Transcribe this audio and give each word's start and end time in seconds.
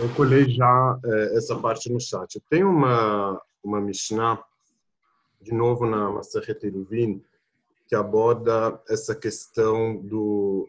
Eu 0.00 0.08
colhei 0.14 0.48
já 0.48 0.98
é, 1.04 1.36
essa 1.36 1.54
parte 1.54 1.92
no 1.92 2.00
chat. 2.00 2.40
Tem 2.48 2.64
uma, 2.64 3.38
uma 3.62 3.82
Mishnah, 3.82 4.42
de 5.42 5.52
novo 5.52 5.84
na 5.84 6.10
Masachet 6.10 6.58
Eruvin, 6.64 7.22
que 7.86 7.94
aborda 7.94 8.80
essa 8.88 9.14
questão 9.14 9.98
do, 9.98 10.66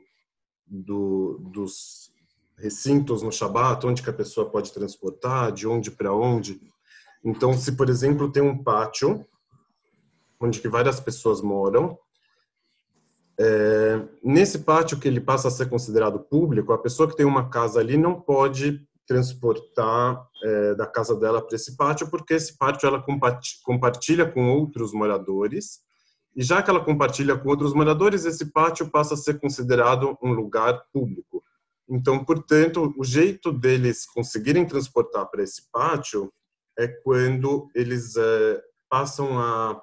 do, 0.67 1.37
dos 1.39 2.11
recintos 2.57 3.21
no 3.21 3.31
Shabat, 3.31 3.87
onde 3.87 4.03
que 4.03 4.09
a 4.09 4.13
pessoa 4.13 4.49
pode 4.49 4.73
transportar, 4.73 5.53
de 5.53 5.65
onde 5.65 5.91
para 5.91 6.13
onde. 6.13 6.61
Então, 7.23 7.53
se, 7.53 7.71
por 7.71 7.89
exemplo, 7.89 8.29
tem 8.29 8.43
um 8.43 8.61
pátio 8.61 9.25
onde 10.41 10.59
que 10.59 10.67
várias 10.67 10.99
pessoas 10.99 11.41
moram, 11.41 11.97
é, 13.39 14.01
nesse 14.21 14.59
pátio 14.59 14.99
que 14.99 15.07
ele 15.07 15.21
passa 15.21 15.47
a 15.47 15.51
ser 15.51 15.69
considerado 15.69 16.19
público, 16.19 16.73
a 16.73 16.77
pessoa 16.77 17.07
que 17.07 17.15
tem 17.15 17.25
uma 17.25 17.47
casa 17.47 17.79
ali 17.79 17.95
não 17.95 18.19
pode 18.19 18.85
transportar 19.07 20.25
é, 20.43 20.75
da 20.75 20.85
casa 20.85 21.15
dela 21.15 21.41
para 21.41 21.55
esse 21.55 21.75
pátio, 21.75 22.09
porque 22.09 22.33
esse 22.33 22.57
pátio 22.57 22.87
ela 22.87 23.03
compartilha 23.63 24.25
com 24.25 24.49
outros 24.49 24.93
moradores, 24.93 25.79
e 26.35 26.43
já 26.43 26.61
que 26.61 26.69
ela 26.69 26.83
compartilha 26.83 27.37
com 27.37 27.49
outros 27.49 27.73
moradores, 27.73 28.25
esse 28.25 28.51
pátio 28.51 28.89
passa 28.89 29.15
a 29.15 29.17
ser 29.17 29.39
considerado 29.39 30.17
um 30.23 30.31
lugar 30.31 30.81
público. 30.93 31.43
Então, 31.89 32.23
portanto, 32.23 32.93
o 32.97 33.03
jeito 33.03 33.51
deles 33.51 34.05
conseguirem 34.05 34.65
transportar 34.65 35.29
para 35.29 35.43
esse 35.43 35.69
pátio 35.71 36.31
é 36.79 36.87
quando 36.87 37.69
eles 37.75 38.15
é, 38.15 38.61
passam 38.89 39.37
a 39.37 39.81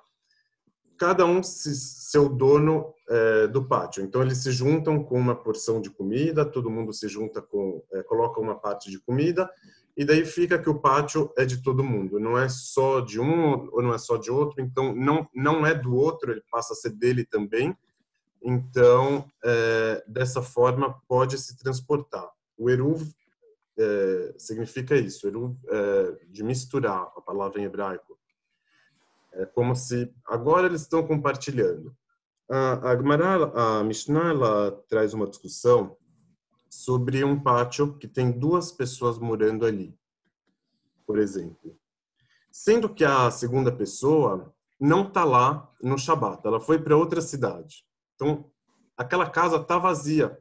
cada 0.98 1.24
um 1.24 1.42
se, 1.42 1.74
seu 1.74 2.28
dono 2.28 2.92
é, 3.08 3.46
do 3.46 3.64
pátio. 3.64 4.02
Então 4.02 4.20
eles 4.20 4.38
se 4.38 4.50
juntam 4.50 5.02
com 5.02 5.18
uma 5.18 5.34
porção 5.34 5.80
de 5.80 5.88
comida, 5.88 6.44
todo 6.44 6.70
mundo 6.70 6.92
se 6.92 7.08
junta 7.08 7.40
com, 7.40 7.82
é, 7.92 8.02
coloca 8.02 8.40
uma 8.40 8.54
parte 8.58 8.90
de 8.90 8.98
comida 8.98 9.48
e 9.96 10.04
daí 10.04 10.24
fica 10.24 10.58
que 10.58 10.68
o 10.68 10.78
pátio 10.78 11.32
é 11.36 11.44
de 11.44 11.62
todo 11.62 11.82
mundo, 11.82 12.20
não 12.20 12.38
é 12.38 12.48
só 12.48 13.00
de 13.00 13.18
um 13.20 13.68
ou 13.72 13.82
não 13.82 13.94
é 13.94 13.98
só 13.98 14.16
de 14.16 14.30
outro. 14.30 14.60
Então 14.60 14.94
não 14.94 15.28
não 15.34 15.66
é 15.66 15.74
do 15.74 15.94
outro, 15.94 16.32
ele 16.32 16.42
passa 16.50 16.72
a 16.72 16.76
ser 16.76 16.90
dele 16.90 17.24
também. 17.24 17.76
Então 18.42 19.24
é, 19.44 20.04
dessa 20.06 20.42
forma 20.42 21.00
pode 21.08 21.38
se 21.38 21.56
transportar. 21.56 22.28
O 22.56 22.68
eruv 22.68 23.02
significa 24.36 24.96
isso, 24.96 25.28
eruv 25.28 25.54
de 26.28 26.42
misturar 26.42 27.12
a 27.16 27.20
palavra 27.20 27.60
em 27.60 27.64
hebraico 27.64 28.17
é 29.38 29.46
como 29.46 29.74
se 29.74 30.12
agora 30.26 30.66
eles 30.66 30.82
estão 30.82 31.06
compartilhando. 31.06 31.94
A, 32.50 32.90
a 32.90 32.96
Gemara, 32.96 33.52
a 33.54 33.84
Mishnah, 33.84 34.30
ela 34.30 34.72
traz 34.88 35.14
uma 35.14 35.28
discussão 35.28 35.96
sobre 36.68 37.22
um 37.24 37.40
pátio 37.40 37.96
que 37.98 38.08
tem 38.08 38.30
duas 38.30 38.72
pessoas 38.72 39.18
morando 39.18 39.64
ali, 39.64 39.96
por 41.06 41.18
exemplo. 41.18 41.78
Sendo 42.50 42.92
que 42.92 43.04
a 43.04 43.30
segunda 43.30 43.70
pessoa 43.70 44.52
não 44.80 45.06
está 45.06 45.24
lá 45.24 45.72
no 45.80 45.96
Shabat, 45.96 46.44
ela 46.44 46.60
foi 46.60 46.78
para 46.78 46.96
outra 46.96 47.20
cidade. 47.20 47.84
Então, 48.14 48.50
aquela 48.96 49.30
casa 49.30 49.56
está 49.56 49.78
vazia. 49.78 50.36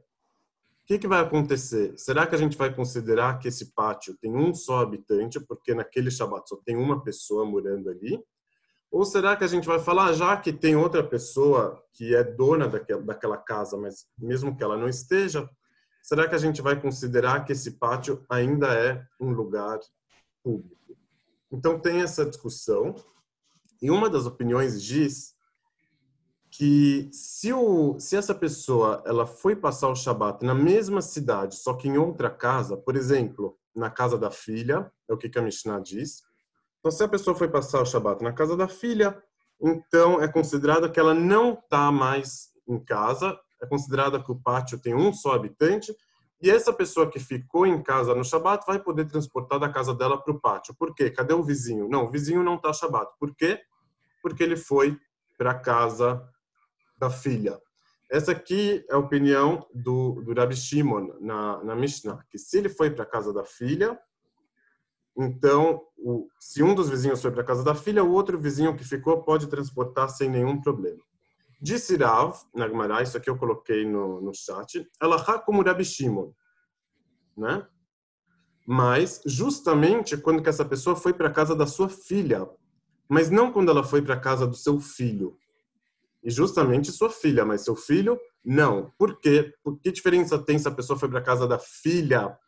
O 0.82 0.86
que, 0.86 0.98
que 0.98 1.06
vai 1.06 1.20
acontecer? 1.20 1.96
Será 1.98 2.26
que 2.26 2.34
a 2.34 2.38
gente 2.38 2.56
vai 2.56 2.74
considerar 2.74 3.38
que 3.38 3.46
esse 3.46 3.72
pátio 3.74 4.16
tem 4.20 4.34
um 4.34 4.54
só 4.54 4.80
habitante, 4.80 5.38
porque 5.38 5.74
naquele 5.74 6.10
Shabat 6.10 6.48
só 6.48 6.56
tem 6.64 6.76
uma 6.76 7.02
pessoa 7.04 7.44
morando 7.44 7.90
ali? 7.90 8.18
Ou 8.90 9.04
será 9.04 9.36
que 9.36 9.44
a 9.44 9.48
gente 9.48 9.66
vai 9.66 9.78
falar, 9.78 10.12
já 10.14 10.36
que 10.36 10.52
tem 10.52 10.74
outra 10.74 11.04
pessoa 11.04 11.82
que 11.92 12.14
é 12.14 12.24
dona 12.24 12.66
daquela, 12.68 13.36
casa, 13.36 13.76
mas 13.76 14.06
mesmo 14.18 14.56
que 14.56 14.62
ela 14.62 14.76
não 14.76 14.88
esteja, 14.88 15.48
será 16.02 16.26
que 16.26 16.34
a 16.34 16.38
gente 16.38 16.62
vai 16.62 16.80
considerar 16.80 17.44
que 17.44 17.52
esse 17.52 17.72
pátio 17.72 18.24
ainda 18.30 18.72
é 18.72 19.04
um 19.20 19.30
lugar 19.30 19.78
público? 20.42 20.96
Então 21.52 21.78
tem 21.78 22.00
essa 22.00 22.24
discussão. 22.24 22.94
E 23.80 23.90
uma 23.90 24.08
das 24.08 24.26
opiniões 24.26 24.82
diz 24.82 25.34
que 26.50 27.08
se, 27.12 27.52
o, 27.52 27.98
se 28.00 28.16
essa 28.16 28.34
pessoa 28.34 29.02
ela 29.06 29.26
foi 29.26 29.54
passar 29.54 29.88
o 29.88 29.94
Shabat 29.94 30.44
na 30.44 30.54
mesma 30.54 31.02
cidade, 31.02 31.56
só 31.56 31.74
que 31.74 31.88
em 31.88 31.98
outra 31.98 32.30
casa, 32.30 32.76
por 32.76 32.96
exemplo, 32.96 33.56
na 33.76 33.90
casa 33.90 34.16
da 34.18 34.30
filha, 34.30 34.90
é 35.08 35.12
o 35.12 35.18
que 35.18 35.38
a 35.38 35.42
Mishnah 35.42 35.80
diz, 35.80 36.22
então, 36.88 36.96
se 36.96 37.04
a 37.04 37.08
pessoa 37.08 37.36
foi 37.36 37.48
passar 37.48 37.82
o 37.82 37.84
Shabat 37.84 38.24
na 38.24 38.32
casa 38.32 38.56
da 38.56 38.66
filha, 38.66 39.22
então 39.60 40.22
é 40.22 40.26
considerada 40.26 40.88
que 40.88 40.98
ela 40.98 41.12
não 41.12 41.52
está 41.52 41.92
mais 41.92 42.48
em 42.66 42.82
casa, 42.82 43.38
é 43.60 43.66
considerada 43.66 44.22
que 44.22 44.32
o 44.32 44.40
pátio 44.40 44.78
tem 44.78 44.94
um 44.94 45.12
só 45.12 45.34
habitante, 45.34 45.94
e 46.40 46.48
essa 46.48 46.72
pessoa 46.72 47.10
que 47.10 47.20
ficou 47.20 47.66
em 47.66 47.82
casa 47.82 48.14
no 48.14 48.24
Shabat 48.24 48.64
vai 48.66 48.78
poder 48.78 49.04
transportar 49.04 49.58
da 49.58 49.68
casa 49.68 49.92
dela 49.94 50.16
para 50.16 50.32
o 50.32 50.40
pátio. 50.40 50.74
Por 50.78 50.94
quê? 50.94 51.10
Cadê 51.10 51.34
o 51.34 51.42
vizinho? 51.42 51.90
Não, 51.90 52.06
o 52.06 52.10
vizinho 52.10 52.42
não 52.42 52.54
está 52.54 52.72
Shabat. 52.72 53.12
Por 53.20 53.34
quê? 53.36 53.60
Porque 54.22 54.42
ele 54.42 54.56
foi 54.56 54.96
para 55.36 55.50
a 55.50 55.58
casa 55.58 56.26
da 56.96 57.10
filha. 57.10 57.60
Essa 58.10 58.32
aqui 58.32 58.82
é 58.88 58.94
a 58.94 58.98
opinião 58.98 59.66
do, 59.74 60.22
do 60.22 60.32
Rabi 60.32 60.56
Shimon 60.56 61.18
na, 61.20 61.62
na 61.62 61.76
Mishnah, 61.76 62.24
que 62.30 62.38
se 62.38 62.56
ele 62.56 62.70
foi 62.70 62.90
para 62.90 63.02
a 63.02 63.06
casa 63.06 63.30
da 63.30 63.44
filha, 63.44 63.98
então, 65.18 65.82
o, 65.96 66.28
se 66.38 66.62
um 66.62 66.74
dos 66.74 66.88
vizinhos 66.88 67.20
foi 67.20 67.32
para 67.32 67.42
a 67.42 67.44
casa 67.44 67.64
da 67.64 67.74
filha, 67.74 68.04
o 68.04 68.12
outro 68.12 68.38
vizinho 68.38 68.76
que 68.76 68.84
ficou 68.84 69.24
pode 69.24 69.48
transportar 69.48 70.08
sem 70.08 70.30
nenhum 70.30 70.60
problema. 70.60 71.02
Disse 71.60 71.96
Rav, 71.96 72.36
na 72.54 72.68
Gemara, 72.68 73.02
isso 73.02 73.16
aqui 73.16 73.28
eu 73.28 73.36
coloquei 73.36 73.84
no, 73.84 74.20
no 74.20 74.32
chat, 74.32 74.88
Alahá 75.00 75.40
como 75.40 75.62
Rabi 75.62 75.84
Shimon, 75.84 76.30
né? 77.36 77.66
Mas, 78.64 79.20
justamente 79.26 80.16
quando 80.16 80.42
que 80.42 80.48
essa 80.48 80.64
pessoa 80.64 80.94
foi 80.94 81.12
para 81.12 81.28
a 81.28 81.32
casa 81.32 81.56
da 81.56 81.66
sua 81.66 81.88
filha, 81.88 82.48
mas 83.08 83.28
não 83.28 83.50
quando 83.50 83.70
ela 83.70 83.82
foi 83.82 84.02
para 84.02 84.14
a 84.14 84.20
casa 84.20 84.46
do 84.46 84.54
seu 84.54 84.78
filho. 84.78 85.36
E 86.22 86.30
justamente 86.30 86.92
sua 86.92 87.10
filha, 87.10 87.44
mas 87.44 87.62
seu 87.62 87.74
filho, 87.74 88.20
não. 88.44 88.92
Por 88.98 89.18
quê? 89.18 89.52
Por 89.64 89.80
que 89.80 89.90
diferença 89.90 90.38
tem 90.38 90.58
se 90.58 90.68
a 90.68 90.72
pessoa 90.72 90.98
foi 90.98 91.08
para 91.08 91.18
a 91.18 91.22
casa 91.22 91.48
da 91.48 91.58
filha 91.58 92.38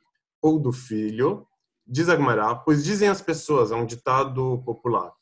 ou 0.42 0.58
do 0.58 0.72
filho? 0.72 1.46
Diz 1.92 2.08
Agmará, 2.08 2.54
pois 2.54 2.84
dizem 2.84 3.08
as 3.08 3.20
pessoas, 3.20 3.72
é 3.72 3.74
um 3.74 3.84
ditado 3.84 4.62
popular. 4.64 5.12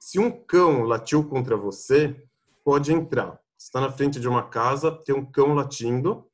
Se 0.00 0.18
um 0.18 0.32
cão 0.32 0.82
latiu 0.82 1.22
contra 1.22 1.56
você, 1.56 2.20
pode 2.64 2.92
entrar. 2.92 3.38
Está 3.56 3.80
na 3.80 3.92
frente 3.92 4.18
de 4.18 4.26
uma 4.26 4.42
casa, 4.42 4.90
tem 4.90 5.14
um 5.14 5.24
cão 5.24 5.54
latindo, 5.54 6.26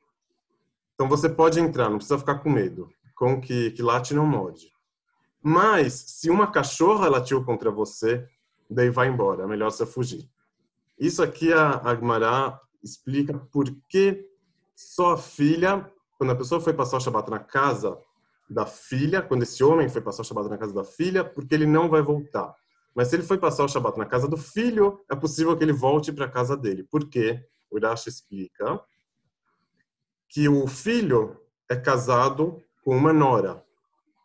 então 0.95 1.07
você 1.07 1.29
pode 1.29 1.61
entrar, 1.61 1.91
não 1.91 1.99
precisa 1.99 2.19
ficar 2.19 2.37
com 2.37 2.49
medo. 2.49 2.89
Cão 3.15 3.39
que, 3.39 3.73
que 3.73 3.83
late 3.83 4.15
não 4.15 4.27
morde. 4.27 4.73
Mas 5.43 5.93
se 5.93 6.31
uma 6.31 6.47
cachorra 6.47 7.07
latiu 7.11 7.45
contra 7.45 7.71
você, 7.71 8.27
daí 8.71 8.89
vai 8.89 9.09
embora, 9.09 9.43
é 9.43 9.47
melhor 9.47 9.71
você 9.71 9.85
fugir. 9.85 10.27
Isso 10.99 11.23
aqui 11.23 11.53
a 11.53 11.73
Agmará 11.85 12.59
explica 12.83 13.39
por 13.53 13.67
que 13.91 14.27
só 14.75 15.13
a 15.13 15.19
filha, 15.19 15.93
quando 16.17 16.31
a 16.31 16.37
pessoa 16.37 16.59
foi 16.59 16.73
passar 16.73 16.97
o 16.97 17.01
Shabbat 17.01 17.31
na 17.31 17.39
casa, 17.39 17.99
da 18.49 18.67
filha, 18.67 19.23
quando 19.23 19.43
esse 19.43 19.63
homem 19.65 19.89
foi 19.89 20.01
passar 20.01 20.23
o 20.23 20.25
Shabat 20.25 20.49
na 20.49 20.59
casa 20.59 20.75
da 20.75 20.85
filha, 20.85 21.25
porque 21.25 21.55
ele 21.55 21.67
não 21.67 21.89
vai 21.89 22.03
voltar. 22.03 22.55
Mas 22.95 23.09
se 23.09 23.17
ele 23.17 23.23
foi 23.23 23.39
passar 23.39 23.65
o 23.65 23.69
Shabat 23.69 23.99
na 23.99 24.07
casa 24.07 24.29
do 24.29 24.37
filho, 24.37 25.05
é 25.11 25.17
possível 25.17 25.57
que 25.57 25.65
ele 25.65 25.73
volte 25.73 26.13
para 26.13 26.27
a 26.27 26.31
casa 26.31 26.57
dele. 26.57 26.85
Por 26.85 27.09
quê? 27.09 27.45
O 27.71 27.77
Urash 27.77 28.07
explica 28.07 28.81
que 30.29 30.49
o 30.49 30.67
filho 30.67 31.41
é 31.69 31.77
casado 31.77 32.63
com 32.85 32.97
uma 32.97 33.13
nora. 33.13 33.65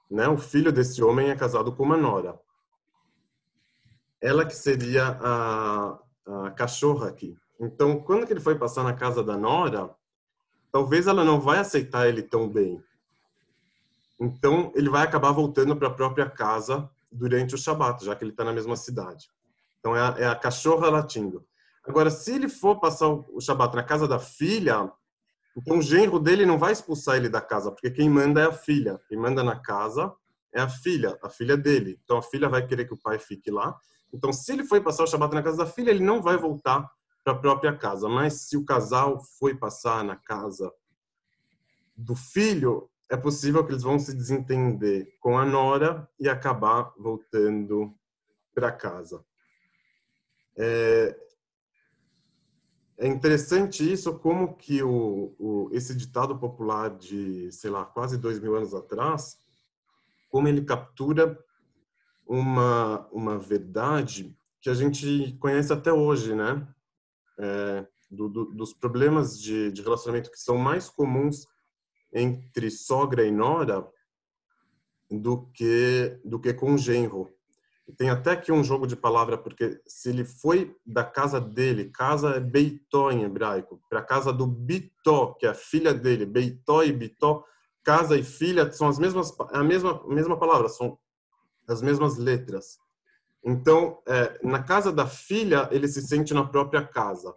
Né? 0.10 0.28
O 0.28 0.38
filho 0.38 0.72
desse 0.72 1.04
homem 1.04 1.30
é 1.30 1.36
casado 1.36 1.72
com 1.72 1.84
uma 1.84 1.98
nora. 1.98 2.40
Ela 4.22 4.46
que 4.46 4.56
seria 4.56 5.18
a, 5.22 6.00
a 6.46 6.52
cachorra 6.52 7.08
aqui. 7.08 7.38
Então, 7.60 8.00
quando 8.02 8.30
ele 8.30 8.40
foi 8.40 8.58
passar 8.58 8.84
na 8.84 8.94
casa 8.94 9.24
da 9.24 9.38
nora, 9.38 9.90
talvez 10.72 11.08
ela 11.08 11.24
não 11.24 11.40
vai 11.40 11.60
aceitar 11.60 12.08
ele 12.08 12.22
tão 12.22 12.48
bem 12.48 12.84
então, 14.20 14.72
ele 14.76 14.90
vai 14.90 15.04
acabar 15.04 15.32
voltando 15.32 15.76
para 15.76 15.88
a 15.88 15.94
própria 15.94 16.30
casa 16.30 16.90
durante 17.10 17.56
o 17.56 17.58
Shabat, 17.58 18.04
já 18.04 18.16
que 18.16 18.24
ele 18.24 18.32
está 18.32 18.44
na 18.44 18.52
mesma 18.52 18.76
cidade. 18.76 19.30
Então, 19.80 19.96
é 19.96 20.02
a, 20.02 20.16
é 20.20 20.28
a, 20.28 20.36
cachorra 20.36 20.90
latindo. 20.90 21.46
Agora, 21.88 22.12
se 22.12 22.34
ele 22.34 22.50
for 22.50 22.80
passar 22.80 23.08
o 23.08 23.40
Shabat 23.40 23.76
na 23.76 23.84
casa 23.84 24.08
da 24.08 24.20
filha, 24.20 24.92
então 25.56 25.80
o 25.80 25.82
genro 25.82 26.20
dele 26.20 26.46
não 26.46 26.58
vai 26.58 26.74
expulsar 26.74 27.16
ele 27.16 27.30
da 27.30 27.40
casa, 27.40 27.72
porque 27.72 27.90
quem 27.90 28.10
manda 28.10 28.42
é 28.42 28.46
a 28.46 28.52
filha. 28.52 29.00
Quem 29.08 29.18
manda 29.18 29.42
na 29.42 29.58
casa 29.58 30.14
é 30.54 30.60
a 30.60 30.68
filha, 30.68 31.18
a 31.24 31.30
filha 31.30 31.56
dele. 31.56 31.98
Então, 32.04 32.18
a 32.18 32.22
filha 32.22 32.50
vai 32.50 32.68
querer 32.68 32.86
que 32.86 32.94
o 32.94 33.02
pai 33.02 33.18
fique 33.18 33.50
lá. 33.50 33.78
Então, 34.14 34.34
se 34.34 34.52
ele 34.52 34.66
foi 34.66 34.82
passar 34.82 35.04
o 35.04 35.08
Shabat 35.08 35.34
na 35.34 35.44
casa 35.44 35.58
da 35.58 35.66
filha, 35.66 35.92
ele 35.92 36.04
não 36.04 36.22
vai 36.22 36.36
voltar 36.36 36.92
para 37.24 37.34
a 37.34 37.38
própria 37.38 37.74
casa. 37.76 38.10
Mas 38.10 38.42
se 38.42 38.58
o 38.58 38.66
casal 38.66 39.22
foi 39.40 39.56
passar 39.56 40.04
na 40.04 40.18
casa 40.18 40.70
do 41.96 42.16
filho, 42.16 42.89
é 43.10 43.18
possível 43.18 43.66
que 43.66 43.72
eles 43.72 43.84
vão 43.84 43.98
se 43.98 44.16
desentender 44.16 45.18
com 45.20 45.38
a 45.38 45.46
nora 45.46 46.08
e 46.20 46.30
acabar 46.30 46.94
voltando 46.98 47.94
para 48.54 48.72
casa. 48.72 49.26
É, 50.56 51.18
é, 53.00 53.08
interessante 53.08 53.90
isso, 53.90 54.20
como 54.20 54.56
que 54.56 54.84
o, 54.84 55.34
o, 55.40 55.70
esse 55.72 55.96
ditado 55.96 56.38
popular 56.38 56.90
de, 56.90 57.52
sei 57.52 57.72
lá, 57.72 57.84
quase 57.86 58.18
dois 58.18 58.40
mil 58.40 58.56
anos 58.56 58.74
atrás, 58.74 59.40
como 60.30 60.48
ele 60.48 60.64
captura 60.64 61.38
uma, 62.28 63.08
uma 63.12 63.40
verdade 63.40 64.38
que 64.62 64.70
a 64.70 64.74
gente 64.74 65.36
conhece 65.40 65.74
até 65.74 65.92
hoje, 65.92 66.36
né? 66.36 66.68
É, 67.40 67.88
do, 68.12 68.28
do, 68.28 68.46
dos 68.46 68.74
problemas 68.74 69.40
de, 69.40 69.72
de 69.72 69.82
relacionamento 69.82 70.30
que 70.30 70.40
são 70.40 70.58
mais 70.58 70.90
comuns 70.90 71.48
entre 72.14 72.70
sogra 72.72 73.26
e 73.26 73.32
nora 73.32 73.88
do 75.10 75.48
que 75.54 76.20
do 76.24 76.40
que 76.40 76.54
com 76.54 76.78
genro. 76.78 77.30
Tem 77.98 78.10
até 78.10 78.32
aqui 78.32 78.52
um 78.52 78.64
jogo 78.64 78.86
de 78.86 78.96
palavra 78.96 79.38
porque 79.38 79.82
se 79.88 80.10
ele 80.10 80.24
foi 80.24 80.76
da 80.86 81.04
casa 81.04 81.42
dele, 81.42 81.90
casa 81.90 82.36
é 82.36 82.40
beitó 82.40 83.12
em 83.12 83.24
hebraico, 83.24 83.82
para 83.90 84.00
a 84.00 84.04
casa 84.04 84.32
do 84.32 84.46
bitó, 84.46 85.34
que 85.34 85.48
é 85.48 85.50
a 85.50 85.56
filha 85.56 85.94
dele, 85.94 86.26
beitó 86.26 86.84
e 86.84 86.92
bitó, 86.92 87.44
casa 87.84 88.16
e 88.16 88.24
filha 88.24 88.72
são 88.72 88.88
as 88.88 89.00
mesmas 89.00 89.34
a 89.52 89.64
mesma 89.64 90.04
mesma 90.08 90.38
palavra, 90.38 90.70
são 90.70 91.00
as 91.68 91.82
mesmas 91.82 92.18
letras. 92.18 92.78
Então, 93.44 94.02
é, 94.06 94.40
na 94.44 94.62
casa 94.62 94.92
da 94.92 95.08
filha, 95.08 95.70
ele 95.72 95.88
se 95.88 96.02
sente 96.02 96.34
na 96.34 96.46
própria 96.46 96.86
casa, 96.86 97.34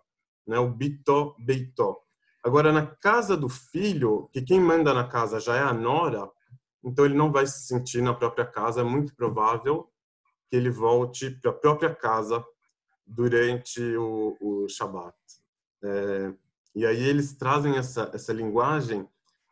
né? 0.46 0.58
O 0.58 0.68
bitó, 0.68 1.34
beitó. 1.38 2.02
Agora, 2.44 2.72
na 2.72 2.86
casa 2.86 3.36
do 3.36 3.48
filho, 3.48 4.28
que 4.32 4.42
quem 4.42 4.60
manda 4.60 4.92
na 4.92 5.06
casa 5.06 5.38
já 5.38 5.56
é 5.56 5.62
a 5.62 5.72
nora, 5.72 6.28
então 6.84 7.04
ele 7.04 7.14
não 7.14 7.30
vai 7.30 7.46
se 7.46 7.66
sentir 7.66 8.02
na 8.02 8.12
própria 8.12 8.44
casa. 8.44 8.80
É 8.80 8.84
muito 8.84 9.14
provável 9.14 9.88
que 10.50 10.56
ele 10.56 10.70
volte 10.70 11.30
para 11.30 11.50
a 11.50 11.54
própria 11.54 11.94
casa 11.94 12.44
durante 13.06 13.80
o, 13.96 14.36
o 14.40 14.68
Shabat. 14.68 15.14
É, 15.84 16.32
e 16.74 16.86
aí 16.86 17.02
eles 17.04 17.34
trazem 17.34 17.76
essa, 17.76 18.10
essa 18.12 18.32
linguagem, 18.32 19.08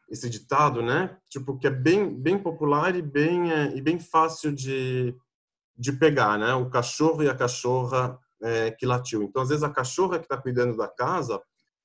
esse 0.08 0.28
ditado, 0.28 0.82
né? 0.82 1.16
Tipo, 1.28 1.58
que 1.58 1.66
é 1.66 1.70
bem, 1.70 2.12
bem 2.12 2.38
popular 2.38 2.96
e 2.96 3.02
bem, 3.02 3.52
é, 3.52 3.76
e 3.76 3.80
bem 3.80 4.00
fácil 4.00 4.52
de, 4.52 5.14
de 5.76 5.92
pegar, 5.92 6.38
né? 6.38 6.54
O 6.54 6.68
cachorro 6.68 7.22
e 7.22 7.28
a 7.28 7.36
cachorra 7.36 8.18
é, 8.42 8.70
que 8.72 8.86
latiu. 8.86 9.22
Então, 9.22 9.42
às 9.42 9.48
vezes, 9.48 9.62
a 9.62 9.70
cachorra 9.70 10.18
que 10.18 10.24
está 10.24 10.36
cuidando 10.36 10.76
da 10.76 10.88
casa, 10.88 11.40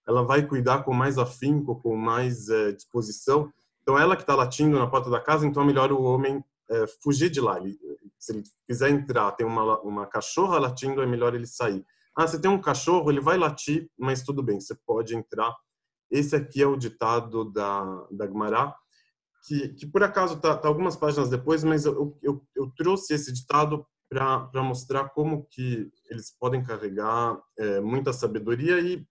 ela 0.07 0.23
vai 0.23 0.45
cuidar 0.45 0.83
com 0.83 0.93
mais 0.93 1.17
afinco, 1.17 1.79
com 1.81 1.95
mais 1.95 2.49
é, 2.49 2.71
disposição. 2.71 3.51
Então, 3.81 3.97
ela 3.97 4.15
que 4.15 4.23
está 4.23 4.35
latindo 4.35 4.77
na 4.77 4.87
porta 4.87 5.09
da 5.09 5.19
casa, 5.19 5.45
então 5.45 5.63
é 5.63 5.65
melhor 5.65 5.91
o 5.91 6.01
homem 6.01 6.43
é, 6.69 6.85
fugir 7.03 7.29
de 7.29 7.41
lá. 7.41 7.59
Ele, 7.59 7.77
se 8.17 8.33
ele 8.33 8.43
quiser 8.67 8.89
entrar, 8.89 9.31
tem 9.31 9.45
uma, 9.45 9.79
uma 9.81 10.05
cachorra 10.05 10.59
latindo, 10.59 11.01
é 11.01 11.05
melhor 11.05 11.35
ele 11.35 11.47
sair. 11.47 11.85
Ah, 12.15 12.25
você 12.25 12.39
tem 12.39 12.49
um 12.49 12.61
cachorro, 12.61 13.11
ele 13.11 13.19
vai 13.19 13.37
latir, 13.37 13.89
mas 13.97 14.23
tudo 14.23 14.41
bem, 14.41 14.59
você 14.59 14.75
pode 14.85 15.15
entrar. 15.15 15.53
Esse 16.09 16.35
aqui 16.35 16.61
é 16.61 16.67
o 16.67 16.77
ditado 16.77 17.51
da, 17.51 18.07
da 18.11 18.25
Gumará, 18.25 18.75
que, 19.45 19.69
que 19.69 19.85
por 19.85 20.01
acaso 20.01 20.35
está 20.35 20.55
tá 20.55 20.67
algumas 20.67 20.95
páginas 20.95 21.29
depois, 21.29 21.63
mas 21.63 21.85
eu, 21.85 22.17
eu, 22.21 22.41
eu 22.55 22.71
trouxe 22.75 23.13
esse 23.13 23.33
ditado 23.33 23.85
para 24.09 24.63
mostrar 24.63 25.09
como 25.09 25.45
que 25.51 25.91
eles 26.09 26.31
podem 26.39 26.63
carregar 26.63 27.37
é, 27.57 27.81
muita 27.81 28.13
sabedoria 28.13 28.79
e 28.79 29.05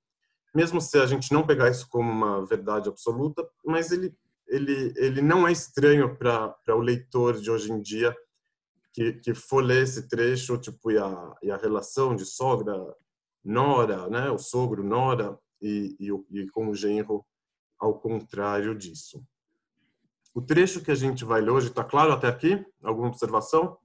mesmo 0.54 0.80
se 0.80 0.98
a 0.98 1.06
gente 1.06 1.32
não 1.32 1.46
pegar 1.46 1.70
isso 1.70 1.88
como 1.88 2.10
uma 2.10 2.44
verdade 2.46 2.88
absoluta, 2.88 3.46
mas 3.64 3.90
ele 3.90 4.14
ele 4.46 4.92
ele 4.96 5.22
não 5.22 5.48
é 5.48 5.52
estranho 5.52 6.16
para 6.16 6.54
o 6.68 6.80
leitor 6.80 7.40
de 7.40 7.50
hoje 7.50 7.72
em 7.72 7.80
dia 7.80 8.14
que 8.92 9.14
que 9.14 9.34
for 9.34 9.64
ler 9.64 9.82
esse 9.82 10.08
trecho 10.08 10.58
tipo 10.58 10.90
e 10.90 10.98
a, 10.98 11.34
e 11.42 11.50
a 11.50 11.56
relação 11.56 12.14
de 12.14 12.24
sogra 12.24 12.74
nora, 13.44 14.08
né, 14.08 14.30
o 14.30 14.38
sogro 14.38 14.82
nora 14.82 15.38
e, 15.60 15.96
e, 16.00 16.40
e 16.40 16.46
com 16.50 16.68
o 16.68 16.74
genro 16.74 17.24
ao 17.78 17.98
contrário 17.98 18.74
disso. 18.74 19.22
O 20.34 20.40
trecho 20.40 20.82
que 20.82 20.90
a 20.90 20.94
gente 20.94 21.24
vai 21.24 21.40
ler 21.40 21.50
hoje 21.50 21.68
está 21.68 21.84
claro 21.84 22.12
até 22.12 22.26
aqui? 22.26 22.64
Alguma 22.82 23.08
observação? 23.08 23.78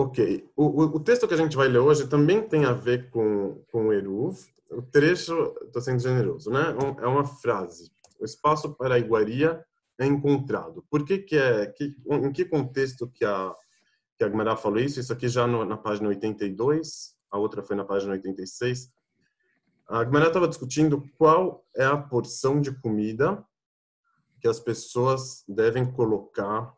Ok. 0.00 0.50
O, 0.56 0.64
o, 0.64 0.82
o, 0.96 1.00
texto 1.00 1.28
que 1.28 1.34
a 1.34 1.36
gente 1.36 1.54
vai 1.54 1.68
ler 1.68 1.80
hoje 1.80 2.08
também 2.08 2.40
tem 2.40 2.64
a 2.64 2.72
ver 2.72 3.10
com, 3.10 3.62
com 3.70 3.88
o 3.88 3.92
Eruv. 3.92 4.38
O 4.70 4.80
trecho, 4.80 5.54
estou 5.62 5.82
sendo 5.82 6.00
generoso, 6.00 6.50
né? 6.50 6.74
É 7.02 7.06
uma 7.06 7.26
frase. 7.26 7.92
O 8.18 8.24
espaço 8.24 8.74
para 8.74 8.94
a 8.94 8.98
iguaria 8.98 9.62
é 9.98 10.06
encontrado. 10.06 10.82
Por 10.90 11.04
que 11.04 11.18
que 11.18 11.36
é... 11.36 11.66
Que, 11.66 11.94
em 12.08 12.32
que 12.32 12.46
contexto 12.46 13.10
que 13.10 13.26
a, 13.26 13.54
que 14.16 14.24
a 14.24 14.28
Gmará 14.28 14.56
falou 14.56 14.78
isso? 14.78 14.98
Isso 14.98 15.12
aqui 15.12 15.28
já 15.28 15.46
no, 15.46 15.66
na 15.66 15.76
página 15.76 16.08
82, 16.08 17.14
a 17.30 17.36
outra 17.36 17.62
foi 17.62 17.76
na 17.76 17.84
página 17.84 18.12
86. 18.12 18.90
A 19.86 20.02
Gmará 20.04 20.28
estava 20.28 20.48
discutindo 20.48 21.04
qual 21.18 21.66
é 21.76 21.84
a 21.84 21.98
porção 21.98 22.58
de 22.58 22.72
comida 22.80 23.44
que 24.40 24.48
as 24.48 24.58
pessoas 24.58 25.44
devem 25.46 25.84
colocar 25.84 26.74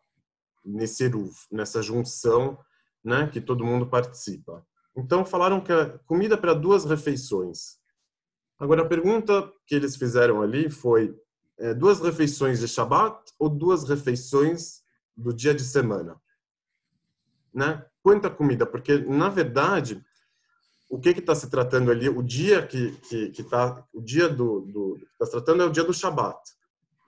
nesse 0.64 1.04
Eruv, 1.04 1.32
nessa 1.52 1.80
junção 1.80 2.58
né, 3.04 3.28
que 3.28 3.40
todo 3.40 3.64
mundo 3.64 3.86
participa. 3.86 4.64
Então 4.96 5.24
falaram 5.24 5.60
que 5.60 5.72
é 5.72 5.98
comida 6.06 6.36
para 6.36 6.54
duas 6.54 6.84
refeições. 6.84 7.78
Agora 8.58 8.82
a 8.82 8.88
pergunta 8.88 9.50
que 9.66 9.74
eles 9.74 9.96
fizeram 9.96 10.42
ali 10.42 10.70
foi 10.70 11.16
é, 11.58 11.74
duas 11.74 12.00
refeições 12.00 12.60
de 12.60 12.68
Shabat 12.68 13.32
ou 13.38 13.48
duas 13.48 13.88
refeições 13.88 14.82
do 15.16 15.32
dia 15.32 15.54
de 15.54 15.64
semana, 15.64 16.20
né? 17.52 17.84
Quanta 18.02 18.30
comida? 18.30 18.66
Porque 18.66 18.98
na 18.98 19.28
verdade 19.28 20.04
o 20.88 20.98
que 20.98 21.08
está 21.10 21.34
se 21.34 21.48
tratando 21.48 21.90
ali? 21.90 22.08
O 22.08 22.22
dia 22.22 22.66
que 22.66 22.92
que, 23.08 23.30
que 23.30 23.42
tá, 23.42 23.86
o 23.92 24.00
dia 24.00 24.28
do, 24.28 24.60
do 24.60 24.96
que 24.98 25.04
está 25.12 25.26
se 25.26 25.32
tratando 25.32 25.62
é 25.62 25.66
o 25.66 25.70
dia 25.70 25.84
do 25.84 25.94
Shabat. 25.94 26.38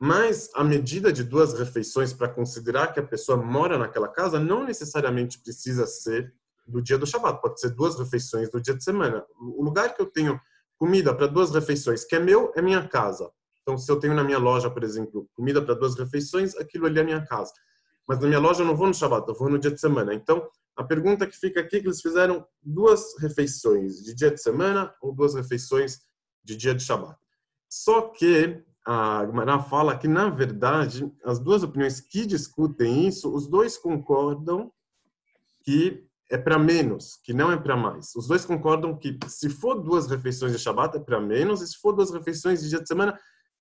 Mas 0.00 0.50
a 0.55 0.64
medida 0.64 1.12
de 1.12 1.23
duas 1.23 1.58
refeições 1.58 2.12
para 2.12 2.29
considerar 2.29 2.93
que 2.93 3.00
a 3.00 3.06
pessoa 3.06 3.38
mora 3.38 3.79
naquela 3.79 4.08
casa 4.08 4.38
não 4.38 4.64
necessariamente 4.64 5.38
precisa 5.41 5.87
ser 5.87 6.35
do 6.67 6.82
dia 6.82 6.99
do 6.99 7.06
Shabat, 7.06 7.41
pode 7.41 7.61
ser 7.61 7.70
duas 7.70 7.99
refeições 7.99 8.50
do 8.50 8.61
dia 8.61 8.75
de 8.75 8.82
semana. 8.82 9.25
O 9.38 9.62
lugar 9.62 9.94
que 9.94 10.00
eu 10.00 10.06
tenho 10.06 10.41
comida 10.76 11.14
para 11.14 11.26
duas 11.26 11.50
refeições, 11.50 12.05
que 12.05 12.17
é 12.17 12.19
meu, 12.19 12.52
é 12.56 12.62
minha 12.62 12.87
casa. 12.88 13.31
Então, 13.62 13.79
se 13.79 13.91
eu 13.91 13.99
tenho 13.99 14.14
na 14.14 14.25
minha 14.25 14.38
loja, 14.38 14.70
por 14.70 14.82
exemplo, 14.82 15.29
comida 15.35 15.62
para 15.62 15.75
duas 15.75 15.94
refeições, 15.94 16.56
aquilo 16.56 16.87
ali 16.87 17.00
é 17.00 17.02
minha 17.02 17.25
casa. 17.25 17.52
Mas 18.06 18.19
na 18.19 18.26
minha 18.26 18.40
loja 18.40 18.62
eu 18.62 18.67
não 18.67 18.76
vou 18.76 18.87
no 18.87 18.94
Shabat, 18.94 19.26
eu 19.29 19.35
vou 19.35 19.49
no 19.49 19.58
dia 19.58 19.70
de 19.70 19.81
semana. 19.81 20.12
Então, 20.12 20.47
a 20.76 20.85
pergunta 20.85 21.26
que 21.26 21.37
fica 21.37 21.61
aqui 21.61 21.76
é 21.76 21.81
que 21.81 21.87
eles 21.87 22.02
fizeram 22.02 22.47
duas 22.62 23.17
refeições 23.19 24.02
de 24.02 24.14
dia 24.14 24.31
de 24.31 24.43
semana 24.43 24.94
ou 25.00 25.14
duas 25.14 25.35
refeições 25.35 26.00
de 26.43 26.56
dia 26.56 26.75
de 26.75 26.82
Shabat. 26.82 27.17
Só 27.70 28.08
que 28.08 28.62
a 28.86 29.25
Gemara 29.26 29.58
fala 29.60 29.96
que, 29.96 30.06
na 30.06 30.28
verdade, 30.28 31.10
as 31.25 31.38
duas 31.38 31.62
opiniões 31.62 32.00
que 32.00 32.26
discutem 32.26 33.06
isso, 33.06 33.35
os 33.35 33.47
dois 33.47 33.78
concordam 33.78 34.70
que 35.62 36.04
é 36.30 36.37
para 36.37 36.59
menos, 36.59 37.18
que 37.23 37.32
não 37.32 37.50
é 37.50 37.56
para 37.56 37.76
mais. 37.76 38.14
Os 38.14 38.26
dois 38.26 38.44
concordam 38.44 38.97
que 38.97 39.18
se 39.28 39.49
for 39.49 39.80
duas 39.80 40.06
refeições 40.06 40.52
de 40.52 40.59
Shabat 40.59 40.97
é 40.97 41.00
para 41.00 41.20
menos, 41.20 41.62
e 41.62 41.66
se 41.66 41.78
for 41.78 41.92
duas 41.92 42.11
refeições 42.11 42.62
de 42.62 42.68
dia 42.68 42.80
de 42.80 42.88
semana 42.88 43.18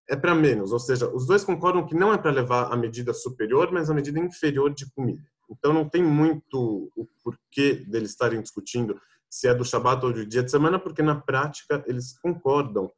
é 0.09 0.15
para 0.15 0.35
menos. 0.35 0.71
Ou 0.71 0.79
seja, 0.79 1.09
os 1.13 1.25
dois 1.25 1.43
concordam 1.43 1.85
que 1.85 1.95
não 1.95 2.13
é 2.13 2.17
para 2.17 2.31
levar 2.31 2.73
a 2.73 2.75
medida 2.75 3.13
superior, 3.13 3.71
mas 3.71 3.89
a 3.89 3.93
medida 3.93 4.19
inferior 4.19 4.73
de 4.73 4.89
comida. 4.91 5.23
Então 5.49 5.71
não 5.71 5.87
tem 5.87 6.03
muito 6.03 6.91
o 6.95 7.07
porquê 7.23 7.85
deles 7.87 8.11
estarem 8.11 8.41
discutindo 8.41 8.99
se 9.29 9.47
é 9.47 9.53
do 9.53 9.65
Shabat 9.65 10.05
ou 10.05 10.13
do 10.13 10.25
dia 10.25 10.43
de 10.43 10.51
semana, 10.51 10.77
porque 10.77 11.01
na 11.01 11.15
prática 11.15 11.83
eles 11.87 12.17
concordam 12.19 12.91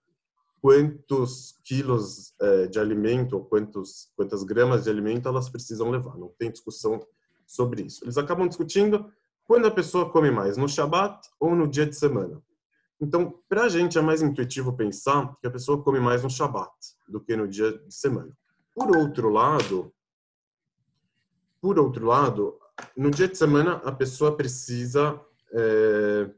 quantos 0.61 1.59
quilos 1.63 2.33
é, 2.41 2.67
de 2.67 2.79
alimento, 2.79 3.33
ou 3.33 3.45
quantos, 3.45 4.11
quantas 4.15 4.43
gramas 4.43 4.83
de 4.83 4.89
alimento 4.89 5.27
elas 5.27 5.49
precisam 5.49 5.89
levar. 5.89 6.17
Não 6.17 6.29
tem 6.37 6.51
discussão 6.51 6.99
sobre 7.45 7.83
isso. 7.83 8.03
Eles 8.03 8.17
acabam 8.17 8.47
discutindo 8.47 9.11
quando 9.45 9.67
a 9.67 9.71
pessoa 9.71 10.09
come 10.09 10.31
mais, 10.31 10.57
no 10.57 10.67
Shabat 10.67 11.29
ou 11.39 11.55
no 11.55 11.67
dia 11.67 11.85
de 11.85 11.95
semana. 11.95 12.41
Então, 12.99 13.39
para 13.47 13.65
a 13.65 13.69
gente 13.69 13.97
é 13.97 14.01
mais 14.01 14.21
intuitivo 14.21 14.75
pensar 14.75 15.35
que 15.39 15.47
a 15.47 15.51
pessoa 15.51 15.83
come 15.83 15.99
mais 15.99 16.23
no 16.23 16.29
Shabat 16.29 16.71
do 17.07 17.19
que 17.19 17.35
no 17.35 17.47
dia 17.47 17.77
de 17.77 17.93
semana. 17.93 18.35
Por 18.73 18.95
outro 18.95 19.29
lado, 19.29 19.93
por 21.61 21.77
outro 21.77 22.05
lado, 22.05 22.57
no 22.95 23.11
dia 23.11 23.27
de 23.27 23.37
semana 23.37 23.81
a 23.83 23.91
pessoa 23.91 24.35
precisa 24.35 25.19
é, 25.53 26.29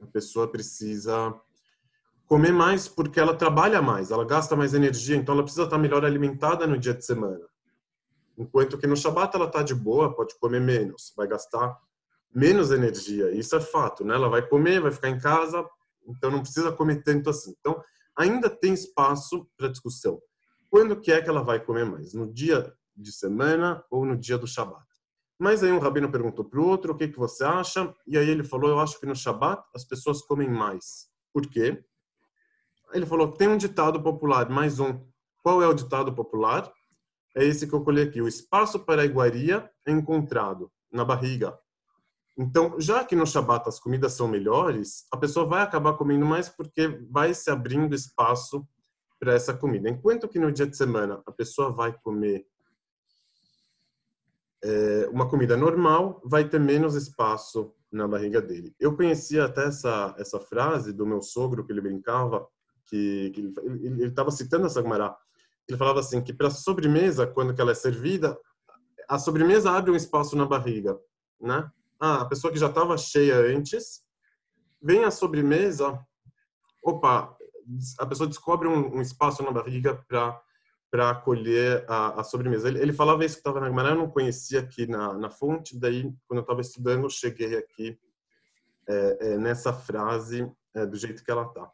a 0.00 0.06
pessoa 0.06 0.48
precisa 0.48 1.34
comer 2.28 2.52
mais 2.52 2.86
porque 2.86 3.18
ela 3.18 3.34
trabalha 3.34 3.80
mais, 3.80 4.10
ela 4.10 4.24
gasta 4.24 4.54
mais 4.54 4.74
energia, 4.74 5.16
então 5.16 5.34
ela 5.34 5.42
precisa 5.42 5.64
estar 5.64 5.78
melhor 5.78 6.04
alimentada 6.04 6.66
no 6.66 6.78
dia 6.78 6.92
de 6.92 7.04
semana. 7.04 7.44
Enquanto 8.36 8.76
que 8.76 8.86
no 8.86 8.96
Shabat 8.96 9.34
ela 9.34 9.46
está 9.46 9.62
de 9.62 9.74
boa, 9.74 10.14
pode 10.14 10.38
comer 10.38 10.60
menos, 10.60 11.12
vai 11.16 11.26
gastar 11.26 11.76
menos 12.32 12.70
energia. 12.70 13.32
Isso 13.32 13.56
é 13.56 13.60
fato, 13.60 14.04
né? 14.04 14.14
Ela 14.14 14.28
vai 14.28 14.46
comer, 14.46 14.80
vai 14.80 14.92
ficar 14.92 15.08
em 15.08 15.18
casa, 15.18 15.66
então 16.06 16.30
não 16.30 16.42
precisa 16.42 16.70
comer 16.70 17.02
tanto 17.02 17.30
assim. 17.30 17.54
Então 17.58 17.82
ainda 18.14 18.50
tem 18.50 18.74
espaço 18.74 19.48
para 19.56 19.68
discussão. 19.68 20.20
Quando 20.70 21.00
que 21.00 21.10
é 21.10 21.22
que 21.22 21.30
ela 21.30 21.42
vai 21.42 21.58
comer 21.58 21.86
mais? 21.86 22.12
No 22.12 22.30
dia 22.30 22.72
de 22.94 23.10
semana 23.10 23.82
ou 23.90 24.04
no 24.04 24.16
dia 24.16 24.36
do 24.36 24.46
Shabat? 24.46 24.84
Mas 25.38 25.62
aí 25.62 25.72
um 25.72 25.78
rabino 25.78 26.10
perguntou 26.10 26.44
para 26.44 26.60
o 26.60 26.66
outro, 26.66 26.92
o 26.92 26.96
que, 26.96 27.08
que 27.08 27.18
você 27.18 27.42
acha? 27.42 27.94
E 28.06 28.18
aí 28.18 28.28
ele 28.28 28.44
falou, 28.44 28.68
eu 28.68 28.78
acho 28.78 29.00
que 29.00 29.06
no 29.06 29.16
Shabat 29.16 29.62
as 29.74 29.84
pessoas 29.84 30.20
comem 30.20 30.50
mais. 30.50 31.08
Por 31.32 31.46
quê? 31.48 31.82
Ele 32.92 33.06
falou: 33.06 33.32
tem 33.32 33.48
um 33.48 33.56
ditado 33.56 34.02
popular, 34.02 34.48
mais 34.48 34.78
um. 34.80 35.00
Qual 35.42 35.62
é 35.62 35.66
o 35.66 35.74
ditado 35.74 36.12
popular? 36.14 36.72
é 37.38 37.44
esse 37.44 37.66
que 37.66 37.72
eu 37.74 37.84
colhei 37.84 38.04
aqui. 38.04 38.20
O 38.20 38.28
espaço 38.28 38.80
para 38.80 39.02
a 39.02 39.04
iguaria 39.04 39.70
é 39.86 39.92
encontrado 39.92 40.70
na 40.92 41.04
barriga. 41.04 41.56
Então, 42.36 42.80
já 42.80 43.04
que 43.04 43.16
no 43.16 43.26
Shabat 43.26 43.68
as 43.68 43.78
comidas 43.80 44.12
são 44.12 44.28
melhores, 44.28 45.06
a 45.12 45.16
pessoa 45.16 45.46
vai 45.46 45.62
acabar 45.62 45.94
comendo 45.94 46.26
mais 46.26 46.48
porque 46.48 46.88
vai 47.10 47.32
se 47.34 47.50
abrindo 47.50 47.94
espaço 47.94 48.66
para 49.18 49.34
essa 49.34 49.54
comida. 49.54 49.88
Enquanto 49.88 50.28
que 50.28 50.38
no 50.38 50.52
dia 50.52 50.66
de 50.66 50.76
semana 50.76 51.22
a 51.26 51.32
pessoa 51.32 51.72
vai 51.72 51.92
comer 52.00 52.46
é, 54.62 55.08
uma 55.12 55.28
comida 55.28 55.56
normal, 55.56 56.20
vai 56.24 56.48
ter 56.48 56.60
menos 56.60 56.94
espaço 56.94 57.72
na 57.90 58.06
barriga 58.06 58.40
dele. 58.42 58.74
Eu 58.78 58.96
conhecia 58.96 59.44
até 59.44 59.66
essa 59.66 60.14
essa 60.18 60.38
frase 60.38 60.92
do 60.92 61.06
meu 61.06 61.22
sogro 61.22 61.64
que 61.64 61.72
ele 61.72 61.80
brincava 61.80 62.46
que, 62.88 63.30
que 63.30 63.40
ele 63.40 64.06
estava 64.06 64.30
citando 64.30 64.66
essa 64.66 64.82
Gemara. 64.82 65.16
Ele 65.68 65.78
falava 65.78 66.00
assim 66.00 66.22
que 66.22 66.32
para 66.32 66.48
a 66.48 66.50
sobremesa, 66.50 67.26
quando 67.26 67.58
ela 67.60 67.72
é 67.72 67.74
servida, 67.74 68.38
a 69.08 69.18
sobremesa 69.18 69.70
abre 69.70 69.90
um 69.90 69.96
espaço 69.96 70.36
na 70.36 70.46
barriga, 70.46 70.98
né? 71.40 71.70
Ah, 72.00 72.22
a 72.22 72.24
pessoa 72.24 72.52
que 72.52 72.58
já 72.58 72.68
estava 72.68 72.96
cheia 72.96 73.36
antes, 73.36 74.02
vem 74.80 75.04
a 75.04 75.10
sobremesa, 75.10 75.98
opa, 76.82 77.36
a 77.98 78.06
pessoa 78.06 78.28
descobre 78.28 78.68
um, 78.68 78.96
um 78.96 79.00
espaço 79.00 79.42
na 79.42 79.50
barriga 79.50 79.94
para 80.08 80.40
para 80.90 81.10
acolher 81.10 81.84
a, 81.86 82.20
a, 82.20 82.24
sobremesa. 82.24 82.68
Ele, 82.68 82.80
ele 82.80 82.92
falava 82.92 83.24
isso 83.24 83.34
que 83.34 83.40
estava 83.40 83.60
na 83.60 83.68
Gemara, 83.68 83.90
eu 83.90 83.96
não 83.96 84.10
conhecia 84.10 84.60
aqui 84.60 84.86
na, 84.86 85.12
na 85.14 85.30
fonte, 85.30 85.78
daí, 85.78 86.02
quando 86.26 86.38
eu 86.38 86.42
estava 86.42 86.60
estudando, 86.60 87.04
eu 87.04 87.10
cheguei 87.10 87.56
aqui 87.56 87.98
é, 88.88 89.18
é, 89.20 89.38
nessa 89.38 89.72
frase 89.72 90.50
é, 90.74 90.86
do 90.86 90.96
jeito 90.96 91.22
que 91.22 91.30
ela 91.30 91.44
está. 91.44 91.70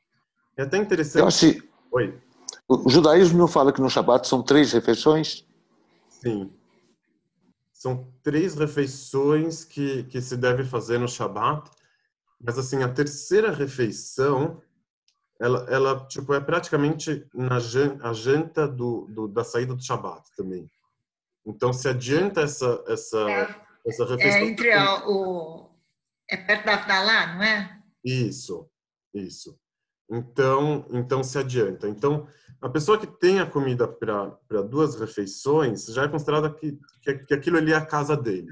É 0.57 0.63
até 0.63 0.79
interessante... 0.79 1.21
Eu 1.21 1.27
acho... 1.27 1.69
Oi. 1.93 2.21
O 2.67 2.89
judaísmo 2.89 3.39
não 3.39 3.47
fala 3.47 3.73
que 3.73 3.81
no 3.81 3.91
Shabat 3.91 4.27
são 4.27 4.43
três 4.43 4.73
refeições? 4.73 5.47
Sim. 6.09 6.51
São 7.73 8.11
três 8.23 8.55
refeições 8.55 9.65
que, 9.65 10.05
que 10.05 10.21
se 10.23 10.37
deve 10.37 10.65
fazer 10.65 10.99
no 10.99 11.07
Shabat, 11.09 11.71
mas 12.41 12.59
assim, 12.59 12.83
a 12.83 12.89
terceira 12.89 13.53
refeição, 13.53 14.63
ela, 15.39 15.67
ela 15.69 16.07
tipo, 16.07 16.33
é 16.33 16.41
praticamente 16.41 17.27
na 17.35 17.57
a 18.03 18.13
janta 18.13 18.67
do, 18.67 19.07
do, 19.11 19.29
da 19.29 19.45
saída 19.45 19.75
do 19.75 19.85
Shabat 19.85 20.31
também. 20.37 20.71
Então, 21.47 21.73
se 21.73 21.87
adianta 21.87 22.41
essa, 22.41 22.83
essa, 22.87 23.31
é, 23.31 23.55
essa 23.87 24.07
refeição... 24.07 24.41
É 24.41 24.45
entre 24.47 24.73
a, 24.73 25.07
o... 25.07 25.69
É 26.31 26.39
perto 26.39 26.65
da 26.65 26.79
Fdalá, 26.79 27.35
não 27.35 27.43
é? 27.43 27.83
Isso, 28.03 28.67
isso. 29.13 29.59
Então, 30.11 30.87
então 30.91 31.23
se 31.25 31.39
adianta. 31.39 31.89
Então, 31.89 32.27
a 32.61 32.69
pessoa 32.69 32.99
que 32.99 33.07
tem 33.07 33.41
a 33.41 33.47
comida 33.47 33.87
para 33.87 34.63
duas 34.63 34.95
refeições 34.97 35.87
já 35.87 36.05
é 36.05 36.09
considerada 36.09 36.51
que, 36.51 36.79
que, 37.03 37.15
que 37.19 37.35
aquilo 37.35 37.59
ali 37.59 37.73
é 37.73 37.77
a 37.77 37.85
casa 37.85 38.17
dele. 38.17 38.49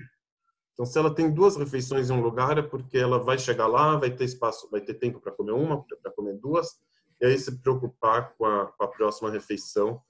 Então, 0.73 0.87
se 0.87 0.99
ela 0.99 1.15
tem 1.15 1.33
duas 1.33 1.57
refeições 1.57 2.11
em 2.11 2.13
um 2.13 2.21
lugar, 2.21 2.59
é 2.59 2.63
porque 2.63 2.99
ela 2.99 3.19
vai 3.19 3.39
chegar 3.39 3.67
lá, 3.67 3.97
vai 3.97 4.11
ter 4.11 4.25
espaço, 4.25 4.71
vai 4.71 4.81
ter 4.81 4.95
tempo 4.95 5.21
para 5.21 5.33
comer 5.33 5.53
uma, 5.53 5.85
para 6.03 6.13
comer 6.13 6.39
duas, 6.39 6.81
e 7.21 7.27
aí 7.27 7.39
se 7.39 7.61
preocupar 7.61 8.35
com 8.35 8.45
a, 8.45 8.67
com 8.67 8.85
a 8.85 8.89
próxima 8.89 9.31
refeição 9.31 10.03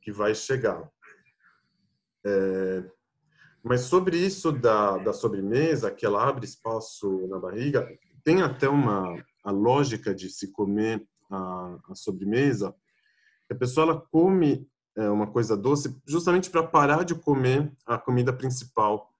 que 0.00 0.12
vai 0.12 0.34
chegar. 0.34 0.88
É, 2.24 2.84
mas 3.62 3.82
sobre 3.82 4.16
isso 4.16 4.50
da, 4.50 4.98
da 4.98 5.12
sobremesa, 5.12 5.90
que 5.90 6.06
ela 6.06 6.28
abre 6.28 6.44
espaço 6.44 7.26
na 7.28 7.38
barriga, 7.38 7.88
tem 8.24 8.42
até 8.42 8.68
uma 8.68 9.14
a 9.42 9.50
lógica 9.50 10.14
de 10.14 10.30
se 10.30 10.52
comer 10.52 11.06
a, 11.30 11.78
a 11.90 11.94
sobremesa 11.94 12.74
a 13.52 13.54
pessoa 13.54 13.84
ela 13.84 14.00
come 14.00 14.66
é, 14.96 15.08
uma 15.08 15.26
coisa 15.26 15.56
doce 15.56 15.96
justamente 16.06 16.50
para 16.50 16.62
parar 16.62 17.04
de 17.04 17.14
comer 17.14 17.72
a 17.86 17.98
comida 17.98 18.32
principal 18.32 19.12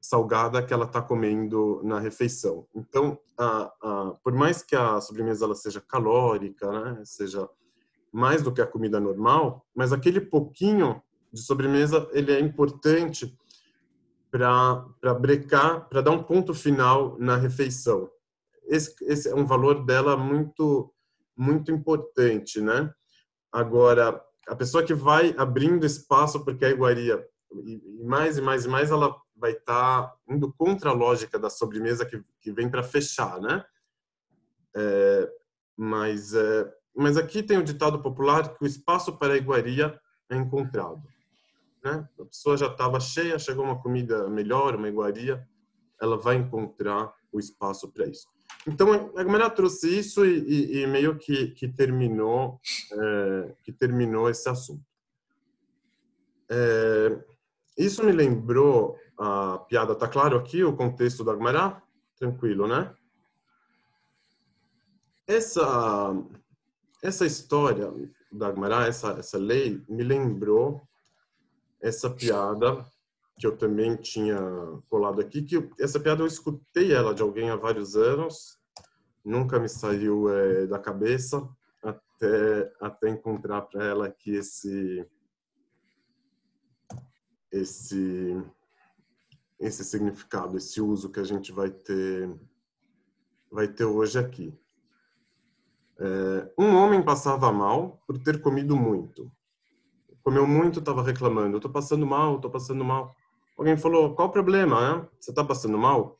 salgada 0.00 0.62
que 0.62 0.72
ela 0.72 0.84
está 0.84 1.00
comendo 1.00 1.80
na 1.84 2.00
refeição. 2.00 2.66
Então, 2.74 3.18
a, 3.38 3.72
a, 3.80 4.16
por 4.22 4.32
mais 4.32 4.62
que 4.62 4.74
a 4.74 5.00
sobremesa 5.00 5.44
ela 5.44 5.54
seja 5.54 5.80
calórica, 5.80 6.70
né, 6.70 7.02
seja 7.04 7.48
mais 8.12 8.42
do 8.42 8.52
que 8.52 8.60
a 8.60 8.66
comida 8.66 8.98
normal, 8.98 9.64
mas 9.74 9.92
aquele 9.92 10.20
pouquinho 10.20 11.00
de 11.32 11.40
sobremesa 11.40 12.08
ele 12.12 12.32
é 12.32 12.40
importante 12.40 13.36
para 14.30 14.84
brecar, 15.20 15.88
para 15.88 16.00
dar 16.00 16.10
um 16.10 16.22
ponto 16.22 16.52
final 16.52 17.16
na 17.18 17.36
refeição. 17.36 18.10
Esse, 18.66 18.94
esse 19.02 19.28
é 19.28 19.34
um 19.34 19.46
valor 19.46 19.84
dela 19.84 20.16
muito 20.16 20.92
muito 21.36 21.72
importante, 21.72 22.60
né? 22.60 22.92
Agora, 23.50 24.22
a 24.46 24.54
pessoa 24.54 24.84
que 24.84 24.94
vai 24.94 25.34
abrindo 25.36 25.86
espaço 25.86 26.44
porque 26.44 26.64
a 26.64 26.70
iguaria, 26.70 27.26
e 27.64 28.04
mais 28.04 28.38
e 28.38 28.42
mais 28.42 28.64
e 28.64 28.68
mais, 28.68 28.90
ela 28.90 29.16
vai 29.34 29.52
estar 29.52 30.02
tá 30.02 30.16
indo 30.28 30.52
contra 30.52 30.90
a 30.90 30.94
lógica 30.94 31.38
da 31.38 31.50
sobremesa 31.50 32.06
que, 32.06 32.22
que 32.40 32.52
vem 32.52 32.70
para 32.70 32.82
fechar, 32.82 33.40
né? 33.40 33.64
É, 34.74 35.30
mas, 35.76 36.34
é, 36.34 36.72
mas 36.94 37.16
aqui 37.16 37.42
tem 37.42 37.58
o 37.58 37.64
ditado 37.64 38.00
popular 38.00 38.54
que 38.54 38.64
o 38.64 38.66
espaço 38.66 39.18
para 39.18 39.34
a 39.34 39.36
iguaria 39.36 39.98
é 40.30 40.36
encontrado. 40.36 41.02
Né? 41.84 42.08
A 42.18 42.24
pessoa 42.24 42.56
já 42.56 42.68
estava 42.68 43.00
cheia, 43.00 43.38
chegou 43.38 43.64
uma 43.64 43.80
comida 43.80 44.28
melhor, 44.28 44.76
uma 44.76 44.88
iguaria, 44.88 45.46
ela 46.00 46.16
vai 46.16 46.36
encontrar 46.36 47.12
o 47.32 47.38
espaço 47.38 47.90
para 47.90 48.06
isso. 48.06 48.28
Então 48.66 48.92
a 49.16 49.24
Gamera 49.24 49.50
trouxe 49.50 49.98
isso 49.98 50.24
e, 50.24 50.38
e, 50.38 50.82
e, 50.82 50.86
meio 50.86 51.18
que, 51.18 51.48
que 51.48 51.68
terminou 51.68 52.60
é, 52.92 53.54
que 53.62 53.72
terminou 53.72 54.30
esse 54.30 54.48
assunto. 54.48 54.84
É, 56.48 57.24
isso 57.76 58.04
me 58.04 58.12
lembrou 58.12 58.96
a 59.18 59.58
piada. 59.68 59.94
Tá 59.94 60.06
claro 60.06 60.36
aqui 60.36 60.62
o 60.62 60.76
contexto 60.76 61.24
da 61.24 61.34
Gamera? 61.34 61.82
Tranquilo, 62.16 62.68
né? 62.68 62.94
Essa 65.26 66.14
essa 67.02 67.26
história 67.26 67.92
da 68.30 68.52
Gamera, 68.52 68.86
essa 68.86 69.12
essa 69.18 69.38
lei 69.38 69.82
me 69.88 70.04
lembrou 70.04 70.86
essa 71.80 72.08
piada 72.08 72.86
que 73.42 73.46
eu 73.48 73.56
também 73.56 73.96
tinha 73.96 74.38
colado 74.88 75.20
aqui, 75.20 75.42
que 75.42 75.68
essa 75.80 75.98
piada 75.98 76.22
eu 76.22 76.28
escutei 76.28 76.92
ela 76.94 77.12
de 77.12 77.22
alguém 77.22 77.50
há 77.50 77.56
vários 77.56 77.96
anos, 77.96 78.56
nunca 79.24 79.58
me 79.58 79.68
saiu 79.68 80.28
é, 80.28 80.64
da 80.68 80.78
cabeça 80.78 81.44
até 81.82 82.72
até 82.80 83.08
encontrar 83.08 83.62
para 83.62 83.84
ela 83.84 84.06
aqui 84.06 84.36
esse 84.36 85.04
esse 87.50 88.40
esse 89.58 89.84
significado, 89.84 90.56
esse 90.56 90.80
uso 90.80 91.10
que 91.10 91.18
a 91.18 91.24
gente 91.24 91.50
vai 91.50 91.68
ter 91.68 92.32
vai 93.50 93.66
ter 93.66 93.86
hoje 93.86 94.20
aqui. 94.20 94.56
É, 95.98 96.52
um 96.56 96.76
homem 96.76 97.02
passava 97.02 97.50
mal 97.50 98.00
por 98.06 98.22
ter 98.22 98.40
comido 98.40 98.76
muito. 98.76 99.28
Comeu 100.22 100.46
muito, 100.46 100.78
estava 100.78 101.02
reclamando. 101.02 101.56
Estou 101.56 101.72
passando 101.72 102.06
mal, 102.06 102.36
estou 102.36 102.48
passando 102.48 102.84
mal. 102.84 103.12
Alguém 103.56 103.76
falou: 103.76 104.14
qual 104.14 104.28
o 104.28 104.32
problema? 104.32 104.96
Né? 104.96 105.08
Você 105.20 105.30
está 105.30 105.44
passando 105.44 105.78
mal? 105.78 106.18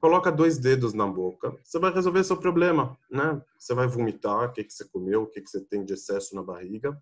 Coloca 0.00 0.30
dois 0.30 0.58
dedos 0.58 0.92
na 0.92 1.06
boca. 1.06 1.56
Você 1.62 1.78
vai 1.78 1.92
resolver 1.92 2.22
seu 2.24 2.36
problema, 2.36 2.96
né? 3.10 3.42
Você 3.58 3.74
vai 3.74 3.86
vomitar, 3.86 4.50
o 4.50 4.52
que, 4.52 4.62
que 4.62 4.72
você 4.72 4.84
comeu, 4.84 5.22
o 5.22 5.26
que, 5.26 5.40
que 5.40 5.50
você 5.50 5.60
tem 5.60 5.84
de 5.84 5.94
excesso 5.94 6.34
na 6.34 6.42
barriga. 6.42 7.00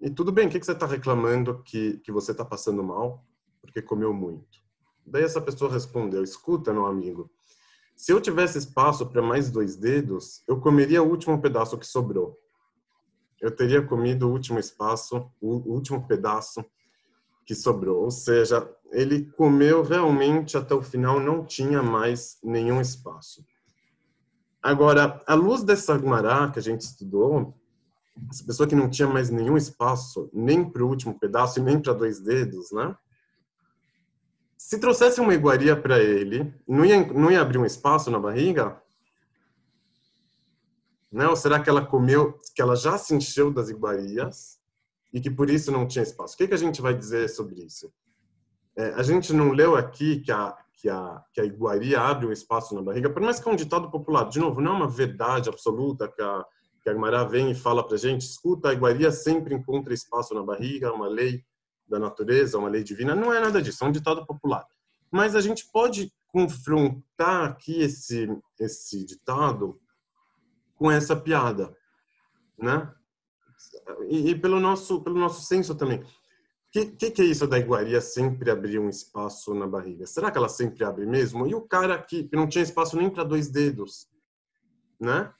E 0.00 0.10
tudo 0.10 0.32
bem, 0.32 0.46
o 0.46 0.50
que, 0.50 0.58
que 0.58 0.66
você 0.66 0.72
está 0.72 0.86
reclamando 0.86 1.62
que, 1.62 1.98
que 1.98 2.12
você 2.12 2.32
está 2.32 2.44
passando 2.44 2.82
mal? 2.82 3.24
Porque 3.60 3.80
comeu 3.82 4.12
muito. 4.12 4.58
Daí 5.06 5.22
essa 5.22 5.40
pessoa 5.40 5.70
respondeu: 5.70 6.22
escuta, 6.22 6.72
meu 6.72 6.86
amigo, 6.86 7.30
se 7.94 8.12
eu 8.12 8.20
tivesse 8.20 8.58
espaço 8.58 9.06
para 9.06 9.22
mais 9.22 9.50
dois 9.50 9.76
dedos, 9.76 10.42
eu 10.46 10.60
comeria 10.60 11.02
o 11.02 11.08
último 11.08 11.40
pedaço 11.40 11.78
que 11.78 11.86
sobrou. 11.86 12.38
Eu 13.40 13.54
teria 13.54 13.82
comido 13.82 14.28
o 14.28 14.32
último 14.32 14.58
espaço, 14.58 15.30
o 15.40 15.72
último 15.72 16.06
pedaço 16.06 16.64
que 17.46 17.54
sobrou. 17.54 18.02
Ou 18.02 18.10
seja, 18.10 18.68
ele 18.90 19.30
comeu 19.32 19.82
realmente 19.82 20.56
até 20.56 20.74
o 20.74 20.82
final, 20.82 21.20
não 21.20 21.44
tinha 21.44 21.82
mais 21.82 22.38
nenhum 22.42 22.80
espaço. 22.80 23.44
Agora, 24.62 25.22
à 25.26 25.34
luz 25.34 25.62
dessa 25.62 25.96
Gumará 25.96 26.50
que 26.50 26.58
a 26.58 26.62
gente 26.62 26.80
estudou, 26.80 27.54
essa 28.30 28.44
pessoa 28.44 28.68
que 28.68 28.74
não 28.74 28.90
tinha 28.90 29.06
mais 29.06 29.30
nenhum 29.30 29.56
espaço, 29.56 30.28
nem 30.32 30.68
para 30.68 30.82
o 30.82 30.88
último 30.88 31.18
pedaço 31.18 31.60
e 31.60 31.62
nem 31.62 31.80
para 31.80 31.92
dois 31.92 32.18
dedos, 32.18 32.72
né? 32.72 32.96
Se 34.56 34.80
trouxesse 34.80 35.20
uma 35.20 35.34
iguaria 35.34 35.76
para 35.76 36.00
ele, 36.00 36.52
não 36.66 36.84
ia, 36.84 37.06
não 37.12 37.30
ia 37.30 37.40
abrir 37.40 37.58
um 37.58 37.66
espaço 37.66 38.10
na 38.10 38.18
barriga? 38.18 38.82
Né? 41.12 41.28
Ou 41.28 41.36
será 41.36 41.60
que 41.60 41.70
ela 41.70 41.86
comeu, 41.86 42.36
que 42.54 42.60
ela 42.60 42.74
já 42.74 42.98
se 42.98 43.14
encheu 43.14 43.52
das 43.52 43.68
iguarias 43.68 44.58
e 45.12 45.20
que 45.20 45.30
por 45.30 45.48
isso 45.50 45.72
não 45.72 45.86
tinha 45.86 46.02
espaço. 46.02 46.34
O 46.34 46.36
que, 46.36 46.48
que 46.48 46.54
a 46.54 46.58
gente 46.58 46.82
vai 46.82 46.94
dizer 46.94 47.28
sobre 47.28 47.64
isso? 47.64 47.92
É, 48.76 48.88
a 48.94 49.02
gente 49.02 49.32
não 49.32 49.52
leu 49.52 49.76
aqui 49.76 50.20
que 50.20 50.30
a, 50.30 50.56
que, 50.74 50.88
a, 50.88 51.22
que 51.32 51.40
a 51.40 51.44
iguaria 51.44 52.00
abre 52.00 52.26
um 52.26 52.32
espaço 52.32 52.74
na 52.74 52.82
barriga, 52.82 53.10
por 53.10 53.22
mais 53.22 53.40
que 53.40 53.48
é 53.48 53.52
um 53.52 53.56
ditado 53.56 53.90
popular. 53.90 54.28
De 54.28 54.38
novo, 54.38 54.60
não 54.60 54.72
é 54.72 54.76
uma 54.76 54.88
verdade 54.88 55.48
absoluta 55.48 56.08
que 56.08 56.20
a, 56.20 56.44
que 56.82 56.90
a 56.90 56.92
Guimará 56.92 57.24
vem 57.24 57.50
e 57.50 57.54
fala 57.54 57.86
para 57.86 57.96
gente, 57.96 58.22
escuta, 58.22 58.68
a 58.68 58.72
iguaria 58.72 59.10
sempre 59.10 59.54
encontra 59.54 59.92
espaço 59.92 60.34
na 60.34 60.42
barriga, 60.42 60.92
uma 60.92 61.08
lei 61.08 61.42
da 61.88 61.98
natureza, 61.98 62.58
uma 62.58 62.68
lei 62.68 62.84
divina. 62.84 63.14
Não 63.14 63.32
é 63.32 63.40
nada 63.40 63.60
disso, 63.62 63.84
é 63.84 63.88
um 63.88 63.92
ditado 63.92 64.24
popular. 64.26 64.64
Mas 65.10 65.34
a 65.34 65.40
gente 65.40 65.66
pode 65.72 66.12
confrontar 66.28 67.46
aqui 67.46 67.80
esse, 67.80 68.28
esse 68.60 69.04
ditado 69.04 69.80
com 70.76 70.90
essa 70.90 71.16
piada, 71.16 71.74
né? 72.58 72.92
E, 74.08 74.30
e 74.30 74.38
pelo 74.38 74.60
nosso 74.60 75.02
pelo 75.02 75.18
nosso 75.18 75.42
senso 75.42 75.74
também. 75.74 76.00
O 76.00 76.06
que, 76.70 76.86
que, 76.86 77.10
que, 77.10 77.22
é 77.22 77.24
isso 77.24 77.46
da 77.46 77.58
iguaria 77.58 78.00
sempre 78.00 78.50
abrir 78.50 78.78
um 78.78 78.88
espaço 78.88 79.54
na 79.54 79.66
barriga? 79.66 80.06
Será 80.06 80.30
que 80.30 80.36
ela 80.36 80.48
sempre 80.48 80.84
abre 80.84 81.06
mesmo? 81.06 81.46
E 81.46 81.54
o 81.54 81.62
cara 81.62 81.96
que, 82.02 82.28
não 82.32 82.46
tinha 82.46 82.62
espaço 82.64 82.96
nem 82.96 83.08
para 83.08 83.24
dois 83.24 83.48
dedos, 83.48 84.08
né? 85.00 85.32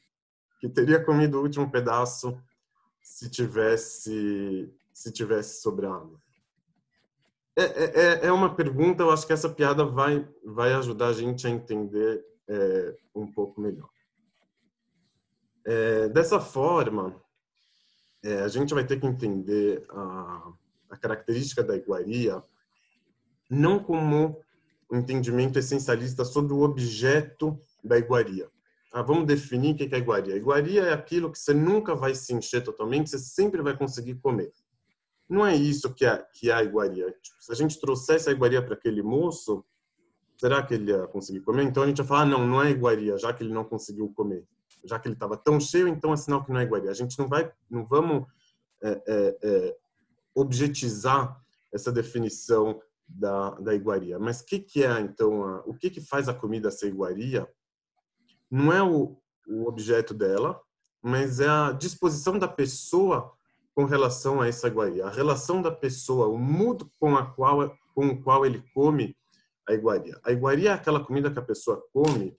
Que 0.60 0.68
teria 0.68 1.04
comido 1.04 1.38
o 1.38 1.42
último 1.42 1.70
pedaço 1.70 2.40
se 3.02 3.28
tivesse 3.28 4.72
se 4.92 5.12
tivesse 5.12 5.60
sobrado. 5.60 6.18
É, 7.54 7.62
é, 7.64 7.84
é, 7.84 8.26
é 8.26 8.32
uma 8.32 8.54
pergunta, 8.54 9.02
eu 9.02 9.10
acho 9.10 9.26
que 9.26 9.32
essa 9.32 9.48
piada 9.48 9.84
vai, 9.84 10.26
vai 10.42 10.72
ajudar 10.72 11.08
a 11.08 11.12
gente 11.12 11.46
a 11.46 11.50
entender 11.50 12.24
é, 12.48 12.96
um 13.14 13.30
pouco 13.30 13.60
melhor. 13.60 13.88
É, 15.66 16.08
dessa 16.08 16.38
forma, 16.40 17.14
é, 18.24 18.40
a 18.40 18.48
gente 18.48 18.74
vai 18.74 18.84
ter 18.84 18.98
que 18.98 19.06
entender 19.06 19.84
a, 19.90 20.52
a 20.90 20.96
característica 20.96 21.62
da 21.62 21.76
iguaria 21.76 22.42
não 23.50 23.78
como 23.78 24.40
um 24.90 24.98
entendimento 24.98 25.58
essencialista 25.58 26.24
sobre 26.24 26.52
o 26.52 26.62
objeto 26.62 27.60
da 27.82 27.98
iguaria. 27.98 28.48
Ah, 28.92 29.02
vamos 29.02 29.26
definir 29.26 29.74
o 29.74 29.76
que 29.76 29.94
é 29.94 29.98
iguaria. 29.98 30.36
Iguaria 30.36 30.82
é 30.84 30.92
aquilo 30.92 31.30
que 31.30 31.38
você 31.38 31.52
nunca 31.52 31.94
vai 31.94 32.14
se 32.14 32.32
encher 32.32 32.62
totalmente, 32.62 33.10
você 33.10 33.18
sempre 33.18 33.62
vai 33.62 33.76
conseguir 33.76 34.16
comer 34.16 34.52
não 35.28 35.44
é 35.44 35.54
isso 35.54 35.92
que 35.92 36.04
é, 36.06 36.24
que 36.32 36.50
é 36.50 36.54
a 36.54 36.62
iguaria. 36.62 37.06
Tipo, 37.20 37.36
se 37.40 37.52
a 37.52 37.54
gente 37.54 37.80
trouxesse 37.80 38.28
a 38.28 38.32
iguaria 38.32 38.62
para 38.62 38.74
aquele 38.74 39.02
moço, 39.02 39.64
será 40.38 40.62
que 40.62 40.74
ele 40.74 40.90
ia 40.90 41.06
conseguir 41.08 41.40
comer? 41.40 41.64
Então 41.64 41.82
a 41.82 41.86
gente 41.86 41.98
ia 41.98 42.04
falar, 42.04 42.22
ah, 42.22 42.26
não, 42.26 42.46
não 42.46 42.62
é 42.62 42.70
iguaria, 42.70 43.18
já 43.18 43.32
que 43.32 43.42
ele 43.42 43.52
não 43.52 43.64
conseguiu 43.64 44.08
comer. 44.14 44.44
Já 44.86 44.98
que 44.98 45.08
ele 45.08 45.14
estava 45.14 45.36
tão 45.36 45.58
cheio, 45.60 45.88
então 45.88 46.12
é 46.12 46.16
sinal 46.16 46.44
que 46.44 46.52
não 46.52 46.60
é 46.60 46.62
iguaria. 46.62 46.90
A 46.90 46.94
gente 46.94 47.18
não 47.18 47.28
vai, 47.28 47.50
não 47.68 47.84
vamos 47.84 48.26
é, 48.82 49.02
é, 49.06 49.38
é, 49.42 49.76
objetizar 50.34 51.40
essa 51.72 51.92
definição 51.92 52.80
da, 53.08 53.50
da 53.50 53.74
iguaria. 53.74 54.18
Mas 54.18 54.40
o 54.40 54.46
que, 54.46 54.58
que 54.58 54.84
é, 54.84 55.00
então, 55.00 55.44
a, 55.44 55.60
o 55.66 55.74
que, 55.74 55.90
que 55.90 56.00
faz 56.00 56.28
a 56.28 56.34
comida 56.34 56.70
ser 56.70 56.88
iguaria? 56.88 57.48
Não 58.50 58.72
é 58.72 58.82
o, 58.82 59.16
o 59.48 59.66
objeto 59.66 60.14
dela, 60.14 60.60
mas 61.02 61.40
é 61.40 61.48
a 61.48 61.72
disposição 61.72 62.38
da 62.38 62.48
pessoa 62.48 63.32
com 63.74 63.84
relação 63.84 64.40
a 64.40 64.48
essa 64.48 64.68
iguaria. 64.68 65.06
A 65.06 65.10
relação 65.10 65.60
da 65.60 65.70
pessoa, 65.70 66.28
o 66.28 66.38
modo 66.38 66.90
com, 66.98 67.16
a 67.16 67.26
qual, 67.26 67.76
com 67.94 68.08
o 68.08 68.22
qual 68.22 68.46
ele 68.46 68.64
come 68.74 69.16
a 69.68 69.74
iguaria. 69.74 70.18
A 70.24 70.32
iguaria 70.32 70.70
é 70.70 70.72
aquela 70.72 71.04
comida 71.04 71.30
que 71.30 71.38
a 71.38 71.42
pessoa 71.42 71.82
come 71.92 72.36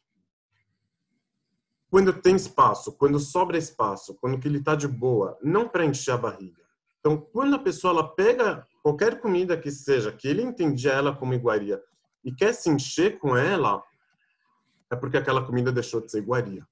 quando 1.90 2.14
tem 2.14 2.36
espaço, 2.36 2.92
quando 2.94 3.20
sobra 3.20 3.58
espaço, 3.58 4.14
quando 4.16 4.40
que 4.40 4.48
ele 4.48 4.60
está 4.60 4.76
de 4.76 4.88
boa, 4.88 5.38
não 5.42 5.68
para 5.68 5.86
encher 5.86 6.12
a 6.12 6.18
barriga. 6.18 6.62
Então, 7.00 7.18
quando 7.18 7.56
a 7.56 7.60
pessoa 7.60 7.94
ela 7.94 8.08
pega 8.08 8.68
qualquer 8.84 9.22
comida 9.22 9.58
que 9.58 9.72
seja, 9.72 10.12
que 10.12 10.28
ele 10.28 10.42
entendia 10.42 10.92
ela 10.92 11.16
como 11.16 11.34
iguaria, 11.34 11.82
e 12.26 12.32
quer 12.34 12.54
se 12.54 12.70
encher 12.70 13.20
com 13.20 13.38
ela, 13.38 13.82
é 14.92 14.96
porque 14.96 15.18
aquela 15.18 15.46
comida 15.46 15.72
deixou 15.72 16.02
de 16.02 16.12
ser 16.12 16.20
iguaria. 16.20 16.68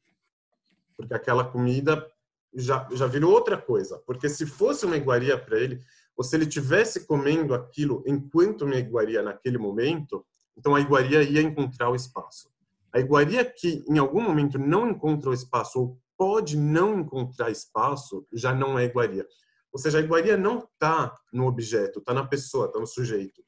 Porque 0.97 1.13
aquela 1.13 1.45
comida 1.45 2.05
já, 2.53 2.87
já 2.91 3.07
virou 3.07 3.31
outra 3.31 3.57
coisa. 3.57 4.01
Porque 4.05 4.27
se 4.27 4.45
fosse 4.45 4.85
uma 4.85 4.97
iguaria 4.97 5.37
para 5.37 5.57
ele, 5.57 5.81
ou 6.15 6.23
se 6.23 6.35
ele 6.35 6.45
tivesse 6.45 7.05
comendo 7.05 7.53
aquilo 7.53 8.03
enquanto 8.05 8.63
uma 8.63 8.75
iguaria 8.75 9.21
naquele 9.21 9.57
momento, 9.57 10.25
então 10.57 10.75
a 10.75 10.79
iguaria 10.79 11.21
ia 11.23 11.41
encontrar 11.41 11.89
o 11.89 11.95
espaço. 11.95 12.49
A 12.95 12.99
iguaria 13.01 13.43
que 13.43 13.83
em 13.89 13.97
algum 13.97 14.21
momento 14.21 14.57
não 14.57 14.89
encontra 14.89 15.29
o 15.29 15.33
espaço 15.33 15.77
ou 15.77 15.99
pode 16.17 16.55
não 16.55 17.01
encontrar 17.01 17.51
espaço, 17.51 18.25
já 18.31 18.55
não 18.55 18.79
é 18.79 18.85
iguaria. 18.85 19.27
Ou 19.69 19.77
seja, 19.77 19.97
a 19.97 20.01
iguaria 20.01 20.37
não 20.37 20.59
está 20.59 21.13
no 21.33 21.45
objeto, 21.45 21.99
está 21.99 22.13
na 22.13 22.25
pessoa, 22.25 22.67
está 22.67 22.79
no 22.79 22.87
sujeito. 22.87 23.43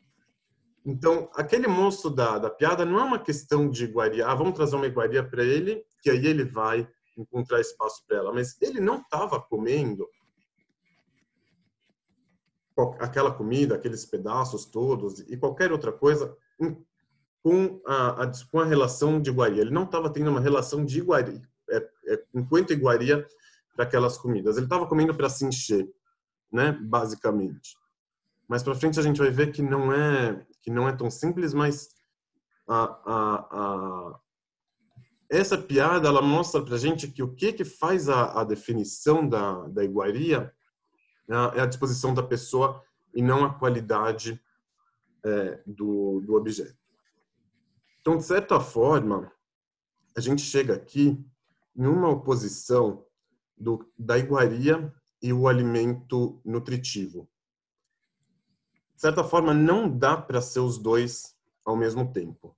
Então, 0.85 1.29
aquele 1.33 1.65
moço 1.65 2.09
da, 2.09 2.37
da 2.37 2.49
piada 2.49 2.83
não 2.83 2.99
é 2.99 3.03
uma 3.03 3.19
questão 3.19 3.69
de 3.69 3.85
iguaria. 3.85 4.27
Ah, 4.27 4.35
vamos 4.35 4.53
trazer 4.53 4.75
uma 4.75 4.85
iguaria 4.85 5.23
para 5.23 5.45
ele, 5.45 5.81
que 6.01 6.09
aí 6.09 6.27
ele 6.27 6.43
vai 6.43 6.85
encontrar 7.17 7.61
espaço 7.61 8.05
para 8.05 8.17
ela, 8.17 8.33
mas 8.33 8.61
ele 8.61 8.81
não 8.81 8.99
estava 8.99 9.39
comendo 9.39 10.05
aquela 12.99 13.31
comida, 13.31 13.75
aqueles 13.75 14.05
pedaços 14.05 14.65
todos 14.65 15.21
e 15.21 15.37
qualquer 15.37 15.71
outra 15.71 15.93
coisa 15.93 16.35
com 17.47 17.79
a, 17.85 18.23
a, 18.23 18.31
com 18.51 18.59
a 18.59 18.65
relação 18.65 19.21
de 19.21 19.29
iguaria. 19.29 19.61
Ele 19.61 19.71
não 19.71 19.85
estava 19.85 20.09
tendo 20.09 20.29
uma 20.29 20.41
relação 20.41 20.83
de 20.83 20.99
iguaria, 20.99 21.41
é, 21.69 21.89
é, 22.07 22.23
enquanto 22.35 22.73
iguaria 22.73 23.25
para 23.73 23.85
aquelas 23.85 24.17
comidas. 24.17 24.57
Ele 24.57 24.65
estava 24.65 24.85
comendo 24.85 25.15
para 25.15 25.29
se 25.29 25.45
encher, 25.45 25.89
né, 26.51 26.73
basicamente. 26.73 27.77
Mais 28.49 28.61
para 28.63 28.75
frente 28.75 28.99
a 28.99 29.03
gente 29.03 29.21
vai 29.21 29.31
ver 29.31 29.53
que 29.53 29.61
não 29.61 29.93
é 29.93 30.45
que 30.61 30.69
não 30.69 30.89
é 30.89 30.91
tão 30.91 31.09
simples, 31.09 31.53
mas 31.53 31.87
a, 32.67 32.83
a, 32.83 33.47
a, 33.49 34.19
essa 35.29 35.57
piada 35.57 36.09
ela 36.09 36.21
mostra 36.21 36.61
para 36.61 36.75
gente 36.75 37.07
que 37.07 37.23
o 37.23 37.33
que 37.33 37.53
que 37.53 37.63
faz 37.63 38.09
a, 38.09 38.43
definição 38.43 39.25
da, 39.25 39.69
da 39.69 39.85
iguaria 39.85 40.53
é 41.55 41.61
a 41.61 41.65
disposição 41.65 42.13
da 42.13 42.23
pessoa 42.23 42.83
e 43.15 43.21
não 43.21 43.45
a 43.45 43.53
qualidade 43.53 44.37
é, 45.23 45.61
do, 45.65 46.21
do 46.25 46.35
objeto. 46.35 46.86
Então, 48.07 48.15
de 48.15 48.23
certa 48.23 48.57
forma, 48.57 49.29
a 50.15 50.21
gente 50.21 50.41
chega 50.41 50.73
aqui 50.73 51.21
em 51.75 51.85
uma 51.85 52.07
oposição 52.07 53.05
do, 53.57 53.85
da 53.99 54.17
iguaria 54.17 54.93
e 55.21 55.33
o 55.33 55.45
alimento 55.45 56.41
nutritivo. 56.45 57.29
De 58.95 59.01
certa 59.01 59.25
forma, 59.25 59.53
não 59.53 59.89
dá 59.89 60.15
para 60.15 60.39
ser 60.39 60.61
os 60.61 60.77
dois 60.77 61.35
ao 61.65 61.75
mesmo 61.75 62.13
tempo. 62.13 62.55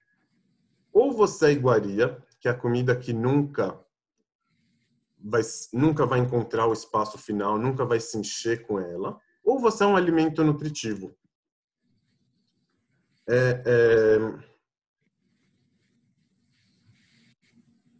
Ou 0.93 1.13
você 1.13 1.47
é 1.47 1.51
iguaria 1.53 2.23
que 2.39 2.47
é 2.47 2.51
a 2.51 2.55
comida 2.55 2.95
que 2.95 3.12
nunca 3.12 3.83
vai, 5.17 5.41
nunca 5.73 6.05
vai 6.05 6.19
encontrar 6.19 6.67
o 6.67 6.73
espaço 6.73 7.17
final, 7.17 7.57
nunca 7.57 7.83
vai 7.85 7.99
se 7.99 8.19
encher 8.19 8.67
com 8.67 8.79
ela, 8.79 9.19
ou 9.43 9.57
você 9.57 9.83
é 9.83 9.88
um 9.88 9.97
alimento 9.97 10.43
nutritivo. 10.43 11.17
É, 13.27 13.63
é, 13.65 14.48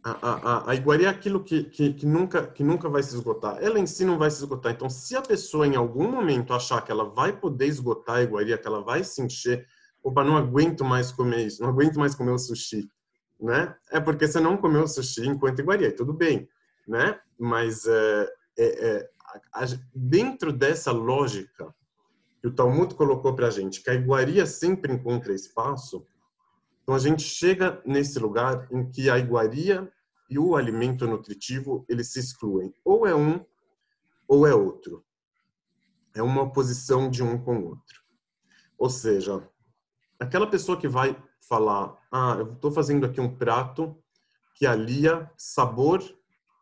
a, 0.02 0.10
a, 0.10 0.70
a 0.70 0.74
iguaria 0.74 1.08
é 1.08 1.10
aquilo 1.10 1.44
que, 1.44 1.64
que, 1.64 1.92
que, 1.92 2.06
nunca, 2.06 2.46
que 2.46 2.64
nunca 2.64 2.88
vai 2.88 3.02
se 3.02 3.14
esgotar. 3.14 3.58
Ela 3.62 3.78
em 3.78 3.86
si 3.86 4.04
não 4.04 4.18
vai 4.18 4.30
se 4.30 4.38
esgotar. 4.38 4.72
Então, 4.72 4.88
se 4.88 5.14
a 5.14 5.20
pessoa 5.20 5.66
em 5.66 5.76
algum 5.76 6.10
momento 6.10 6.54
achar 6.54 6.80
que 6.82 6.90
ela 6.90 7.04
vai 7.04 7.38
poder 7.38 7.66
esgotar 7.66 8.16
a 8.16 8.22
iguaria, 8.22 8.56
que 8.56 8.66
ela 8.66 8.82
vai 8.82 9.04
se 9.04 9.20
encher, 9.20 9.66
opa, 10.02 10.24
não 10.24 10.36
aguento 10.36 10.84
mais 10.84 11.12
comer 11.12 11.46
isso, 11.46 11.62
não 11.62 11.68
aguento 11.68 11.98
mais 11.98 12.14
comer 12.14 12.32
o 12.32 12.38
sushi, 12.38 12.90
né? 13.38 13.74
É 13.90 14.00
porque 14.00 14.26
você 14.26 14.40
não 14.40 14.56
comeu 14.56 14.88
sushi 14.88 15.26
enquanto 15.26 15.58
iguaria, 15.58 15.94
tudo 15.94 16.14
bem, 16.14 16.48
né? 16.88 17.20
Mas 17.38 17.86
é, 17.86 18.32
é, 18.58 18.88
é 18.88 19.10
a, 19.52 19.64
dentro 19.94 20.52
dessa 20.52 20.92
lógica 20.92 21.74
que 22.40 22.48
o 22.48 22.54
Talmud 22.54 22.94
colocou 22.94 23.34
para 23.34 23.48
a 23.48 23.50
gente, 23.50 23.82
que 23.82 23.90
a 23.90 23.94
iguaria 23.94 24.46
sempre 24.46 24.92
encontra 24.92 25.34
espaço, 25.34 26.06
então 26.90 26.96
a 26.96 26.98
gente 26.98 27.22
chega 27.22 27.80
nesse 27.86 28.18
lugar 28.18 28.66
em 28.72 28.90
que 28.90 29.08
a 29.08 29.16
iguaria 29.16 29.88
e 30.28 30.36
o 30.40 30.56
alimento 30.56 31.06
nutritivo 31.06 31.84
eles 31.88 32.12
se 32.12 32.18
excluem, 32.18 32.74
ou 32.84 33.06
é 33.06 33.14
um 33.14 33.46
ou 34.26 34.44
é 34.44 34.52
outro. 34.52 35.04
É 36.12 36.20
uma 36.20 36.42
oposição 36.42 37.08
de 37.08 37.22
um 37.22 37.38
com 37.38 37.58
o 37.58 37.68
outro. 37.68 38.02
Ou 38.76 38.90
seja, 38.90 39.48
aquela 40.18 40.50
pessoa 40.50 40.76
que 40.76 40.88
vai 40.88 41.16
falar, 41.48 41.96
ah, 42.10 42.34
eu 42.40 42.54
estou 42.54 42.72
fazendo 42.72 43.06
aqui 43.06 43.20
um 43.20 43.36
prato 43.36 43.96
que 44.56 44.66
alia 44.66 45.30
sabor 45.36 46.02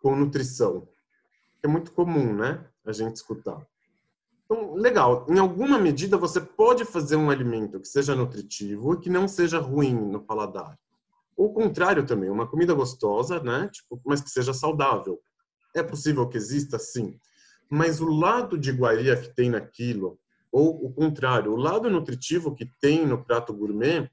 com 0.03 0.15
nutrição. 0.15 0.87
É 1.63 1.67
muito 1.67 1.91
comum, 1.91 2.35
né? 2.35 2.69
A 2.85 2.93
gente 2.93 3.17
escutar. 3.17 3.67
Então, 4.51 4.75
legal. 4.75 5.27
Em 5.29 5.39
alguma 5.39 5.79
medida, 5.79 6.17
você 6.17 6.41
pode 6.41 6.87
fazer 6.87 7.17
um 7.17 7.29
alimento 7.29 7.79
que 7.79 7.87
seja 7.87 8.15
nutritivo 8.15 8.95
e 8.95 8.99
que 8.99 9.11
não 9.11 9.29
seja 9.29 9.59
ruim 9.59 9.95
no 9.95 10.23
paladar. 10.23 10.79
O 11.37 11.53
contrário 11.53 12.07
também, 12.07 12.31
uma 12.31 12.47
comida 12.49 12.73
gostosa, 12.73 13.41
né? 13.41 13.69
Tipo, 13.71 14.01
mas 14.07 14.23
que 14.23 14.31
seja 14.31 14.55
saudável. 14.55 15.21
É 15.77 15.83
possível 15.83 16.27
que 16.27 16.39
exista, 16.39 16.79
sim. 16.79 17.19
Mas 17.71 18.01
o 18.01 18.09
lado 18.09 18.57
de 18.57 18.71
iguaria 18.71 19.15
que 19.17 19.29
tem 19.29 19.51
naquilo, 19.51 20.19
ou 20.51 20.87
o 20.87 20.93
contrário, 20.95 21.53
o 21.53 21.57
lado 21.57 21.91
nutritivo 21.91 22.55
que 22.55 22.65
tem 22.81 23.07
no 23.07 23.23
prato 23.23 23.53
gourmet, 23.53 24.11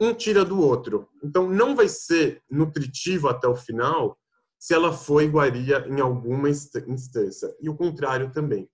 um 0.00 0.14
tira 0.14 0.46
do 0.46 0.58
outro. 0.58 1.08
Então, 1.22 1.46
não 1.46 1.76
vai 1.76 1.88
ser 1.88 2.42
nutritivo 2.50 3.28
até 3.28 3.46
o 3.46 3.54
final 3.54 4.18
se 4.58 4.72
ela 4.72 4.92
foi 4.92 5.24
iguaria 5.24 5.86
em 5.86 6.00
alguma 6.00 6.48
instância, 6.48 7.54
e 7.60 7.68
o 7.68 7.76
contrário 7.76 8.32
também. 8.32 8.68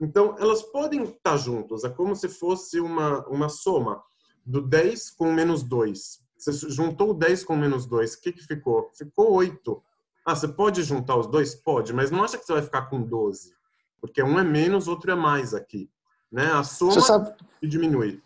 Então, 0.00 0.36
elas 0.38 0.62
podem 0.62 1.02
estar 1.02 1.36
juntas, 1.36 1.84
é 1.84 1.88
como 1.88 2.14
se 2.14 2.28
fosse 2.28 2.80
uma, 2.80 3.26
uma 3.26 3.48
soma 3.48 4.02
do 4.44 4.60
10 4.60 5.10
com 5.10 5.32
menos 5.32 5.62
2. 5.62 6.20
Você 6.38 6.52
juntou 6.70 7.10
o 7.10 7.14
10 7.14 7.44
com 7.44 7.56
menos 7.56 7.84
2, 7.84 8.14
o 8.14 8.20
que, 8.20 8.32
que 8.32 8.46
ficou? 8.46 8.90
Ficou 8.94 9.32
8. 9.32 9.82
Ah, 10.28 10.36
você 10.36 10.46
pode 10.46 10.82
juntar 10.82 11.16
os 11.16 11.26
dois? 11.26 11.54
Pode, 11.54 11.92
mas 11.94 12.10
não 12.10 12.22
acha 12.22 12.36
que 12.36 12.44
você 12.44 12.52
vai 12.52 12.60
ficar 12.60 12.82
com 12.82 13.02
12, 13.02 13.54
porque 13.98 14.22
um 14.22 14.38
é 14.38 14.44
menos, 14.44 14.86
outro 14.86 15.10
é 15.10 15.14
mais 15.14 15.54
aqui. 15.54 15.90
Né? 16.30 16.52
A 16.52 16.62
soma 16.62 17.00
sabe, 17.00 17.34
diminui. 17.62 18.22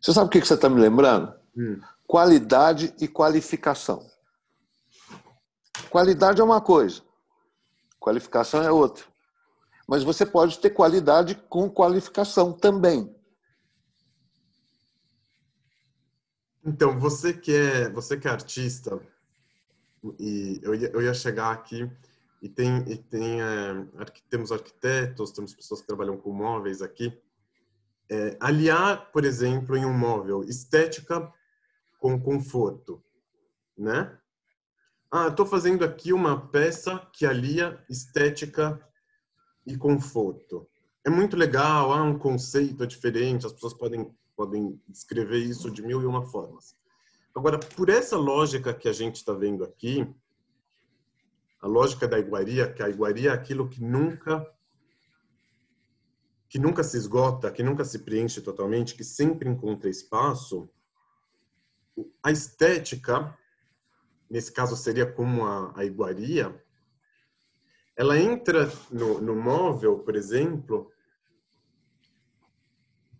Você 0.00 0.12
sabe 0.12 0.26
o 0.26 0.30
que 0.30 0.40
você 0.40 0.54
está 0.54 0.68
me 0.68 0.80
lembrando? 0.80 1.32
Hum. 1.56 1.80
Qualidade 2.04 2.92
e 3.00 3.06
qualificação. 3.06 4.04
Qualidade 5.88 6.40
é 6.40 6.44
uma 6.44 6.60
coisa, 6.60 7.00
qualificação 8.00 8.64
é 8.64 8.70
outra. 8.72 9.04
Mas 9.90 10.04
você 10.04 10.24
pode 10.24 10.60
ter 10.60 10.70
qualidade 10.70 11.34
com 11.48 11.68
qualificação 11.68 12.52
também. 12.52 13.12
Então, 16.64 16.96
você 16.96 17.32
que 17.32 17.52
é, 17.52 17.90
você 17.90 18.16
que 18.16 18.28
é 18.28 18.30
artista, 18.30 19.00
e 20.16 20.60
eu 20.62 20.76
ia, 20.76 20.90
eu 20.90 21.02
ia 21.02 21.12
chegar 21.12 21.50
aqui 21.50 21.90
e 22.40 22.48
tem, 22.48 22.88
e 22.88 22.96
tem 22.98 23.42
é, 23.42 23.84
temos 24.28 24.52
arquitetos, 24.52 25.32
temos 25.32 25.52
pessoas 25.56 25.80
que 25.80 25.88
trabalham 25.88 26.16
com 26.16 26.32
móveis 26.32 26.82
aqui. 26.82 27.12
É, 28.08 28.36
aliar, 28.38 29.10
por 29.10 29.24
exemplo, 29.24 29.76
em 29.76 29.84
um 29.84 29.92
móvel, 29.92 30.44
estética 30.44 31.32
com 31.98 32.16
conforto, 32.16 33.02
né? 33.76 34.16
Ah, 35.10 35.26
estou 35.26 35.44
fazendo 35.44 35.84
aqui 35.84 36.12
uma 36.12 36.46
peça 36.46 36.96
que 37.12 37.26
alia 37.26 37.84
estética 37.88 38.80
e 39.72 39.78
conforto. 39.78 40.68
É 41.04 41.10
muito 41.10 41.36
legal, 41.36 41.92
há 41.92 42.02
um 42.02 42.18
conceito 42.18 42.86
diferente, 42.86 43.46
as 43.46 43.52
pessoas 43.52 43.74
podem, 43.74 44.14
podem 44.36 44.80
descrever 44.88 45.38
isso 45.38 45.70
de 45.70 45.82
mil 45.82 46.02
e 46.02 46.06
uma 46.06 46.26
formas. 46.26 46.76
Agora, 47.34 47.58
por 47.58 47.88
essa 47.88 48.16
lógica 48.16 48.74
que 48.74 48.88
a 48.88 48.92
gente 48.92 49.16
está 49.16 49.32
vendo 49.32 49.64
aqui, 49.64 50.06
a 51.60 51.66
lógica 51.66 52.08
da 52.08 52.18
iguaria, 52.18 52.72
que 52.72 52.82
a 52.82 52.88
iguaria 52.88 53.30
é 53.30 53.32
aquilo 53.32 53.68
que 53.68 53.82
nunca 53.82 54.46
que 56.48 56.58
nunca 56.58 56.82
se 56.82 56.96
esgota, 56.96 57.48
que 57.52 57.62
nunca 57.62 57.84
se 57.84 58.00
preenche 58.00 58.40
totalmente, 58.40 58.96
que 58.96 59.04
sempre 59.04 59.48
encontra 59.48 59.88
espaço, 59.88 60.68
a 62.20 62.32
estética 62.32 63.38
nesse 64.30 64.52
caso 64.52 64.76
seria 64.76 65.10
como 65.10 65.44
a, 65.44 65.72
a 65.76 65.84
iguaria, 65.84 66.54
ela 68.00 68.18
entra 68.18 68.72
no, 68.90 69.20
no 69.20 69.36
móvel, 69.36 69.98
por 69.98 70.16
exemplo, 70.16 70.90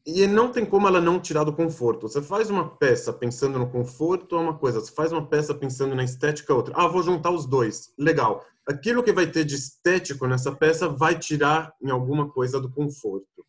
e 0.07 0.27
não 0.27 0.51
tem 0.51 0.65
como 0.65 0.89
ela 0.89 1.03
não 1.03 1.21
tirar 1.21 1.45
do 1.45 1.53
conforto. 1.53 2.09
Você 2.09 2.23
faz 2.23 2.49
uma 2.49 2.67
peça 2.67 3.13
pensando 3.13 3.59
no 3.59 3.71
conforto 3.71 4.37
é 4.37 4.39
uma 4.39 4.57
coisa, 4.57 4.81
você 4.81 4.91
faz 4.91 5.13
uma 5.13 5.27
peça 5.27 5.55
pensando 5.55 5.95
na 5.95 6.03
estética 6.03 6.51
é 6.51 6.57
outra. 6.57 6.73
Ah, 6.75 6.89
vou 6.89 7.03
juntar 7.03 7.31
os 7.31 7.45
dois. 7.45 7.93
Legal. 7.99 8.43
Aquilo 8.67 9.03
que 9.03 9.13
vai 9.13 9.31
ter 9.31 9.45
de 9.45 9.55
estético 9.55 10.27
nessa 10.27 10.51
peça 10.51 10.89
vai 10.89 11.19
tirar 11.19 11.75
em 11.83 11.91
alguma 11.91 12.31
coisa 12.31 12.59
do 12.59 12.71
conforto. 12.71 13.45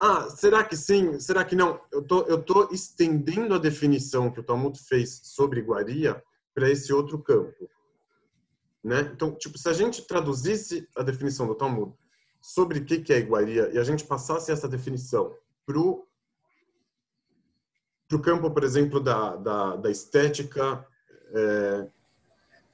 Ah, 0.00 0.28
será 0.30 0.64
que 0.64 0.76
sim? 0.76 1.16
Será 1.20 1.44
que 1.44 1.54
não? 1.54 1.80
Eu 1.92 2.02
tô, 2.02 2.22
eu 2.22 2.42
tô 2.42 2.70
estendendo 2.72 3.54
a 3.54 3.58
definição 3.58 4.32
que 4.32 4.40
o 4.40 4.44
Talmud 4.44 4.76
fez 4.80 5.20
sobre 5.22 5.60
iguaria 5.60 6.20
para 6.52 6.68
esse 6.68 6.92
outro 6.92 7.20
campo. 7.20 7.70
Né? 8.84 9.00
Então, 9.14 9.34
tipo, 9.34 9.56
se 9.56 9.66
a 9.66 9.72
gente 9.72 10.06
traduzisse 10.06 10.86
a 10.94 11.02
definição 11.02 11.46
do 11.46 11.54
Talmud 11.54 11.94
sobre 12.38 12.80
o 12.80 12.84
que 12.84 13.10
é 13.10 13.18
iguaria 13.18 13.70
e 13.72 13.78
a 13.78 13.82
gente 13.82 14.04
passasse 14.04 14.52
essa 14.52 14.68
definição 14.68 15.34
para 15.64 15.78
o 15.78 16.06
campo, 18.22 18.50
por 18.50 18.62
exemplo, 18.62 19.00
da, 19.00 19.36
da, 19.36 19.76
da 19.76 19.90
estética 19.90 20.86
é, 21.32 21.88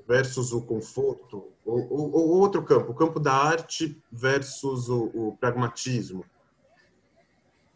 versus 0.06 0.52
o 0.52 0.62
conforto, 0.62 1.52
ou, 1.64 1.88
ou, 1.88 2.12
ou, 2.12 2.28
outro 2.40 2.64
campo, 2.64 2.90
o 2.90 2.96
campo 2.96 3.20
da 3.20 3.32
arte 3.32 4.02
versus 4.10 4.88
o, 4.88 5.04
o 5.14 5.36
pragmatismo. 5.36 6.24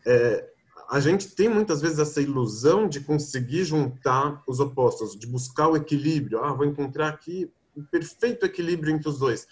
É, 0.05 0.51
a 0.91 0.99
gente 0.99 1.31
tem 1.31 1.49
muitas 1.49 1.81
vezes 1.81 2.01
essa 2.01 2.21
ilusão 2.21 2.89
de 2.89 3.01
conseguir 3.01 3.63
juntar 3.65 4.43
os 4.49 4.59
opostos, 4.59 5.17
de 5.17 5.27
buscar 5.29 5.69
o 5.69 5.77
equilíbrio. 5.77 6.43
Ah, 6.43 6.53
vou 6.53 6.67
encontrar 6.67 7.09
aqui 7.09 7.51
o 7.77 7.83
perfeito 7.83 8.45
equilíbrio 8.47 8.95
entre 8.95 9.09
os 9.09 9.19
dois. 9.19 9.47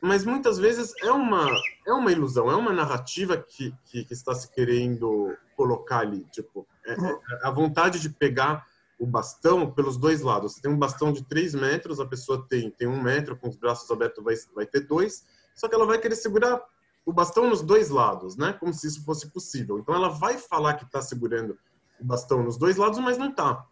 Mas 0.00 0.24
muitas 0.24 0.58
vezes 0.58 0.92
é 1.02 1.10
uma 1.10 1.48
é 1.86 1.92
uma 1.92 2.12
ilusão, 2.12 2.50
é 2.50 2.54
uma 2.54 2.72
narrativa 2.72 3.36
que, 3.36 3.74
que, 3.86 4.04
que 4.04 4.12
está 4.12 4.34
se 4.34 4.50
querendo 4.50 5.34
colocar 5.56 6.00
ali. 6.00 6.26
Tipo, 6.30 6.66
é, 6.84 6.92
é 6.92 7.18
a 7.42 7.50
vontade 7.50 7.98
de 7.98 8.10
pegar 8.10 8.66
o 8.98 9.06
bastão 9.06 9.70
pelos 9.70 9.96
dois 9.96 10.20
lados. 10.20 10.54
Você 10.54 10.62
tem 10.62 10.70
um 10.70 10.78
bastão 10.78 11.12
de 11.12 11.24
3 11.24 11.54
metros, 11.54 12.00
a 12.00 12.06
pessoa 12.06 12.46
tem, 12.48 12.70
tem 12.70 12.86
um 12.86 13.02
metro, 13.02 13.36
com 13.36 13.48
os 13.48 13.56
braços 13.56 13.90
abertos 13.90 14.22
vai, 14.22 14.34
vai 14.54 14.66
ter 14.66 14.80
dois, 14.80 15.24
só 15.54 15.68
que 15.68 15.74
ela 15.74 15.86
vai 15.86 15.98
querer 15.98 16.16
segurar 16.16 16.62
o 17.06 17.12
bastão 17.12 17.48
nos 17.48 17.60
dois 17.60 17.90
lados, 17.90 18.36
né? 18.36 18.54
Como 18.54 18.72
se 18.72 18.86
isso 18.86 19.04
fosse 19.04 19.30
possível. 19.30 19.78
Então 19.78 19.94
ela 19.94 20.08
vai 20.08 20.38
falar 20.38 20.74
que 20.74 20.84
está 20.84 21.02
segurando 21.02 21.58
o 22.00 22.04
bastão 22.04 22.42
nos 22.42 22.56
dois 22.56 22.76
lados, 22.76 22.98
mas 22.98 23.18
não 23.18 23.30
está. 23.30 23.66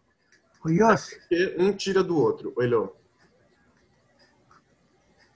Porque 1.09 1.55
um 1.57 1.73
tira 1.73 2.03
do 2.03 2.17
outro. 2.17 2.53
Oi, 2.55 2.67
Leon. 2.67 2.87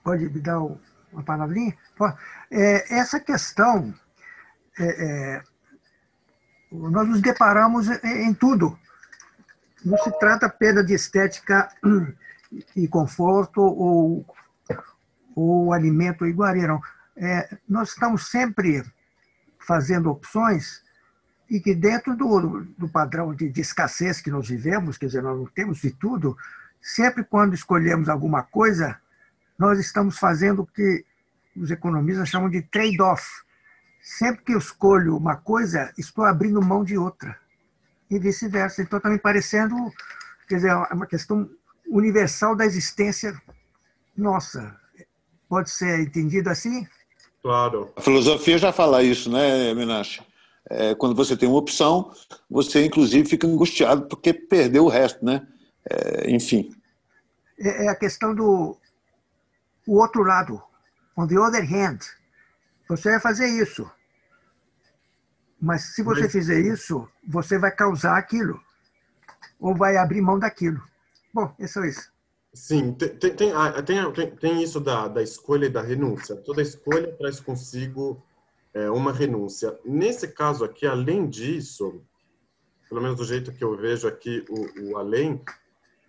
Pode 0.08 0.24
me 0.30 0.40
dar 0.40 0.62
uma 0.62 1.22
palavrinha? 1.26 1.76
É, 2.50 2.98
essa 2.98 3.20
questão, 3.20 3.94
é, 4.80 4.86
é, 4.86 5.44
nós 6.72 7.06
nos 7.10 7.20
deparamos 7.20 7.90
em, 7.90 8.30
em 8.30 8.34
tudo. 8.34 8.80
Não 9.84 9.98
se 9.98 10.10
trata 10.18 10.46
apenas 10.46 10.86
de 10.86 10.94
estética 10.94 11.68
e 12.74 12.88
conforto 12.88 13.60
ou, 13.60 14.26
ou 15.36 15.74
alimento 15.74 16.26
iguaria, 16.26 16.70
não 16.70 16.80
é, 17.18 17.58
nós 17.68 17.90
estamos 17.90 18.30
sempre 18.30 18.82
fazendo 19.60 20.10
opções 20.10 20.82
e 21.50 21.60
que 21.60 21.76
dentro 21.76 22.16
do, 22.16 22.64
do 22.78 22.88
padrão 22.88 23.36
de, 23.36 23.50
de, 23.50 23.60
escassez 23.60 24.22
que 24.22 24.32
nós 24.32 24.48
vivemos, 24.48 24.98
quer 24.98 25.08
dizer, 25.08 25.22
nós 25.22 25.38
não 25.38 25.48
temos 25.48 25.80
de 25.80 25.92
tudo, 25.92 26.38
sempre 26.82 27.26
quando 27.26 27.54
escolhemos 27.54 28.08
alguma 28.08 28.42
coisa, 28.42 28.98
nós 29.58 29.80
estamos 29.80 30.18
fazendo 30.18 30.62
o 30.62 30.68
que 30.68 31.04
os 31.56 31.72
economistas 31.72 32.30
chamam 32.30 32.50
de 32.50 32.62
trade-off. 32.62 33.26
Sempre 34.02 34.44
que 34.44 34.54
eu 34.54 34.60
escolho 34.60 35.18
uma 35.18 35.36
coisa, 35.36 35.92
estou 35.98 36.24
abrindo 36.24 36.62
mão 36.62 36.84
de 36.84 36.98
outra. 36.98 37.38
E 38.10 38.18
vice-versa. 38.20 38.82
Então, 38.82 38.98
está 38.98 39.10
me 39.10 39.18
parecendo, 39.18 39.76
quer 40.48 40.56
dizer, 40.56 40.70
é 40.70 40.94
uma 40.94 41.08
questão 41.08 41.50
universal 41.90 42.56
da 42.56 42.66
existência 42.66 43.36
nossa. 44.16 44.76
Pode 45.50 45.70
ser 45.70 46.02
entendido 46.02 46.50
assim? 46.50 46.88
Claro. 47.42 47.92
A 47.96 48.02
filosofia 48.02 48.58
já 48.58 48.72
fala 48.72 49.04
isso, 49.04 49.30
né, 49.30 49.74
Menache? 49.74 50.22
É, 50.70 50.94
quando 50.96 51.16
você 51.16 51.36
tem 51.38 51.48
uma 51.48 51.58
opção, 51.58 52.12
você 52.50 52.86
inclusive 52.86 53.28
fica 53.28 53.48
angustiado 53.48 54.06
porque 54.08 54.34
perdeu 54.34 54.86
o 54.86 54.90
resto, 54.90 55.24
né? 55.24 55.48
É, 55.90 56.30
enfim. 56.30 56.70
É, 57.58 57.86
é 57.86 57.90
a 57.90 57.96
questão 57.96 58.36
do 58.36 58.78
o 59.88 59.98
outro 59.98 60.24
lado. 60.24 60.62
On 61.16 61.26
the 61.26 61.40
other 61.40 61.64
hand, 61.64 62.00
você 62.88 63.12
vai 63.12 63.20
fazer 63.20 63.48
isso. 63.48 63.90
Mas 65.60 65.96
se 65.96 66.04
você 66.04 66.30
fizer 66.30 66.60
isso, 66.60 67.10
você 67.28 67.58
vai 67.58 67.72
causar 67.72 68.18
aquilo. 68.18 68.62
Ou 69.60 69.76
vai 69.76 69.98
abrir 69.98 70.22
mão 70.22 70.38
daquilo. 70.38 70.84
Bom, 71.34 71.56
é 71.58 71.66
só 71.66 71.84
isso. 71.84 72.12
Sim, 72.54 72.94
tem, 72.94 73.10
tem, 73.36 73.52
ah, 73.54 73.82
tem, 73.82 74.12
tem, 74.14 74.36
tem, 74.36 74.64
isso 74.64 74.80
da, 74.80 75.08
da 75.08 75.24
escolha 75.24 75.66
e 75.66 75.70
da 75.70 75.82
renúncia. 75.82 76.36
Toda 76.36 76.62
escolha 76.62 77.16
traz 77.18 77.40
consigo 77.40 78.24
é, 78.74 78.90
uma 78.90 79.12
renúncia. 79.12 79.78
Nesse 79.84 80.28
caso 80.28 80.64
aqui, 80.64 80.86
além 80.86 81.28
disso, 81.28 82.02
pelo 82.90 83.02
menos 83.02 83.18
do 83.18 83.26
jeito 83.26 83.52
que 83.52 83.64
eu 83.64 83.76
vejo 83.76 84.08
aqui 84.08 84.46
o, 84.50 84.92
o 84.92 84.98
além, 84.98 85.42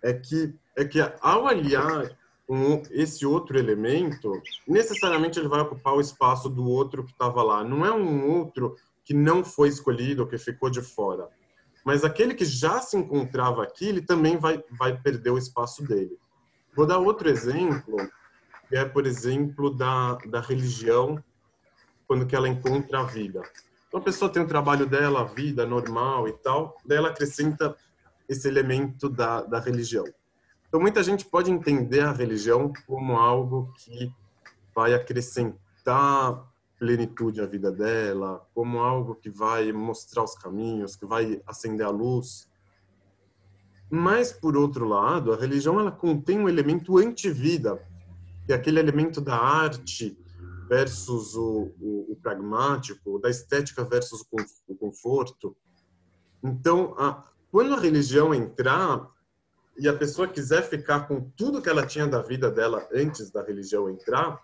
é 0.01 0.13
que, 0.13 0.55
é 0.75 0.85
que 0.85 0.99
ao 1.21 1.47
aliar 1.47 2.17
um, 2.49 2.81
esse 2.89 3.27
outro 3.27 3.59
elemento, 3.59 4.33
necessariamente 4.67 5.37
ele 5.37 5.47
vai 5.47 5.61
ocupar 5.61 5.93
o 5.93 6.01
espaço 6.01 6.49
do 6.49 6.67
outro 6.67 7.03
que 7.03 7.11
estava 7.11 7.43
lá. 7.43 7.63
Não 7.63 7.85
é 7.85 7.93
um 7.93 8.27
outro 8.27 8.75
que 9.05 9.13
não 9.13 9.43
foi 9.43 9.69
escolhido, 9.69 10.27
que 10.27 10.37
ficou 10.37 10.69
de 10.69 10.81
fora. 10.81 11.29
Mas 11.85 12.03
aquele 12.03 12.33
que 12.33 12.45
já 12.45 12.81
se 12.81 12.97
encontrava 12.97 13.63
aqui, 13.63 13.87
ele 13.87 14.01
também 14.01 14.37
vai, 14.37 14.63
vai 14.71 14.99
perder 14.99 15.29
o 15.29 15.37
espaço 15.37 15.83
dele. 15.83 16.17
Vou 16.75 16.87
dar 16.87 16.97
outro 16.97 17.29
exemplo, 17.29 17.97
que 18.67 18.75
é, 18.75 18.83
por 18.83 19.05
exemplo, 19.05 19.69
da, 19.69 20.15
da 20.25 20.41
religião, 20.41 21.23
quando 22.07 22.25
que 22.25 22.35
ela 22.35 22.49
encontra 22.49 23.01
a 23.01 23.03
vida. 23.03 23.41
Então, 23.87 23.99
a 23.99 24.03
pessoa 24.03 24.31
tem 24.31 24.41
o 24.41 24.47
trabalho 24.47 24.87
dela, 24.87 25.21
a 25.21 25.25
vida 25.25 25.65
normal 25.65 26.27
e 26.27 26.33
tal, 26.33 26.75
daí 26.83 26.97
ela 26.97 27.09
acrescenta 27.09 27.75
esse 28.27 28.47
elemento 28.47 29.09
da, 29.09 29.41
da 29.43 29.59
religião. 29.59 30.05
Então, 30.69 30.79
muita 30.79 31.01
gente 31.01 31.25
pode 31.25 31.51
entender 31.51 32.01
a 32.01 32.11
religião 32.11 32.71
como 32.85 33.17
algo 33.17 33.73
que 33.75 34.13
vai 34.73 34.93
acrescentar 34.93 36.47
plenitude 36.77 37.41
à 37.41 37.47
vida 37.47 37.71
dela, 37.71 38.47
como 38.53 38.77
algo 38.77 39.15
que 39.15 39.31
vai 39.31 39.71
mostrar 39.71 40.23
os 40.23 40.35
caminhos, 40.35 40.95
que 40.95 41.07
vai 41.07 41.41
acender 41.47 41.85
a 41.85 41.89
luz. 41.89 42.47
Mas, 43.89 44.31
por 44.31 44.55
outro 44.55 44.87
lado, 44.87 45.33
a 45.33 45.35
religião 45.35 45.79
ela 45.79 45.91
contém 45.91 46.39
um 46.39 46.47
elemento 46.47 46.99
anti-vida, 46.99 47.83
que 48.45 48.53
é 48.53 48.55
aquele 48.55 48.79
elemento 48.79 49.19
da 49.19 49.35
arte 49.35 50.15
versus 50.69 51.35
o, 51.35 51.71
o, 51.81 52.11
o 52.11 52.15
pragmático, 52.21 53.17
da 53.17 53.29
estética 53.29 53.83
versus 53.83 54.23
o 54.67 54.75
conforto. 54.75 55.57
Então, 56.43 56.93
a, 56.95 57.23
quando 57.51 57.73
a 57.73 57.79
religião 57.79 58.35
entrar 58.35 59.09
e 59.79 59.87
a 59.87 59.95
pessoa 59.95 60.27
quiser 60.27 60.61
ficar 60.63 61.07
com 61.07 61.21
tudo 61.37 61.61
que 61.61 61.69
ela 61.69 61.85
tinha 61.85 62.05
da 62.05 62.21
vida 62.21 62.51
dela 62.51 62.87
antes 62.93 63.31
da 63.31 63.41
religião 63.41 63.89
entrar, 63.89 64.39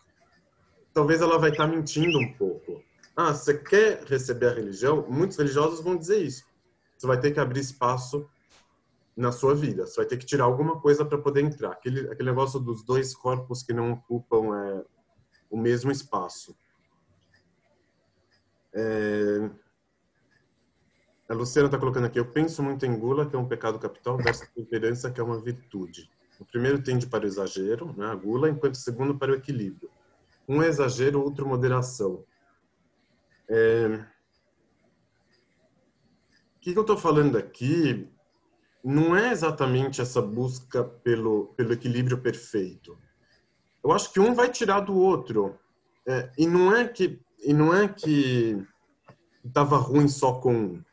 talvez 0.94 1.22
ela 1.22 1.38
vai 1.38 1.50
estar 1.50 1.68
mentindo 1.68 2.18
um 2.18 2.34
pouco. 2.34 2.82
Ah, 3.16 3.34
você 3.34 3.58
quer 3.58 4.04
receber 4.06 4.48
a 4.48 4.54
religião? 4.54 5.06
Muitos 5.10 5.38
religiosos 5.38 5.84
vão 5.84 5.98
dizer 5.98 6.20
isso. 6.20 6.46
Você 6.98 7.06
vai 7.06 7.20
ter 7.20 7.32
que 7.32 7.40
abrir 7.40 7.60
espaço 7.60 8.28
na 9.16 9.32
sua 9.32 9.54
vida. 9.54 9.86
Você 9.86 9.98
vai 9.98 10.06
ter 10.06 10.18
que 10.18 10.26
tirar 10.26 10.46
alguma 10.46 10.80
coisa 10.80 11.06
para 11.06 11.18
poder 11.18 11.42
entrar. 11.42 11.72
Aquele, 11.72 12.10
aquele 12.10 12.30
negócio 12.30 12.60
dos 12.60 12.84
dois 12.84 13.14
corpos 13.14 13.62
que 13.62 13.74
não 13.74 13.92
ocupam 13.92 14.58
é, 14.58 14.84
o 15.50 15.58
mesmo 15.58 15.92
espaço. 15.92 16.56
É... 18.74 19.50
A 21.28 21.34
Luciana 21.34 21.68
está 21.68 21.78
colocando 21.80 22.06
aqui, 22.06 22.20
eu 22.20 22.26
penso 22.26 22.62
muito 22.62 22.86
em 22.86 22.98
gula, 22.98 23.28
que 23.28 23.36
é 23.36 23.40
um 23.40 23.48
pecado 23.48 23.80
capital, 23.80 24.18
versus 24.18 24.48
temperança, 24.50 25.10
que 25.10 25.20
é 25.20 25.24
uma 25.24 25.42
virtude. 25.42 26.10
O 26.40 26.46
primeiro 26.46 26.84
tende 26.84 27.08
para 27.08 27.24
o 27.24 27.28
exagero, 27.28 27.96
né, 27.98 28.06
a 28.06 28.16
gula, 28.16 28.50
enquanto 28.50 28.76
o 28.76 28.78
segundo 28.78 29.18
para 29.18 29.32
o 29.32 29.36
equilíbrio. 29.36 29.90
Um 30.48 30.62
é 30.62 30.68
exagero, 30.68 31.24
outro 31.24 31.48
moderação. 31.48 32.24
É... 33.50 34.06
O 36.56 36.60
que, 36.60 36.74
que 36.74 36.78
eu 36.78 36.82
estou 36.82 36.98
falando 36.98 37.38
aqui 37.38 38.08
não 38.84 39.16
é 39.16 39.32
exatamente 39.32 40.02
essa 40.02 40.22
busca 40.22 40.84
pelo, 40.84 41.48
pelo 41.56 41.74
equilíbrio 41.74 42.20
perfeito. 42.20 42.96
Eu 43.84 43.92
acho 43.92 44.14
que 44.14 44.20
um 44.20 44.36
vai 44.36 44.50
tirar 44.50 44.82
do 44.82 44.96
outro. 44.96 45.58
É, 46.08 46.32
e 46.38 46.46
não 46.46 46.76
é 46.76 46.88
que 46.88 47.20
e 47.44 47.54
não 47.54 47.74
é 47.74 47.88
que 47.88 48.64
estava 49.44 49.78
ruim 49.78 50.08
só 50.08 50.34
com 50.40 50.56
um, 50.56 50.84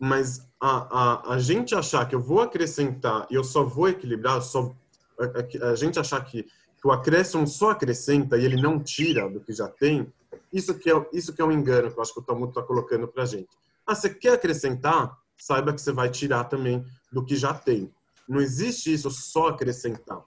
mas 0.00 0.48
a, 0.60 1.30
a, 1.30 1.34
a 1.34 1.38
gente 1.38 1.74
achar 1.74 2.08
que 2.08 2.14
eu 2.14 2.20
vou 2.20 2.40
acrescentar 2.40 3.26
e 3.30 3.34
eu 3.34 3.44
só 3.44 3.62
vou 3.62 3.88
equilibrar, 3.88 4.40
só 4.40 4.74
a, 5.18 5.66
a, 5.66 5.70
a 5.70 5.74
gente 5.76 6.00
achar 6.00 6.24
que 6.24 6.46
que 6.80 6.88
o 6.88 6.92
acréscimo 6.92 7.46
só 7.46 7.70
acrescenta 7.70 8.38
e 8.38 8.44
ele 8.44 8.60
não 8.60 8.82
tira 8.82 9.28
do 9.28 9.40
que 9.40 9.52
já 9.52 9.68
tem, 9.68 10.10
isso 10.52 10.74
que 10.78 10.90
é, 10.90 11.08
isso 11.12 11.32
que 11.32 11.42
é 11.42 11.44
um 11.44 11.52
engano 11.52 11.90
que 11.90 11.98
eu 11.98 12.02
acho 12.02 12.14
que 12.14 12.20
o 12.20 12.22
Talmud 12.22 12.50
está 12.50 12.62
colocando 12.62 13.06
para 13.06 13.24
a 13.24 13.26
gente. 13.26 13.48
Ah, 13.86 13.94
você 13.94 14.08
quer 14.08 14.32
acrescentar? 14.32 15.16
Saiba 15.36 15.72
que 15.72 15.80
você 15.80 15.92
vai 15.92 16.08
tirar 16.10 16.44
também 16.44 16.84
do 17.12 17.24
que 17.24 17.36
já 17.36 17.52
tem. 17.52 17.92
Não 18.26 18.40
existe 18.40 18.92
isso 18.92 19.10
só 19.10 19.48
acrescentar. 19.48 20.22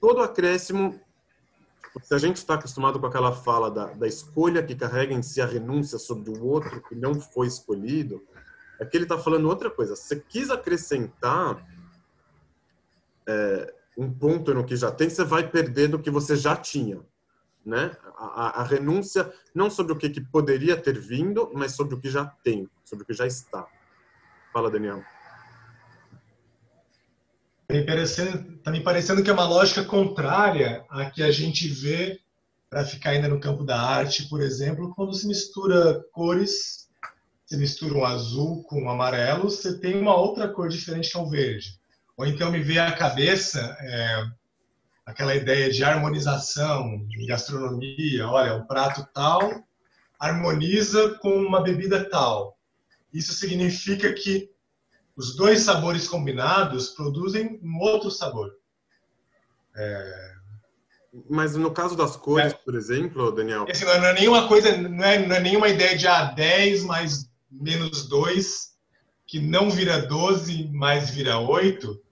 Todo 0.00 0.22
acréscimo, 0.22 1.00
se 2.02 2.14
a 2.14 2.18
gente 2.18 2.36
está 2.36 2.54
acostumado 2.54 2.98
com 2.98 3.06
aquela 3.06 3.32
fala 3.32 3.70
da, 3.70 3.86
da 3.86 4.06
escolha 4.06 4.62
que 4.62 4.74
carrega 4.74 5.14
em 5.14 5.22
si 5.22 5.40
a 5.40 5.46
renúncia 5.46 5.98
sobre 5.98 6.30
o 6.30 6.44
outro 6.44 6.82
que 6.82 6.94
não 6.94 7.20
foi 7.20 7.46
escolhido, 7.46 8.22
aqui 8.80 8.96
ele 8.96 9.04
está 9.04 9.18
falando 9.18 9.48
outra 9.48 9.70
coisa. 9.70 9.94
Você 9.94 10.16
quis 10.20 10.50
acrescentar 10.50 11.64
é, 13.26 13.74
um 13.96 14.12
ponto 14.12 14.52
no 14.52 14.64
que 14.64 14.76
já 14.76 14.90
tem, 14.90 15.08
você 15.08 15.24
vai 15.24 15.48
perder 15.48 15.88
do 15.88 15.98
que 15.98 16.10
você 16.10 16.36
já 16.36 16.56
tinha. 16.56 17.00
Né? 17.64 17.96
A, 18.18 18.24
a, 18.24 18.60
a 18.60 18.62
renúncia 18.64 19.32
não 19.54 19.70
sobre 19.70 19.92
o 19.92 19.96
que, 19.96 20.10
que, 20.10 20.20
poderia 20.20 20.76
ter 20.76 20.98
vindo, 20.98 21.50
mas 21.54 21.72
sobre 21.72 21.94
o 21.94 22.00
que 22.00 22.10
já 22.10 22.26
tem, 22.26 22.68
sobre 22.84 23.04
o 23.04 23.06
que 23.06 23.14
já 23.14 23.26
está. 23.26 23.66
Fala, 24.52 24.70
Daniel. 24.70 25.02
Está 27.68 28.70
me 28.70 28.80
parecendo 28.80 29.22
que 29.22 29.30
é 29.30 29.32
uma 29.32 29.46
lógica 29.46 29.84
contrária 29.84 30.84
à 30.90 31.06
que 31.10 31.22
a 31.22 31.30
gente 31.30 31.66
vê 31.68 32.20
para 32.68 32.84
ficar 32.84 33.10
ainda 33.10 33.28
no 33.28 33.40
campo 33.40 33.64
da 33.64 33.80
arte, 33.80 34.28
por 34.28 34.42
exemplo, 34.42 34.92
quando 34.94 35.14
se 35.14 35.26
mistura 35.26 36.04
cores, 36.12 36.88
se 37.46 37.56
mistura 37.56 37.94
um 37.94 38.04
azul 38.04 38.64
com 38.64 38.82
um 38.82 38.90
amarelo, 38.90 39.44
você 39.50 39.78
tem 39.78 39.96
uma 39.96 40.16
outra 40.16 40.48
cor 40.48 40.68
diferente 40.68 41.10
que 41.10 41.16
é 41.16 41.20
o 41.20 41.28
verde. 41.28 41.78
Ou 42.16 42.26
então 42.26 42.50
me 42.50 42.60
vê 42.60 42.78
à 42.78 42.92
cabeça 42.92 43.76
é, 43.80 44.24
aquela 45.06 45.34
ideia 45.34 45.70
de 45.70 45.82
harmonização 45.84 47.06
em 47.16 47.26
gastronomia. 47.26 48.28
Olha, 48.28 48.56
o 48.56 48.66
prato 48.66 49.06
tal 49.12 49.64
harmoniza 50.18 51.18
com 51.20 51.30
uma 51.30 51.62
bebida 51.62 52.08
tal. 52.08 52.58
Isso 53.12 53.32
significa 53.32 54.12
que 54.12 54.50
os 55.16 55.36
dois 55.36 55.60
sabores 55.60 56.08
combinados 56.08 56.90
produzem 56.90 57.60
um 57.62 57.78
outro 57.80 58.10
sabor. 58.10 58.52
É... 59.76 60.34
Mas 61.30 61.54
no 61.54 61.70
caso 61.70 61.96
das 61.96 62.16
cores, 62.16 62.52
é. 62.52 62.56
por 62.56 62.74
exemplo, 62.74 63.30
Daniel. 63.30 63.66
Assim, 63.70 63.84
não 63.84 63.92
é 63.92 64.14
nenhuma 64.14 64.48
coisa, 64.48 64.76
não 64.76 65.04
é, 65.04 65.26
não 65.26 65.36
é 65.36 65.40
nenhuma 65.40 65.68
ideia 65.68 65.96
de 65.96 66.08
ah, 66.08 66.24
10 66.24 66.84
mais 66.84 67.30
menos 67.50 68.08
2, 68.08 68.74
que 69.26 69.40
não 69.40 69.70
vira 69.70 70.02
12 70.06 70.68
mais 70.72 71.10
vira 71.10 71.38
8, 71.38 72.02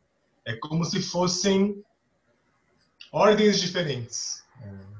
é 0.45 0.55
como 0.55 0.85
se 0.85 1.03
fossem 1.03 1.83
ordens 3.11 3.61
diferentes. 3.61 4.43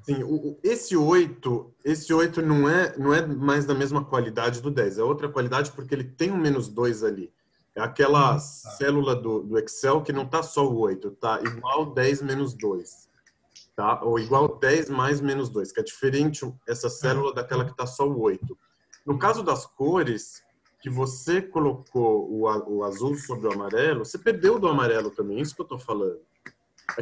Sim, 0.03 0.25
o, 0.25 0.59
esse 0.65 0.97
8, 0.97 1.75
esse 1.85 2.13
8 2.13 2.43
não 2.43 2.69
é, 2.69 2.97
não 2.99 3.15
é 3.15 3.25
mais 3.25 3.65
da 3.65 3.75
mesma 3.75 4.05
qualidade 4.05 4.61
do 4.61 4.69
10, 4.69 4.99
é 4.99 5.03
outra 5.05 5.29
qualidade 5.29 5.71
porque 5.71 5.95
ele 5.95 6.05
tem 6.05 6.33
um 6.33 6.39
menos 6.39 6.69
2 6.69 7.05
ali. 7.05 7.33
É 7.75 7.81
aquela 7.81 8.33
hum, 8.33 8.35
tá. 8.35 8.39
célula 8.39 9.17
do, 9.17 9.43
do 9.43 9.59
Excel 9.59 10.03
que 10.03 10.13
não 10.13 10.25
está 10.25 10.43
só 10.43 10.67
o 10.67 10.79
8, 10.79 11.11
tá 11.13 11.41
igual 11.43 11.87
10 11.93 12.23
menos 12.23 12.55
2. 12.55 13.11
Tá? 13.75 14.03
Ou 14.03 14.19
igual 14.19 14.59
10 14.59 14.91
mais 14.91 15.21
menos 15.21 15.49
2, 15.49 15.73
que 15.73 15.81
é 15.81 15.83
diferente 15.83 16.41
essa 16.69 16.91
célula 16.91 17.33
daquela 17.33 17.65
que 17.65 17.71
está 17.71 17.87
só 17.87 18.07
o 18.07 18.21
8. 18.21 18.59
No 19.07 19.19
caso 19.19 19.43
das 19.43 19.67
cores, 19.67 20.43
que 20.83 20.91
você 20.91 21.41
colocou 21.41 22.31
o, 22.31 22.43
o 22.43 22.85
azul 22.85 23.17
sobre 23.17 23.49
o 23.49 23.53
amarelo, 23.53 24.05
você 24.05 24.19
perdeu 24.19 24.59
do 24.59 24.69
amarelo 24.69 25.11
também, 25.11 25.39
é 25.39 25.41
isso 25.41 25.55
que 25.55 25.63
eu 25.63 25.65
estou 25.65 25.79
falando. 25.79 26.21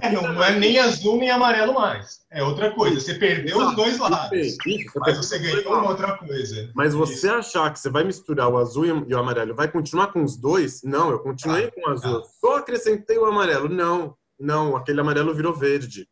É, 0.00 0.12
não, 0.12 0.42
é 0.42 0.59
nem 0.59 0.79
azul 0.79 1.18
nem 1.18 1.31
amarelo 1.31 1.74
mais. 1.74 2.20
É 2.31 2.42
outra 2.42 2.72
coisa. 2.72 3.00
Você 3.00 3.14
perdeu 3.14 3.57
Exato. 3.57 3.70
os 3.70 3.76
dois 3.76 3.98
lados. 3.98 4.57
Isso, 4.66 4.98
mas 4.98 5.16
você 5.16 5.38
ganhou 5.38 5.72
uma 5.72 5.90
outra 5.90 6.16
coisa. 6.18 6.70
Mas 6.74 6.94
você 6.94 7.26
isso. 7.26 7.33
achar 7.33 7.72
que 7.72 7.79
você 7.79 7.90
vai 7.90 8.05
misturar 8.05 8.48
o 8.48 8.59
azul 8.59 8.87
e 8.87 9.14
o 9.14 9.18
amarelo 9.18 9.55
vai 9.55 9.70
continuar 9.70 10.12
com 10.12 10.22
os 10.22 10.37
dois? 10.37 10.83
Não, 10.83 11.11
eu 11.11 11.18
continuei 11.18 11.66
ah, 11.66 11.70
com 11.72 11.81
o 11.81 11.92
azul. 11.92 12.18
Ah. 12.18 12.22
Só 12.40 12.57
acrescentei 12.59 13.18
o 13.18 13.26
amarelo. 13.26 13.68
Não, 13.68 14.16
não, 14.38 14.76
aquele 14.76 15.00
amarelo 15.00 15.35
virou 15.35 15.55
verde. 15.55 16.09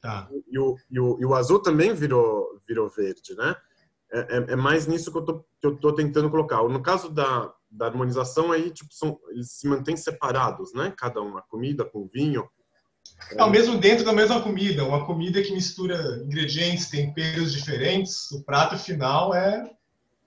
Tá. 0.00 0.28
E, 0.48 0.58
o, 0.58 0.76
e, 0.90 0.98
o, 0.98 1.18
e 1.20 1.26
o 1.26 1.34
azul 1.34 1.60
também 1.60 1.94
virou, 1.94 2.60
virou 2.66 2.88
verde, 2.88 3.34
né? 3.36 3.54
É, 4.12 4.18
é, 4.18 4.52
é, 4.52 4.56
mais 4.56 4.86
nisso 4.86 5.12
que 5.12 5.18
eu, 5.18 5.24
tô, 5.24 5.44
que 5.60 5.66
eu 5.66 5.76
tô 5.76 5.94
tentando 5.94 6.30
colocar. 6.30 6.62
No 6.64 6.82
caso 6.82 7.10
da, 7.10 7.52
da 7.70 7.86
harmonização, 7.86 8.50
aí 8.50 8.70
tipo, 8.70 8.92
são, 8.92 9.20
eles 9.28 9.52
se 9.52 9.68
mantêm 9.68 9.96
separados, 9.96 10.72
né? 10.74 10.92
Cada 10.96 11.22
um, 11.22 11.36
a 11.36 11.42
comida 11.42 11.84
com 11.84 12.00
o 12.00 12.10
vinho. 12.12 12.48
É 13.32 13.44
o 13.44 13.50
mesmo 13.50 13.78
dentro 13.78 14.04
da 14.04 14.12
mesma 14.12 14.40
comida. 14.40 14.84
Uma 14.84 15.06
comida 15.06 15.42
que 15.42 15.52
mistura 15.52 16.22
ingredientes, 16.24 16.88
temperos 16.88 17.52
diferentes. 17.52 18.30
O 18.32 18.42
prato 18.44 18.76
final 18.76 19.34
é 19.34 19.70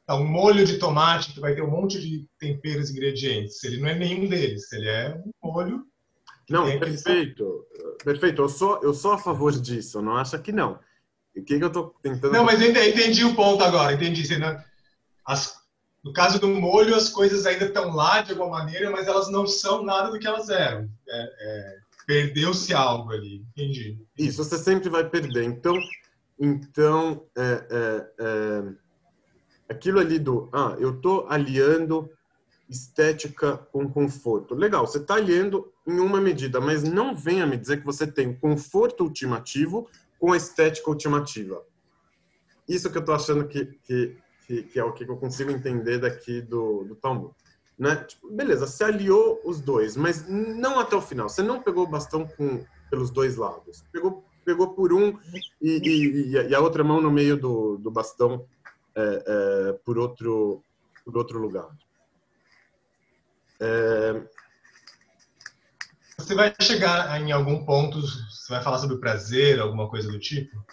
tá, 0.06 0.16
um 0.16 0.26
molho 0.26 0.66
de 0.66 0.78
tomate 0.78 1.34
que 1.34 1.40
vai 1.40 1.54
ter 1.54 1.62
um 1.62 1.70
monte 1.70 2.00
de 2.00 2.26
temperos 2.40 2.90
e 2.90 2.94
ingredientes. 2.94 3.64
Ele 3.64 3.78
não 3.78 3.90
é 3.90 3.96
nenhum 3.96 4.28
deles. 4.28 4.72
Ele 4.72 4.88
é 4.88 5.22
um 5.26 5.52
molho. 5.52 5.84
Não, 6.50 6.66
perfeito. 6.80 7.66
Perfeito. 8.04 8.42
Eu 8.42 8.50
sou, 8.50 8.80
eu 8.82 8.94
sou 8.94 9.14
a 9.14 9.18
favor 9.18 9.52
disso. 9.52 10.02
Não 10.02 10.16
acha 10.16 10.38
que 10.40 10.52
não. 10.52 10.80
O 11.36 11.44
que, 11.44 11.58
que 11.58 11.64
eu 11.64 11.68
estou 11.68 11.96
tentando. 12.02 12.32
Não, 12.32 12.44
mas 12.44 12.62
eu 12.62 12.70
entendi 12.70 13.26
o 13.26 13.36
ponto 13.36 13.64
agora, 13.64 13.94
entendi. 13.94 14.24
As, 15.26 15.56
no 16.04 16.14
caso 16.14 16.40
do 16.40 16.48
molho, 16.48 16.96
as 16.96 17.10
coisas 17.10 17.46
ainda 17.46 17.66
estão 17.66 17.96
lá 17.96 18.22
de 18.22 18.32
alguma 18.32 18.60
maneira, 18.60 18.92
mas 18.92 19.08
elas 19.08 19.30
não 19.30 19.48
são 19.48 19.84
nada 19.84 20.12
do 20.12 20.20
que 20.20 20.28
elas 20.28 20.50
eram. 20.50 20.88
É, 21.10 21.24
é, 21.40 21.78
Perdeu-se 22.06 22.74
algo 22.74 23.12
ali, 23.12 23.46
entendi. 23.52 23.98
Isso, 24.18 24.44
você 24.44 24.58
sempre 24.58 24.90
vai 24.90 25.10
perder. 25.10 25.44
Então, 25.44 25.78
então 26.40 27.26
é, 27.36 27.68
é, 27.72 28.08
é 28.20 28.64
aquilo 29.70 30.00
ali 30.00 30.20
do. 30.20 30.50
Ah, 30.52 30.76
eu 30.80 30.96
estou 30.96 31.28
aliando 31.30 32.10
estética 32.70 33.58
com 33.58 33.90
conforto. 33.90 34.56
Legal, 34.56 34.86
você 34.88 34.98
está 34.98 35.16
aliando 35.16 35.72
em 35.86 36.00
uma 36.00 36.20
medida, 36.20 36.60
mas 36.60 36.84
não 36.84 37.16
venha 37.16 37.46
me 37.46 37.58
dizer 37.58 37.78
que 37.78 37.86
você 37.86 38.08
tem 38.08 38.34
conforto 38.34 39.04
ultimativo 39.04 39.90
com 40.20 40.32
a 40.32 40.38
estética 40.38 40.90
ultimativa. 40.90 41.64
Isso 42.68 42.90
que 42.90 42.98
eu 42.98 43.02
estou 43.02 43.16
achando 43.16 43.48
que, 43.48 43.66
que, 43.84 44.18
que, 44.48 44.64
que, 44.64 44.80
é 44.80 44.84
o 44.84 44.94
que 44.94 45.04
eu 45.04 45.18
consigo 45.18 45.52
entender 45.52 46.00
daqui 46.00 46.42
do, 46.42 46.86
do 46.86 46.96
Talmud. 46.96 47.34
Né? 47.78 47.96
Tipo, 48.04 48.30
beleza, 48.30 48.68
se 48.68 48.84
aliou 48.84 49.42
os 49.44 49.60
dois, 49.60 49.96
mas 49.96 50.28
não 50.28 50.80
até 50.80 50.96
o 50.96 51.02
final. 51.02 51.30
Você 51.30 51.42
não 51.42 51.62
pegou 51.62 51.84
o 51.84 51.90
bastão 51.90 52.28
com, 52.28 52.66
pelos 52.90 53.10
dois 53.10 53.36
lados. 53.36 53.84
Pegou, 53.92 54.24
pegou 54.46 54.74
por 54.74 54.94
um 54.94 55.20
e, 55.62 55.80
e, 55.84 56.32
e 56.32 56.56
a 56.56 56.60
outra 56.60 56.84
mão 56.84 57.02
no 57.02 57.12
meio 57.12 57.38
do, 57.38 57.78
do 57.78 57.92
bastão 57.92 58.46
é, 58.96 59.24
é, 59.26 59.74
por, 59.84 59.98
outro, 59.98 60.64
por 61.04 61.18
outro 61.18 61.40
lugar. 61.40 61.70
É... 63.60 64.22
Você 66.18 66.36
vai 66.36 66.54
chegar 66.62 67.20
em 67.20 67.32
algum 67.32 67.66
ponto, 67.66 68.00
você 68.00 68.54
vai 68.54 68.62
falar 68.62 68.78
sobre 68.78 68.96
o 68.96 69.00
prazer, 69.00 69.60
alguma 69.60 69.90
coisa 69.90 70.12
do 70.12 70.20
tipo? 70.20 70.64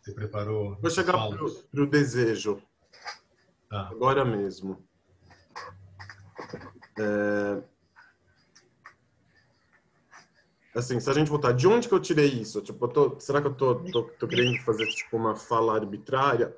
Você 0.00 0.12
preparou? 0.12 0.76
Vou 0.80 0.90
chegar 0.90 1.12
para 1.12 1.82
o 1.82 1.86
desejo. 1.86 2.62
Tá. 3.68 3.88
Agora 3.88 4.24
mesmo. 4.24 4.82
É... 6.98 7.62
Assim, 10.74 11.00
se 11.00 11.10
a 11.10 11.12
gente 11.12 11.28
voltar, 11.28 11.52
de 11.52 11.66
onde 11.66 11.88
que 11.88 11.94
eu 11.94 12.00
tirei 12.00 12.28
isso? 12.28 12.60
Tipo, 12.62 12.86
tô, 12.86 13.18
será 13.18 13.40
que 13.40 13.48
eu 13.48 13.54
tô, 13.54 13.74
tô, 13.74 14.04
tô, 14.04 14.28
querendo 14.28 14.60
fazer 14.60 14.86
tipo 14.86 15.16
uma 15.16 15.34
fala 15.34 15.74
arbitrária? 15.74 16.56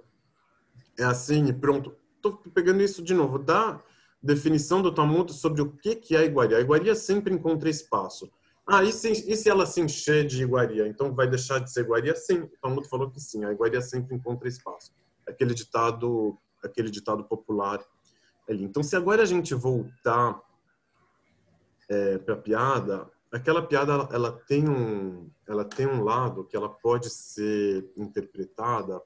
É 0.98 1.04
assim 1.04 1.46
e 1.46 1.52
pronto. 1.52 1.96
Tô 2.20 2.36
pegando 2.36 2.82
isso 2.82 3.02
de 3.02 3.14
novo 3.14 3.38
da 3.38 3.82
definição 4.22 4.82
do 4.82 4.92
Talmud 4.92 5.32
sobre 5.32 5.62
o 5.62 5.72
que 5.72 5.96
que 5.96 6.14
é 6.14 6.24
iguaria. 6.24 6.58
A 6.58 6.60
iguaria 6.60 6.94
sempre 6.94 7.34
encontra 7.34 7.70
espaço. 7.70 8.30
Ah, 8.66 8.84
e 8.84 8.92
se, 8.92 9.10
e 9.10 9.36
se 9.36 9.48
ela 9.48 9.66
se 9.66 9.80
encher 9.80 10.26
de 10.26 10.42
iguaria? 10.42 10.86
Então 10.86 11.14
vai 11.14 11.28
deixar 11.28 11.58
de 11.58 11.72
ser 11.72 11.80
iguaria? 11.80 12.14
Sim, 12.14 12.42
o 12.42 12.50
Talmud 12.60 12.88
falou 12.88 13.10
que 13.10 13.18
sim. 13.18 13.44
A 13.44 13.50
iguaria 13.50 13.80
sempre 13.80 14.14
encontra 14.14 14.46
espaço. 14.46 14.92
Aquele 15.26 15.54
ditado, 15.54 16.38
aquele 16.62 16.90
ditado 16.90 17.24
popular 17.24 17.80
ali. 18.48 18.64
Então, 18.64 18.82
se 18.82 18.96
agora 18.96 19.22
a 19.22 19.26
gente 19.26 19.54
voltar 19.54 20.40
é, 21.88 22.18
para 22.18 22.34
a 22.34 22.38
piada, 22.38 23.10
aquela 23.32 23.62
piada 23.62 23.92
ela, 23.92 24.08
ela, 24.12 24.32
tem 24.32 24.68
um 24.68 25.30
ela 25.46 25.64
tem 25.64 25.86
um 25.86 26.02
lado 26.02 26.44
que 26.44 26.56
ela 26.56 26.68
pode 26.68 27.10
ser 27.10 27.90
interpretada 27.96 29.00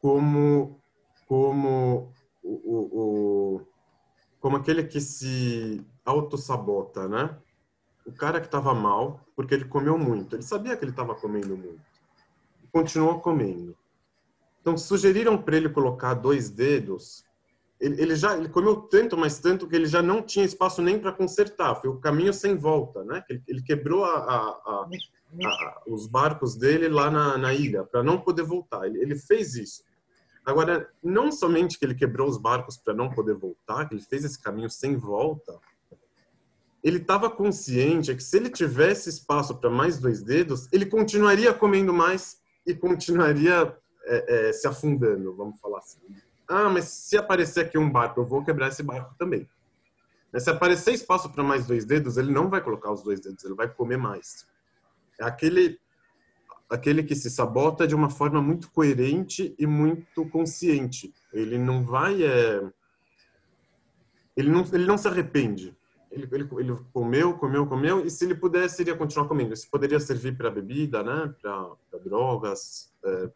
como 0.00 0.80
como 1.26 2.12
o, 2.42 2.52
o, 2.52 3.00
o 3.56 3.66
como 4.40 4.56
aquele 4.56 4.84
que 4.84 5.00
se 5.00 5.84
auto-sabota, 6.04 7.08
né? 7.08 7.36
O 8.06 8.12
cara 8.12 8.40
que 8.40 8.46
estava 8.46 8.72
mal 8.72 9.20
porque 9.36 9.54
ele 9.54 9.66
comeu 9.66 9.98
muito. 9.98 10.36
Ele 10.36 10.42
sabia 10.42 10.76
que 10.76 10.84
ele 10.84 10.92
estava 10.92 11.14
comendo 11.14 11.56
muito. 11.56 11.82
Continuou 12.72 13.20
comendo. 13.20 13.76
Então 14.60 14.76
sugeriram 14.76 15.40
para 15.40 15.56
ele 15.56 15.68
colocar 15.68 16.14
dois 16.14 16.50
dedos 16.50 17.24
ele, 17.80 18.02
ele, 18.02 18.16
já 18.16 18.36
ele 18.36 18.48
comeu 18.48 18.76
tanto, 18.76 19.16
mas 19.16 19.38
tanto 19.38 19.68
que 19.68 19.76
ele 19.76 19.86
já 19.86 20.02
não 20.02 20.20
tinha 20.20 20.44
espaço 20.44 20.82
nem 20.82 20.98
para 20.98 21.12
consertar. 21.12 21.76
Foi 21.76 21.88
o 21.88 22.00
caminho 22.00 22.32
sem 22.32 22.56
volta, 22.56 23.04
né? 23.04 23.22
Ele, 23.28 23.42
ele 23.46 23.62
quebrou 23.62 24.04
a, 24.04 24.16
a, 24.16 24.38
a, 24.66 25.82
os 25.86 26.06
barcos 26.06 26.56
dele 26.56 26.88
lá 26.88 27.10
na, 27.10 27.38
na 27.38 27.54
ilha 27.54 27.84
para 27.84 28.02
não 28.02 28.20
poder 28.20 28.42
voltar. 28.42 28.86
Ele, 28.86 29.00
ele, 29.00 29.14
fez 29.14 29.54
isso. 29.54 29.84
Agora, 30.44 30.90
não 31.02 31.30
somente 31.30 31.78
que 31.78 31.84
ele 31.84 31.94
quebrou 31.94 32.28
os 32.28 32.36
barcos 32.36 32.76
para 32.76 32.94
não 32.94 33.10
poder 33.10 33.34
voltar, 33.34 33.86
que 33.86 33.94
ele 33.94 34.02
fez 34.02 34.24
esse 34.24 34.40
caminho 34.40 34.70
sem 34.70 34.96
volta, 34.96 35.56
ele 36.82 36.98
estava 36.98 37.30
consciente 37.30 38.14
que 38.14 38.22
se 38.22 38.36
ele 38.36 38.50
tivesse 38.50 39.08
espaço 39.08 39.56
para 39.56 39.70
mais 39.70 39.98
dois 39.98 40.22
dedos, 40.22 40.68
ele 40.72 40.86
continuaria 40.86 41.52
comendo 41.52 41.92
mais 41.92 42.38
e 42.66 42.74
continuaria 42.74 43.76
é, 44.04 44.48
é, 44.48 44.52
se 44.52 44.66
afundando, 44.66 45.34
vamos 45.36 45.60
falar 45.60 45.78
assim. 45.78 46.00
Ah, 46.48 46.68
mas 46.70 46.84
se 46.84 47.16
aparecer 47.16 47.66
aqui 47.66 47.76
um 47.76 47.90
barco, 47.90 48.20
eu 48.20 48.26
vou 48.26 48.42
quebrar 48.42 48.68
esse 48.68 48.82
barco 48.82 49.14
também. 49.18 49.46
Mas 50.32 50.44
se 50.44 50.50
aparecer 50.50 50.92
espaço 50.92 51.30
para 51.30 51.44
mais 51.44 51.66
dois 51.66 51.84
dedos, 51.84 52.16
ele 52.16 52.32
não 52.32 52.48
vai 52.48 52.62
colocar 52.62 52.90
os 52.90 53.02
dois 53.02 53.20
dedos, 53.20 53.44
ele 53.44 53.54
vai 53.54 53.68
comer 53.68 53.98
mais. 53.98 54.46
É 55.20 55.24
aquele 55.24 55.78
aquele 56.68 57.02
que 57.02 57.14
se 57.14 57.30
sabota 57.30 57.86
de 57.86 57.94
uma 57.94 58.10
forma 58.10 58.42
muito 58.42 58.70
coerente 58.70 59.54
e 59.58 59.66
muito 59.66 60.28
consciente. 60.28 61.14
Ele 61.32 61.56
não 61.56 61.82
vai 61.82 62.22
é... 62.22 62.62
ele 64.36 64.50
não 64.50 64.64
ele 64.72 64.86
não 64.86 64.98
se 64.98 65.08
arrepende. 65.08 65.76
Ele, 66.10 66.26
ele, 66.32 66.48
ele 66.58 66.76
comeu, 66.92 67.34
comeu, 67.34 67.66
comeu 67.66 68.04
e 68.04 68.10
se 68.10 68.24
ele 68.24 68.34
pudesse 68.34 68.82
iria 68.82 68.96
continuar 68.96 69.28
comendo. 69.28 69.52
Isso 69.52 69.68
poderia 69.70 70.00
servir 70.00 70.36
para 70.36 70.50
bebida, 70.50 71.02
né? 71.02 71.34
Para 71.40 71.98
drogas, 72.02 72.94
é, 73.04 73.30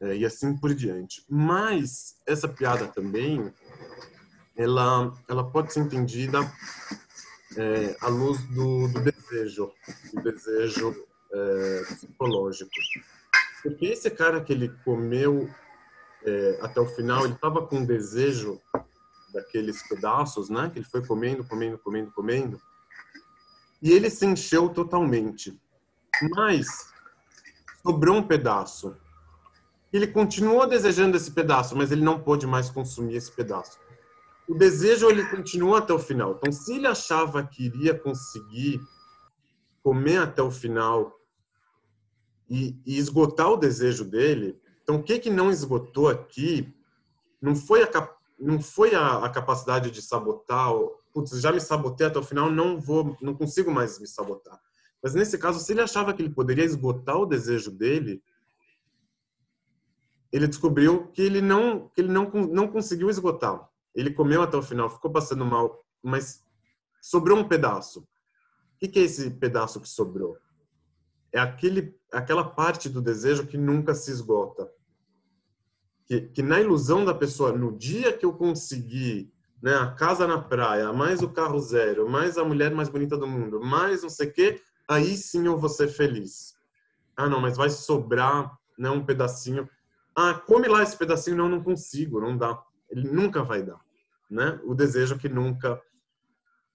é, 0.00 0.16
e 0.16 0.24
assim 0.24 0.56
por 0.56 0.74
diante. 0.74 1.24
Mas 1.28 2.16
essa 2.26 2.48
piada 2.48 2.86
também, 2.88 3.52
ela, 4.56 5.12
ela 5.28 5.50
pode 5.50 5.72
ser 5.72 5.80
entendida 5.80 6.40
é, 7.56 7.96
à 8.00 8.08
luz 8.08 8.40
do, 8.48 8.88
do 8.88 9.00
desejo, 9.00 9.72
do 10.12 10.22
desejo 10.22 11.06
é, 11.32 11.82
psicológico. 11.94 12.70
Porque 13.62 13.86
esse 13.86 14.10
cara 14.10 14.42
que 14.42 14.52
ele 14.52 14.68
comeu 14.84 15.48
é, 16.24 16.58
até 16.62 16.80
o 16.80 16.86
final, 16.86 17.24
ele 17.24 17.34
estava 17.34 17.66
com 17.66 17.84
desejo 17.84 18.60
daqueles 19.32 19.86
pedaços, 19.88 20.48
né? 20.48 20.70
Que 20.70 20.78
ele 20.78 20.86
foi 20.86 21.04
comendo, 21.04 21.44
comendo, 21.44 21.78
comendo, 21.78 22.12
comendo. 22.12 22.60
E 23.82 23.92
ele 23.92 24.10
se 24.10 24.26
encheu 24.26 24.68
totalmente. 24.68 25.60
Mas 26.34 26.92
sobrou 27.82 28.16
um 28.16 28.26
pedaço 28.26 28.96
ele 29.92 30.06
continuou 30.06 30.66
desejando 30.66 31.16
esse 31.16 31.30
pedaço, 31.30 31.76
mas 31.76 31.90
ele 31.90 32.02
não 32.02 32.20
pôde 32.20 32.46
mais 32.46 32.70
consumir 32.70 33.16
esse 33.16 33.32
pedaço. 33.32 33.78
O 34.48 34.54
desejo 34.54 35.08
ele 35.08 35.24
continua 35.26 35.78
até 35.78 35.92
o 35.92 35.98
final. 35.98 36.32
Então, 36.36 36.52
se 36.52 36.74
ele 36.74 36.86
achava 36.86 37.46
que 37.46 37.66
iria 37.66 37.94
conseguir 37.98 38.80
comer 39.82 40.18
até 40.18 40.42
o 40.42 40.50
final 40.50 41.18
e, 42.48 42.76
e 42.84 42.98
esgotar 42.98 43.50
o 43.50 43.56
desejo 43.56 44.04
dele, 44.04 44.58
então 44.82 44.96
o 44.96 45.02
que 45.02 45.18
que 45.18 45.30
não 45.30 45.50
esgotou 45.50 46.08
aqui 46.08 46.74
não 47.40 47.54
foi 47.54 47.82
a 47.82 47.86
não 48.38 48.60
foi 48.60 48.94
a, 48.94 49.24
a 49.24 49.28
capacidade 49.28 49.90
de 49.90 50.00
sabotar. 50.00 50.70
Putz, 51.12 51.40
já 51.40 51.50
me 51.50 51.60
sabotei 51.60 52.06
até 52.06 52.18
o 52.18 52.22
final, 52.22 52.50
não 52.50 52.78
vou, 52.78 53.16
não 53.20 53.34
consigo 53.34 53.70
mais 53.70 53.98
me 53.98 54.06
sabotar. 54.06 54.58
Mas 55.02 55.14
nesse 55.14 55.36
caso, 55.38 55.58
se 55.58 55.72
ele 55.72 55.80
achava 55.80 56.14
que 56.14 56.22
ele 56.22 56.30
poderia 56.32 56.64
esgotar 56.64 57.16
o 57.16 57.26
desejo 57.26 57.70
dele, 57.70 58.22
ele 60.32 60.46
descobriu 60.46 61.08
que 61.08 61.22
ele 61.22 61.40
não 61.40 61.88
que 61.88 62.00
ele 62.00 62.12
não 62.12 62.30
não 62.30 62.68
conseguiu 62.68 63.08
esgotar. 63.08 63.68
Ele 63.94 64.12
comeu 64.12 64.42
até 64.42 64.56
o 64.56 64.62
final, 64.62 64.90
ficou 64.90 65.10
passando 65.10 65.44
mal, 65.44 65.84
mas 66.02 66.44
sobrou 67.00 67.38
um 67.38 67.48
pedaço. 67.48 68.00
O 68.00 68.78
que, 68.78 68.88
que 68.88 68.98
é 68.98 69.02
esse 69.02 69.30
pedaço 69.30 69.80
que 69.80 69.88
sobrou? 69.88 70.36
É 71.32 71.40
aquele 71.40 71.96
aquela 72.12 72.44
parte 72.44 72.88
do 72.88 73.02
desejo 73.02 73.46
que 73.46 73.56
nunca 73.56 73.94
se 73.94 74.10
esgota. 74.10 74.70
Que, 76.06 76.22
que 76.22 76.42
na 76.42 76.60
ilusão 76.60 77.04
da 77.04 77.14
pessoa, 77.14 77.52
no 77.52 77.76
dia 77.76 78.16
que 78.16 78.24
eu 78.24 78.32
conseguir 78.32 79.30
né, 79.62 79.74
a 79.74 79.90
casa 79.92 80.26
na 80.26 80.40
praia, 80.40 80.92
mais 80.92 81.20
o 81.22 81.28
carro 81.28 81.58
zero, 81.58 82.08
mais 82.08 82.38
a 82.38 82.44
mulher 82.44 82.74
mais 82.74 82.88
bonita 82.88 83.16
do 83.16 83.26
mundo, 83.26 83.60
mais 83.60 84.02
não 84.02 84.08
sei 84.08 84.28
o 84.28 84.32
quê, 84.32 84.62
aí 84.88 85.16
sim 85.16 85.46
eu 85.46 85.58
vou 85.58 85.68
ser 85.68 85.88
feliz. 85.88 86.54
Ah, 87.16 87.28
não, 87.28 87.40
mas 87.40 87.56
vai 87.56 87.68
sobrar 87.68 88.56
né, 88.78 88.88
um 88.88 89.04
pedacinho 89.04 89.68
ah, 90.20 90.34
come 90.34 90.66
lá 90.66 90.82
esse 90.82 90.96
pedacinho, 90.96 91.36
não, 91.36 91.48
não 91.48 91.62
consigo, 91.62 92.20
não 92.20 92.36
dá. 92.36 92.60
Ele 92.90 93.08
nunca 93.08 93.44
vai 93.44 93.62
dar, 93.62 93.78
né? 94.28 94.60
O 94.64 94.74
desejo 94.74 95.16
que 95.16 95.28
nunca 95.28 95.80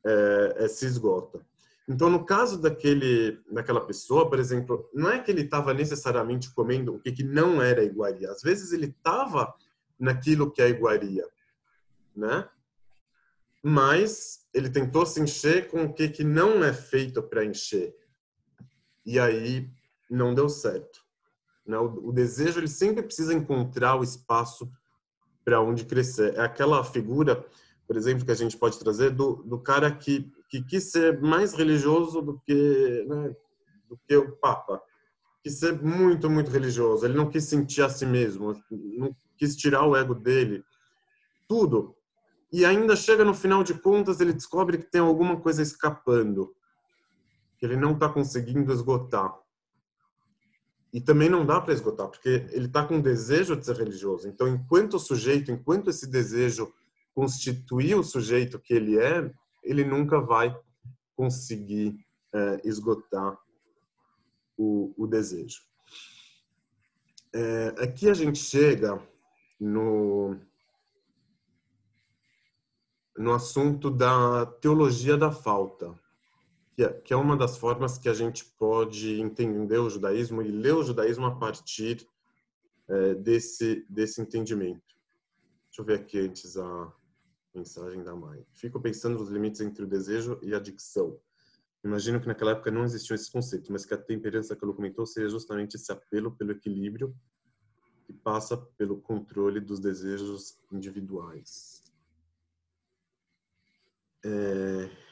é, 0.05 0.55
é, 0.59 0.67
se 0.69 0.85
esgota. 0.85 1.45
Então, 1.85 2.09
no 2.09 2.25
caso 2.25 2.61
daquele, 2.61 3.41
daquela 3.51 3.85
pessoa, 3.85 4.29
por 4.29 4.39
exemplo, 4.39 4.89
não 4.93 5.09
é 5.09 5.19
que 5.19 5.29
ele 5.29 5.41
estava 5.41 5.73
necessariamente 5.73 6.53
comendo 6.53 6.95
o 6.95 6.99
que, 7.01 7.11
que 7.11 7.21
não 7.21 7.61
era 7.61 7.83
iguaria. 7.83 8.31
Às 8.31 8.41
vezes 8.41 8.71
ele 8.71 8.85
estava 8.85 9.53
naquilo 9.99 10.49
que 10.49 10.61
é 10.61 10.69
iguaria, 10.69 11.27
né? 12.15 12.47
Mas 13.61 14.47
ele 14.53 14.69
tentou 14.69 15.05
se 15.05 15.19
encher 15.19 15.67
com 15.67 15.83
o 15.83 15.93
que, 15.93 16.07
que 16.07 16.23
não 16.23 16.63
é 16.63 16.71
feito 16.71 17.21
para 17.21 17.43
encher. 17.43 17.93
E 19.05 19.19
aí 19.19 19.69
não 20.09 20.33
deu 20.33 20.47
certo. 20.47 21.02
Né? 21.65 21.77
O, 21.77 22.09
o, 22.09 22.11
desejo 22.11 22.59
ele 22.59 22.67
sempre 22.67 23.03
precisa 23.03 23.33
encontrar 23.33 23.95
o 23.95 24.03
espaço 24.03 24.69
para 25.43 25.61
onde 25.61 25.85
crescer. 25.85 26.35
É 26.35 26.41
aquela 26.41 26.83
figura, 26.83 27.45
por 27.87 27.95
exemplo, 27.95 28.25
que 28.25 28.31
a 28.31 28.35
gente 28.35 28.57
pode 28.57 28.79
trazer 28.79 29.11
do, 29.11 29.43
do 29.43 29.59
cara 29.59 29.91
que, 29.91 30.31
que 30.49 30.61
quis 30.63 30.91
ser 30.91 31.21
mais 31.21 31.53
religioso 31.53 32.21
do 32.21 32.39
que, 32.39 33.05
né, 33.07 33.35
do 33.87 33.99
que 34.07 34.15
o 34.15 34.35
Papa. 34.37 34.81
Quis 35.41 35.59
ser 35.59 35.81
muito, 35.81 36.29
muito 36.29 36.49
religioso. 36.49 37.05
Ele 37.05 37.17
não 37.17 37.29
quis 37.29 37.43
sentir 37.43 37.81
a 37.81 37.89
si 37.89 38.05
mesmo, 38.05 38.55
não 38.71 39.15
quis 39.37 39.55
tirar 39.55 39.85
o 39.85 39.95
ego 39.95 40.15
dele. 40.15 40.63
Tudo. 41.47 41.95
E 42.51 42.63
ainda 42.65 42.95
chega 42.95 43.25
no 43.25 43.33
final 43.33 43.63
de 43.63 43.73
contas, 43.73 44.21
ele 44.21 44.31
descobre 44.31 44.77
que 44.77 44.85
tem 44.85 45.01
alguma 45.01 45.39
coisa 45.41 45.61
escapando, 45.61 46.55
que 47.57 47.65
ele 47.65 47.75
não 47.75 47.93
está 47.93 48.07
conseguindo 48.07 48.71
esgotar. 48.71 49.42
E 50.93 51.01
também 51.01 51.27
não 51.27 51.43
dá 51.43 51.59
para 51.59 51.73
esgotar, 51.73 52.07
porque 52.07 52.45
ele 52.51 52.67
está 52.67 52.85
com 52.85 53.01
desejo 53.01 53.55
de 53.55 53.65
ser 53.65 53.75
religioso. 53.75 54.27
Então, 54.27 54.47
enquanto 54.47 54.99
sujeito, 54.99 55.51
enquanto 55.51 55.89
esse 55.89 56.07
desejo 56.07 56.71
constituir 57.15 57.95
o 57.95 58.03
sujeito 58.03 58.59
que 58.59 58.73
ele 58.73 58.99
é, 58.99 59.33
ele 59.63 59.83
nunca 59.83 60.19
vai 60.19 60.55
conseguir 61.15 61.97
é, 62.33 62.61
esgotar 62.63 63.37
o, 64.57 64.93
o 64.97 65.07
desejo. 65.07 65.61
É, 67.33 67.67
aqui 67.79 68.07
a 68.09 68.13
gente 68.13 68.37
chega 68.37 69.01
no, 69.59 70.39
no 73.17 73.33
assunto 73.33 73.89
da 73.89 74.45
teologia 74.45 75.17
da 75.17 75.31
falta, 75.31 75.99
que 76.75 76.83
é, 76.83 76.93
que 76.93 77.13
é 77.13 77.15
uma 77.15 77.37
das 77.37 77.57
formas 77.57 77.97
que 77.97 78.09
a 78.09 78.13
gente 78.13 78.45
pode 78.57 79.19
entender 79.21 79.77
o 79.77 79.89
judaísmo 79.89 80.41
e 80.41 80.49
ler 80.49 80.73
o 80.73 80.83
judaísmo 80.83 81.25
a 81.25 81.35
partir 81.35 82.07
é, 82.87 83.15
desse, 83.15 83.85
desse 83.89 84.21
entendimento. 84.21 84.81
Deixa 85.65 85.81
eu 85.81 85.85
ver 85.85 85.99
aqui 85.99 86.19
antes 86.19 86.57
a 86.57 86.93
mensagem 87.53 88.03
da 88.03 88.15
mãe. 88.15 88.45
Fico 88.53 88.81
pensando 88.81 89.19
nos 89.19 89.29
limites 89.29 89.61
entre 89.61 89.83
o 89.83 89.87
desejo 89.87 90.39
e 90.41 90.53
a 90.53 90.57
adicção. 90.57 91.19
Imagino 91.83 92.19
que 92.19 92.27
naquela 92.27 92.51
época 92.51 92.71
não 92.71 92.83
existiam 92.83 93.15
esses 93.15 93.29
conceitos, 93.29 93.69
mas 93.69 93.85
que 93.85 93.93
a 93.93 93.97
temperança 93.97 94.55
que 94.55 94.63
ela 94.63 94.73
comentou 94.73 95.05
seria 95.05 95.29
justamente 95.29 95.75
esse 95.75 95.91
apelo 95.91 96.35
pelo 96.35 96.51
equilíbrio 96.51 97.15
que 98.05 98.13
passa 98.13 98.57
pelo 98.77 99.01
controle 99.01 99.59
dos 99.59 99.79
desejos 99.79 100.59
individuais. 100.71 101.83
É... 104.25 105.02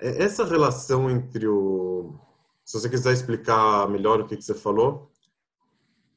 é 0.00 0.22
essa 0.22 0.44
relação 0.44 1.10
entre 1.10 1.46
o. 1.46 2.18
Se 2.64 2.78
você 2.78 2.88
quiser 2.88 3.12
explicar 3.12 3.88
melhor 3.88 4.20
o 4.20 4.26
que, 4.26 4.36
você 4.36 4.54
falou, 4.54 5.10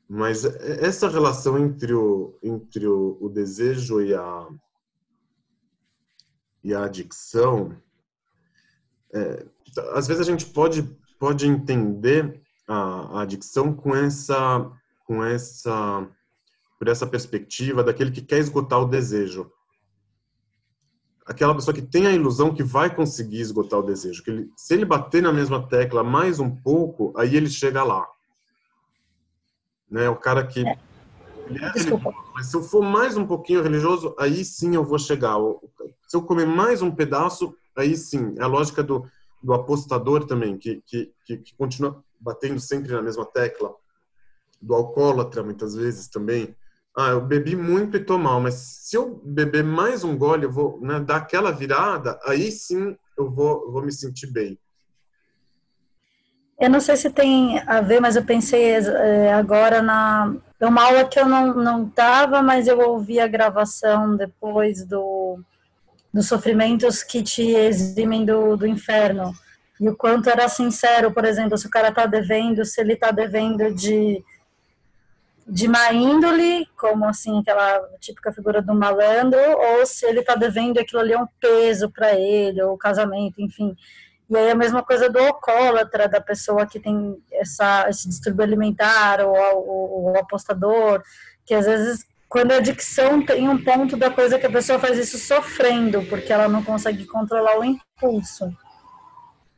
mas 0.07 0.43
essa 0.43 1.07
relação 1.07 1.57
entre 1.59 1.93
o, 1.93 2.37
entre 2.41 2.87
o, 2.87 3.17
o 3.21 3.29
desejo 3.29 4.01
e 4.01 4.15
a, 4.15 4.47
e 6.63 6.73
a 6.73 6.85
adicção, 6.85 7.77
é, 9.13 9.45
às 9.93 10.07
vezes 10.07 10.21
a 10.21 10.31
gente 10.31 10.47
pode, 10.47 10.81
pode 11.19 11.47
entender 11.47 12.41
a, 12.67 13.19
a 13.19 13.21
adicção 13.21 13.71
com 13.73 13.95
essa, 13.95 14.71
com 15.05 15.23
essa, 15.23 16.07
por 16.79 16.87
essa 16.87 17.05
perspectiva 17.05 17.83
daquele 17.83 18.11
que 18.11 18.21
quer 18.21 18.39
esgotar 18.39 18.81
o 18.81 18.89
desejo. 18.89 19.51
Aquela 21.25 21.53
pessoa 21.53 21.73
que 21.73 21.81
tem 21.81 22.07
a 22.07 22.11
ilusão 22.11 22.53
que 22.53 22.63
vai 22.63 22.93
conseguir 22.93 23.39
esgotar 23.39 23.79
o 23.79 23.83
desejo, 23.83 24.23
que 24.23 24.31
ele, 24.31 24.51
se 24.55 24.73
ele 24.73 24.85
bater 24.85 25.21
na 25.21 25.31
mesma 25.31 25.67
tecla 25.67 26.03
mais 26.03 26.39
um 26.39 26.49
pouco, 26.49 27.13
aí 27.15 27.35
ele 27.35 27.49
chega 27.49 27.83
lá. 27.83 28.07
Né? 29.89 30.09
O 30.09 30.15
cara 30.15 30.45
que 30.45 30.67
é. 30.67 30.79
É 31.49 31.71
religioso, 31.71 32.03
mas 32.33 32.45
se 32.45 32.55
eu 32.55 32.61
for 32.61 32.83
mais 32.83 33.17
um 33.17 33.25
pouquinho 33.25 33.63
religioso, 33.63 34.15
aí 34.19 34.45
sim 34.45 34.75
eu 34.75 34.83
vou 34.83 34.99
chegar. 34.99 35.35
Se 36.07 36.15
eu 36.15 36.21
comer 36.21 36.45
mais 36.45 36.81
um 36.83 36.91
pedaço, 36.91 37.55
aí 37.75 37.97
sim. 37.97 38.35
É 38.37 38.43
a 38.43 38.47
lógica 38.47 38.83
do, 38.83 39.09
do 39.41 39.53
apostador 39.53 40.25
também, 40.25 40.57
que, 40.57 40.81
que, 40.85 41.11
que, 41.25 41.37
que 41.37 41.55
continua 41.55 42.03
batendo 42.19 42.59
sempre 42.59 42.91
na 42.91 43.01
mesma 43.01 43.25
tecla. 43.25 43.73
Do 44.61 44.75
alcoólatra, 44.75 45.41
muitas 45.41 45.73
vezes 45.73 46.07
também. 46.07 46.55
Ah, 46.97 47.09
eu 47.09 47.21
bebi 47.21 47.55
muito 47.55 47.97
e 47.97 48.03
tô 48.03 48.17
mal, 48.17 48.41
mas 48.41 48.55
se 48.55 48.97
eu 48.97 49.21
beber 49.23 49.63
mais 49.63 50.03
um 50.03 50.17
gole, 50.17 50.45
eu 50.45 50.51
vou 50.51 50.79
né, 50.81 50.99
dar 50.99 51.17
aquela 51.17 51.51
virada, 51.51 52.19
aí 52.25 52.51
sim 52.51 52.97
eu 53.17 53.29
vou, 53.29 53.71
vou 53.71 53.81
me 53.81 53.91
sentir 53.91 54.27
bem. 54.31 54.57
Eu 56.59 56.69
não 56.69 56.81
sei 56.81 56.97
se 56.97 57.09
tem 57.09 57.59
a 57.59 57.79
ver, 57.79 58.01
mas 58.01 58.17
eu 58.17 58.23
pensei 58.25 58.71
é, 58.73 59.33
agora 59.33 59.81
na 59.81 60.35
é 60.59 60.65
uma 60.65 60.83
aula 60.83 61.05
que 61.05 61.17
eu 61.17 61.25
não 61.25 61.53
não 61.53 61.89
tava, 61.89 62.41
mas 62.41 62.67
eu 62.67 62.79
ouvi 62.79 63.17
a 63.19 63.27
gravação 63.27 64.17
depois 64.17 64.83
do 64.83 65.39
dos 66.13 66.27
sofrimentos 66.27 67.03
que 67.03 67.23
te 67.23 67.43
eximem 67.51 68.25
do, 68.25 68.57
do 68.57 68.67
inferno 68.67 69.31
e 69.79 69.87
o 69.87 69.95
quanto 69.95 70.29
era 70.29 70.49
sincero, 70.49 71.13
por 71.13 71.23
exemplo, 71.23 71.57
se 71.57 71.65
o 71.65 71.69
cara 71.69 71.91
tá 71.91 72.05
devendo, 72.05 72.65
se 72.65 72.81
ele 72.81 72.97
tá 72.97 73.11
devendo 73.11 73.73
de 73.73 74.21
de 75.49 75.67
má 75.67 75.91
índole, 75.91 76.67
como 76.77 77.05
assim 77.05 77.39
aquela 77.39 77.81
típica 77.99 78.31
figura 78.31 78.61
do 78.61 78.73
malandro, 78.73 79.39
ou 79.39 79.85
se 79.85 80.05
ele 80.05 80.21
tá 80.21 80.35
devendo 80.35 80.79
aquilo 80.79 81.01
ali 81.01 81.13
é 81.13 81.19
um 81.19 81.27
peso 81.39 81.89
para 81.89 82.13
ele, 82.13 82.61
ou 82.61 82.77
casamento, 82.77 83.41
enfim. 83.41 83.75
E 84.29 84.37
aí 84.37 84.51
a 84.51 84.55
mesma 84.55 84.83
coisa 84.83 85.09
do 85.09 85.17
alcoólatra, 85.17 86.07
da 86.07 86.21
pessoa 86.21 86.67
que 86.67 86.79
tem 86.79 87.17
essa, 87.31 87.89
esse 87.89 88.07
distúrbio 88.07 88.43
alimentar, 88.43 89.21
ou 89.21 89.33
o, 89.35 90.11
o 90.11 90.19
apostador, 90.19 91.01
que 91.43 91.55
às 91.55 91.65
vezes, 91.65 92.05
quando 92.27 92.51
a 92.51 92.57
adicção 92.57 93.25
tem 93.25 93.49
um 93.49 93.63
ponto 93.63 93.97
da 93.97 94.11
coisa 94.11 94.37
que 94.37 94.45
a 94.45 94.51
pessoa 94.51 94.77
faz 94.77 94.99
isso 94.99 95.17
sofrendo, 95.17 96.03
porque 96.05 96.31
ela 96.31 96.47
não 96.47 96.63
consegue 96.63 97.07
controlar 97.07 97.57
o 97.57 97.65
impulso. 97.65 98.55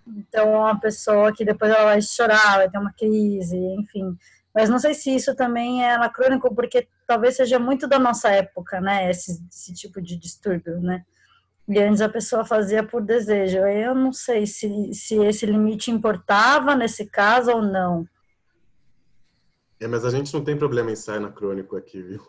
Então, 0.07 0.53
é 0.53 0.57
uma 0.57 0.79
pessoa 0.79 1.33
que 1.33 1.43
depois 1.43 1.69
ela 1.69 1.83
vai 1.83 2.01
chorar, 2.01 2.57
vai 2.57 2.69
ter 2.69 2.77
uma 2.77 2.93
crise, 2.93 3.57
enfim. 3.57 4.17
Mas 4.53 4.69
não 4.69 4.79
sei 4.79 4.93
se 4.93 5.15
isso 5.15 5.35
também 5.35 5.83
é 5.83 5.93
anacrônico, 5.93 6.53
porque 6.53 6.87
talvez 7.07 7.35
seja 7.37 7.57
muito 7.57 7.87
da 7.87 7.97
nossa 7.97 8.29
época, 8.29 8.81
né? 8.81 9.09
Esse, 9.09 9.41
esse 9.49 9.73
tipo 9.73 10.01
de 10.01 10.17
distúrbio, 10.17 10.79
né? 10.81 11.05
E 11.67 11.79
antes 11.79 12.01
a 12.01 12.09
pessoa 12.09 12.43
fazia 12.43 12.83
por 12.83 13.01
desejo. 13.01 13.59
Eu 13.59 13.95
não 13.95 14.11
sei 14.11 14.45
se, 14.45 14.93
se 14.93 15.15
esse 15.23 15.45
limite 15.45 15.89
importava 15.89 16.75
nesse 16.75 17.05
caso 17.05 17.51
ou 17.51 17.61
não. 17.61 18.05
É, 19.79 19.87
mas 19.87 20.03
a 20.03 20.09
gente 20.09 20.33
não 20.33 20.43
tem 20.43 20.57
problema 20.57 20.91
em 20.91 20.95
sair 20.95 21.17
anacrônico 21.17 21.75
aqui, 21.77 22.01
viu? 22.01 22.21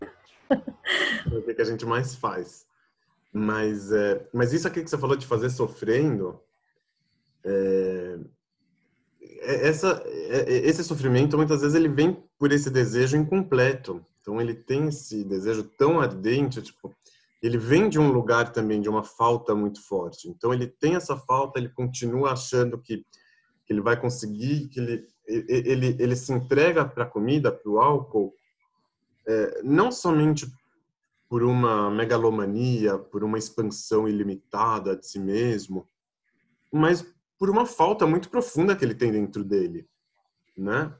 é 0.50 1.34
o 1.34 1.54
que 1.54 1.62
a 1.62 1.64
gente 1.64 1.86
mais 1.86 2.14
faz. 2.14 2.66
Mas, 3.32 3.90
é, 3.90 4.28
mas 4.32 4.52
isso 4.52 4.68
aqui 4.68 4.82
que 4.82 4.90
você 4.90 4.98
falou 4.98 5.16
de 5.16 5.26
fazer 5.26 5.50
sofrendo, 5.50 6.40
é, 7.44 8.18
é 8.18 8.18
essa, 9.40 10.02
é, 10.06 10.54
é, 10.54 10.68
esse 10.68 10.82
sofrimento 10.82 11.36
muitas 11.36 11.60
vezes 11.60 11.74
ele 11.74 11.88
vem 11.88 12.22
por 12.38 12.52
esse 12.52 12.70
desejo 12.70 13.16
incompleto. 13.16 14.04
Então 14.20 14.40
ele 14.40 14.54
tem 14.54 14.88
esse 14.88 15.24
desejo 15.24 15.64
tão 15.78 16.00
ardente, 16.00 16.62
tipo, 16.62 16.94
ele 17.42 17.58
vem 17.58 17.88
de 17.88 17.98
um 17.98 18.10
lugar 18.10 18.52
também 18.52 18.80
de 18.80 18.88
uma 18.88 19.02
falta 19.02 19.54
muito 19.54 19.82
forte. 19.86 20.28
Então 20.28 20.52
ele 20.52 20.66
tem 20.66 20.94
essa 20.94 21.16
falta, 21.16 21.58
ele 21.58 21.70
continua 21.70 22.32
achando 22.32 22.78
que, 22.78 22.98
que 23.64 23.72
ele 23.72 23.80
vai 23.80 23.98
conseguir, 23.98 24.68
que 24.68 24.80
ele 24.80 25.06
ele 25.26 25.96
ele 26.00 26.16
se 26.16 26.32
entrega 26.32 26.84
para 26.84 27.04
a 27.04 27.06
comida, 27.06 27.52
para 27.52 27.70
o 27.70 27.78
álcool, 27.78 28.34
é, 29.26 29.60
não 29.62 29.92
somente 29.92 30.50
por 31.28 31.44
uma 31.44 31.88
megalomania, 31.88 32.98
por 32.98 33.22
uma 33.22 33.38
expansão 33.38 34.08
ilimitada 34.08 34.96
de 34.96 35.06
si 35.06 35.20
mesmo, 35.20 35.86
mas 36.72 37.06
por 37.40 37.48
uma 37.48 37.64
falta 37.64 38.06
muito 38.06 38.28
profunda 38.28 38.76
que 38.76 38.84
ele 38.84 38.94
tem 38.94 39.10
dentro 39.10 39.42
dele, 39.42 39.88
né? 40.54 40.94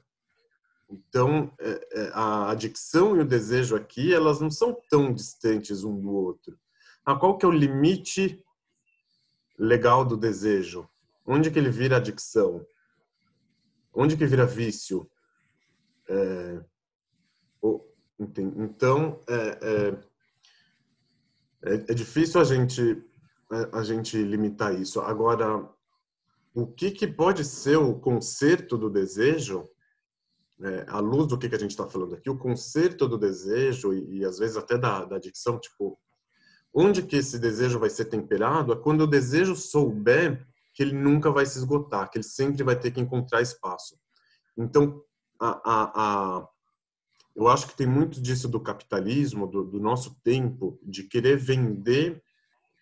Então, 0.89 1.53
é, 1.59 1.87
é, 1.91 2.11
a 2.15 2.49
adicção 2.49 3.15
e 3.15 3.19
o 3.19 3.25
desejo 3.25 3.75
aqui, 3.75 4.11
elas 4.11 4.41
não 4.41 4.49
são 4.49 4.75
tão 4.89 5.13
distantes 5.13 5.83
um 5.83 6.01
do 6.01 6.09
outro. 6.09 6.59
Ah, 7.05 7.15
qual 7.15 7.37
que 7.37 7.45
é 7.45 7.47
o 7.47 7.51
limite 7.51 8.43
legal 9.57 10.03
do 10.03 10.17
desejo? 10.17 10.89
Onde 11.27 11.51
que 11.51 11.59
ele 11.59 11.69
vira 11.69 11.97
adicção? 11.97 12.65
Onde 13.93 14.17
que 14.17 14.25
vira 14.25 14.43
vício? 14.43 15.07
É, 16.09 16.65
então, 18.29 19.21
é, 19.29 19.95
é, 21.61 21.73
é, 21.87 21.93
difícil 21.93 22.41
a 22.41 22.43
gente, 22.43 23.05
a 23.71 23.83
gente 23.83 24.17
limitar 24.23 24.73
isso. 24.73 24.99
Agora, 25.01 25.69
o 26.53 26.67
que, 26.67 26.91
que 26.91 27.07
pode 27.07 27.45
ser 27.45 27.77
o 27.77 27.95
conserto 27.95 28.77
do 28.77 28.89
desejo 28.89 29.69
é, 30.63 30.85
à 30.87 30.99
luz 30.99 31.27
do 31.27 31.37
que, 31.37 31.49
que 31.49 31.55
a 31.55 31.59
gente 31.59 31.71
está 31.71 31.87
falando 31.87 32.15
aqui, 32.15 32.29
o 32.29 32.37
conserto 32.37 33.07
do 33.07 33.17
desejo 33.17 33.93
e, 33.93 34.19
e 34.19 34.25
às 34.25 34.37
vezes 34.37 34.57
até 34.57 34.77
da, 34.77 35.05
da 35.05 35.15
adicção, 35.15 35.59
tipo, 35.59 35.97
onde 36.73 37.01
que 37.03 37.15
esse 37.15 37.39
desejo 37.39 37.79
vai 37.79 37.89
ser 37.89 38.05
temperado 38.05 38.71
é 38.71 38.75
quando 38.75 39.01
o 39.01 39.07
desejo 39.07 39.55
souber 39.55 40.45
que 40.73 40.83
ele 40.83 40.93
nunca 40.93 41.31
vai 41.31 41.45
se 41.45 41.57
esgotar, 41.57 42.09
que 42.09 42.17
ele 42.17 42.23
sempre 42.23 42.63
vai 42.63 42.79
ter 42.79 42.91
que 42.91 43.01
encontrar 43.01 43.41
espaço. 43.41 43.99
Então, 44.57 45.03
a, 45.39 45.49
a, 45.49 45.91
a, 45.95 46.47
eu 47.35 47.47
acho 47.47 47.67
que 47.67 47.75
tem 47.75 47.87
muito 47.87 48.21
disso 48.21 48.47
do 48.47 48.59
capitalismo, 48.59 49.47
do, 49.47 49.63
do 49.63 49.79
nosso 49.79 50.15
tempo, 50.23 50.79
de 50.83 51.03
querer 51.03 51.37
vender 51.37 52.23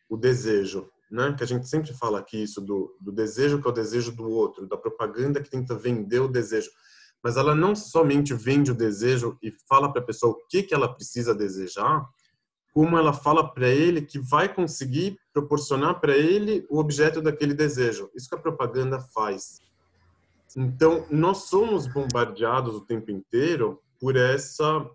o 0.08 0.18
desejo, 0.18 0.92
né? 1.10 1.34
Que 1.38 1.44
a 1.44 1.48
gente 1.48 1.68
sempre 1.68 1.94
fala 1.94 2.20
aqui 2.20 2.42
isso 2.44 2.62
do, 2.62 2.96
do 3.00 3.12
desejo 3.12 3.62
que 3.62 3.68
é 3.68 3.72
o 3.72 3.74
desejo 3.74 4.12
do 4.12 4.30
outro, 4.30 4.68
da 4.68 4.78
propaganda 4.78 5.42
que 5.42 5.50
tenta 5.50 5.76
vender 5.76 6.20
o 6.20 6.28
desejo 6.28 6.70
mas 7.24 7.38
ela 7.38 7.54
não 7.54 7.76
somente 7.76 8.34
vende 8.34 8.72
o 8.72 8.76
desejo 8.76 9.38
e 9.42 9.52
fala 9.68 9.92
para 9.92 10.02
a 10.02 10.06
pessoa 10.06 10.34
o 10.34 10.48
que, 10.48 10.64
que 10.64 10.74
ela 10.74 10.94
precisa 10.94 11.36
desejar, 11.36 12.08
como 12.74 12.98
ela 12.98 13.12
fala 13.12 13.52
para 13.52 13.68
ele 13.68 14.02
que 14.02 14.20
vai 14.20 14.54
conseguir 14.54 15.20
proporcionar 15.34 16.00
para 16.00 16.16
ele 16.16 16.66
o 16.70 16.80
objeto 16.80 17.22
daquele 17.22 17.54
desejo. 17.54 18.10
Isso 18.16 18.30
que 18.30 18.36
a 18.36 18.40
propaganda 18.40 19.00
faz. 19.00 19.60
Então, 20.56 21.06
nós 21.10 21.50
somos 21.50 21.88
bombardeados 21.88 22.76
o 22.76 22.86
tempo 22.86 23.12
inteiro 23.12 23.82
por 24.00 24.16
essa 24.16 24.90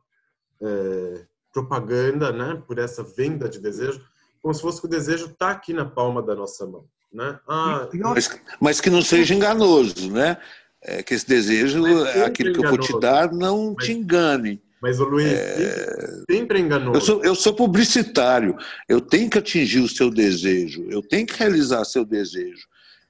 é, 0.62 1.26
propaganda, 1.52 2.32
né, 2.32 2.62
por 2.66 2.78
essa 2.78 3.02
venda 3.02 3.48
de 3.48 3.60
desejo, 3.60 4.04
como 4.44 4.52
se 4.52 4.60
fosse 4.60 4.78
que 4.78 4.86
o 4.86 4.90
desejo 4.90 5.24
está 5.24 5.52
aqui 5.52 5.72
na 5.72 5.86
palma 5.86 6.22
da 6.22 6.34
nossa 6.34 6.66
mão, 6.66 6.84
né? 7.10 7.40
Ah, 7.48 7.88
mas, 7.94 8.40
mas 8.60 8.78
que 8.78 8.90
não 8.90 9.00
seja 9.00 9.34
enganoso, 9.34 10.12
né? 10.12 10.36
É, 10.82 11.02
que 11.02 11.14
esse 11.14 11.26
desejo, 11.26 11.82
aquilo 12.26 12.52
que 12.52 12.62
eu 12.62 12.68
vou 12.68 12.78
te 12.78 13.00
dar, 13.00 13.32
não 13.32 13.72
mas, 13.74 13.86
te 13.86 13.92
engane. 13.92 14.62
Mas 14.82 15.00
o 15.00 15.04
Luiz 15.04 15.32
é... 15.32 16.24
sempre 16.30 16.60
enganou. 16.60 16.94
Eu 16.94 17.00
sou, 17.00 17.24
eu 17.24 17.34
sou 17.34 17.54
publicitário. 17.54 18.54
Eu 18.86 19.00
tenho 19.00 19.30
que 19.30 19.38
atingir 19.38 19.80
o 19.80 19.88
seu 19.88 20.10
desejo. 20.10 20.84
Eu 20.90 21.00
tenho 21.00 21.26
que 21.26 21.38
realizar 21.38 21.82
seu 21.86 22.04
desejo. 22.04 22.68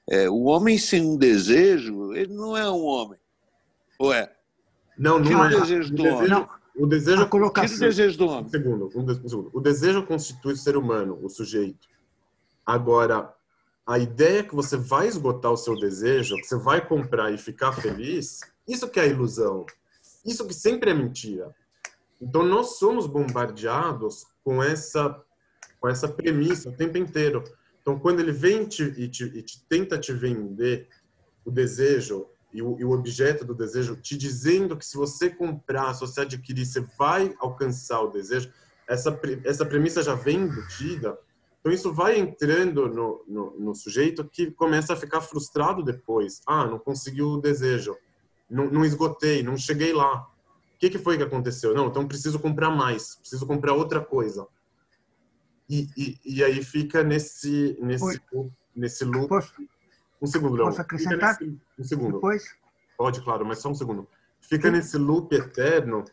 É, 0.09 0.29
o 0.29 0.43
homem 0.43 0.77
sem 0.77 1.05
um 1.05 1.17
desejo, 1.17 2.13
ele 2.13 2.33
não 2.33 2.55
é 2.55 2.71
um 2.71 2.81
homem. 2.81 3.19
Ou 3.99 4.13
é? 4.13 4.31
Não, 4.97 5.19
não 5.19 5.43
é. 5.43 5.53
O 5.53 5.59
desejo 5.59 5.93
do 5.93 6.05
homem. 6.05 6.29
Não. 6.29 6.47
O 6.77 6.85
desejo, 6.85 7.21
a 7.21 7.27
colocação. 7.27 7.77
o 7.77 7.79
desejo 7.79 8.17
do 8.17 8.27
homem. 8.27 8.45
Um 8.45 8.49
segundo, 8.49 8.89
um 8.95 9.29
segundo. 9.29 9.49
O 9.53 9.61
desejo 9.61 10.05
constitui 10.05 10.53
o 10.53 10.57
ser 10.57 10.75
humano, 10.75 11.17
o 11.21 11.29
sujeito. 11.29 11.87
Agora, 12.65 13.33
a 13.85 13.99
ideia 13.99 14.43
que 14.43 14.55
você 14.55 14.75
vai 14.75 15.07
esgotar 15.07 15.51
o 15.51 15.57
seu 15.57 15.77
desejo, 15.77 16.35
que 16.35 16.45
você 16.45 16.57
vai 16.57 16.85
comprar 16.85 17.31
e 17.31 17.37
ficar 17.37 17.71
feliz, 17.71 18.39
isso 18.67 18.89
que 18.89 18.99
é 18.99 19.07
ilusão. 19.07 19.65
Isso 20.25 20.45
que 20.47 20.53
sempre 20.53 20.89
é 20.89 20.93
mentira. 20.93 21.53
Então 22.19 22.43
nós 22.43 22.77
somos 22.77 23.05
bombardeados 23.05 24.25
com 24.43 24.63
essa 24.63 25.21
com 25.79 25.89
essa 25.89 26.07
premissa 26.07 26.69
o 26.69 26.73
tempo 26.73 26.97
inteiro. 26.97 27.43
Então 27.81 27.99
quando 27.99 28.19
ele 28.19 28.31
vem 28.31 28.65
te, 28.65 28.83
e, 28.83 29.07
te, 29.07 29.25
e 29.25 29.43
te 29.43 29.63
tenta 29.69 29.99
te 29.99 30.11
vender 30.11 30.89
o 31.45 31.51
desejo 31.51 32.27
e 32.55 32.61
o, 32.61 32.79
e 32.79 32.85
o, 32.85 32.91
objeto 32.91 33.43
do 33.43 33.53
desejo, 33.53 33.95
te 33.95 34.17
dizendo 34.17 34.77
que 34.77 34.85
se 34.85 34.97
você 34.97 35.29
comprar, 35.29 35.93
se 35.93 36.01
você 36.01 36.21
adquirir, 36.21 36.65
você 36.65 36.81
vai 36.97 37.35
alcançar 37.39 38.01
o 38.01 38.09
desejo, 38.09 38.51
essa 38.87 39.19
essa 39.43 39.65
premissa 39.65 40.01
já 40.01 40.15
vem 40.15 40.41
embutida. 40.41 41.17
Então 41.59 41.71
isso 41.71 41.91
vai 41.91 42.17
entrando 42.19 42.87
no, 42.87 43.23
no, 43.27 43.59
no 43.59 43.75
sujeito 43.75 44.23
que 44.23 44.51
começa 44.51 44.93
a 44.93 44.95
ficar 44.95 45.21
frustrado 45.21 45.83
depois. 45.83 46.41
Ah, 46.47 46.65
não 46.65 46.79
conseguiu 46.79 47.29
o 47.29 47.41
desejo, 47.41 47.97
não, 48.49 48.69
não 48.69 48.85
esgotei, 48.85 49.43
não 49.43 49.57
cheguei 49.57 49.91
lá 49.91 50.27
o 50.75 50.77
que, 50.77 50.89
que 50.89 50.99
foi 50.99 51.15
que 51.15 51.23
aconteceu? 51.23 51.73
Não, 51.73 51.87
então 51.87 52.05
preciso 52.05 52.37
comprar 52.37 52.69
mais, 52.69 53.15
preciso 53.15 53.47
comprar 53.47 53.73
outra 53.73 54.01
coisa. 54.01 54.45
E, 55.69 55.87
e, 55.97 56.19
e 56.25 56.43
aí 56.43 56.61
fica 56.63 57.01
nesse, 57.01 57.77
nesse, 57.81 58.21
nesse 58.75 59.05
loop. 59.05 59.29
Posso, 59.29 59.53
um 60.25 60.31
segundo, 60.31 60.55
Léo. 60.55 60.65
Posso 60.65 60.81
acrescentar? 60.81 61.37
Nesse, 61.39 61.59
um 61.79 61.83
segundo. 61.83 62.13
Depois? 62.13 62.43
Pode, 62.97 63.21
claro, 63.21 63.45
mas 63.45 63.59
só 63.59 63.69
um 63.69 63.75
segundo. 63.75 64.07
Fica 64.41 64.67
Sim. 64.67 64.75
nesse 64.75 64.97
loop 64.97 65.33
eterno. 65.33 66.03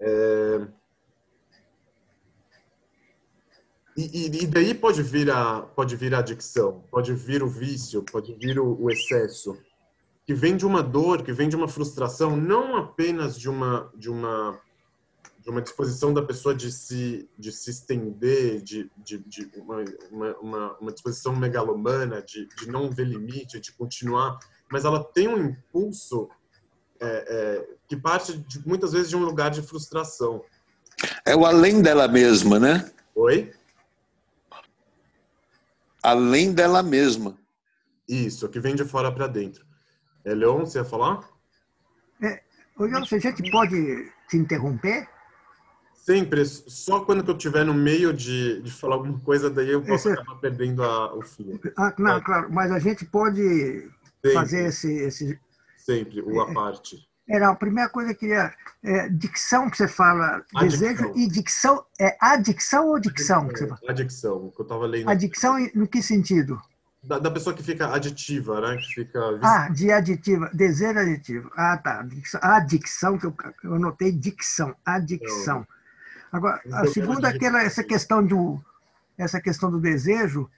É... 0.00 0.66
E, 3.98 4.42
e, 4.42 4.46
daí 4.46 4.74
pode 4.74 5.02
vir 5.02 5.30
a 5.30 5.62
pode 5.62 5.96
vir 5.96 6.14
a 6.14 6.18
adicção, 6.18 6.84
pode 6.90 7.14
vir 7.14 7.42
o 7.42 7.48
vício, 7.48 8.02
pode 8.02 8.34
vir 8.34 8.58
o, 8.58 8.78
o 8.78 8.90
excesso 8.90 9.56
que 10.26 10.34
vem 10.34 10.54
de 10.54 10.66
uma 10.66 10.82
dor, 10.82 11.22
que 11.22 11.32
vem 11.32 11.48
de 11.48 11.56
uma 11.56 11.66
frustração, 11.66 12.36
não 12.36 12.76
apenas 12.76 13.38
de 13.38 13.48
uma 13.48 13.90
de 13.96 14.10
uma 14.10 14.60
de 15.46 15.50
uma 15.52 15.62
disposição 15.62 16.12
da 16.12 16.22
pessoa 16.22 16.52
de 16.52 16.72
se 16.72 17.30
de 17.38 17.52
se 17.52 17.70
estender, 17.70 18.60
de, 18.60 18.90
de, 18.96 19.18
de 19.18 19.48
uma, 19.54 19.84
uma, 20.10 20.76
uma, 20.78 20.92
disposição 20.92 21.36
megalomana, 21.36 22.20
de, 22.20 22.48
de 22.48 22.68
não 22.68 22.90
ver 22.90 23.06
limite, 23.06 23.60
de 23.60 23.72
continuar, 23.72 24.40
mas 24.68 24.84
ela 24.84 25.04
tem 25.04 25.28
um 25.28 25.38
impulso 25.38 26.28
é, 26.98 27.06
é, 27.06 27.76
que 27.86 27.96
parte 27.96 28.36
de, 28.36 28.66
muitas 28.66 28.90
vezes 28.90 29.08
de 29.08 29.16
um 29.16 29.24
lugar 29.24 29.52
de 29.52 29.62
frustração. 29.62 30.42
É 31.24 31.36
o 31.36 31.46
além 31.46 31.80
dela 31.80 32.08
mesma, 32.08 32.58
né? 32.58 32.90
Oi? 33.14 33.52
Além 36.02 36.52
dela 36.52 36.82
mesma. 36.82 37.38
Isso, 38.08 38.48
que 38.48 38.58
vem 38.58 38.74
de 38.74 38.84
fora 38.84 39.12
para 39.12 39.28
dentro. 39.28 39.64
É, 40.24 40.34
Leon, 40.34 40.66
você 40.66 40.78
ia 40.78 40.84
falar? 40.84 41.20
É, 42.20 42.42
Leon, 42.76 43.04
a 43.04 43.18
gente 43.18 43.48
pode 43.48 44.12
te 44.28 44.36
interromper? 44.36 45.14
Sempre, 46.06 46.44
só 46.44 47.00
quando 47.00 47.28
eu 47.28 47.36
estiver 47.36 47.64
no 47.64 47.74
meio 47.74 48.12
de, 48.12 48.62
de 48.62 48.70
falar 48.70 48.94
alguma 48.94 49.18
coisa, 49.18 49.50
daí 49.50 49.70
eu 49.70 49.82
posso 49.82 50.08
esse... 50.08 50.16
acabar 50.20 50.38
perdendo 50.38 50.84
a, 50.84 51.12
o 51.12 51.20
fio. 51.20 51.60
Ah, 51.76 51.92
não, 51.98 52.20
claro, 52.20 52.46
mas 52.48 52.70
a 52.70 52.78
gente 52.78 53.04
pode 53.04 53.42
Sempre. 53.42 54.32
fazer 54.32 54.66
esse, 54.66 54.88
esse... 54.98 55.40
Sempre, 55.76 56.22
o 56.22 56.40
a 56.40 56.54
parte. 56.54 56.96
É, 57.28 57.40
não, 57.40 57.50
a 57.50 57.56
primeira 57.56 57.90
coisa 57.90 58.14
que 58.14 58.32
é, 58.32 58.54
é 58.84 59.08
dicção 59.08 59.68
que 59.68 59.76
você 59.76 59.88
fala, 59.88 60.44
adicção. 60.54 60.88
desejo 60.88 61.12
e 61.16 61.26
dicção, 61.26 61.84
é 62.00 62.16
adicção 62.20 62.86
ou 62.86 63.00
dicção? 63.00 63.40
Adicção, 63.40 63.48
que 63.48 63.58
você 63.58 63.66
fala? 63.66 63.90
adicção 63.90 64.52
que 64.54 64.60
eu 64.60 64.62
estava 64.62 64.86
lendo. 64.86 65.10
Adicção 65.10 65.56
no 65.74 65.88
que 65.88 66.00
sentido? 66.00 66.56
Da, 67.02 67.18
da, 67.18 67.32
pessoa 67.32 67.54
que 67.54 67.64
fica 67.64 67.92
aditiva, 67.92 68.60
né? 68.60 68.76
Que 68.76 68.94
fica... 68.94 69.40
Ah, 69.42 69.68
de 69.70 69.90
aditiva, 69.90 70.50
desejo 70.54 71.00
aditivo. 71.00 71.50
Ah, 71.56 71.76
tá. 71.76 72.06
Adicção, 72.42 73.18
que 73.18 73.26
eu, 73.26 73.34
eu 73.64 73.74
anotei 73.74 74.12
dicção, 74.12 74.72
adicção. 74.84 75.66
Agora, 76.32 76.60
a 76.72 76.86
segunda 76.86 77.28
aquela, 77.28 77.62
essa 77.62 77.82
questão 77.82 78.24
do, 78.24 78.60
essa 79.16 79.40
questão 79.40 79.70
do 79.70 79.80
desejo, 79.80 80.50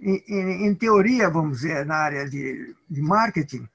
em, 0.00 0.22
em, 0.28 0.66
em 0.66 0.74
teoria, 0.74 1.30
vamos 1.30 1.60
dizer, 1.60 1.86
na 1.86 1.96
área 1.96 2.28
de, 2.28 2.74
de 2.90 3.00
marketing, 3.00 3.68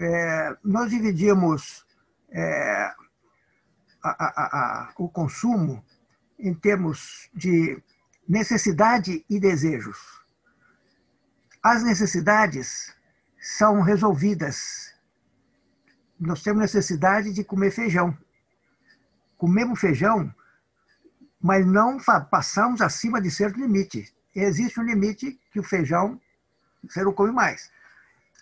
é, 0.00 0.56
nós 0.64 0.90
dividimos 0.90 1.84
é, 2.30 2.92
a, 4.02 4.10
a, 4.10 4.42
a, 4.42 4.92
o 4.98 5.08
consumo 5.08 5.84
em 6.38 6.54
termos 6.54 7.28
de 7.34 7.80
necessidade 8.28 9.24
e 9.28 9.38
desejos 9.38 10.22
as 11.62 11.82
necessidades 11.84 12.92
são 13.40 13.82
resolvidas. 13.82 14.92
Nós 16.18 16.42
temos 16.42 16.60
necessidade 16.60 17.32
de 17.32 17.44
comer 17.44 17.70
feijão. 17.70 18.16
Comemos 19.38 19.80
feijão, 19.80 20.34
mas 21.42 21.66
não 21.66 21.98
passamos 22.30 22.80
acima 22.80 23.20
de 23.20 23.30
certo 23.30 23.58
limite. 23.58 24.14
Existe 24.34 24.78
um 24.78 24.84
limite 24.84 25.38
que 25.50 25.58
o 25.58 25.64
feijão 25.64 26.20
você 26.82 27.02
não 27.02 27.12
come 27.12 27.32
mais. 27.32 27.70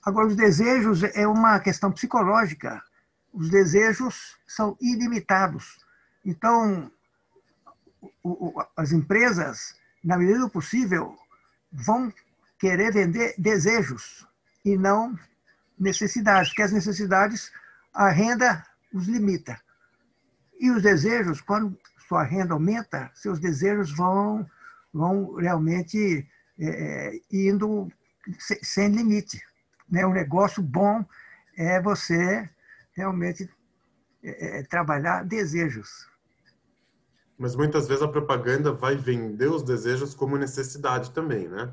Agora, 0.03 0.27
os 0.27 0.37
desejos 0.37 1.03
é 1.03 1.27
uma 1.27 1.61
questão 1.61 1.91
psicológica. 1.91 2.83
Os 3.33 3.51
desejos 3.51 4.39
são 4.47 4.77
ilimitados. 4.81 5.79
Então, 6.25 6.91
as 8.77 8.93
empresas, 8.93 9.75
na 10.03 10.17
medida 10.17 10.39
do 10.41 10.51
possível, 10.51 11.19
vão 11.71 12.13
querer 12.59 12.93
vender 12.93 13.35
desejos 13.39 14.27
e 14.65 14.77
não 14.77 15.19
necessidades, 15.79 16.51
porque 16.51 16.63
as 16.63 16.73
necessidades, 16.73 17.53
a 17.93 18.11
renda 18.11 18.65
os 18.93 19.07
limita. 19.07 19.61
E 20.59 20.71
os 20.71 20.83
desejos, 20.83 21.41
quando 21.41 21.79
sua 22.11 22.25
renda 22.25 22.55
aumenta, 22.55 23.09
seus 23.15 23.39
desejos 23.39 23.97
vão, 23.97 24.45
vão 24.93 25.37
realmente 25.37 26.27
é, 26.59 26.67
é 26.67 27.21
indo 27.31 27.89
sem 28.41 28.89
limite. 28.89 29.41
Né? 29.89 30.05
Um 30.05 30.13
negócio 30.13 30.61
bom 30.61 31.05
é 31.57 31.81
você 31.81 32.51
realmente 32.95 33.49
é, 34.25 34.59
é, 34.59 34.63
trabalhar 34.65 35.25
desejos. 35.25 36.11
Mas 37.39 37.55
muitas 37.55 37.87
vezes 37.87 38.03
a 38.03 38.09
propaganda 38.09 38.73
vai 38.73 38.97
vender 38.97 39.47
os 39.47 39.63
desejos 39.63 40.13
como 40.13 40.37
necessidade 40.37 41.13
também, 41.13 41.49
né? 41.49 41.73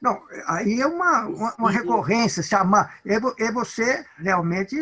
Não, 0.00 0.20
aí 0.46 0.80
é 0.80 0.86
uma, 0.86 1.26
uma, 1.26 1.54
uma 1.56 1.70
recorrência, 1.70 2.42
chamar. 2.42 2.98
É, 3.04 3.16
é 3.44 3.52
você 3.52 4.04
realmente 4.16 4.76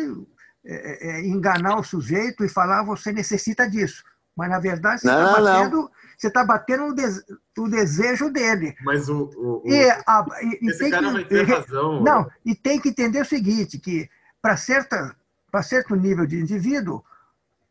é, 0.63 0.73
é, 0.73 1.11
é, 1.11 1.27
enganar 1.27 1.77
o 1.77 1.83
sujeito 1.83 2.43
e 2.45 2.49
falar 2.49 2.79
ah, 2.79 2.83
você 2.83 3.11
necessita 3.11 3.69
disso. 3.69 4.03
Mas, 4.35 4.49
na 4.49 4.59
verdade, 4.59 5.01
você 5.01 5.09
está 5.09 5.41
batendo, 5.41 5.91
você 6.17 6.31
tá 6.31 6.45
batendo 6.45 6.85
o, 6.85 6.93
des, 6.93 7.23
o, 7.57 7.67
desejo 7.67 8.29
dele. 8.29 8.75
Mas 8.83 9.09
o. 9.09 9.29
o, 9.35 9.63
e, 9.65 9.89
a, 9.89 10.25
e, 10.41 10.69
esse 10.69 10.89
cara 10.89 11.07
que, 11.07 11.13
vai 11.13 11.25
ter 11.25 11.43
razão. 11.43 12.01
Não, 12.01 12.29
e 12.45 12.55
tem 12.55 12.79
que 12.79 12.89
entender 12.89 13.21
o 13.21 13.25
seguinte: 13.25 13.77
que 13.77 14.09
para 14.41 14.55
certo 14.55 15.95
nível 15.95 16.25
de 16.25 16.39
indivíduo, 16.39 17.03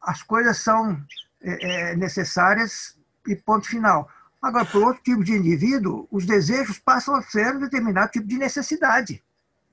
as 0.00 0.22
coisas 0.22 0.58
são 0.58 1.00
é, 1.40 1.92
é 1.92 1.96
necessárias 1.96 2.96
e 3.26 3.34
ponto 3.34 3.66
final. 3.66 4.08
Agora, 4.40 4.64
para 4.64 4.80
outro 4.80 5.02
tipo 5.02 5.22
de 5.22 5.32
indivíduo, 5.32 6.08
os 6.10 6.24
desejos 6.24 6.78
passam 6.78 7.14
a 7.14 7.22
ser 7.22 7.54
um 7.54 7.60
determinado 7.60 8.10
tipo 8.10 8.26
de 8.26 8.38
necessidade. 8.38 9.22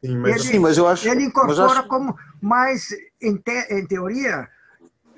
Sim, 0.04 0.18
mas, 0.18 0.36
ele, 0.36 0.44
sim, 0.44 0.60
mas 0.60 0.78
eu 0.78 0.88
acho. 0.88 1.08
Ele 1.08 1.24
incorpora 1.24 1.80
acho... 1.80 1.88
como. 1.88 2.18
Mas, 2.42 2.90
em, 3.22 3.38
te, 3.38 3.74
em 3.74 3.86
teoria, 3.86 4.48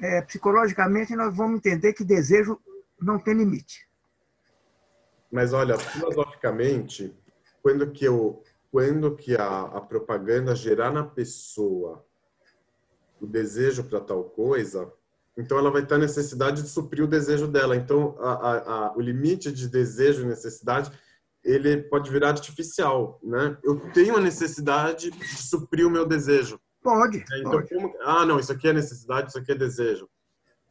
é, 0.02 0.22
psicologicamente, 0.22 1.16
nós 1.16 1.36
vamos 1.36 1.58
entender 1.58 1.93
que 1.93 2.04
desejo 2.04 2.60
não 3.02 3.20
tem 3.20 3.34
limite. 3.34 3.88
Mas, 5.32 5.54
olha, 5.54 5.78
filosoficamente, 5.78 7.16
quando 7.62 7.91
que, 7.91 8.06
eu, 8.06 8.41
quando 8.72 9.16
que 9.16 9.36
a, 9.36 9.62
a 9.62 9.82
propaganda 9.82 10.56
gerar 10.56 10.91
na 10.91 11.04
pessoa 11.04 12.06
o 13.22 13.28
desejo 13.28 13.84
para 13.84 14.00
tal 14.00 14.24
coisa, 14.24 14.91
então 15.38 15.58
ela 15.58 15.70
vai 15.70 15.86
ter 15.86 15.95
a 15.95 16.00
necessidade 16.00 16.64
de 16.64 16.70
suprir 16.70 17.04
o 17.04 17.08
desejo 17.08 17.47
dela. 17.47 17.76
Então, 17.76 18.18
a, 18.20 18.32
a, 18.32 18.58
a, 18.58 18.97
o 18.97 19.02
limite 19.02 19.52
de 19.52 19.68
desejo 19.68 20.24
e 20.24 20.26
necessidade 20.26 20.91
ele 21.43 21.78
pode 21.84 22.12
virar 22.12 22.30
artificial, 22.30 23.20
né? 23.24 23.58
Eu 23.64 23.80
tenho 23.91 24.18
a 24.18 24.22
necessidade 24.22 25.12
de 25.12 25.28
suprir 25.38 25.88
o 25.88 25.89
meu 25.89 26.06
desejo. 26.06 26.60
Pode. 26.95 27.25
Então, 27.39 27.51
pode. 27.51 27.69
Como, 27.73 27.93
ah, 28.01 28.25
não, 28.25 28.39
isso 28.39 28.51
aqui 28.51 28.67
é 28.67 28.73
necessidade, 28.73 29.29
isso 29.29 29.37
aqui 29.37 29.51
é 29.51 29.55
desejo. 29.55 30.09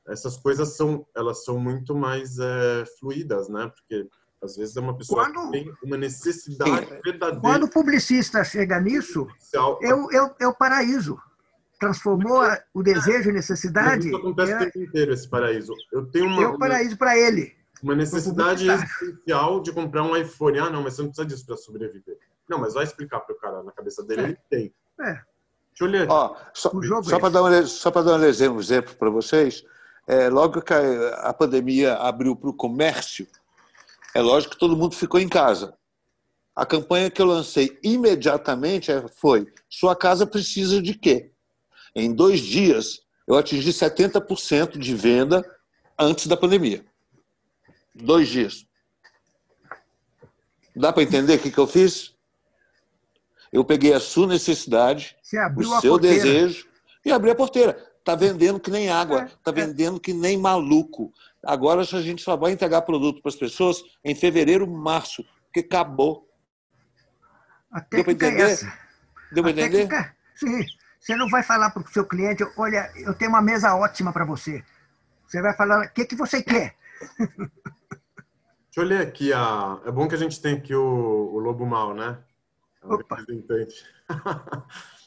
Essas 0.06 0.36
coisas 0.36 0.74
são, 0.76 1.06
elas 1.14 1.44
são 1.44 1.58
muito 1.58 1.94
mais 1.94 2.38
é, 2.38 2.84
fluídas, 2.98 3.48
né? 3.48 3.70
Porque 3.74 4.08
às 4.42 4.56
vezes 4.56 4.76
é 4.76 4.80
uma 4.80 4.96
pessoa 4.96 5.24
Quando- 5.24 5.50
que 5.50 5.64
tem 5.64 5.74
uma 5.84 5.96
necessidade 5.96 6.86
verdadeira. 7.04 7.40
Quando 7.40 7.64
o 7.64 7.70
publicista 7.70 8.42
chega 8.44 8.80
nisso, 8.80 9.26
é 9.52 9.60
o, 9.60 9.78
é 10.12 10.22
o- 10.22 10.34
é 10.40 10.46
o 10.48 10.54
paraíso. 10.54 11.18
Transformou 11.78 12.40
a- 12.40 12.60
o 12.74 12.82
desejo 12.82 13.30
em 13.30 13.34
necessidade, 13.34 14.08
isso 14.08 14.16
acontece 14.16 14.52
o 14.52 14.56
é, 14.56 14.58
tempo 14.64 14.78
inteiro, 14.80 15.12
esse 15.12 15.28
paraíso. 15.28 15.72
Eu 15.92 16.06
tenho 16.06 16.26
uma, 16.26 16.42
é 16.42 16.46
o 16.48 16.58
paraíso 16.58 16.96
para 16.96 17.16
ele. 17.16 17.54
uma 17.82 17.94
necessidade 17.94 18.68
existencial 18.68 19.60
de 19.60 19.72
comprar 19.72 20.02
um 20.02 20.16
iPhone. 20.16 20.58
Ah, 20.58 20.70
não, 20.70 20.82
mas 20.82 20.94
você 20.94 21.02
não 21.02 21.08
precisa 21.10 21.26
disso 21.28 21.46
para 21.46 21.56
sobreviver. 21.56 22.18
Não, 22.48 22.58
mas 22.58 22.74
vai 22.74 22.82
explicar 22.84 23.20
para 23.20 23.34
o 23.34 23.38
cara 23.38 23.62
na 23.62 23.70
cabeça 23.72 24.02
dele, 24.02 24.20
É. 24.22 24.24
ele 24.24 24.38
tem. 24.50 24.74
É. 25.02 25.20
Ler. 25.86 26.10
Ó, 26.10 26.36
só 26.52 26.70
jogo 26.82 27.08
só 27.08 27.16
é 27.16 27.20
para 27.20 27.28
dar, 27.28 27.42
um, 27.42 27.50
dar 28.04 28.18
um 28.18 28.24
exemplo, 28.24 28.56
um 28.56 28.60
exemplo 28.60 28.94
para 28.96 29.10
vocês, 29.10 29.64
é, 30.06 30.28
logo 30.28 30.62
que 30.62 30.72
a, 30.72 31.14
a 31.28 31.34
pandemia 31.34 31.94
abriu 31.96 32.34
para 32.34 32.50
o 32.50 32.54
comércio, 32.54 33.26
é 34.14 34.20
lógico 34.20 34.54
que 34.54 34.60
todo 34.60 34.76
mundo 34.76 34.94
ficou 34.94 35.20
em 35.20 35.28
casa. 35.28 35.76
A 36.56 36.66
campanha 36.66 37.10
que 37.10 37.22
eu 37.22 37.26
lancei 37.26 37.78
imediatamente 37.84 38.90
é- 38.90 39.06
foi: 39.06 39.46
sua 39.68 39.94
casa 39.94 40.26
precisa 40.26 40.82
de 40.82 40.94
quê? 40.94 41.30
Em 41.94 42.12
dois 42.12 42.40
dias, 42.40 43.00
eu 43.26 43.36
atingi 43.36 43.72
70% 43.72 44.78
de 44.78 44.94
venda 44.94 45.44
antes 45.98 46.26
da 46.26 46.36
pandemia. 46.36 46.84
Dois 47.94 48.28
dias. 48.28 48.66
Dá 50.74 50.92
para 50.92 51.02
entender 51.02 51.36
o 51.36 51.38
que, 51.38 51.50
que 51.50 51.58
eu 51.58 51.66
fiz? 51.66 52.14
Eu 53.52 53.64
peguei 53.64 53.92
a 53.92 54.00
sua 54.00 54.26
necessidade, 54.26 55.16
o 55.56 55.80
seu 55.80 55.98
desejo 55.98 56.66
e 57.04 57.12
abri 57.12 57.30
a 57.30 57.34
porteira. 57.34 57.74
Tá 58.04 58.14
vendendo 58.14 58.58
que 58.58 58.70
nem 58.70 58.88
água, 58.88 59.22
É, 59.22 59.28
tá 59.44 59.50
é. 59.50 59.52
vendendo 59.52 60.00
que 60.00 60.12
nem 60.12 60.38
maluco. 60.38 61.12
Agora 61.44 61.82
a 61.82 61.84
gente 61.84 62.22
só 62.22 62.36
vai 62.36 62.52
entregar 62.52 62.82
produto 62.82 63.20
para 63.20 63.28
as 63.28 63.36
pessoas 63.36 63.82
em 64.04 64.14
fevereiro, 64.14 64.66
março, 64.66 65.24
porque 65.44 65.60
acabou. 65.60 66.26
A 67.70 67.80
Deu 67.80 68.04
pra 68.04 68.14
técnica 68.14 68.26
é 68.26 68.28
entender? 68.28 68.50
essa. 68.50 68.72
Deu 69.30 69.42
para 69.42 69.52
entender? 69.52 69.88
técnica, 69.88 70.16
sim. 70.34 70.64
Você 70.98 71.14
não 71.16 71.28
vai 71.28 71.42
falar 71.42 71.70
para 71.70 71.82
o 71.82 71.88
seu 71.88 72.04
cliente, 72.04 72.44
olha, 72.56 72.90
eu 72.96 73.14
tenho 73.14 73.30
uma 73.30 73.42
mesa 73.42 73.74
ótima 73.74 74.12
para 74.12 74.24
você. 74.24 74.64
Você 75.26 75.40
vai 75.42 75.54
falar, 75.54 75.86
o 75.86 75.90
que, 75.90 76.06
que 76.06 76.16
você 76.16 76.42
quer? 76.42 76.74
Deixa 77.18 78.78
eu 78.78 78.84
ler 78.84 79.00
aqui. 79.00 79.32
A... 79.32 79.80
É 79.86 79.90
bom 79.90 80.08
que 80.08 80.14
a 80.14 80.18
gente 80.18 80.40
tem 80.40 80.56
aqui 80.56 80.74
o, 80.74 81.30
o 81.32 81.38
Lobo 81.38 81.66
Mal, 81.66 81.94
né? 81.94 82.18
É 82.82 82.86
o 82.86 82.94
Opa. 82.94 83.16
representante. 83.16 83.84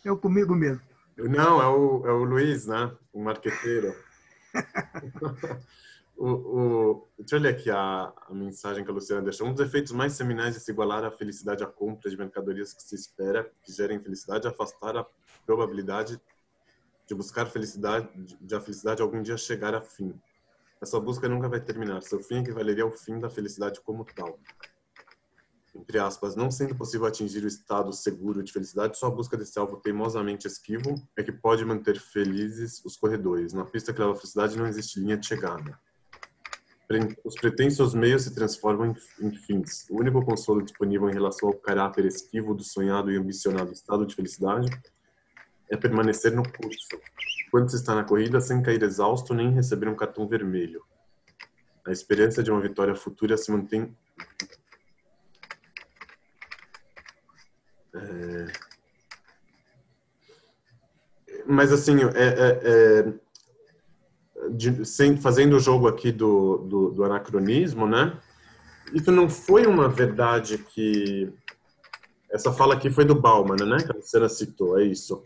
Eu 0.04 0.18
comigo 0.18 0.56
mesmo. 0.56 0.82
Não, 1.18 1.62
é 1.62 1.68
o, 1.68 2.08
é 2.08 2.12
o 2.12 2.24
Luiz, 2.24 2.66
né? 2.66 2.92
O 3.14 3.22
marqueteiro. 3.22 3.94
o, 6.18 6.28
o, 6.28 7.08
deixa 7.20 7.36
eu 7.36 7.40
ler 7.40 7.50
aqui 7.50 7.70
a, 7.70 8.12
a 8.28 8.34
mensagem 8.34 8.84
que 8.84 8.90
a 8.90 8.94
Luciana 8.94 9.22
deixou. 9.22 9.48
Um 9.48 9.54
dos 9.54 9.66
efeitos 9.66 9.92
mais 9.92 10.14
seminais 10.14 10.56
de 10.56 10.60
se 10.60 10.72
igualar 10.72 11.04
à 11.04 11.12
felicidade 11.12 11.64
à 11.64 11.68
compra 11.68 12.10
de 12.10 12.18
mercadorias 12.18 12.74
que 12.74 12.82
se 12.82 12.96
espera 12.96 13.52
que 13.64 13.72
gerem 13.72 14.00
felicidade 14.00 14.48
é 14.48 14.50
afastar 14.50 14.98
a 14.98 15.06
probabilidade 15.46 16.20
de 17.08 17.16
buscar 17.16 17.46
felicidade, 17.46 18.10
de 18.40 18.56
a 18.56 18.62
felicidade 18.62 19.02
algum 19.02 19.22
dia 19.22 19.38
chegar 19.38 19.76
a 19.76 19.82
fim. 19.82 20.14
Essa 20.82 21.00
busca 21.00 21.30
nunca 21.30 21.48
vai 21.48 21.60
terminar. 21.60 22.02
Seu 22.02 22.22
fim 22.24 22.40
equivaleria 22.40 22.84
ao 22.84 22.92
fim 22.92 23.20
da 23.20 23.30
felicidade 23.30 23.80
como 23.82 24.04
tal 24.06 24.40
entre 25.74 26.00
aspas, 26.00 26.36
não 26.36 26.52
sendo 26.52 26.76
possível 26.76 27.08
atingir 27.08 27.44
o 27.44 27.48
estado 27.48 27.94
seguro 27.94 28.44
de 28.44 28.52
felicidade, 28.52 28.98
só 28.98 29.08
a 29.08 29.12
busca 29.12 29.38
desse 29.38 29.58
alvo 29.58 29.78
teimosamente 29.78 30.46
esquivo 30.46 30.96
é 31.16 31.24
que 31.24 31.32
pode 31.32 31.64
manter 31.64 32.00
felizes 32.00 32.84
os 32.84 32.98
corredores. 32.98 33.54
Na 33.54 33.66
pista 33.66 33.94
que 33.94 34.00
leva 34.00 34.12
à 34.12 34.16
felicidade 34.16 34.58
não 34.58 34.68
existe 34.68 35.00
linha 35.00 35.18
de 35.18 35.26
chegada. 35.26 35.80
Os 37.24 37.36
pretensos 37.36 37.94
meios 37.94 38.24
se 38.24 38.36
transformam 38.36 38.94
em 39.22 39.32
fins. 39.32 39.88
O 39.90 40.02
único 40.02 40.26
consolo 40.26 40.62
disponível 40.62 41.10
em 41.10 41.14
relação 41.14 41.48
ao 41.48 41.56
caráter 41.56 42.06
esquivo 42.06 42.54
do 42.54 42.66
sonhado 42.66 43.10
e 43.10 43.18
ambicionado 43.18 43.72
estado 43.72 44.06
de 44.06 44.14
felicidade 44.14 44.70
é 45.70 45.78
permanecer 45.78 46.36
no 46.36 46.44
curso, 46.44 47.00
quando 47.50 47.70
se 47.70 47.78
está 47.78 47.96
na 47.96 48.04
corrida 48.04 48.42
sem 48.42 48.62
cair 48.62 48.84
exausto 48.84 49.34
nem 49.34 49.54
receber 49.54 49.88
um 49.88 49.96
cartão 49.96 50.28
vermelho. 50.28 50.84
A 51.88 51.92
esperança 51.92 52.44
de 52.44 52.52
uma 52.52 52.60
vitória 52.60 52.94
futura 52.94 53.38
se 53.38 53.50
mantém 53.52 53.96
Mas 61.46 61.72
assim, 61.72 61.98
é, 62.16 62.28
é- 62.28 62.62
é- 62.64 63.14
de- 64.52 64.86
sem- 64.86 65.18
fazendo 65.18 65.56
o 65.56 65.60
jogo 65.60 65.88
aqui 65.88 66.12
do, 66.12 66.58
do, 66.60 66.92
do 66.92 67.04
anacronismo, 67.04 67.88
né? 67.88 68.18
Isso 68.94 69.12
não 69.12 69.30
foi 69.30 69.66
uma 69.66 69.88
verdade 69.88 70.58
que 70.58 71.32
essa 72.30 72.52
fala 72.52 72.76
aqui 72.76 72.90
foi 72.90 73.06
do 73.06 73.14
Bauman, 73.16 73.56
né? 73.66 73.78
Que 73.84 73.92
a 73.92 73.96
Luciana 73.96 74.30
citou, 74.30 74.80
é 74.80 74.84
isso. 74.86 75.24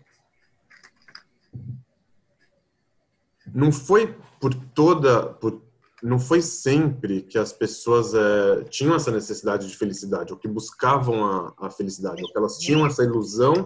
Não 3.53 3.72
foi 3.72 4.16
por 4.39 4.53
toda, 4.53 5.24
por, 5.28 5.61
não 6.06 6.20
foi 6.20 6.39
sempre 6.39 7.24
que 7.24 7.36
as 7.36 7.51
pessoas 7.51 8.14
é, 8.14 8.64
tinham 8.66 8.95
essa 8.95 9.10
necessidade 9.10 9.68
de 9.68 9.76
felicidade, 9.76 10.32
ou 10.32 10.38
que 10.38 10.47
buscavam 10.47 11.26
a, 11.26 11.53
a 11.58 11.70
felicidade, 11.72 12.22
ou 12.22 12.32
que 12.32 12.38
elas 12.38 12.60
tinham 12.60 12.86
essa 12.86 13.03
ilusão 13.03 13.66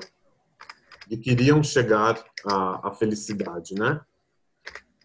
e 1.10 1.18
queriam 1.18 1.62
chegar 1.62 2.24
à, 2.46 2.88
à 2.88 2.92
felicidade, 2.94 3.76
né? 3.76 4.00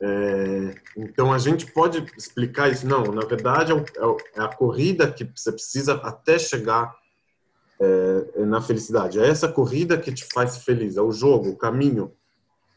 É, 0.01 0.75
então 0.97 1.33
a 1.33 1.39
gente 1.39 1.67
pode 1.73 2.07
explicar 2.17 2.71
isso? 2.71 2.87
Não, 2.87 3.03
na 3.03 3.27
verdade 3.27 3.73
é, 3.73 3.77
é 3.77 4.41
é 4.41 4.43
a 4.43 4.49
corrida 4.49 5.11
que 5.11 5.25
você 5.25 5.51
precisa 5.51 5.95
até 5.95 6.39
chegar 6.39 6.95
é, 7.81 8.45
na 8.45 8.61
felicidade. 8.61 9.19
É 9.19 9.27
essa 9.27 9.49
corrida 9.49 9.99
que 9.99 10.13
te 10.13 10.25
faz 10.33 10.59
feliz, 10.59 10.97
é 10.97 11.03
o 11.03 11.11
jogo, 11.11 11.51
o 11.51 11.57
caminho, 11.57 12.13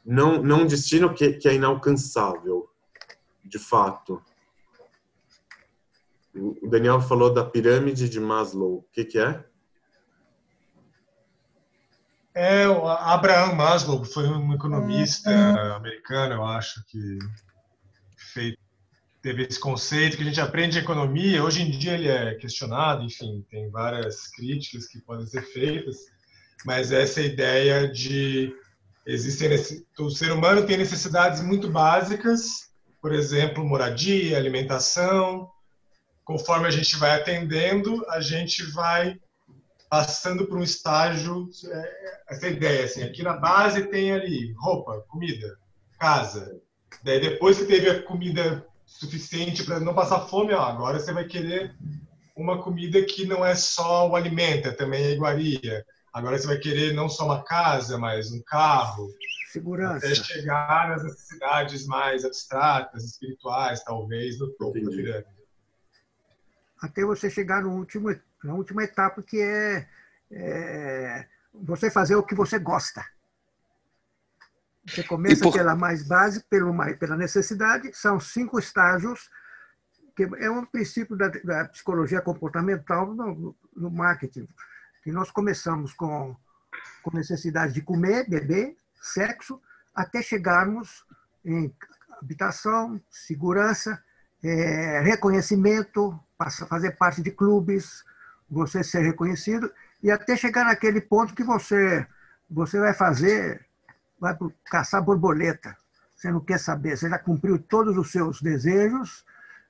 não 0.03 0.41
não 0.41 0.61
um 0.61 0.65
destino 0.65 1.13
que, 1.13 1.33
que 1.33 1.47
é 1.47 1.53
inalcançável, 1.53 2.67
de 3.45 3.59
fato. 3.59 4.19
O 6.39 6.69
Daniel 6.69 7.01
falou 7.01 7.33
da 7.33 7.43
pirâmide 7.43 8.09
de 8.09 8.19
Maslow. 8.19 8.77
O 8.77 8.85
que, 8.91 9.05
que 9.05 9.19
é? 9.19 9.43
É, 12.39 12.67
o 12.69 12.87
Abraham 12.87 13.55
Maslow 13.55 14.05
foi 14.05 14.27
um 14.27 14.53
economista 14.53 15.31
americano, 15.75 16.35
eu 16.35 16.45
acho, 16.45 16.85
que 16.85 17.17
fez, 18.31 18.55
teve 19.23 19.41
esse 19.41 19.59
conceito 19.59 20.15
que 20.15 20.21
a 20.21 20.25
gente 20.27 20.39
aprende 20.39 20.77
em 20.77 20.81
economia. 20.81 21.43
Hoje 21.43 21.63
em 21.63 21.71
dia 21.71 21.93
ele 21.93 22.07
é 22.07 22.35
questionado, 22.35 23.03
enfim, 23.03 23.43
tem 23.49 23.71
várias 23.71 24.27
críticas 24.27 24.87
que 24.87 25.01
podem 25.01 25.25
ser 25.25 25.41
feitas, 25.51 25.97
mas 26.63 26.91
essa 26.91 27.21
ideia 27.21 27.87
de 27.91 28.55
existem 29.03 29.49
o 29.97 30.11
ser 30.11 30.31
humano 30.31 30.63
tem 30.67 30.77
necessidades 30.77 31.41
muito 31.41 31.67
básicas, 31.67 32.71
por 33.01 33.13
exemplo, 33.13 33.65
moradia, 33.65 34.37
alimentação. 34.37 35.49
Conforme 36.27 36.67
a 36.67 36.71
gente 36.71 36.97
vai 36.97 37.11
atendendo, 37.11 38.05
a 38.09 38.19
gente 38.19 38.61
vai 38.73 39.17
passando 39.89 40.45
por 40.45 40.57
um 40.57 40.61
estágio, 40.61 41.47
é, 41.71 42.21
essa 42.27 42.49
ideia, 42.49 42.83
assim, 42.83 43.01
aqui 43.01 43.23
na 43.23 43.37
base 43.37 43.87
tem 43.87 44.11
ali 44.11 44.53
roupa, 44.57 45.05
comida, 45.07 45.57
casa. 45.97 46.59
Daí 47.01 47.21
depois 47.21 47.57
que 47.57 47.63
teve 47.63 47.89
a 47.89 48.03
comida 48.03 48.67
suficiente 48.85 49.63
para 49.63 49.79
não 49.79 49.93
passar 49.93 50.27
fome, 50.27 50.53
ó, 50.53 50.63
agora 50.63 50.99
você 50.99 51.13
vai 51.13 51.23
querer 51.23 51.73
uma 52.35 52.61
comida 52.61 53.01
que 53.05 53.25
não 53.25 53.45
é 53.45 53.55
só 53.55 54.09
o 54.09 54.15
alimento, 54.17 54.67
é 54.67 54.71
também 54.73 55.05
a 55.05 55.11
iguaria. 55.11 55.85
Agora 56.11 56.37
você 56.37 56.45
vai 56.45 56.57
querer 56.57 56.93
não 56.93 57.07
só 57.07 57.23
uma 57.23 57.41
casa, 57.41 57.97
mas 57.97 58.33
um 58.33 58.41
carro, 58.45 59.07
Segurança. 59.53 60.05
até 60.05 60.13
chegar 60.13 60.89
nas 60.89 61.05
necessidades 61.05 61.85
mais 61.85 62.25
abstratas, 62.25 63.05
espirituais, 63.05 63.81
talvez, 63.81 64.37
no 64.37 64.49
topo 64.55 64.73
da 64.73 64.79
Entendi. 64.81 64.97
pirâmide. 64.97 65.36
Até 66.81 67.03
você 67.03 67.29
chegar 67.29 67.63
no 67.63 67.71
último, 67.71 68.15
na 68.43 68.53
última 68.53 68.83
etapa, 68.83 69.21
que 69.21 69.41
é, 69.41 69.87
é, 70.31 71.27
você 71.53 71.89
fazer 71.89 72.15
o 72.15 72.23
que 72.23 72.35
você 72.35 72.59
gosta. 72.59 73.03
Você 74.85 75.03
começa 75.03 75.43
por- 75.43 75.53
pela 75.53 75.75
mais 75.75 76.07
base, 76.07 76.43
pelo 76.45 76.73
mais, 76.73 76.97
pela 76.97 77.17
necessidade, 77.17 77.91
são 77.93 78.19
cinco 78.19 78.57
estágios, 78.57 79.29
que 80.15 80.23
é 80.23 80.49
um 80.49 80.65
princípio 80.65 81.15
da, 81.15 81.27
da 81.27 81.65
psicologia 81.65 82.21
comportamental 82.21 83.13
no, 83.13 83.55
no 83.75 83.91
marketing, 83.91 84.47
que 85.03 85.11
nós 85.11 85.29
começamos 85.29 85.93
com, 85.93 86.35
com 87.03 87.15
necessidade 87.15 87.73
de 87.73 87.81
comer, 87.81 88.29
beber, 88.29 88.75
sexo, 89.01 89.61
até 89.93 90.21
chegarmos 90.21 91.05
em 91.43 91.73
habitação, 92.21 92.99
segurança, 93.09 94.01
é, 94.43 95.01
reconhecimento, 95.01 96.17
fazer 96.69 96.91
parte 96.91 97.21
de 97.21 97.31
clubes, 97.31 98.03
você 98.49 98.83
ser 98.83 99.01
reconhecido 99.01 99.71
e 100.01 100.11
até 100.11 100.35
chegar 100.37 100.65
naquele 100.65 101.01
ponto 101.01 101.33
que 101.33 101.43
você 101.43 102.05
você 102.49 102.79
vai 102.79 102.93
fazer, 102.93 103.65
vai 104.17 104.37
caçar 104.65 105.03
borboleta. 105.03 105.75
Você 106.15 106.31
não 106.31 106.39
quer 106.39 106.57
saber, 106.57 106.97
você 106.97 107.09
já 107.09 107.19
cumpriu 107.19 107.59
todos 107.59 107.97
os 107.97 108.11
seus 108.11 108.41
desejos, 108.41 109.25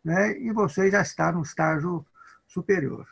né? 0.05 0.37
E 0.39 0.51
você 0.51 0.91
já 0.91 1.01
está 1.01 1.31
no 1.31 1.41
estágio 1.41 2.05
superior. 2.47 3.07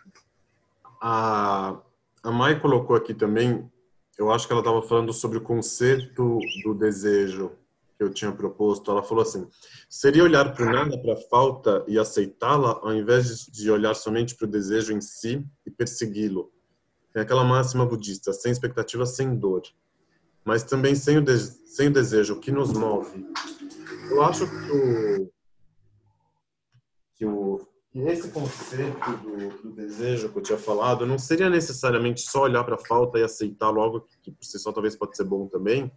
A, 1.01 1.77
a 2.23 2.31
Mai 2.31 2.59
colocou 2.59 2.95
aqui 2.95 3.13
também, 3.13 3.69
eu 4.17 4.31
acho 4.31 4.45
que 4.45 4.53
ela 4.53 4.61
estava 4.61 4.81
falando 4.83 5.11
sobre 5.11 5.39
o 5.39 5.41
conceito 5.41 6.39
do 6.63 6.73
desejo 6.75 7.51
que 7.97 8.03
eu 8.03 8.13
tinha 8.13 8.31
proposto. 8.31 8.91
Ela 8.91 9.03
falou 9.03 9.21
assim: 9.21 9.47
seria 9.89 10.23
olhar 10.23 10.53
para 10.53 10.71
nada, 10.71 10.97
para 11.01 11.13
a 11.13 11.17
falta 11.29 11.83
e 11.87 11.97
aceitá-la, 11.97 12.79
ao 12.81 12.93
invés 12.93 13.45
de 13.45 13.69
olhar 13.71 13.93
somente 13.93 14.35
para 14.35 14.45
o 14.45 14.51
desejo 14.51 14.93
em 14.93 15.01
si 15.01 15.45
e 15.65 15.71
persegui-lo. 15.71 16.51
É 17.15 17.21
aquela 17.21 17.43
máxima 17.43 17.85
budista: 17.85 18.33
sem 18.33 18.51
expectativa, 18.51 19.05
sem 19.05 19.35
dor. 19.35 19.63
Mas 20.43 20.63
também 20.63 20.93
sem 20.93 21.17
o, 21.17 21.23
sem 21.65 21.87
o 21.87 21.93
desejo, 21.93 22.35
o 22.35 22.39
que 22.39 22.51
nos 22.51 22.71
move. 22.73 23.25
Eu 24.11 24.21
acho 24.21 24.45
que 24.47 24.71
o, 24.71 25.31
que 27.15 27.25
o 27.25 27.67
que 27.95 27.99
esse 28.01 28.27
conceito 28.27 29.17
do, 29.23 29.49
do, 29.61 29.71
desejo 29.71 30.27
que 30.27 30.37
eu 30.37 30.43
tinha 30.43 30.57
falado 30.57 31.05
não 31.05 31.17
seria 31.17 31.49
necessariamente 31.49 32.19
só 32.19 32.41
olhar 32.41 32.61
para 32.65 32.75
a 32.75 32.85
falta 32.85 33.17
e 33.17 33.23
aceitar 33.23 33.69
logo, 33.69 34.05
que 34.21 34.31
por 34.31 34.43
si 34.43 34.59
só 34.59 34.73
talvez 34.73 34.97
pode 34.97 35.15
ser 35.15 35.23
bom 35.23 35.47
também, 35.47 35.89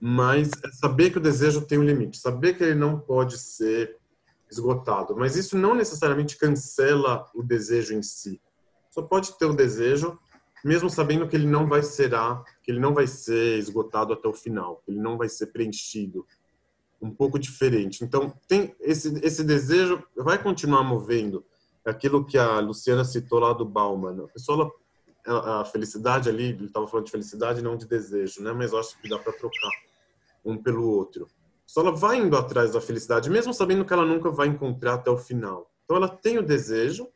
mas 0.00 0.50
é 0.64 0.72
saber 0.72 1.10
que 1.10 1.18
o 1.18 1.20
desejo 1.20 1.60
tem 1.60 1.78
um 1.78 1.84
limite, 1.84 2.16
saber 2.16 2.54
que 2.54 2.64
ele 2.64 2.74
não 2.74 2.98
pode 2.98 3.38
ser 3.38 3.98
esgotado. 4.50 5.14
Mas 5.14 5.36
isso 5.36 5.58
não 5.58 5.74
necessariamente 5.74 6.38
cancela 6.38 7.26
o 7.34 7.42
desejo 7.42 7.94
em 7.94 8.02
si. 8.02 8.40
Só 8.90 9.02
pode 9.02 9.36
ter 9.38 9.44
o 9.44 9.52
desejo, 9.52 10.18
mesmo 10.64 10.88
sabendo 10.88 11.28
que 11.28 11.36
ele 11.36 11.46
não 11.46 11.68
vai 11.68 11.82
ser 11.82 12.10
que 12.62 12.70
ele 12.70 12.80
não 12.80 12.94
vai 12.94 13.06
ser 13.06 13.58
esgotado 13.58 14.14
até 14.14 14.26
o 14.26 14.32
final, 14.32 14.82
que 14.84 14.90
ele 14.90 15.00
não 15.00 15.18
vai 15.18 15.28
ser 15.28 15.48
preenchido. 15.48 16.26
Um 17.00 17.10
pouco 17.10 17.38
diferente. 17.38 18.02
Então, 18.02 18.34
tem 18.48 18.74
esse 18.80 19.18
esse 19.22 19.44
desejo 19.44 20.02
vai 20.16 20.42
continuar 20.42 20.82
movendo. 20.82 21.44
Aquilo 21.84 22.26
que 22.26 22.36
a 22.36 22.60
Luciana 22.60 23.04
citou 23.04 23.38
lá 23.38 23.54
do 23.54 23.64
Bauman. 23.64 24.24
A 24.24 24.28
pessoa 24.28 24.70
a 25.26 25.64
felicidade 25.64 26.28
ali, 26.28 26.50
ele 26.50 26.66
estava 26.66 26.86
falando 26.86 27.06
de 27.06 27.12
felicidade 27.12 27.62
não 27.62 27.76
de 27.76 27.86
desejo, 27.86 28.42
né? 28.42 28.52
Mas 28.52 28.72
eu 28.72 28.78
acho 28.78 28.98
que 29.00 29.08
dá 29.08 29.18
para 29.18 29.32
trocar 29.32 29.70
um 30.44 30.56
pelo 30.56 30.88
outro. 30.88 31.28
Só 31.66 31.82
ela 31.82 31.92
vai 31.92 32.18
indo 32.18 32.36
atrás 32.36 32.72
da 32.72 32.80
felicidade, 32.80 33.30
mesmo 33.30 33.54
sabendo 33.54 33.84
que 33.84 33.92
ela 33.92 34.04
nunca 34.04 34.30
vai 34.30 34.48
encontrar 34.48 34.94
até 34.94 35.10
o 35.10 35.16
final. 35.16 35.70
Então 35.84 35.96
ela 35.96 36.08
tem 36.08 36.38
o 36.38 36.42
desejo, 36.42 37.08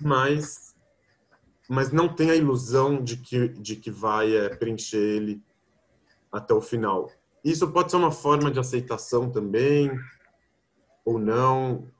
mas 0.00 0.72
mas 1.68 1.92
não 1.92 2.08
tem 2.08 2.30
a 2.30 2.36
ilusão 2.36 3.02
de 3.02 3.16
que 3.16 3.48
de 3.48 3.76
que 3.76 3.90
vai 3.90 4.34
é, 4.34 4.48
preencher 4.48 4.98
ele 4.98 5.42
até 6.30 6.54
o 6.54 6.60
final. 6.60 7.10
Isso 7.44 7.70
pode 7.70 7.90
ser 7.90 7.96
uma 7.98 8.10
forma 8.10 8.50
de 8.50 8.58
aceitação 8.58 9.30
também 9.30 9.90
ou 11.04 11.18
não, 11.18 11.90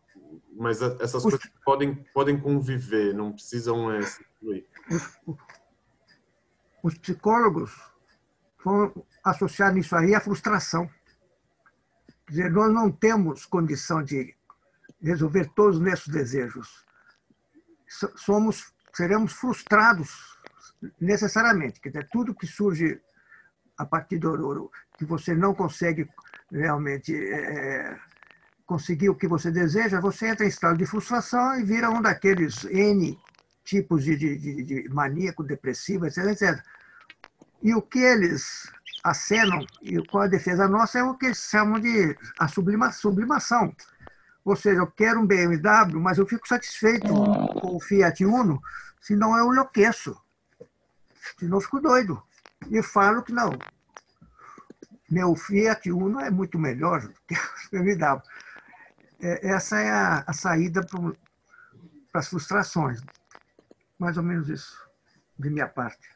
mas 0.55 0.81
essas 0.81 1.23
coisas 1.23 1.41
podem 1.65 2.05
podem 2.15 2.41
conviver, 2.41 3.15
não 3.15 3.33
precisam 3.33 3.91
é, 3.93 4.03
se 4.03 4.23
incluir. 4.23 4.67
Os, 5.27 5.37
os 6.83 6.99
psicólogos 6.99 7.93
associar 9.25 9.73
nisso 9.73 9.95
aí 9.97 10.15
a 10.15 10.21
frustração. 10.21 10.89
Quer 12.27 12.33
dizer, 12.33 12.51
nós 12.51 12.73
não 12.73 12.91
temos 12.91 13.47
condição 13.47 14.03
de 14.03 14.35
resolver 15.01 15.51
todos 15.55 15.77
os 15.77 15.83
nossos 15.83 16.09
desejos. 16.09 16.85
Somos, 18.17 18.73
seremos 18.93 19.33
frustrados 19.33 20.39
necessariamente. 21.01 21.81
Quer 21.81 21.91
dizer, 21.91 22.09
tudo 22.11 22.35
que 22.35 22.47
surge 22.47 23.01
a 23.77 23.85
partir 23.85 24.19
do 24.19 24.71
que 24.97 25.05
você 25.05 25.35
não 25.35 25.55
consegue 25.55 26.09
realmente 26.51 27.15
é, 27.15 27.99
conseguir 28.67 29.09
o 29.09 29.15
que 29.15 29.27
você 29.27 29.51
deseja, 29.51 30.01
você 30.01 30.29
entra 30.29 30.45
em 30.45 30.49
estado 30.49 30.79
de 30.79 30.87
frustração 30.87 31.59
e 31.59 31.65
vira 31.65 31.91
um 31.91 32.01
daqueles 32.01 32.65
N 32.65 33.19
tipos 33.65 34.05
de, 34.05 34.17
de, 34.17 34.63
de 34.63 34.89
maníaco, 34.89 35.43
depressivo, 35.43 36.07
etc, 36.07 36.27
etc. 36.27 36.65
E 37.63 37.75
o 37.75 37.83
que 37.83 37.99
eles 37.99 38.71
acenam, 39.03 39.65
e 39.83 40.01
com 40.07 40.19
a 40.19 40.27
defesa 40.27 40.69
nossa, 40.69 40.99
é 40.99 41.03
o 41.03 41.15
que 41.15 41.27
eles 41.27 41.39
chamam 41.39 41.81
de 41.81 42.17
a 42.39 42.47
sublima, 42.47 42.93
sublimação. 42.93 43.75
Ou 44.45 44.57
seja, 44.57 44.81
eu 44.81 44.87
quero 44.87 45.21
um 45.21 45.27
BMW, 45.27 46.01
mas 46.01 46.19
eu 46.19 46.27
fico 46.27 46.47
satisfeito 46.47 47.09
com 47.09 47.77
o 47.77 47.81
Fiat 47.81 48.25
Uno, 48.25 48.61
senão 49.01 49.37
eu 49.37 49.53
enlouqueço. 49.53 50.21
Senão 51.39 51.59
eu 51.59 51.61
fico 51.61 51.81
doido. 51.81 52.23
E 52.71 52.83
falo 52.83 53.23
que 53.23 53.33
não. 53.33 53.53
Meu 55.11 55.35
Fiat 55.37 55.91
Uno 55.91 56.21
é 56.21 56.31
muito 56.31 56.59
melhor 56.59 57.03
do 57.03 57.15
que 57.27 57.35
o 57.35 57.71
BMW. 57.83 58.23
É, 59.21 59.49
essa 59.49 59.79
é 59.79 59.91
a, 59.91 60.25
a 60.27 60.33
saída 60.33 60.85
para 60.85 62.21
as 62.21 62.29
frustrações. 62.29 63.01
Mais 63.99 64.17
ou 64.17 64.23
menos 64.23 64.49
isso, 64.49 64.77
de 65.39 65.51
minha 65.51 65.69
parte. 65.69 66.09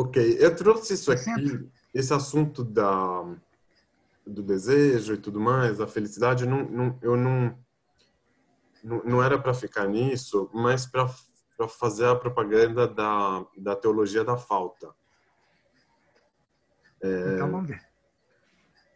Ok, 0.00 0.38
eu 0.40 0.56
trouxe 0.56 0.94
isso 0.94 1.12
aqui, 1.12 1.70
esse 1.92 2.14
assunto 2.14 2.64
da 2.64 3.22
do 4.26 4.42
desejo 4.42 5.12
e 5.12 5.18
tudo 5.18 5.38
mais, 5.38 5.76
da 5.76 5.86
felicidade, 5.86 6.46
não, 6.46 6.64
não, 6.64 6.98
eu 7.02 7.16
não 7.18 7.58
não 8.82 9.22
era 9.22 9.38
para 9.38 9.52
ficar 9.52 9.86
nisso, 9.86 10.50
mas 10.54 10.86
para 10.86 11.06
fazer 11.68 12.06
a 12.06 12.16
propaganda 12.16 12.88
da, 12.88 13.44
da 13.58 13.76
teologia 13.76 14.24
da 14.24 14.38
falta. 14.38 14.88
É, 17.02 17.34
então 17.34 17.50
vamos 17.50 17.68
ver. 17.68 17.86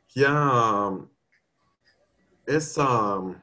Que 0.08 0.24
a 0.24 0.98
essa 2.46 3.42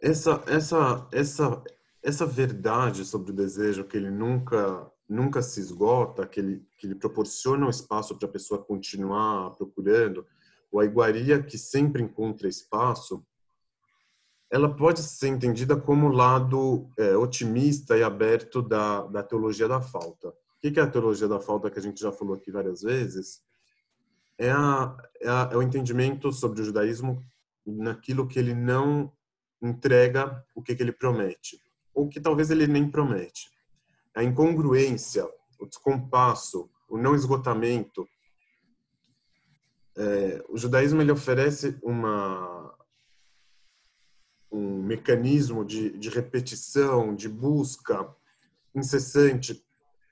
essa 0.00 0.42
essa 0.46 1.08
essa 1.12 1.62
essa 2.08 2.24
verdade 2.24 3.04
sobre 3.04 3.32
o 3.32 3.34
desejo 3.34 3.84
que 3.84 3.96
ele 3.96 4.10
nunca 4.10 4.90
nunca 5.08 5.40
se 5.40 5.60
esgota, 5.60 6.26
que 6.26 6.40
ele 6.40 6.66
que 6.76 6.86
ele 6.86 6.94
proporciona 6.94 7.66
um 7.66 7.70
espaço 7.70 8.16
para 8.16 8.28
a 8.28 8.32
pessoa 8.32 8.62
continuar 8.62 9.50
procurando, 9.56 10.26
ou 10.70 10.80
a 10.80 10.84
iguaria 10.84 11.42
que 11.42 11.58
sempre 11.58 12.02
encontra 12.02 12.48
espaço, 12.48 13.24
ela 14.50 14.74
pode 14.74 15.02
ser 15.02 15.28
entendida 15.28 15.76
como 15.76 16.06
o 16.06 16.12
lado 16.12 16.90
é, 16.96 17.16
otimista 17.16 17.96
e 17.96 18.02
aberto 18.02 18.62
da, 18.62 19.02
da 19.06 19.22
teologia 19.22 19.68
da 19.68 19.80
falta. 19.80 20.28
O 20.28 20.34
que 20.60 20.80
é 20.80 20.82
a 20.82 20.90
teologia 20.90 21.28
da 21.28 21.40
falta 21.40 21.70
que 21.70 21.78
a 21.78 21.82
gente 21.82 22.00
já 22.00 22.12
falou 22.12 22.34
aqui 22.34 22.50
várias 22.50 22.82
vezes? 22.82 23.42
É, 24.38 24.50
a, 24.50 24.96
é, 25.20 25.28
a, 25.28 25.50
é 25.52 25.56
o 25.56 25.62
entendimento 25.62 26.32
sobre 26.32 26.62
o 26.62 26.64
judaísmo 26.64 27.22
naquilo 27.66 28.26
que 28.26 28.38
ele 28.38 28.54
não 28.54 29.12
entrega 29.60 30.42
o 30.54 30.62
que, 30.62 30.74
que 30.74 30.82
ele 30.82 30.92
promete 30.92 31.67
ou 31.98 32.08
que 32.08 32.20
talvez 32.20 32.48
ele 32.48 32.68
nem 32.68 32.88
promete. 32.88 33.50
A 34.14 34.22
incongruência, 34.22 35.28
o 35.58 35.66
descompasso, 35.66 36.70
o 36.88 36.96
não 36.96 37.12
esgotamento. 37.12 38.08
É, 39.96 40.44
o 40.48 40.56
judaísmo 40.56 41.02
ele 41.02 41.10
oferece 41.10 41.76
uma 41.82 42.72
um 44.50 44.80
mecanismo 44.82 45.64
de, 45.64 45.90
de 45.98 46.08
repetição, 46.08 47.14
de 47.14 47.28
busca 47.28 48.08
incessante. 48.72 49.62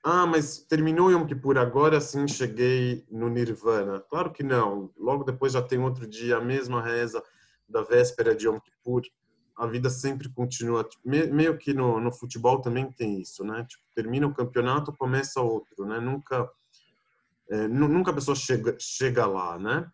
Ah, 0.03 0.27
mas 0.27 0.59
terminou 0.59 1.09
Yom 1.09 1.25
Kippur, 1.25 1.57
agora 1.57 2.01
sim 2.01 2.27
cheguei 2.27 3.05
no 3.09 3.29
Nirvana. 3.29 4.01
Claro 4.09 4.31
que 4.31 4.43
não. 4.43 4.93
Logo 4.97 5.23
depois 5.23 5.53
já 5.53 5.61
tem 5.61 5.79
outro 5.79 6.05
dia, 6.05 6.37
a 6.37 6.41
mesma 6.41 6.83
reza 6.83 7.23
da 7.67 7.81
véspera 7.81 8.35
de 8.35 8.45
Yom 8.45 8.59
Kippur 8.59 9.03
a 9.57 9.65
vida 9.65 9.89
sempre 9.89 10.29
continua. 10.29 10.83
Tipo, 10.83 11.01
meio 11.09 11.57
que 11.57 11.73
no, 11.73 11.99
no 11.99 12.11
futebol 12.11 12.61
também 12.61 12.91
tem 12.91 13.19
isso, 13.19 13.43
né? 13.43 13.65
Tipo, 13.67 13.83
termina 13.95 14.27
o 14.27 14.33
campeonato, 14.33 14.93
começa 14.93 15.41
outro, 15.41 15.85
né? 15.85 15.99
Nunca, 15.99 16.49
é, 17.49 17.67
nunca 17.67 18.11
a 18.11 18.13
pessoa 18.13 18.35
chega, 18.35 18.75
chega 18.79 19.25
lá, 19.25 19.57
né? 19.57 19.91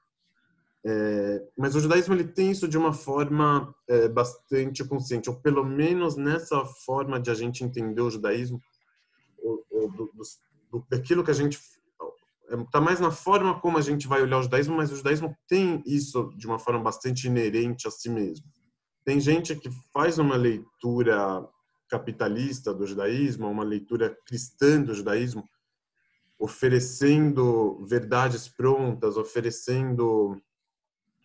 É, 0.85 1.41
mas 1.57 1.75
o 1.75 1.79
judaísmo 1.79 2.13
ele 2.13 2.25
tem 2.25 2.51
isso 2.51 2.67
de 2.67 2.77
uma 2.77 2.91
forma 2.91 3.73
é, 3.87 4.09
bastante 4.09 4.83
consciente, 4.83 5.29
ou 5.29 5.35
pelo 5.37 5.63
menos 5.63 6.17
nessa 6.17 6.65
forma 6.65 7.17
de 7.21 7.31
a 7.31 7.33
gente 7.33 7.63
entender 7.63 8.01
o 8.01 8.11
judaísmo, 8.11 8.61
ou, 9.41 9.65
ou 9.71 9.89
do, 9.89 10.11
do, 10.69 10.85
daquilo 10.89 11.23
que 11.23 11.31
a 11.31 11.33
gente 11.33 11.57
está 12.51 12.79
é, 12.79 12.81
mais 12.81 12.99
na 12.99 13.11
forma 13.11 13.57
como 13.61 13.77
a 13.77 13.81
gente 13.81 14.09
vai 14.09 14.21
olhar 14.21 14.39
o 14.39 14.43
judaísmo, 14.43 14.75
mas 14.75 14.91
o 14.91 14.97
judaísmo 14.97 15.33
tem 15.47 15.81
isso 15.85 16.33
de 16.35 16.45
uma 16.45 16.59
forma 16.59 16.81
bastante 16.81 17.27
inerente 17.27 17.87
a 17.87 17.91
si 17.91 18.09
mesmo. 18.09 18.45
Tem 19.03 19.19
gente 19.19 19.55
que 19.55 19.69
faz 19.91 20.17
uma 20.17 20.35
leitura 20.35 21.47
capitalista 21.89 22.73
do 22.73 22.87
judaísmo, 22.87 23.49
uma 23.49 23.63
leitura 23.63 24.17
cristã 24.25 24.81
do 24.81 24.93
judaísmo, 24.93 25.47
oferecendo 26.39 27.85
verdades 27.85 28.47
prontas, 28.47 29.17
oferecendo 29.17 30.41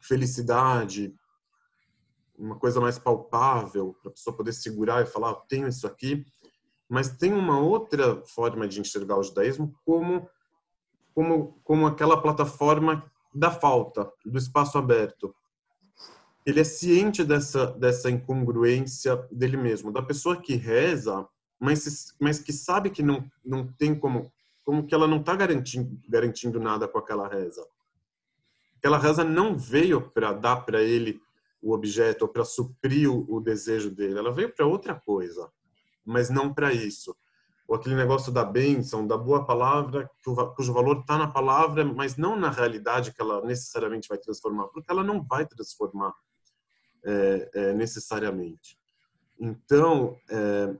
felicidade, 0.00 1.14
uma 2.36 2.56
coisa 2.56 2.80
mais 2.80 2.98
palpável 2.98 3.96
para 4.00 4.10
a 4.10 4.14
pessoa 4.14 4.36
poder 4.36 4.52
segurar 4.52 5.02
e 5.02 5.06
falar, 5.06 5.34
tenho 5.48 5.66
isso 5.66 5.86
aqui. 5.86 6.24
Mas 6.88 7.08
tem 7.16 7.32
uma 7.32 7.58
outra 7.58 8.22
forma 8.24 8.66
de 8.66 8.80
enxergar 8.80 9.18
o 9.18 9.22
judaísmo 9.22 9.74
como 9.84 10.28
como 11.14 11.60
como 11.64 11.86
aquela 11.86 12.20
plataforma 12.22 13.10
da 13.34 13.50
falta, 13.50 14.10
do 14.24 14.38
espaço 14.38 14.78
aberto. 14.78 15.34
Ele 16.46 16.60
é 16.60 16.64
ciente 16.64 17.24
dessa 17.24 17.66
dessa 17.66 18.10
incongruência 18.10 19.16
dele 19.30 19.56
mesmo, 19.56 19.92
da 19.92 20.02
pessoa 20.02 20.40
que 20.40 20.54
reza, 20.54 21.26
mas 21.60 22.14
mas 22.20 22.38
que 22.38 22.52
sabe 22.52 22.90
que 22.90 23.02
não 23.02 23.24
não 23.44 23.66
tem 23.66 23.94
como 23.94 24.32
como 24.64 24.86
que 24.86 24.94
ela 24.94 25.06
não 25.06 25.20
está 25.20 25.34
garantindo 25.34 25.98
garantindo 26.08 26.60
nada 26.60 26.88
com 26.88 26.98
aquela 26.98 27.28
reza. 27.28 27.66
Aquela 28.78 28.98
reza 28.98 29.24
não 29.24 29.58
veio 29.58 30.00
para 30.10 30.32
dar 30.32 30.58
para 30.58 30.80
ele 30.80 31.20
o 31.60 31.72
objeto 31.72 32.22
ou 32.22 32.28
para 32.28 32.44
suprir 32.44 33.10
o, 33.10 33.26
o, 33.28 33.40
desejo 33.40 33.90
dele. 33.90 34.18
Ela 34.18 34.32
veio 34.32 34.54
para 34.54 34.66
outra 34.66 34.94
coisa, 34.94 35.50
mas 36.04 36.30
não 36.30 36.54
para 36.54 36.72
isso. 36.72 37.16
Ou 37.66 37.76
aquele 37.76 37.94
negócio 37.94 38.32
da 38.32 38.44
bênção, 38.44 39.06
da 39.06 39.16
boa 39.16 39.44
palavra, 39.44 40.08
cujo 40.56 40.72
valor 40.72 41.00
está 41.00 41.18
na 41.18 41.28
palavra, 41.28 41.84
mas 41.84 42.16
não 42.16 42.36
na 42.36 42.50
realidade 42.50 43.12
que 43.12 43.20
ela 43.20 43.44
necessariamente 43.44 44.08
vai 44.08 44.16
transformar, 44.16 44.68
porque 44.68 44.90
ela 44.90 45.04
não 45.04 45.22
vai 45.22 45.44
transformar 45.44 46.14
é, 47.04 47.50
é, 47.54 47.72
necessariamente. 47.74 48.78
Então, 49.38 50.16
é, 50.30 50.74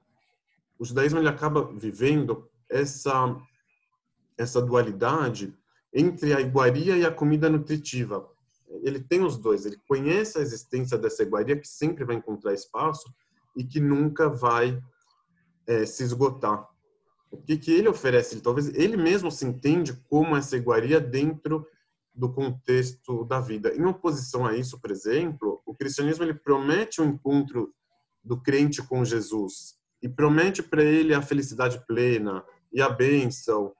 o 0.78 0.84
judaísmo 0.84 1.18
ele 1.18 1.28
acaba 1.28 1.64
vivendo 1.72 2.48
essa 2.68 3.36
essa 4.36 4.62
dualidade 4.62 5.52
entre 5.92 6.32
a 6.32 6.40
iguaria 6.40 6.96
e 6.96 7.04
a 7.04 7.10
comida 7.10 7.50
nutritiva 7.50 8.28
ele 8.82 9.00
tem 9.00 9.24
os 9.24 9.36
dois. 9.36 9.64
Ele 9.64 9.78
conhece 9.88 10.38
a 10.38 10.42
existência 10.42 10.98
dessa 10.98 11.22
iguaria 11.22 11.58
que 11.58 11.68
sempre 11.68 12.04
vai 12.04 12.16
encontrar 12.16 12.54
espaço 12.54 13.12
e 13.56 13.64
que 13.64 13.80
nunca 13.80 14.28
vai 14.28 14.80
é, 15.66 15.86
se 15.86 16.02
esgotar. 16.02 16.68
O 17.30 17.36
que, 17.36 17.56
que 17.56 17.72
ele 17.72 17.88
oferece? 17.88 18.40
Talvez 18.40 18.68
ele 18.74 18.96
mesmo 18.96 19.30
se 19.30 19.46
entende 19.46 19.92
como 20.08 20.36
essa 20.36 20.56
iguaria 20.56 21.00
dentro 21.00 21.66
do 22.18 22.32
contexto 22.32 23.24
da 23.24 23.38
vida. 23.38 23.72
Em 23.76 23.84
oposição 23.84 24.44
a 24.44 24.56
isso, 24.56 24.80
por 24.80 24.90
exemplo, 24.90 25.62
o 25.64 25.72
cristianismo 25.72 26.24
ele 26.24 26.34
promete 26.34 27.00
o 27.00 27.04
um 27.04 27.10
encontro 27.10 27.72
do 28.24 28.42
crente 28.42 28.82
com 28.82 29.04
Jesus 29.04 29.78
e 30.02 30.08
promete 30.08 30.60
para 30.60 30.82
ele 30.82 31.14
a 31.14 31.22
felicidade 31.22 31.80
plena 31.86 32.44
e 32.72 32.82
a 32.82 32.88
bênção 32.88 33.72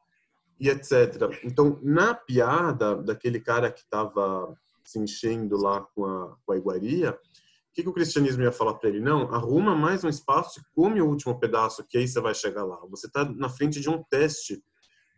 e 0.61 0.69
etc. 0.69 1.41
Então, 1.43 1.81
na 1.83 2.15
piada 2.15 3.03
daquele 3.03 3.41
cara 3.41 3.73
que 3.73 3.81
estava 3.81 4.57
se 4.85 5.01
enchendo 5.01 5.57
lá 5.57 5.81
com 5.81 6.07
a, 6.07 6.37
com 6.47 6.53
a 6.53 6.57
iguaria, 6.57 7.11
o 7.11 7.75
que, 7.75 7.83
que 7.83 7.89
o 7.89 7.93
cristianismo 7.93 8.45
ia 8.45 8.53
falar 8.53 8.75
para 8.75 8.89
ele? 8.89 9.01
Não, 9.01 9.35
arruma 9.35 9.75
mais 9.75 10.05
um 10.05 10.09
espaço 10.09 10.61
e 10.61 10.63
come 10.75 11.01
o 11.01 11.07
último 11.09 11.39
pedaço, 11.39 11.85
que 11.85 11.99
aí 11.99 12.07
você 12.07 12.21
vai 12.21 12.35
chegar 12.35 12.65
lá. 12.65 12.79
Você 12.89 13.09
está 13.09 13.25
na 13.25 13.49
frente 13.49 13.81
de 13.81 13.91
um 13.91 14.03
teste, 14.05 14.63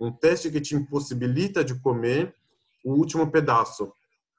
um 0.01 0.11
teste 0.11 0.51
que 0.51 0.61
te 0.61 0.75
impossibilita 0.75 1.63
de 1.63 1.79
comer 1.79 2.35
o 2.85 2.93
último 2.95 3.31
pedaço. 3.31 3.93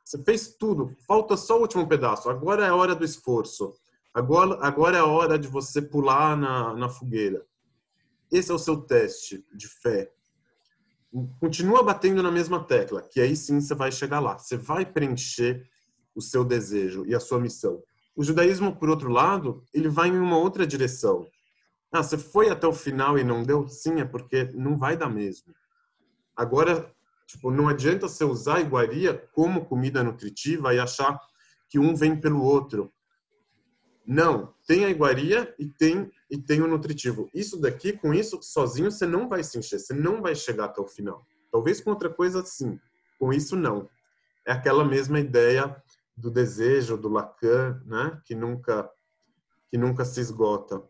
Você 0.04 0.22
fez 0.24 0.56
tudo, 0.56 0.96
falta 1.08 1.38
só 1.38 1.58
o 1.58 1.62
último 1.62 1.88
pedaço. 1.88 2.30
Agora 2.30 2.66
é 2.66 2.70
a 2.70 2.76
hora 2.76 2.96
do 2.96 3.06
esforço. 3.06 3.74
Agora, 4.14 4.58
agora 4.62 4.98
é 4.98 5.00
a 5.00 5.06
hora 5.06 5.40
de 5.40 5.48
você 5.48 5.82
pular 5.82 6.36
na, 6.36 6.74
na 6.74 6.90
fogueira. 6.90 7.46
Esse 8.32 8.52
é 8.52 8.54
o 8.54 8.60
seu 8.60 8.78
teste 8.78 9.46
de 9.54 9.68
fé 9.68 10.12
continua 11.40 11.84
batendo 11.84 12.24
na 12.24 12.32
mesma 12.32 12.64
tecla, 12.64 13.02
que 13.02 13.20
aí 13.20 13.36
sim 13.36 13.60
você 13.60 13.76
vai 13.76 13.92
chegar 13.92 14.20
lá. 14.20 14.38
Você 14.38 14.56
vai 14.58 14.86
preencher 14.86 15.68
o 16.16 16.22
seu 16.22 16.44
desejo 16.44 17.06
e 17.06 17.14
a 17.14 17.20
sua 17.20 17.40
missão. 17.40 17.82
O 18.16 18.24
judaísmo, 18.24 18.76
por 18.76 18.90
outro 18.90 19.10
lado, 19.10 19.64
ele 19.74 19.90
vai 19.90 20.10
em 20.10 20.18
uma 20.18 20.38
outra 20.38 20.66
direção. 20.66 21.28
Ah, 21.92 22.02
você 22.02 22.18
foi 22.18 22.50
até 22.50 22.66
o 22.66 22.74
final 22.74 23.18
e 23.18 23.24
não 23.24 23.44
deu? 23.44 23.68
Sim, 23.68 24.00
é 24.00 24.06
porque 24.06 24.46
não 24.54 24.78
vai 24.78 24.96
dar 24.96 25.10
mesmo. 25.10 25.54
Agora, 26.36 26.90
tipo, 27.32 27.50
não 27.50 27.70
adianta 27.70 28.08
você 28.08 28.24
usar 28.24 28.58
a 28.58 28.62
iguaria 28.62 29.14
como 29.34 29.66
comida 29.66 30.04
nutritiva 30.04 30.74
e 30.74 30.80
achar 30.80 31.20
que 31.70 31.80
um 31.80 31.96
vem 31.96 32.20
pelo 32.20 32.44
outro. 32.44 32.92
Não, 34.06 34.54
tem 34.68 34.84
a 34.84 34.90
iguaria 34.90 35.54
e 35.58 35.66
tem 35.68 36.12
e 36.30 36.38
tem 36.38 36.62
o 36.62 36.68
nutritivo. 36.68 37.30
Isso 37.34 37.60
daqui, 37.60 37.94
com 37.94 38.14
isso 38.14 38.40
sozinho, 38.42 38.92
você 38.92 39.06
não 39.06 39.28
vai 39.30 39.44
se 39.44 39.58
encher, 39.58 39.80
você 39.80 39.94
não 39.94 40.22
vai 40.22 40.36
chegar 40.36 40.66
até 40.66 40.82
o 40.82 40.88
final. 40.88 41.26
Talvez 41.52 41.82
com 41.82 41.90
outra 41.90 42.10
coisa 42.10 42.44
sim, 42.46 42.80
com 43.20 43.32
isso 43.32 43.56
não. 43.56 43.90
É 44.46 44.52
aquela 44.52 44.84
mesma 44.84 45.20
ideia 45.20 45.76
do 46.16 46.30
desejo 46.30 46.98
do 46.98 47.10
Lacan, 47.10 47.82
né, 47.86 48.20
que 48.26 48.36
nunca 48.36 48.90
que 49.70 49.78
nunca 49.78 50.04
se 50.04 50.20
esgota. 50.20 50.84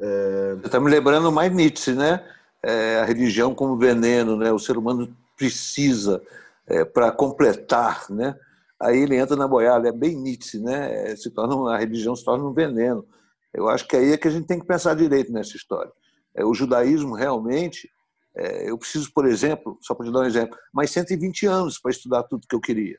É... 0.00 0.56
Está 0.64 0.80
me 0.80 0.90
lembrando 0.90 1.30
mais 1.30 1.52
Nietzsche, 1.52 1.92
né? 1.92 2.24
É, 2.62 3.00
a 3.00 3.04
religião 3.04 3.54
como 3.54 3.76
veneno, 3.76 4.36
né? 4.36 4.52
O 4.52 4.58
ser 4.58 4.76
humano 4.76 5.14
precisa 5.36 6.22
é, 6.66 6.84
para 6.84 7.10
completar, 7.12 8.10
né? 8.10 8.38
Aí 8.80 8.98
ele 8.98 9.16
entra 9.16 9.36
na 9.36 9.48
boiada, 9.48 9.88
é 9.88 9.92
bem 9.92 10.16
Nietzsche, 10.16 10.58
né? 10.58 11.10
É, 11.10 11.16
se 11.16 11.30
torna 11.30 11.74
a 11.74 11.78
religião 11.78 12.14
se 12.14 12.24
torna 12.24 12.44
um 12.44 12.52
veneno. 12.52 13.04
Eu 13.52 13.68
acho 13.68 13.86
que 13.88 13.96
aí 13.96 14.12
é 14.12 14.16
que 14.16 14.28
a 14.28 14.30
gente 14.30 14.46
tem 14.46 14.60
que 14.60 14.66
pensar 14.66 14.94
direito 14.94 15.32
nessa 15.32 15.56
história. 15.56 15.90
É, 16.34 16.44
o 16.44 16.54
judaísmo 16.54 17.14
realmente, 17.14 17.90
é, 18.34 18.70
eu 18.70 18.78
preciso, 18.78 19.12
por 19.12 19.26
exemplo, 19.26 19.78
só 19.80 19.94
para 19.94 20.06
te 20.06 20.12
dar 20.12 20.20
um 20.20 20.24
exemplo, 20.24 20.56
mais 20.72 20.90
120 20.90 21.46
anos 21.46 21.78
para 21.78 21.90
estudar 21.90 22.22
tudo 22.24 22.46
que 22.46 22.54
eu 22.54 22.60
queria. 22.60 22.98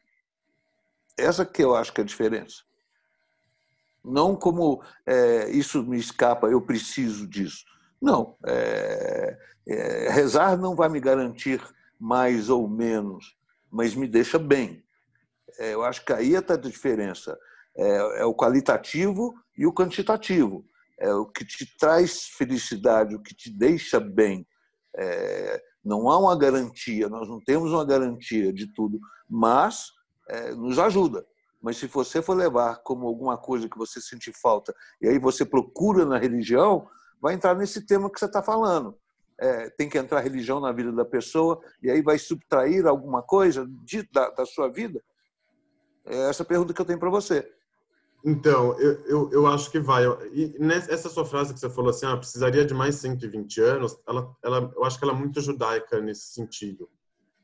Essa 1.17 1.45
que 1.45 1.63
eu 1.63 1.75
acho 1.75 1.93
que 1.93 2.01
é 2.01 2.03
a 2.03 2.07
diferença. 2.07 2.63
Não 4.03 4.35
como 4.35 4.81
é, 5.05 5.49
isso 5.49 5.83
me 5.83 5.97
escapa, 5.97 6.47
eu 6.47 6.61
preciso 6.61 7.27
disso. 7.27 7.65
Não. 8.01 8.37
É, 8.45 9.37
é, 9.67 10.09
rezar 10.09 10.57
não 10.57 10.75
vai 10.75 10.89
me 10.89 10.99
garantir 10.99 11.61
mais 11.99 12.49
ou 12.49 12.67
menos, 12.67 13.37
mas 13.69 13.93
me 13.93 14.07
deixa 14.07 14.39
bem. 14.39 14.83
É, 15.57 15.73
eu 15.73 15.83
acho 15.83 16.05
que 16.05 16.13
aí 16.13 16.33
está 16.33 16.53
a 16.53 16.57
diferença. 16.57 17.37
É, 17.75 18.25
o 18.25 18.33
qualitativo 18.33 19.33
e 19.57 19.65
o 19.65 19.73
quantitativo. 19.73 20.65
É 20.97 21.13
o 21.13 21.25
que 21.25 21.45
te 21.45 21.65
traz 21.77 22.27
felicidade, 22.37 23.15
o 23.15 23.21
que 23.21 23.33
te 23.33 23.49
deixa 23.49 23.99
bem. 23.99 24.45
É, 24.97 25.61
não 25.83 26.09
há 26.09 26.17
uma 26.17 26.37
garantia, 26.37 27.07
nós 27.07 27.27
não 27.27 27.39
temos 27.39 27.71
uma 27.71 27.85
garantia 27.85 28.51
de 28.51 28.67
tudo, 28.73 28.99
mas 29.29 29.91
é, 30.27 30.51
nos 30.55 30.77
ajuda. 30.77 31.25
Mas 31.61 31.77
se 31.77 31.87
você 31.87 32.21
for 32.21 32.35
levar 32.35 32.77
como 32.83 33.07
alguma 33.07 33.37
coisa 33.37 33.69
que 33.69 33.77
você 33.77 34.01
sente 34.01 34.31
falta 34.31 34.73
e 35.01 35.07
aí 35.07 35.19
você 35.19 35.45
procura 35.45 36.05
na 36.05 36.17
religião, 36.17 36.87
vai 37.21 37.33
entrar 37.33 37.55
nesse 37.55 37.85
tema 37.85 38.09
que 38.09 38.19
você 38.19 38.25
está 38.25 38.41
falando. 38.41 38.97
É, 39.39 39.69
tem 39.69 39.87
que 39.87 39.97
entrar 39.97 40.19
religião 40.19 40.59
na 40.59 40.71
vida 40.71 40.91
da 40.91 41.05
pessoa 41.05 41.61
e 41.81 41.89
aí 41.89 42.01
vai 42.01 42.17
subtrair 42.17 42.85
alguma 42.85 43.21
coisa 43.21 43.65
de, 43.85 44.03
da, 44.11 44.29
da 44.31 44.45
sua 44.45 44.69
vida? 44.69 45.01
É 46.05 46.29
essa 46.29 46.43
pergunta 46.43 46.73
que 46.73 46.81
eu 46.81 46.85
tenho 46.85 46.99
para 46.99 47.09
você. 47.09 47.49
Então, 48.25 48.77
eu, 48.79 49.05
eu, 49.05 49.29
eu, 49.31 49.47
acho 49.47 49.71
que 49.71 49.79
vai. 49.79 50.03
E 50.33 50.53
nessa 50.59 51.07
sua 51.07 51.23
frase 51.23 51.53
que 51.53 51.59
você 51.59 51.69
falou 51.69 51.89
assim, 51.89 52.05
ah, 52.05 52.17
precisaria 52.17 52.65
de 52.65 52.73
mais 52.73 52.95
120 52.95 53.61
anos, 53.61 53.97
ela, 54.05 54.35
ela, 54.43 54.71
eu 54.75 54.83
acho 54.83 54.97
que 54.97 55.05
ela 55.05 55.13
é 55.13 55.17
muito 55.17 55.39
judaica 55.39 56.01
nesse 56.01 56.33
sentido. 56.33 56.89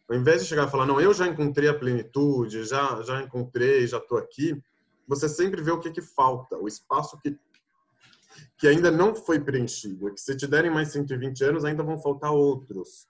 Ao 0.09 0.15
invés 0.15 0.41
de 0.41 0.47
chegar 0.47 0.67
e 0.67 0.71
falar, 0.71 0.86
não, 0.86 0.99
eu 0.99 1.13
já 1.13 1.28
encontrei 1.28 1.69
a 1.69 1.73
plenitude, 1.73 2.65
já, 2.65 3.01
já 3.01 3.21
encontrei, 3.21 3.88
já 3.88 3.97
estou 3.97 4.17
aqui, 4.17 4.61
você 5.07 5.30
sempre 5.30 5.61
vê 5.61 5.71
o 5.71 5.80
que, 5.80 5.91
que 5.91 6.01
falta, 6.01 6.57
o 6.57 6.67
espaço 6.67 7.17
que, 7.19 7.38
que 8.57 8.67
ainda 8.67 8.91
não 8.91 9.15
foi 9.15 9.39
preenchido. 9.39 10.13
Que 10.13 10.21
se 10.21 10.36
te 10.36 10.47
derem 10.47 10.71
mais 10.71 10.89
120 10.89 11.43
anos, 11.43 11.65
ainda 11.65 11.83
vão 11.83 11.97
faltar 11.97 12.31
outros. 12.31 13.07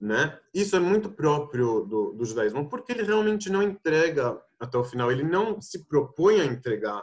Né? 0.00 0.38
Isso 0.54 0.74
é 0.76 0.80
muito 0.80 1.10
próprio 1.10 1.84
do, 1.84 2.12
do 2.12 2.24
judaísmo, 2.24 2.68
porque 2.68 2.92
ele 2.92 3.02
realmente 3.02 3.50
não 3.50 3.62
entrega 3.62 4.40
até 4.58 4.78
o 4.78 4.84
final, 4.84 5.12
ele 5.12 5.22
não 5.22 5.60
se 5.60 5.84
propõe 5.86 6.40
a 6.40 6.46
entregar 6.46 7.02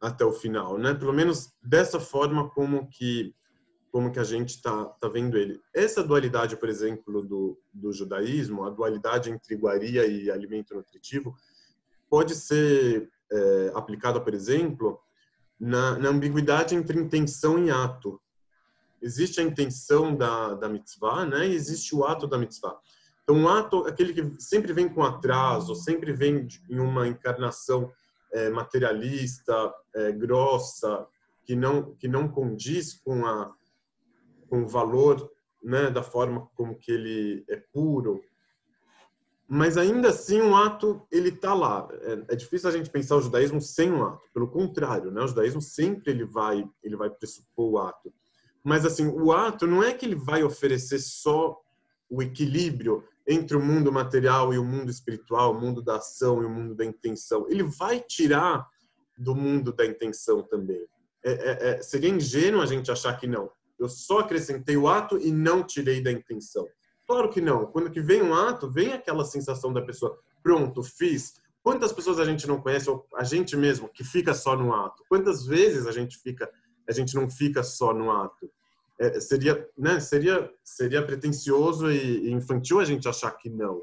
até 0.00 0.24
o 0.24 0.32
final, 0.32 0.78
né? 0.78 0.94
Pelo 0.94 1.12
menos 1.12 1.52
dessa 1.60 1.98
forma 1.98 2.48
como 2.50 2.88
que 2.88 3.34
como 3.90 4.12
que 4.12 4.18
a 4.18 4.24
gente 4.24 4.50
está 4.50 4.84
tá 4.84 5.08
vendo 5.08 5.36
ele. 5.38 5.60
Essa 5.74 6.04
dualidade, 6.04 6.56
por 6.56 6.68
exemplo, 6.68 7.22
do, 7.22 7.58
do 7.72 7.90
judaísmo, 7.90 8.64
a 8.64 8.70
dualidade 8.70 9.30
entre 9.30 9.54
iguaria 9.54 10.06
e 10.06 10.30
alimento 10.30 10.74
nutritivo, 10.74 11.34
pode 12.08 12.34
ser 12.34 13.10
é, 13.32 13.72
aplicada, 13.74 14.20
por 14.20 14.34
exemplo, 14.34 15.00
na, 15.58 15.98
na 15.98 16.08
ambiguidade 16.08 16.74
entre 16.74 16.98
intenção 16.98 17.64
e 17.64 17.70
ato 17.70 18.20
existe 19.00 19.40
a 19.40 19.44
intenção 19.44 20.14
da, 20.14 20.54
da 20.54 20.68
mitzvah, 20.68 21.24
né? 21.24 21.46
E 21.46 21.54
existe 21.54 21.94
o 21.94 22.04
ato 22.04 22.26
da 22.26 22.38
mitzvah. 22.38 22.78
Então, 23.22 23.44
o 23.44 23.48
ato, 23.48 23.86
aquele 23.86 24.12
que 24.12 24.42
sempre 24.42 24.72
vem 24.72 24.88
com 24.88 25.02
atraso, 25.02 25.74
sempre 25.74 26.12
vem 26.12 26.48
em 26.68 26.78
uma 26.78 27.06
encarnação 27.06 27.92
é, 28.32 28.50
materialista, 28.50 29.72
é, 29.94 30.12
grossa, 30.12 31.06
que 31.44 31.54
não 31.54 31.94
que 31.94 32.08
não 32.08 32.28
condiz 32.28 32.94
com 32.94 33.26
a 33.26 33.54
com 34.48 34.62
o 34.62 34.68
valor 34.68 35.30
né, 35.62 35.90
da 35.90 36.02
forma 36.02 36.48
como 36.54 36.74
que 36.74 36.90
ele 36.90 37.44
é 37.48 37.56
puro, 37.56 38.22
mas 39.48 39.78
ainda 39.78 40.10
assim 40.10 40.42
um 40.42 40.54
ato 40.54 41.02
ele 41.10 41.30
está 41.30 41.54
lá. 41.54 41.88
É, 42.02 42.34
é, 42.34 42.36
difícil 42.36 42.68
a 42.68 42.72
gente 42.72 42.90
pensar 42.90 43.16
o 43.16 43.22
judaísmo 43.22 43.60
sem 43.62 43.90
um 43.90 44.04
ato. 44.04 44.28
Pelo 44.34 44.46
contrário, 44.46 45.10
né, 45.10 45.22
o 45.22 45.26
judaísmo 45.26 45.62
sempre 45.62 46.12
ele 46.12 46.24
vai 46.26 46.68
ele 46.82 46.96
vai 46.96 47.08
pressupor 47.08 47.70
o 47.72 47.78
ato. 47.78 48.12
Mas 48.62 48.84
assim, 48.84 49.06
o 49.06 49.32
ato 49.32 49.66
não 49.66 49.82
é 49.82 49.94
que 49.94 50.04
ele 50.04 50.14
vai 50.14 50.42
oferecer 50.42 50.98
só 50.98 51.58
o 52.10 52.22
equilíbrio 52.22 53.02
entre 53.26 53.56
o 53.56 53.60
mundo 53.60 53.90
material 53.90 54.52
e 54.52 54.58
o 54.58 54.64
mundo 54.64 54.90
espiritual, 54.90 55.52
o 55.52 55.60
mundo 55.60 55.82
da 55.82 55.96
ação 55.96 56.42
e 56.42 56.46
o 56.46 56.50
mundo 56.50 56.74
da 56.74 56.84
intenção. 56.84 57.46
Ele 57.48 57.62
vai 57.62 58.00
tirar 58.00 58.66
do 59.16 59.34
mundo 59.34 59.72
da 59.72 59.86
intenção 59.86 60.42
também. 60.42 60.86
É, 61.24 61.32
é, 61.32 61.70
é, 61.70 61.82
seria 61.82 62.10
ingênuo 62.10 62.60
a 62.60 62.66
gente 62.66 62.90
achar 62.90 63.18
que 63.18 63.26
não. 63.26 63.50
Eu 63.78 63.88
só 63.88 64.20
acrescentei 64.20 64.76
o 64.76 64.88
ato 64.88 65.18
e 65.18 65.30
não 65.32 65.62
tirei 65.62 66.02
da 66.02 66.12
intenção. 66.12 66.66
Claro 67.08 67.30
que 67.30 67.40
não. 67.40 67.64
Quando 67.66 67.90
que 67.90 68.02
vem 68.02 68.22
um 68.22 68.34
ato, 68.34 68.70
vem 68.70 68.92
aquela 68.92 69.24
sensação 69.24 69.72
da 69.72 69.80
pessoa, 69.80 70.18
pronto, 70.42 70.82
fiz. 70.82 71.40
Quantas 71.62 71.90
pessoas 71.90 72.20
a 72.20 72.24
gente 72.24 72.46
não 72.46 72.60
conhece, 72.60 72.90
ou 72.90 73.06
a 73.16 73.24
gente 73.24 73.56
mesmo, 73.56 73.88
que 73.88 74.04
fica 74.04 74.34
só 74.34 74.54
no 74.54 74.74
ato? 74.74 75.02
Quantas 75.08 75.46
vezes 75.46 75.86
a 75.86 75.92
gente 75.92 76.18
fica, 76.18 76.50
a 76.86 76.92
gente 76.92 77.14
não 77.14 77.28
fica 77.30 77.62
só 77.62 77.94
no 77.94 78.10
ato? 78.10 78.50
É, 79.00 79.18
seria, 79.20 79.66
né, 79.76 80.00
seria, 80.00 80.52
seria 80.62 81.02
pretensioso 81.04 81.90
e 81.90 82.30
infantil 82.30 82.78
a 82.78 82.84
gente 82.84 83.08
achar 83.08 83.30
que 83.30 83.48
não. 83.48 83.80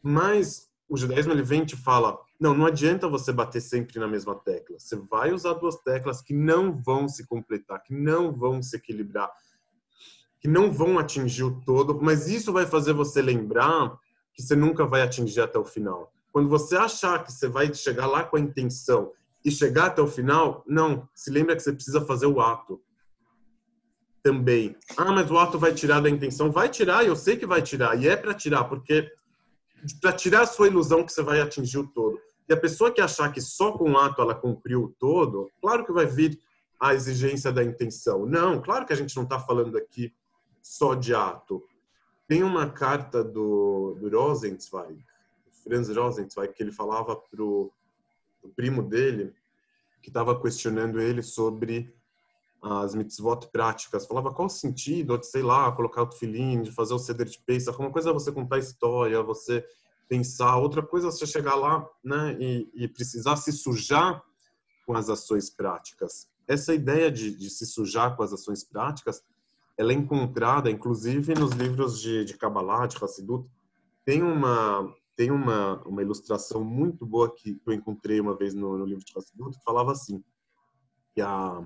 Mas 0.00 0.70
o 0.88 0.96
judaísmo 0.96 1.32
ele 1.32 1.42
vem 1.42 1.62
e 1.62 1.66
te 1.66 1.76
fala, 1.76 2.20
não, 2.38 2.54
não 2.54 2.66
adianta 2.66 3.08
você 3.08 3.32
bater 3.32 3.60
sempre 3.60 3.98
na 3.98 4.06
mesma 4.06 4.36
tecla. 4.36 4.78
Você 4.78 4.94
vai 4.94 5.32
usar 5.32 5.54
duas 5.54 5.76
teclas 5.76 6.22
que 6.22 6.34
não 6.34 6.80
vão 6.80 7.08
se 7.08 7.26
completar, 7.26 7.82
que 7.82 7.92
não 7.92 8.32
vão 8.32 8.62
se 8.62 8.76
equilibrar, 8.76 9.30
que 10.42 10.48
não 10.48 10.72
vão 10.72 10.98
atingir 10.98 11.44
o 11.44 11.60
todo, 11.64 12.00
mas 12.02 12.26
isso 12.26 12.52
vai 12.52 12.66
fazer 12.66 12.92
você 12.92 13.22
lembrar 13.22 13.96
que 14.34 14.42
você 14.42 14.56
nunca 14.56 14.84
vai 14.84 15.00
atingir 15.00 15.40
até 15.40 15.56
o 15.56 15.64
final. 15.64 16.12
Quando 16.32 16.48
você 16.48 16.76
achar 16.76 17.22
que 17.22 17.30
você 17.30 17.46
vai 17.46 17.72
chegar 17.72 18.08
lá 18.08 18.24
com 18.24 18.36
a 18.36 18.40
intenção 18.40 19.12
e 19.44 19.52
chegar 19.52 19.86
até 19.86 20.02
o 20.02 20.08
final, 20.08 20.64
não, 20.66 21.08
se 21.14 21.30
lembra 21.30 21.54
que 21.54 21.62
você 21.62 21.72
precisa 21.72 22.00
fazer 22.00 22.26
o 22.26 22.40
ato 22.40 22.82
também. 24.20 24.74
Ah, 24.96 25.12
mas 25.12 25.30
o 25.30 25.38
ato 25.38 25.60
vai 25.60 25.72
tirar 25.72 26.00
da 26.00 26.10
intenção. 26.10 26.50
Vai 26.50 26.68
tirar, 26.68 27.06
eu 27.06 27.14
sei 27.14 27.36
que 27.36 27.46
vai 27.46 27.62
tirar, 27.62 27.96
e 28.00 28.08
é 28.08 28.16
para 28.16 28.34
tirar, 28.34 28.64
porque 28.64 29.12
para 30.00 30.12
tirar 30.12 30.42
a 30.42 30.46
sua 30.46 30.66
ilusão 30.66 31.04
que 31.04 31.12
você 31.12 31.22
vai 31.22 31.40
atingir 31.40 31.78
o 31.78 31.86
todo. 31.86 32.18
E 32.48 32.52
a 32.52 32.56
pessoa 32.56 32.90
que 32.90 33.00
achar 33.00 33.30
que 33.30 33.40
só 33.40 33.70
com 33.78 33.92
o 33.92 33.96
ato 33.96 34.20
ela 34.20 34.34
cumpriu 34.34 34.84
o 34.84 34.94
todo, 34.98 35.48
claro 35.60 35.84
que 35.84 35.92
vai 35.92 36.06
vir 36.06 36.36
a 36.80 36.94
exigência 36.94 37.52
da 37.52 37.62
intenção. 37.62 38.26
Não, 38.26 38.60
claro 38.60 38.84
que 38.84 38.92
a 38.92 38.96
gente 38.96 39.14
não 39.14 39.22
está 39.22 39.38
falando 39.38 39.78
aqui 39.78 40.12
só 40.62 40.94
de 40.94 41.14
ato. 41.14 41.62
Tem 42.26 42.42
uma 42.42 42.70
carta 42.70 43.22
do, 43.22 43.96
do 44.00 44.08
Rosenzweig, 44.08 45.04
Franz 45.64 45.88
Rosenzweig, 45.88 46.54
que 46.54 46.62
ele 46.62 46.72
falava 46.72 47.16
pro, 47.16 47.70
pro 48.40 48.50
primo 48.50 48.82
dele, 48.82 49.34
que 50.00 50.08
estava 50.08 50.40
questionando 50.40 51.00
ele 51.00 51.22
sobre 51.22 51.94
as 52.62 52.94
mitzvot 52.94 53.48
práticas. 53.52 54.06
Falava 54.06 54.32
qual 54.32 54.46
o 54.46 54.50
sentido 54.50 55.18
sei 55.22 55.42
lá, 55.42 55.70
colocar 55.72 56.02
o 56.02 56.06
tefilim, 56.06 56.62
de 56.62 56.70
fazer 56.70 56.94
o 56.94 56.98
ceder 56.98 57.26
de 57.26 57.38
Pesach. 57.38 57.78
Uma 57.78 57.90
coisa 57.90 58.10
é 58.10 58.12
você 58.12 58.30
contar 58.30 58.58
história, 58.58 59.22
você 59.22 59.66
pensar. 60.08 60.56
Outra 60.56 60.82
coisa 60.82 61.08
é 61.08 61.10
você 61.10 61.26
chegar 61.26 61.54
lá 61.54 61.88
né, 62.04 62.36
e, 62.38 62.70
e 62.74 62.88
precisar 62.88 63.36
se 63.36 63.52
sujar 63.52 64.22
com 64.86 64.94
as 64.94 65.08
ações 65.08 65.50
práticas. 65.50 66.28
Essa 66.46 66.74
ideia 66.74 67.10
de, 67.10 67.34
de, 67.34 67.48
se 67.48 67.64
sujar 67.64 68.16
com 68.16 68.22
as 68.22 68.32
ações 68.32 68.64
práticas, 68.64 69.22
ela 69.76 69.92
é 69.92 69.94
encontrada, 69.94 70.70
inclusive, 70.70 71.34
nos 71.34 71.52
livros 71.52 72.00
de, 72.00 72.24
de 72.24 72.36
Kabbalah, 72.36 72.86
de 72.86 73.02
Hassidut. 73.02 73.48
Tem 74.04 74.22
uma 74.22 74.92
tem 75.14 75.30
uma, 75.30 75.82
uma 75.86 76.00
ilustração 76.00 76.64
muito 76.64 77.04
boa 77.04 77.32
que 77.34 77.60
eu 77.66 77.72
encontrei 77.72 78.18
uma 78.18 78.34
vez 78.34 78.54
no, 78.54 78.78
no 78.78 78.86
livro 78.86 79.04
de 79.04 79.12
Hassidut, 79.16 79.58
que 79.58 79.64
falava 79.64 79.92
assim, 79.92 80.24
que 81.14 81.20
a 81.20 81.64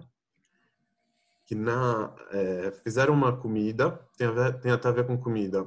que 1.45 1.55
na 1.55 2.13
é, 2.33 2.73
fizeram 2.83 3.15
uma 3.15 3.37
comida 3.37 4.05
tem, 4.19 4.29
ver, 4.33 4.61
tem 4.61 4.73
até 4.73 4.89
a 4.89 4.93
ver 4.93 5.07
com 5.07 5.17
comida 5.17 5.65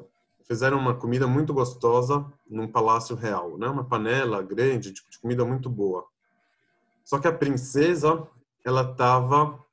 fizeram 0.50 0.80
uma 0.80 0.96
comida 0.96 1.28
muito 1.28 1.54
gostosa 1.54 2.26
num 2.50 2.68
palácio 2.68 3.16
real, 3.16 3.56
né? 3.56 3.68
Uma 3.68 3.86
panela 3.86 4.42
grande 4.42 4.92
de, 4.92 5.08
de 5.08 5.20
comida 5.20 5.46
muito 5.46 5.70
boa. 5.70 6.08
Só 7.06 7.20
que 7.20 7.28
a 7.28 7.32
princesa, 7.32 8.28
ela 8.66 8.82
estava 8.82 9.64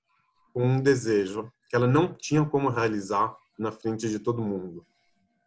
com 0.53 0.63
um 0.63 0.81
desejo 0.81 1.51
que 1.69 1.77
ela 1.77 1.87
não 1.87 2.13
tinha 2.13 2.45
como 2.45 2.69
realizar 2.69 3.37
na 3.59 3.73
frente 3.73 4.09
de 4.09 4.19
todo 4.19 4.43
mundo. 4.43 4.87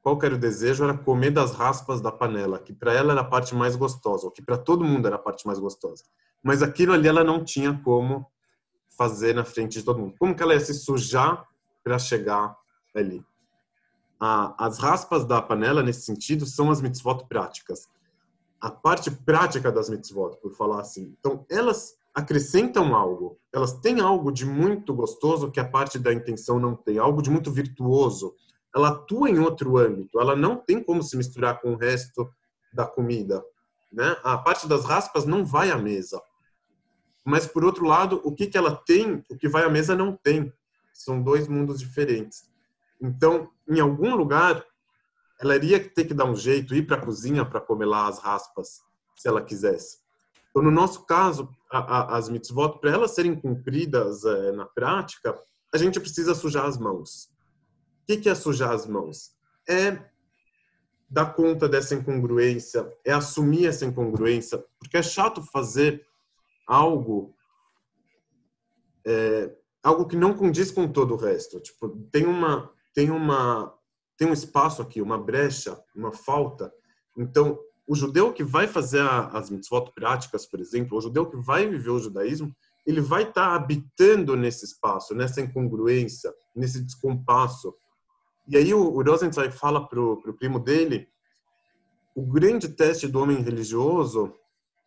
Qual 0.02 0.18
que 0.18 0.26
era 0.26 0.36
o 0.36 0.40
desejo? 0.40 0.84
Era 0.84 0.98
comer 0.98 1.32
das 1.32 1.52
raspas 1.52 2.02
da 2.02 2.12
panela, 2.12 2.60
que 2.60 2.74
para 2.74 2.94
ela 2.94 3.12
era 3.12 3.22
a 3.22 3.26
parte 3.26 3.54
mais 3.54 3.76
gostosa, 3.76 4.26
ou 4.26 4.32
que 4.32 4.42
para 4.42 4.58
todo 4.58 4.84
mundo 4.84 5.06
era 5.08 5.18
a 5.18 5.20
parte 5.20 5.46
mais 5.46 5.60
gostosa. 5.60 6.04
Mas 6.42 6.64
aquilo 6.64 6.94
ali 6.94 7.08
ela 7.08 7.24
não 7.24 7.44
tinha 7.44 7.80
como 7.84 8.26
fazer 8.98 9.36
na 9.36 9.44
frente 9.44 9.80
de 9.80 9.84
todo 9.84 10.00
mundo. 10.00 10.16
Como 10.18 10.36
que 10.36 10.42
ela 10.42 10.54
ia 10.54 10.60
se 10.60 10.74
sujar 10.74 11.48
para 11.84 12.00
chegar 12.00 12.56
ali? 12.96 13.24
as 14.22 14.78
raspas 14.80 15.24
da 15.26 15.42
panela, 15.42 15.82
nesse 15.82 16.02
sentido, 16.02 16.46
são 16.46 16.70
as 16.70 16.82
mitzvot 16.82 17.26
práticas. 17.30 17.88
A 18.60 18.70
parte 18.70 19.10
prática 19.10 19.72
das 19.72 19.90
mitzvot, 19.90 20.36
por 20.42 20.52
falar 20.52 20.82
assim. 20.82 21.16
Então, 21.18 21.46
elas 21.50 21.99
acrescentam 22.20 22.96
algo. 22.96 23.40
Elas 23.54 23.74
têm 23.74 24.00
algo 24.00 24.32
de 24.32 24.46
muito 24.46 24.94
gostoso 24.94 25.52
que 25.52 25.60
a 25.60 25.68
parte 25.68 25.98
da 25.98 26.14
intenção 26.14 26.60
não 26.60 26.76
tem. 26.76 26.98
Algo 26.98 27.22
de 27.22 27.30
muito 27.30 27.52
virtuoso. 27.52 28.36
Ela 28.76 28.90
atua 28.90 29.30
em 29.30 29.40
outro 29.40 29.78
âmbito. 29.78 30.20
Ela 30.20 30.36
não 30.36 30.56
tem 30.56 30.84
como 30.84 31.02
se 31.02 31.18
misturar 31.18 31.60
com 31.60 31.74
o 31.74 31.78
resto 31.78 32.30
da 32.74 32.86
comida. 32.86 33.44
Né? 33.92 34.16
A 34.24 34.38
parte 34.38 34.68
das 34.68 34.86
raspas 34.86 35.26
não 35.26 35.44
vai 35.44 35.72
à 35.72 35.78
mesa. 35.78 36.22
Mas, 37.26 37.46
por 37.46 37.64
outro 37.64 37.86
lado, 37.86 38.22
o 38.24 38.34
que, 38.34 38.48
que 38.48 38.58
ela 38.58 38.76
tem, 38.76 39.24
o 39.30 39.38
que 39.38 39.50
vai 39.50 39.64
à 39.64 39.70
mesa 39.70 39.96
não 39.96 40.16
tem. 40.16 40.54
São 40.94 41.22
dois 41.22 41.48
mundos 41.48 41.80
diferentes. 41.80 42.50
Então, 43.02 43.50
em 43.68 43.80
algum 43.80 44.16
lugar, 44.16 44.64
ela 45.40 45.56
iria 45.56 45.80
ter 45.80 46.06
que 46.06 46.14
dar 46.14 46.26
um 46.26 46.36
jeito, 46.36 46.76
ir 46.76 46.86
para 46.86 46.98
a 46.98 47.06
cozinha 47.06 47.46
para 47.46 47.62
comer 47.62 47.86
lá 47.86 48.08
as 48.08 48.20
raspas, 48.20 48.82
se 49.16 49.28
ela 49.28 49.42
quisesse. 49.42 50.00
Então, 50.50 50.64
no 50.64 50.72
nosso 50.72 51.06
caso, 51.06 51.50
a, 51.72 51.78
a, 51.78 52.18
as 52.18 52.30
mitzvot, 52.30 52.80
para 52.80 52.91
elas 52.91 53.12
serem 53.12 53.39
cumpridas 53.39 54.24
é, 54.26 54.52
na 54.52 54.66
prática, 54.66 55.38
a 55.74 55.78
gente 55.78 56.00
precisa 56.00 56.34
sujar 56.34 56.66
as 56.66 56.78
mãos. 56.78 57.30
O 58.04 58.06
que, 58.08 58.18
que 58.18 58.30
é 58.30 58.36
sujar 58.36 58.72
as 58.72 58.88
mãos? 58.88 59.32
É 59.68 60.10
dar 61.10 61.34
conta 61.34 61.68
dessa 61.68 61.95
incongruência, 61.95 62.91
é 63.04 63.12
assumir 63.12 63.66
essa 63.66 63.86
incongruência, 63.86 64.64
porque 64.80 64.97
é 64.97 65.02
chato 65.02 65.41
fazer 65.41 66.06
algo 66.68 67.36
é, 69.06 69.56
algo 69.82 70.06
que 70.06 70.16
não 70.16 70.36
condiz 70.36 70.70
com 70.70 70.88
todo 70.88 71.16
o 71.16 71.18
resto. 71.18 71.60
Tipo, 71.60 71.89
tem 72.12 72.26
uma 72.26 72.72
tem 72.93 73.10
uma 73.10 73.74
tem 74.18 74.28
um 74.28 74.34
espaço 74.34 74.82
aqui, 74.82 75.02
uma 75.02 75.18
brecha, 75.18 75.82
uma 75.95 76.12
falta. 76.12 76.72
Então, 77.18 77.58
o 77.90 77.96
judeu 77.96 78.32
que 78.32 78.44
vai 78.44 78.68
fazer 78.68 79.02
as 79.02 79.50
mitzvot 79.50 79.92
práticas, 79.96 80.46
por 80.46 80.60
exemplo, 80.60 80.96
o 80.96 81.02
judeu 81.02 81.26
que 81.26 81.38
vai 81.38 81.68
viver 81.68 81.90
o 81.90 81.98
judaísmo, 81.98 82.56
ele 82.86 83.02
vai 83.02 83.24
estar 83.24 83.50
tá 83.50 83.56
habitando 83.56 84.36
nesse 84.36 84.64
espaço, 84.64 85.16
nessa 85.16 85.42
incongruência, 85.42 86.32
nesse 86.56 86.84
descompasso. 86.84 87.74
E 88.48 88.56
aí 88.56 88.76
o, 88.76 88.80
o 88.80 89.02
Rosenzweig 89.02 89.52
fala 89.52 89.88
pro, 89.88 90.22
pro 90.22 90.36
primo 90.36 90.60
dele, 90.60 91.08
o 92.14 92.22
grande 92.22 92.70
teste 92.70 93.08
do 93.08 93.20
homem 93.20 93.42
religioso 93.42 94.36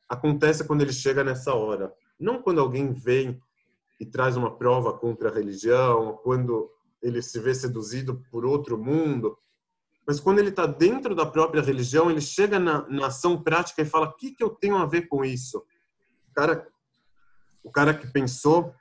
acontece 0.08 0.64
quando 0.64 0.82
ele 0.82 0.92
chega 0.92 1.24
nessa 1.24 1.52
hora. 1.54 1.92
Não 2.20 2.40
quando 2.40 2.60
alguém 2.60 2.92
vem 2.92 3.42
e 3.98 4.06
traz 4.06 4.36
uma 4.36 4.56
prova 4.56 4.96
contra 4.96 5.28
a 5.28 5.34
religião, 5.34 6.20
quando 6.22 6.70
ele 7.02 7.20
se 7.20 7.40
vê 7.40 7.52
seduzido 7.52 8.24
por 8.30 8.44
outro 8.44 8.78
mundo. 8.78 9.36
Mas 10.06 10.18
quando 10.18 10.40
ele 10.40 10.48
está 10.48 10.66
dentro 10.66 11.14
da 11.14 11.24
própria 11.24 11.62
religião, 11.62 12.10
ele 12.10 12.20
chega 12.20 12.58
na, 12.58 12.88
na 12.88 13.06
ação 13.06 13.40
prática 13.40 13.82
e 13.82 13.86
fala: 13.86 14.06
o 14.08 14.12
que, 14.12 14.32
que 14.32 14.42
eu 14.42 14.50
tenho 14.50 14.76
a 14.76 14.86
ver 14.86 15.02
com 15.02 15.24
isso? 15.24 15.58
O 16.30 16.34
cara, 16.34 16.68
o 17.62 17.70
cara 17.70 17.94
que 17.94 18.06
pensou 18.08 18.74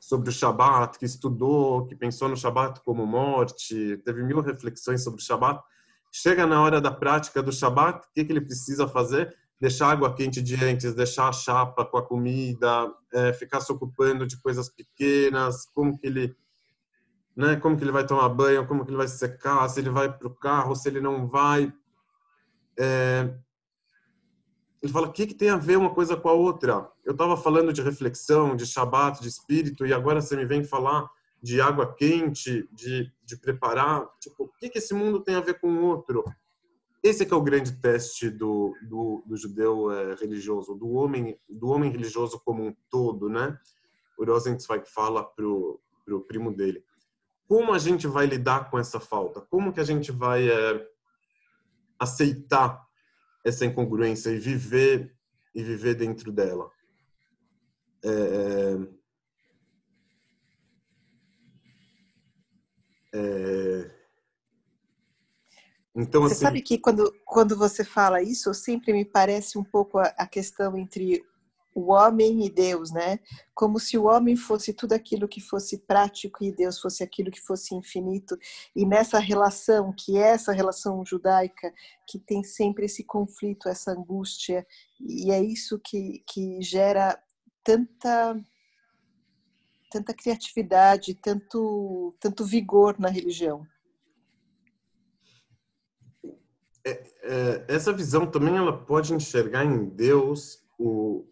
sobre 0.00 0.30
o 0.30 0.32
Shabat, 0.32 0.98
que 0.98 1.04
estudou, 1.04 1.86
que 1.86 1.94
pensou 1.94 2.28
no 2.28 2.36
Shabat 2.36 2.80
como 2.80 3.06
morte, 3.06 3.98
teve 4.04 4.22
mil 4.22 4.40
reflexões 4.40 5.04
sobre 5.04 5.20
o 5.20 5.24
Shabat, 5.24 5.62
chega 6.10 6.46
na 6.46 6.60
hora 6.60 6.80
da 6.80 6.90
prática 6.90 7.42
do 7.42 7.52
Shabat, 7.52 8.06
o 8.06 8.12
que, 8.14 8.24
que 8.24 8.32
ele 8.32 8.40
precisa 8.40 8.88
fazer? 8.88 9.36
Deixar 9.60 9.90
água 9.90 10.14
quente 10.14 10.40
de 10.40 10.56
antes, 10.64 10.94
deixar 10.94 11.28
a 11.28 11.32
chapa 11.32 11.84
com 11.84 11.98
a 11.98 12.02
comida, 12.02 12.90
é, 13.12 13.32
ficar 13.34 13.60
se 13.60 13.70
ocupando 13.70 14.26
de 14.26 14.40
coisas 14.40 14.70
pequenas, 14.70 15.66
como 15.74 15.98
que 15.98 16.06
ele 16.06 16.34
né? 17.40 17.56
Como 17.56 17.76
que 17.76 17.82
ele 17.82 17.90
vai 17.90 18.06
tomar 18.06 18.28
banho, 18.28 18.66
como 18.66 18.84
que 18.84 18.90
ele 18.90 18.98
vai 18.98 19.08
se 19.08 19.18
secar, 19.18 19.66
se 19.68 19.80
ele 19.80 19.90
vai 19.90 20.12
para 20.12 20.28
o 20.28 20.34
carro, 20.34 20.76
se 20.76 20.88
ele 20.88 21.00
não 21.00 21.26
vai. 21.26 21.72
É... 22.78 23.34
Ele 24.82 24.92
fala, 24.92 25.08
o 25.08 25.12
que, 25.12 25.26
que 25.26 25.34
tem 25.34 25.50
a 25.50 25.56
ver 25.56 25.76
uma 25.76 25.94
coisa 25.94 26.16
com 26.16 26.28
a 26.28 26.32
outra? 26.32 26.90
Eu 27.04 27.12
estava 27.12 27.36
falando 27.36 27.72
de 27.72 27.82
reflexão, 27.82 28.54
de 28.54 28.66
Shabat, 28.66 29.20
de 29.20 29.28
espírito, 29.28 29.86
e 29.86 29.92
agora 29.92 30.20
você 30.20 30.36
me 30.36 30.44
vem 30.44 30.64
falar 30.64 31.08
de 31.42 31.60
água 31.60 31.94
quente, 31.94 32.68
de, 32.72 33.10
de 33.24 33.36
preparar. 33.38 34.06
Tipo, 34.20 34.44
o 34.44 34.48
que, 34.58 34.68
que 34.68 34.78
esse 34.78 34.94
mundo 34.94 35.20
tem 35.20 35.34
a 35.34 35.40
ver 35.40 35.58
com 35.60 35.68
o 35.68 35.82
outro? 35.84 36.24
Esse 37.02 37.22
é 37.22 37.26
que 37.26 37.32
é 37.32 37.36
o 37.36 37.42
grande 37.42 37.72
teste 37.80 38.28
do, 38.28 38.74
do, 38.82 39.22
do 39.26 39.36
judeu 39.36 39.90
é, 39.90 40.14
religioso, 40.14 40.74
do 40.74 40.90
homem, 40.90 41.38
do 41.48 41.68
homem 41.68 41.90
religioso 41.90 42.40
como 42.44 42.62
um 42.62 42.76
todo, 42.90 43.28
né? 43.28 43.58
O 44.18 44.24
Rosenzweig 44.24 44.86
fala 44.86 45.24
pro, 45.24 45.80
pro 46.04 46.20
primo 46.22 46.54
dele. 46.54 46.84
Como 47.50 47.72
a 47.72 47.78
gente 47.80 48.06
vai 48.06 48.26
lidar 48.26 48.70
com 48.70 48.78
essa 48.78 49.00
falta? 49.00 49.40
Como 49.40 49.72
que 49.72 49.80
a 49.80 49.84
gente 49.84 50.12
vai 50.12 50.48
é, 50.48 50.88
aceitar 51.98 52.86
essa 53.44 53.66
incongruência 53.66 54.30
e 54.30 54.38
viver 54.38 55.12
e 55.52 55.60
viver 55.60 55.96
dentro 55.96 56.30
dela? 56.30 56.70
É, 58.04 58.76
é, 63.12 63.90
então, 65.92 66.22
você 66.22 66.34
assim... 66.34 66.44
sabe 66.44 66.62
que 66.62 66.78
quando, 66.78 67.12
quando 67.24 67.56
você 67.56 67.82
fala 67.82 68.22
isso, 68.22 68.54
sempre 68.54 68.92
me 68.92 69.04
parece 69.04 69.58
um 69.58 69.64
pouco 69.64 69.98
a, 69.98 70.04
a, 70.16 70.24
questão 70.24 70.76
entre 70.76 71.26
o 71.74 71.92
homem 71.92 72.44
e 72.44 72.50
Deus, 72.50 72.90
né? 72.90 73.20
Como 73.54 73.78
se 73.78 73.96
o 73.96 74.04
homem 74.04 74.36
fosse 74.36 74.72
tudo 74.72 74.92
aquilo 74.92 75.28
que 75.28 75.40
fosse 75.40 75.78
prático 75.78 76.42
e 76.42 76.52
Deus 76.52 76.80
fosse 76.80 77.02
aquilo 77.02 77.30
que 77.30 77.40
fosse 77.40 77.74
infinito. 77.74 78.36
E 78.74 78.84
nessa 78.84 79.18
relação, 79.18 79.92
que 79.92 80.16
é 80.16 80.30
essa 80.30 80.52
relação 80.52 81.04
judaica, 81.04 81.72
que 82.08 82.18
tem 82.18 82.42
sempre 82.42 82.86
esse 82.86 83.04
conflito, 83.04 83.68
essa 83.68 83.92
angústia, 83.92 84.66
e 85.00 85.30
é 85.30 85.40
isso 85.40 85.78
que, 85.78 86.22
que 86.26 86.60
gera 86.60 87.18
tanta 87.62 88.36
tanta 89.92 90.14
criatividade, 90.14 91.14
tanto 91.14 92.14
tanto 92.20 92.44
vigor 92.44 92.96
na 92.98 93.08
religião. 93.08 93.66
É, 96.84 96.90
é, 97.22 97.64
essa 97.68 97.92
visão 97.92 98.26
também 98.26 98.56
ela 98.56 98.72
pode 98.72 99.12
enxergar 99.12 99.64
em 99.64 99.84
Deus 99.84 100.64
o, 100.78 101.26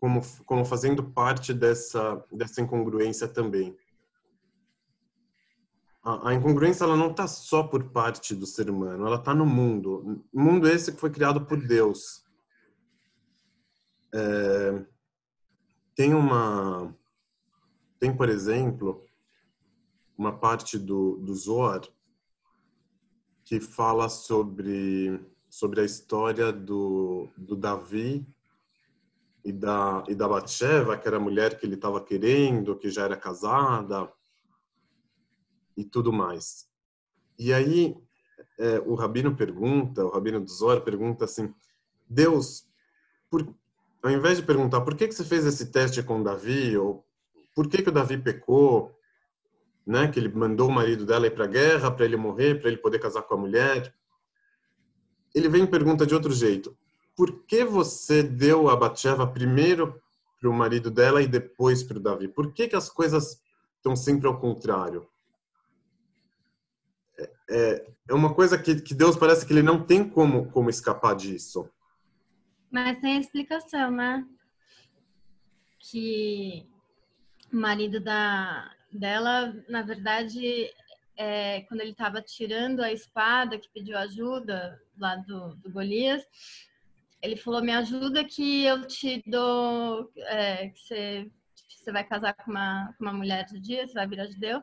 como, 0.00 0.22
como 0.46 0.64
fazendo 0.64 1.04
parte 1.04 1.52
dessa, 1.52 2.24
dessa 2.32 2.62
incongruência 2.62 3.28
também. 3.28 3.76
A, 6.02 6.30
a 6.30 6.34
incongruência 6.34 6.84
ela 6.84 6.96
não 6.96 7.10
está 7.10 7.28
só 7.28 7.62
por 7.62 7.90
parte 7.90 8.34
do 8.34 8.46
ser 8.46 8.70
humano, 8.70 9.06
ela 9.06 9.16
está 9.16 9.34
no 9.34 9.44
mundo. 9.44 10.24
Mundo 10.32 10.66
esse 10.66 10.92
que 10.92 10.98
foi 10.98 11.10
criado 11.10 11.44
por 11.44 11.60
Deus. 11.62 12.24
É, 14.12 14.84
tem 15.94 16.14
uma 16.14 16.92
tem 18.00 18.16
por 18.16 18.28
exemplo 18.28 19.04
uma 20.16 20.36
parte 20.36 20.78
do, 20.78 21.18
do 21.18 21.32
Zohar 21.34 21.82
que 23.44 23.60
fala 23.60 24.08
sobre 24.08 25.24
sobre 25.48 25.80
a 25.82 25.84
história 25.84 26.52
do, 26.52 27.28
do 27.36 27.54
Davi 27.54 28.26
e 29.44 29.52
da 29.52 30.04
e 30.08 30.14
da 30.14 30.28
Batsheva, 30.28 30.96
que 30.96 31.08
era 31.08 31.16
a 31.16 31.20
mulher 31.20 31.58
que 31.58 31.66
ele 31.66 31.74
estava 31.74 32.00
querendo, 32.00 32.76
que 32.76 32.90
já 32.90 33.04
era 33.04 33.16
casada 33.16 34.10
e 35.76 35.84
tudo 35.84 36.12
mais. 36.12 36.68
E 37.38 37.52
aí 37.52 37.96
é, 38.58 38.78
o 38.80 38.94
rabino 38.94 39.34
pergunta, 39.34 40.04
o 40.04 40.10
rabino 40.10 40.40
do 40.40 40.50
Zohar 40.50 40.82
pergunta 40.82 41.24
assim: 41.24 41.52
Deus, 42.08 42.66
por, 43.30 43.48
ao 44.02 44.10
invés 44.10 44.38
de 44.38 44.44
perguntar 44.44 44.82
por 44.82 44.94
que 44.94 45.08
que 45.08 45.14
você 45.14 45.24
fez 45.24 45.46
esse 45.46 45.70
teste 45.70 46.02
com 46.02 46.22
Davi 46.22 46.76
ou 46.76 47.04
por 47.54 47.68
que 47.68 47.82
que 47.82 47.88
o 47.88 47.92
Davi 47.92 48.18
pecou, 48.18 48.94
né? 49.86 50.08
Que 50.08 50.18
ele 50.18 50.28
mandou 50.28 50.68
o 50.68 50.72
marido 50.72 51.06
dela 51.06 51.26
ir 51.26 51.34
para 51.34 51.44
a 51.44 51.48
guerra 51.48 51.90
para 51.90 52.04
ele 52.04 52.16
morrer, 52.16 52.60
para 52.60 52.68
ele 52.68 52.78
poder 52.78 52.98
casar 52.98 53.22
com 53.22 53.34
a 53.34 53.38
mulher. 53.38 53.94
Ele 55.34 55.48
vem 55.48 55.64
e 55.64 55.66
pergunta 55.66 56.06
de 56.06 56.14
outro 56.14 56.32
jeito: 56.32 56.76
Por 57.16 57.44
que 57.44 57.64
você 57.64 58.22
deu 58.22 58.68
a 58.68 58.76
Batsheva 58.76 59.26
primeiro 59.26 60.00
para 60.40 60.48
o 60.48 60.52
marido 60.52 60.90
dela 60.90 61.20
e 61.22 61.26
depois 61.26 61.82
para 61.82 61.98
o 61.98 62.00
Davi? 62.00 62.28
Por 62.28 62.52
que 62.52 62.68
que 62.68 62.76
as 62.76 62.88
coisas 62.88 63.42
estão 63.76 63.94
sempre 63.94 64.26
ao 64.26 64.40
contrário? 64.40 65.08
É, 67.18 67.32
é, 67.50 67.86
é 68.08 68.14
uma 68.14 68.34
coisa 68.34 68.56
que, 68.56 68.80
que 68.80 68.94
Deus 68.94 69.16
parece 69.16 69.46
que 69.46 69.52
ele 69.52 69.62
não 69.62 69.84
tem 69.84 70.08
como 70.08 70.50
como 70.50 70.70
escapar 70.70 71.14
disso. 71.14 71.68
Mas 72.70 73.00
tem 73.00 73.18
explicação, 73.18 73.90
né? 73.90 74.26
Que 75.78 76.66
o 77.52 77.56
marido 77.56 78.00
da 78.00 78.70
dela, 78.92 79.54
na 79.68 79.82
verdade, 79.82 80.70
é, 81.16 81.62
quando 81.62 81.80
ele 81.80 81.90
estava 81.90 82.22
tirando 82.22 82.80
a 82.80 82.92
espada, 82.92 83.58
que 83.58 83.68
pediu 83.68 83.96
ajuda 83.96 84.80
lá 84.98 85.16
do, 85.16 85.54
do 85.56 85.70
Golias, 85.70 86.22
ele 87.22 87.36
falou: 87.36 87.62
Me 87.62 87.72
ajuda 87.72 88.24
que 88.24 88.64
eu 88.64 88.86
te 88.86 89.22
dou, 89.26 90.10
é, 90.16 90.68
que 90.68 90.80
você, 90.80 91.30
você 91.68 91.92
vai 91.92 92.04
casar 92.04 92.34
com 92.34 92.50
uma, 92.50 92.94
com 92.96 93.04
uma 93.04 93.12
mulher 93.12 93.44
de 93.44 93.58
dia, 93.58 93.86
você 93.86 93.94
vai 93.94 94.06
virar 94.06 94.26
judeu. 94.26 94.62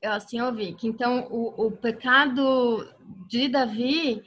Eu 0.00 0.12
assim 0.12 0.40
ouvi 0.40 0.74
que 0.74 0.86
então 0.86 1.26
o, 1.30 1.66
o 1.66 1.72
pecado 1.72 2.88
de 3.26 3.48
Davi 3.48 4.22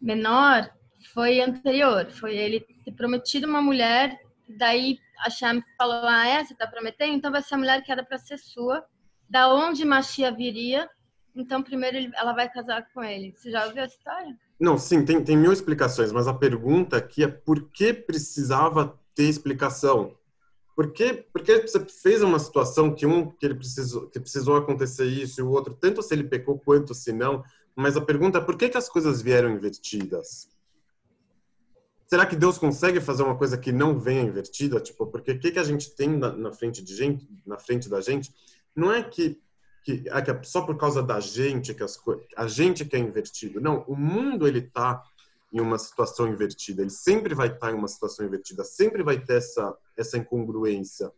menor 0.00 0.70
foi 1.12 1.40
anterior, 1.40 2.10
foi 2.10 2.36
ele 2.36 2.60
ter 2.84 2.92
prometido 2.92 3.46
uma 3.46 3.62
mulher, 3.62 4.20
daí 4.48 4.98
a 5.20 5.30
Shem 5.30 5.62
falou: 5.76 6.06
Ah, 6.06 6.26
é? 6.26 6.44
Você 6.44 6.52
está 6.52 6.66
prometendo? 6.66 7.14
Então 7.14 7.30
vai 7.30 7.42
ser 7.42 7.54
a 7.54 7.58
mulher 7.58 7.82
que 7.82 7.92
era 7.92 8.04
para 8.04 8.18
ser 8.18 8.38
sua. 8.38 8.84
Da 9.28 9.52
onde 9.52 9.84
Machia 9.84 10.32
viria? 10.32 10.88
Então, 11.36 11.62
primeiro 11.62 12.10
ela 12.16 12.32
vai 12.32 12.48
casar 12.48 12.88
com 12.92 13.04
ele. 13.04 13.32
Você 13.32 13.50
já 13.50 13.66
ouviu 13.66 13.82
essa 13.82 13.94
história? 13.94 14.36
Não, 14.58 14.76
sim, 14.76 15.04
tem, 15.04 15.22
tem 15.22 15.36
mil 15.36 15.52
explicações, 15.52 16.10
mas 16.10 16.26
a 16.26 16.34
pergunta 16.34 16.96
aqui 16.96 17.22
é 17.22 17.28
por 17.28 17.70
que 17.70 17.92
precisava 17.92 18.98
ter 19.14 19.24
explicação? 19.24 20.16
Por 20.74 20.92
que, 20.92 21.12
porque 21.32 21.60
você 21.60 21.84
fez 21.84 22.22
uma 22.22 22.38
situação 22.38 22.94
que 22.94 23.06
um 23.06 23.30
que 23.30 23.46
ele 23.46 23.54
precisou 23.54 24.08
que 24.08 24.20
precisou 24.20 24.56
acontecer 24.56 25.06
isso 25.06 25.40
e 25.40 25.44
o 25.44 25.50
outro 25.50 25.74
tanto 25.74 26.02
se 26.02 26.14
ele 26.14 26.24
pecou 26.24 26.58
quanto 26.58 26.94
se 26.94 27.12
não, 27.12 27.42
mas 27.74 27.96
a 27.96 28.00
pergunta 28.00 28.38
é 28.38 28.40
por 28.40 28.56
que, 28.56 28.68
que 28.68 28.78
as 28.78 28.88
coisas 28.88 29.20
vieram 29.20 29.50
invertidas? 29.50 30.48
será 32.08 32.24
que 32.24 32.34
Deus 32.34 32.56
consegue 32.56 33.00
fazer 33.00 33.22
uma 33.22 33.36
coisa 33.36 33.58
que 33.58 33.70
não 33.70 33.98
venha 33.98 34.22
invertida? 34.22 34.80
Tipo, 34.80 35.06
porque 35.06 35.32
o 35.32 35.38
que, 35.38 35.52
que 35.52 35.58
a 35.58 35.64
gente 35.64 35.94
tem 35.94 36.08
na, 36.08 36.32
na, 36.32 36.52
frente 36.52 36.82
de 36.82 36.96
gente, 36.96 37.28
na 37.46 37.58
frente 37.58 37.88
da 37.88 38.00
gente, 38.00 38.34
não 38.74 38.90
é 38.90 39.02
que, 39.02 39.38
que, 39.84 40.04
é 40.06 40.22
que 40.22 40.30
é 40.30 40.42
só 40.42 40.62
por 40.62 40.76
causa 40.76 41.02
da 41.02 41.20
gente 41.20 41.74
que 41.74 41.82
as 41.82 41.98
a 42.36 42.46
gente 42.46 42.84
que 42.84 42.96
é 42.96 42.98
invertido. 42.98 43.60
Não, 43.60 43.84
o 43.86 43.96
mundo 43.96 44.46
ele 44.46 44.60
está 44.60 45.02
em 45.52 45.60
uma 45.60 45.78
situação 45.78 46.28
invertida. 46.28 46.82
Ele 46.82 46.90
sempre 46.90 47.34
vai 47.34 47.48
estar 47.48 47.68
tá 47.68 47.72
em 47.72 47.74
uma 47.74 47.88
situação 47.88 48.26
invertida. 48.26 48.64
Sempre 48.64 49.02
vai 49.02 49.18
ter 49.18 49.38
essa 49.38 49.76
essa 49.96 50.16
incongruência. 50.18 51.10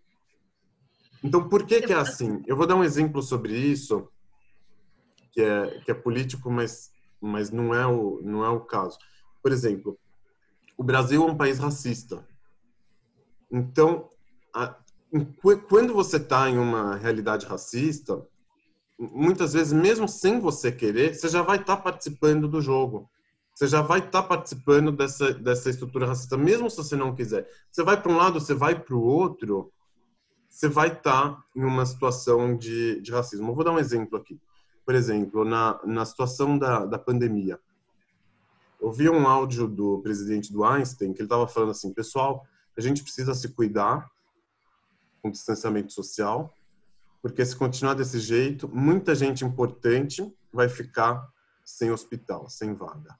Então, 1.23 1.49
por 1.49 1.67
que 1.67 1.83
que 1.83 1.93
é 1.93 1.97
assim? 1.97 2.43
Eu 2.47 2.57
vou 2.57 2.67
dar 2.67 2.77
um 2.77 2.85
exemplo 2.85 3.23
sobre 3.23 3.55
isso, 3.55 4.09
que 5.33 5.43
é 5.43 5.81
que 5.85 5.91
é 5.91 5.95
político, 5.95 6.51
mas 6.51 6.93
mas 7.21 7.51
não 7.51 7.75
é 7.75 7.87
o 7.87 8.21
não 8.23 8.45
é 8.45 8.49
o 8.49 8.61
caso. 8.61 8.99
Por 9.43 9.53
exemplo, 9.53 9.99
o 10.77 10.83
Brasil 10.83 11.23
é 11.23 11.31
um 11.31 11.37
país 11.37 11.59
racista. 11.59 12.27
Então, 13.51 14.09
a, 14.55 14.77
quando 15.69 15.93
você 15.93 16.17
está 16.17 16.49
em 16.49 16.57
uma 16.57 16.97
realidade 16.97 17.47
racista, 17.47 18.25
muitas 19.01 19.53
vezes, 19.53 19.73
mesmo 19.73 20.07
sem 20.07 20.39
você 20.39 20.71
querer, 20.71 21.15
você 21.15 21.29
já 21.29 21.43
vai 21.43 21.59
estar 21.59 21.77
tá 21.77 21.83
participando 21.83 22.47
do 22.47 22.61
jogo. 22.61 23.09
Você 23.55 23.67
já 23.67 23.83
vai 23.83 23.99
estar 23.99 24.23
tá 24.23 24.29
participando 24.29 24.93
dessa, 24.93 25.33
dessa 25.33 25.71
estrutura 25.71 26.07
racista, 26.07 26.37
mesmo 26.37 26.71
se 26.71 26.77
você 26.77 26.97
não 26.97 27.15
quiser. 27.15 27.49
Você 27.71 27.83
vai 27.83 28.01
para 28.01 28.13
um 28.13 28.17
lado, 28.17 28.41
você 28.41 28.55
vai 28.55 28.79
para 28.79 28.95
o 28.95 29.03
outro, 29.03 29.73
você 30.49 30.69
vai 30.69 30.89
estar 30.89 31.31
tá 31.31 31.45
em 31.57 31.65
uma 31.65 31.87
situação 31.87 32.57
de, 32.57 33.01
de 33.01 33.11
racismo. 33.11 33.51
Eu 33.51 33.55
vou 33.55 33.65
dar 33.65 33.73
um 33.73 33.79
exemplo 33.79 34.19
aqui. 34.19 34.39
Por 34.85 34.95
exemplo, 34.95 35.45
na, 35.45 35.81
na 35.85 36.05
situação 36.05 36.59
da, 36.59 36.85
da 36.85 36.99
pandemia 36.99 37.59
eu 38.81 38.91
vi 38.91 39.09
um 39.09 39.29
áudio 39.29 39.69
do 39.69 40.01
presidente 40.01 40.53
do 40.53 40.65
Einstein 40.65 41.13
que 41.13 41.21
ele 41.21 41.27
estava 41.27 41.47
falando 41.47 41.71
assim, 41.71 41.93
pessoal, 41.93 42.47
a 42.77 42.81
gente 42.81 43.03
precisa 43.03 43.35
se 43.35 43.51
cuidar 43.51 44.11
com 45.21 45.31
distanciamento 45.31 45.93
social, 45.93 46.53
porque 47.23 47.45
se 47.45 47.55
continuar 47.55 47.95
desse 47.95 48.19
jeito, 48.19 48.69
muita 48.69 49.15
gente 49.15 49.45
importante 49.45 50.33
vai 50.53 50.69
ficar 50.69 51.29
sem 51.65 51.91
hospital, 51.91 52.49
sem 52.49 52.75
vaga. 52.75 53.19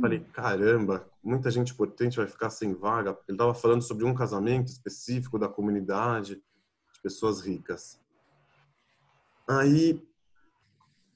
Falei, 0.00 0.20
caramba, 0.32 1.08
muita 1.22 1.50
gente 1.50 1.72
importante 1.72 2.16
vai 2.16 2.26
ficar 2.26 2.50
sem 2.50 2.74
vaga. 2.74 3.16
Ele 3.26 3.36
estava 3.36 3.54
falando 3.54 3.82
sobre 3.82 4.04
um 4.04 4.14
casamento 4.14 4.68
específico 4.68 5.38
da 5.38 5.48
comunidade, 5.48 6.42
de 6.92 7.00
pessoas 7.02 7.40
ricas. 7.40 8.00
Aí, 9.48 10.06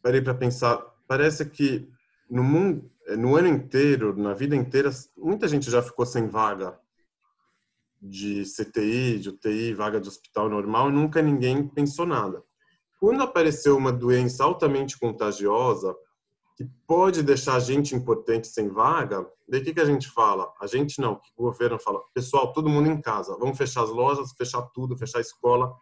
parei 0.03 0.21
para 0.21 0.35
pensar, 0.35 0.79
parece 1.07 1.45
que 1.45 1.89
no 2.31 2.43
mundo, 2.43 2.91
no 3.19 3.37
ano 3.37 3.49
inteiro, 3.49 4.17
na 4.17 4.33
vida 4.33 4.57
inteira, 4.57 4.91
muita 5.17 5.47
gente 5.47 5.71
já 5.71 5.83
ficou 5.83 6.07
sem 6.07 6.29
vaga. 6.29 6.79
De 8.03 8.43
CTI, 8.43 9.21
de 9.21 9.29
UTI, 9.29 9.75
vaga 9.75 10.01
de 10.01 10.09
hospital 10.09 10.49
normal, 10.49 10.91
nunca 10.91 11.23
ninguém 11.23 11.69
pensou 11.69 12.05
nada. 12.05 12.43
Quando 12.99 13.23
apareceu 13.23 13.77
uma 13.77 13.93
doença 13.93 14.43
altamente 14.43 14.99
contagiosa, 14.99 15.95
que 16.57 16.69
pode 16.87 17.23
deixar 17.23 17.59
gente 17.61 17.95
importante 17.95 18.49
sem 18.49 18.69
vaga, 18.69 19.25
daí 19.49 19.63
que, 19.63 19.73
que 19.73 19.81
a 19.81 19.85
gente 19.85 20.11
fala? 20.11 20.53
A 20.61 20.67
gente 20.67 21.01
não, 21.01 21.15
que 21.17 21.31
o 21.37 21.45
governo 21.45 21.79
fala, 21.79 22.01
pessoal, 22.13 22.53
todo 22.53 22.69
mundo 22.69 22.89
em 22.89 23.01
casa, 23.01 23.37
vamos 23.39 23.57
fechar 23.57 23.85
as 23.85 23.91
lojas, 23.91 24.33
fechar 24.33 24.63
tudo, 24.75 24.97
fechar 24.97 25.19
a 25.19 25.23
escola. 25.23 25.73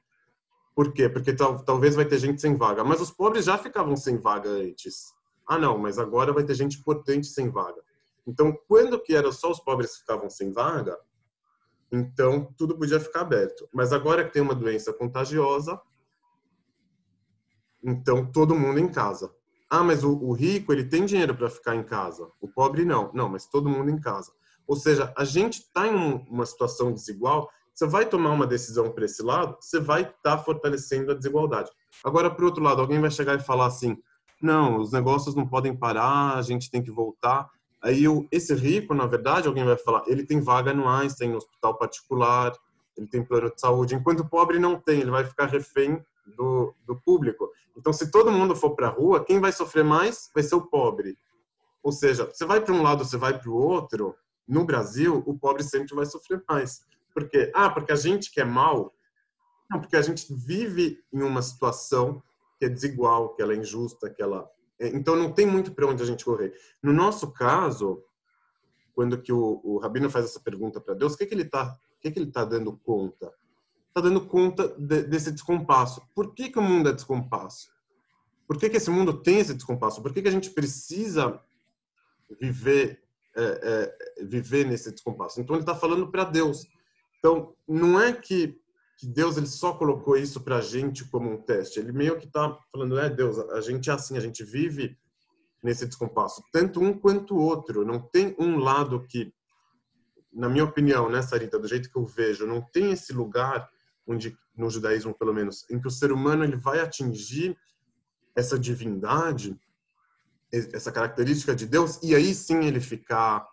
Por 0.75 0.93
quê? 0.93 1.09
Porque 1.09 1.33
tal, 1.33 1.63
talvez 1.65 1.95
vai 1.95 2.05
ter 2.05 2.19
gente 2.19 2.41
sem 2.41 2.55
vaga. 2.55 2.85
Mas 2.85 3.01
os 3.01 3.11
pobres 3.11 3.47
já 3.47 3.59
ficavam 3.59 3.97
sem 3.97 4.19
vaga 4.19 4.49
antes. 4.49 5.13
Ah, 5.47 5.59
não, 5.59 5.77
mas 5.77 5.99
agora 5.99 6.33
vai 6.33 6.45
ter 6.45 6.55
gente 6.55 6.79
importante 6.79 7.27
sem 7.27 7.51
vaga. 7.51 7.83
Então, 8.27 8.57
quando 8.69 9.01
que 9.01 9.15
era 9.15 9.33
só 9.33 9.51
os 9.51 9.59
pobres 9.59 9.93
que 9.93 10.01
ficavam 10.01 10.31
sem 10.31 10.53
vaga, 10.53 10.97
então 11.91 12.53
tudo 12.57 12.77
podia 12.77 13.01
ficar 13.01 13.23
aberto. 13.23 13.69
Mas 13.73 13.93
agora 13.93 14.25
que 14.25 14.33
tem 14.33 14.43
uma 14.43 14.55
doença 14.55 14.93
contagiosa, 14.93 15.81
então 17.83 18.25
todo 18.31 18.55
mundo 18.55 18.79
em 18.79 18.89
casa. 18.89 19.33
Ah, 19.69 19.85
mas 19.85 20.03
o, 20.03 20.13
o 20.19 20.33
rico 20.33 20.73
ele 20.73 20.85
tem 20.85 21.05
dinheiro 21.05 21.35
para 21.35 21.49
ficar 21.49 21.77
em 21.77 21.83
casa, 21.83 22.29
o 22.41 22.49
pobre 22.49 22.85
não. 22.85 23.13
Não, 23.15 23.29
mas 23.29 23.47
todo 23.47 23.69
mundo 23.69 23.91
em 23.91 24.01
casa. 24.01 24.33
Ou 24.67 24.77
seja, 24.77 25.13
a 25.17 25.25
gente 25.25 25.61
está 25.61 25.87
em 25.87 25.95
um, 25.95 26.17
uma 26.29 26.47
situação 26.47 26.93
desigual. 26.93 27.49
Você 27.73 27.87
vai 27.87 28.05
tomar 28.05 28.31
uma 28.31 28.47
decisão 28.47 28.91
para 28.91 29.05
esse 29.05 29.23
lado, 29.23 29.57
você 29.61 29.81
vai 29.81 30.03
estar 30.03 30.15
tá 30.23 30.39
fortalecendo 30.39 31.13
a 31.13 31.15
desigualdade. 31.15 31.71
Agora, 32.05 32.29
o 32.29 32.45
outro 32.45 32.63
lado, 32.63 32.81
alguém 32.81 33.01
vai 33.01 33.11
chegar 33.11 33.37
e 33.39 33.43
falar 33.43 33.67
assim: 33.67 33.97
não, 34.41 34.79
os 34.79 34.93
negócios 34.93 35.35
não 35.35 35.47
podem 35.47 35.77
parar, 35.77 36.37
a 36.37 36.43
gente 36.43 36.71
tem 36.71 36.83
que 36.83 36.91
voltar. 36.91 37.49
Aí 37.83 38.05
esse 38.31 38.55
rico, 38.55 38.95
na 38.95 39.07
verdade, 39.07 39.49
alguém 39.49 39.65
vai 39.65 39.77
falar, 39.77 40.03
ele 40.07 40.25
tem 40.25 40.41
vaga 40.41 40.75
no 40.75 40.89
Einstein, 40.89 41.31
no 41.31 41.39
hospital 41.39 41.79
particular, 41.79 42.53
ele 42.97 43.07
tem 43.07 43.25
plano 43.25 43.51
de 43.51 43.61
saúde, 43.61 43.95
enquanto 43.95 44.21
o 44.21 44.29
pobre 44.29 44.59
não 44.59 44.79
tem, 44.79 45.01
ele 45.01 45.11
vai 45.11 45.25
ficar 45.25 45.47
refém 45.47 46.05
do, 46.37 46.75
do 46.87 46.97
público. 47.01 47.51
Então, 47.77 47.93
se 47.93 48.11
todo 48.11 48.31
mundo 48.31 48.55
for 48.55 48.75
para 48.75 48.89
a 48.89 48.91
rua, 48.91 49.25
quem 49.25 49.41
vai 49.41 49.53
sofrer 49.53 49.85
mais 49.85 50.31
vai 50.35 50.43
ser 50.43 50.55
o 50.55 50.67
pobre. 50.67 51.17
Ou 51.83 51.93
seja, 51.93 52.27
você 52.27 52.45
vai 52.45 52.61
para 52.61 52.75
um 52.75 52.83
lado, 52.83 53.05
você 53.05 53.17
vai 53.17 53.39
para 53.39 53.49
o 53.49 53.55
outro. 53.55 54.15
No 54.47 54.65
Brasil, 54.65 55.23
o 55.27 55.39
pobre 55.39 55.63
sempre 55.63 55.95
vai 55.95 56.05
sofrer 56.05 56.43
mais. 56.49 56.83
Por 57.15 57.29
quê? 57.29 57.51
Ah, 57.55 57.71
porque 57.71 57.93
a 57.93 57.97
gente 57.97 58.31
que 58.31 58.41
é 58.41 58.45
mal. 58.45 58.93
Não, 59.71 59.81
porque 59.81 59.97
a 59.97 60.03
gente 60.03 60.27
vive 60.35 61.03
em 61.13 61.23
uma 61.23 61.41
situação 61.41 62.23
que 62.59 62.67
é 62.67 62.69
desigual, 62.69 63.35
que 63.35 63.41
ela 63.41 63.55
é 63.55 63.57
injusta, 63.57 64.11
que 64.11 64.23
ela. 64.23 64.49
É, 64.81 64.89
então, 64.89 65.15
não 65.15 65.31
tem 65.31 65.47
muito 65.47 65.73
para 65.73 65.87
onde 65.87 66.03
a 66.03 66.07
gente 66.07 66.25
correr. 66.25 66.53
No 66.83 66.93
nosso 66.93 67.31
caso, 67.33 68.03
quando 68.95 69.21
que 69.21 69.33
o, 69.33 69.61
o 69.63 69.79
rabino 69.79 70.11
faz 70.11 70.25
essa 70.25 70.41
pergunta 70.41 70.81
para 70.81 70.95
Deus, 70.95 71.15
o 71.15 71.17
que 71.17 71.27
que 71.27 71.35
ele 71.35 71.43
está, 71.43 71.79
que 72.01 72.11
que 72.11 72.19
ele 72.19 72.29
está 72.29 72.45
dando 72.45 72.77
conta? 72.79 73.33
está 73.91 74.01
dando 74.01 74.27
conta 74.27 74.69
de, 74.79 75.03
desse 75.03 75.31
descompasso. 75.31 76.03
Por 76.15 76.35
que, 76.35 76.49
que 76.49 76.59
o 76.59 76.63
mundo 76.63 76.89
é 76.89 76.93
descompasso? 76.93 77.71
Por 78.47 78.57
que, 78.57 78.69
que 78.71 78.77
esse 78.79 78.91
mundo 78.91 79.13
tem 79.13 79.39
esse 79.39 79.55
descompasso? 79.55 80.03
Por 80.03 80.13
que, 80.13 80.23
que 80.23 80.29
a 80.29 80.33
gente 80.33 80.51
precisa 80.51 81.41
viver 82.41 83.03
é, 83.37 83.43
é, 83.43 84.25
viver 84.25 84.67
nesse 84.67 84.91
descompasso? 84.91 85.41
Então 85.41 85.55
ele 85.55 85.63
está 85.63 85.75
falando 85.75 86.11
para 86.11 86.25
Deus. 86.25 86.67
Então 87.19 87.55
não 87.69 88.01
é 88.01 88.13
que, 88.13 88.61
que 89.01 89.07
Deus 89.07 89.39
ele 89.39 89.47
só 89.47 89.73
colocou 89.73 90.15
isso 90.15 90.43
para 90.43 90.59
a 90.59 90.61
gente 90.61 91.07
como 91.07 91.31
um 91.33 91.41
teste. 91.41 91.81
Ele 91.81 91.91
meio 91.91 92.19
que 92.19 92.27
está 92.27 92.55
falando, 92.71 92.99
é 92.99 93.09
Deus, 93.09 93.39
a 93.39 93.61
gente 93.63 93.89
é 93.89 93.95
assim, 93.95 94.15
a 94.19 94.21
gente 94.21 94.45
vive 94.45 94.95
nesse 95.63 95.87
descompasso, 95.87 96.43
tanto 96.53 96.83
um 96.83 96.93
quanto 96.93 97.35
o 97.35 97.41
outro. 97.41 97.83
Não 97.83 97.99
tem 97.99 98.37
um 98.39 98.59
lado 98.59 99.07
que, 99.07 99.33
na 100.31 100.51
minha 100.51 100.65
opinião, 100.65 101.09
né, 101.09 101.23
Sarita, 101.23 101.59
do 101.59 101.67
jeito 101.67 101.91
que 101.91 101.99
eu 101.99 102.05
vejo, 102.05 102.47
não 102.47 102.61
tem 102.61 102.93
esse 102.93 103.11
lugar 103.11 103.71
onde 104.07 104.37
no 104.55 104.69
judaísmo 104.69 105.15
pelo 105.15 105.33
menos, 105.33 105.65
em 105.71 105.81
que 105.81 105.89
o 105.89 105.91
ser 105.91 106.13
humano 106.13 106.45
ele 106.45 106.57
vai 106.57 106.81
atingir 106.81 107.57
essa 108.37 108.59
divindade, 108.59 109.59
essa 110.53 110.93
característica 110.93 111.55
de 111.55 111.65
Deus, 111.65 111.99
e 112.03 112.15
aí 112.15 112.35
sim 112.35 112.65
ele 112.65 112.81
ficar 112.81 113.47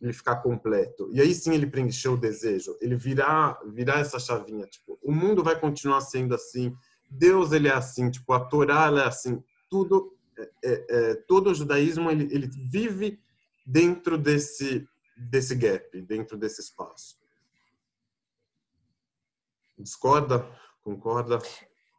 ele 0.00 0.12
ficar 0.12 0.36
completo. 0.36 1.10
E 1.12 1.20
aí 1.20 1.34
sim 1.34 1.52
ele 1.52 1.66
preencher 1.66 2.08
o 2.08 2.16
desejo, 2.16 2.76
ele 2.80 2.96
virar 2.96 3.60
virar 3.66 4.00
essa 4.00 4.18
chavinha, 4.18 4.66
tipo, 4.66 4.98
o 5.02 5.12
mundo 5.12 5.44
vai 5.44 5.58
continuar 5.58 6.00
sendo 6.00 6.34
assim, 6.34 6.74
Deus 7.08 7.52
ele 7.52 7.68
é 7.68 7.74
assim, 7.74 8.10
tipo, 8.10 8.32
a 8.32 8.40
Torá 8.40 8.90
é 8.98 9.06
assim, 9.06 9.42
tudo 9.68 10.16
é, 10.38 10.50
é, 10.64 10.86
é 10.88 11.14
todo 11.26 11.50
o 11.50 11.54
judaísmo 11.54 12.10
ele, 12.10 12.28
ele 12.32 12.48
vive 12.48 13.20
dentro 13.66 14.16
desse 14.16 14.88
desse 15.16 15.54
gap, 15.54 16.00
dentro 16.00 16.38
desse 16.38 16.62
espaço. 16.62 17.18
Discorda? 19.78 20.46
Concorda? 20.82 21.38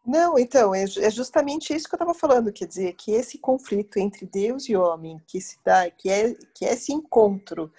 Não, 0.06 0.38
então, 0.38 0.74
é, 0.74 0.84
é 0.84 1.10
justamente 1.12 1.74
isso 1.74 1.88
que 1.88 1.94
eu 1.94 1.98
estava 1.98 2.14
falando, 2.14 2.52
quer 2.52 2.68
dizer, 2.68 2.94
que 2.94 3.12
esse 3.12 3.38
conflito 3.38 3.98
entre 3.98 4.26
Deus 4.26 4.68
e 4.68 4.76
homem, 4.76 5.22
que 5.28 5.40
se 5.40 5.58
dá, 5.64 5.90
que 5.92 6.10
é, 6.10 6.34
que 6.56 6.66
é 6.66 6.74
esse 6.74 6.92
encontro, 6.92 7.72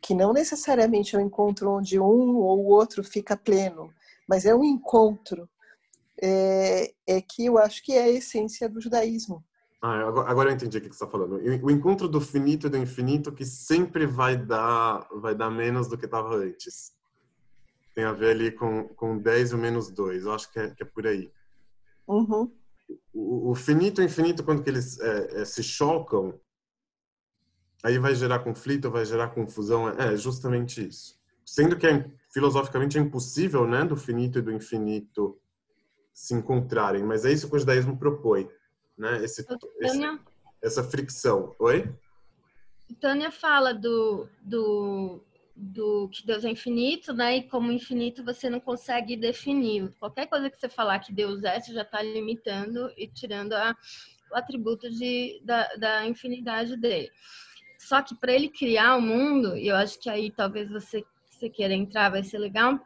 que 0.00 0.14
não 0.14 0.32
necessariamente 0.32 1.14
é 1.14 1.18
um 1.18 1.22
encontro 1.22 1.70
onde 1.70 2.00
um 2.00 2.36
ou 2.36 2.64
o 2.64 2.68
outro 2.68 3.04
fica 3.04 3.36
pleno, 3.36 3.92
mas 4.26 4.46
é 4.46 4.54
um 4.54 4.64
encontro, 4.64 5.48
é, 6.20 6.94
é 7.06 7.20
que 7.20 7.44
eu 7.44 7.58
acho 7.58 7.84
que 7.84 7.92
é 7.92 8.04
a 8.04 8.10
essência 8.10 8.68
do 8.68 8.80
judaísmo. 8.80 9.44
Ah, 9.82 10.08
agora, 10.26 10.48
eu 10.50 10.54
entendi 10.54 10.78
o 10.78 10.80
que 10.80 10.88
você 10.88 10.94
está 10.94 11.06
falando. 11.06 11.36
O 11.62 11.70
encontro 11.70 12.08
do 12.08 12.20
finito 12.20 12.66
e 12.66 12.70
do 12.70 12.78
infinito 12.78 13.30
que 13.30 13.44
sempre 13.44 14.06
vai 14.06 14.34
dar, 14.34 15.06
vai 15.12 15.34
dar 15.34 15.50
menos 15.50 15.88
do 15.88 15.98
que 15.98 16.06
estava 16.06 16.34
antes 16.34 16.96
tem 17.96 18.04
a 18.04 18.12
ver 18.12 18.32
ali 18.32 18.52
com, 18.52 18.88
com 18.88 19.16
10 19.16 19.54
ou 19.54 19.58
menos 19.58 19.90
2. 19.90 20.26
Eu 20.26 20.34
acho 20.34 20.52
que 20.52 20.60
é, 20.60 20.68
que 20.68 20.82
é 20.82 20.86
por 20.86 21.06
aí. 21.06 21.32
Uhum. 22.06 22.52
O, 23.12 23.50
o, 23.50 23.54
finito 23.54 24.00
e 24.00 24.04
o 24.04 24.06
infinito, 24.06 24.44
quando 24.44 24.62
que 24.62 24.70
eles 24.70 24.98
é, 25.00 25.40
é, 25.40 25.44
se 25.44 25.62
chocam, 25.62 26.38
aí 27.82 27.98
vai 27.98 28.14
gerar 28.14 28.40
conflito, 28.40 28.90
vai 28.90 29.04
gerar 29.04 29.28
confusão. 29.28 29.88
É, 29.88 30.14
é 30.14 30.16
justamente 30.16 30.86
isso. 30.86 31.18
Sendo 31.44 31.76
que 31.76 31.86
é, 31.86 32.10
filosoficamente 32.32 32.98
é 32.98 33.00
impossível, 33.00 33.66
né, 33.66 33.84
do 33.84 33.96
finito 33.96 34.38
e 34.38 34.42
do 34.42 34.52
infinito 34.52 35.40
se 36.12 36.34
encontrarem, 36.34 37.04
mas 37.04 37.24
é 37.24 37.32
isso 37.32 37.48
que 37.48 37.56
o 37.56 37.58
judaísmo 37.58 37.98
propõe, 37.98 38.48
né? 38.96 39.22
Esse, 39.22 39.46
esse 39.80 40.00
essa 40.62 40.82
fricção. 40.82 41.54
Oi? 41.58 41.94
Tânia 43.00 43.30
fala 43.30 43.74
do, 43.74 44.28
do 44.40 45.20
do 45.56 46.08
que 46.10 46.26
Deus 46.26 46.44
é 46.44 46.50
infinito, 46.50 47.14
né? 47.14 47.38
E 47.38 47.42
como 47.48 47.72
infinito 47.72 48.22
você 48.22 48.50
não 48.50 48.60
consegue 48.60 49.16
definir. 49.16 49.90
Qualquer 49.98 50.26
coisa 50.26 50.50
que 50.50 50.58
você 50.60 50.68
falar 50.68 50.98
que 50.98 51.12
Deus 51.12 51.42
é, 51.44 51.58
você 51.58 51.72
já 51.72 51.82
está 51.82 52.02
limitando 52.02 52.92
e 52.96 53.06
tirando 53.08 53.54
a, 53.54 53.74
o 54.30 54.36
atributo 54.36 54.90
de, 54.90 55.40
da, 55.42 55.66
da 55.76 56.06
infinidade 56.06 56.76
dele. 56.76 57.10
Só 57.78 58.02
que 58.02 58.14
para 58.14 58.32
ele 58.32 58.48
criar 58.48 58.96
o 58.96 59.00
mundo, 59.00 59.56
e 59.56 59.68
eu 59.68 59.76
acho 59.76 59.98
que 59.98 60.10
aí 60.10 60.30
talvez 60.30 60.68
você, 60.68 61.02
você 61.24 61.48
queira 61.48 61.72
entrar, 61.72 62.10
vai 62.10 62.22
ser 62.22 62.38
legal, 62.38 62.78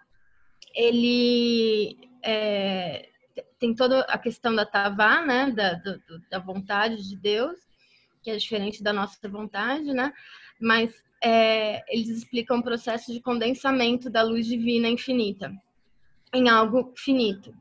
ele 0.72 1.98
é, 2.22 3.08
tem 3.58 3.74
toda 3.74 4.02
a 4.02 4.16
questão 4.16 4.54
da 4.54 4.64
tavá, 4.64 5.22
né? 5.22 5.50
Da, 5.50 5.74
do, 5.74 6.00
da 6.30 6.38
vontade 6.38 7.08
de 7.08 7.16
Deus, 7.16 7.58
que 8.22 8.30
é 8.30 8.36
diferente 8.36 8.80
da 8.80 8.92
nossa 8.92 9.28
vontade, 9.28 9.92
né? 9.92 10.12
Mas 10.60 11.02
é, 11.22 11.82
eles 11.94 12.08
explicam 12.08 12.58
o 12.58 12.62
processo 12.62 13.12
de 13.12 13.20
condensamento 13.20 14.08
da 14.08 14.22
luz 14.22 14.46
divina 14.46 14.88
infinita 14.88 15.52
em 16.32 16.48
algo 16.48 16.92
finito, 16.96 17.54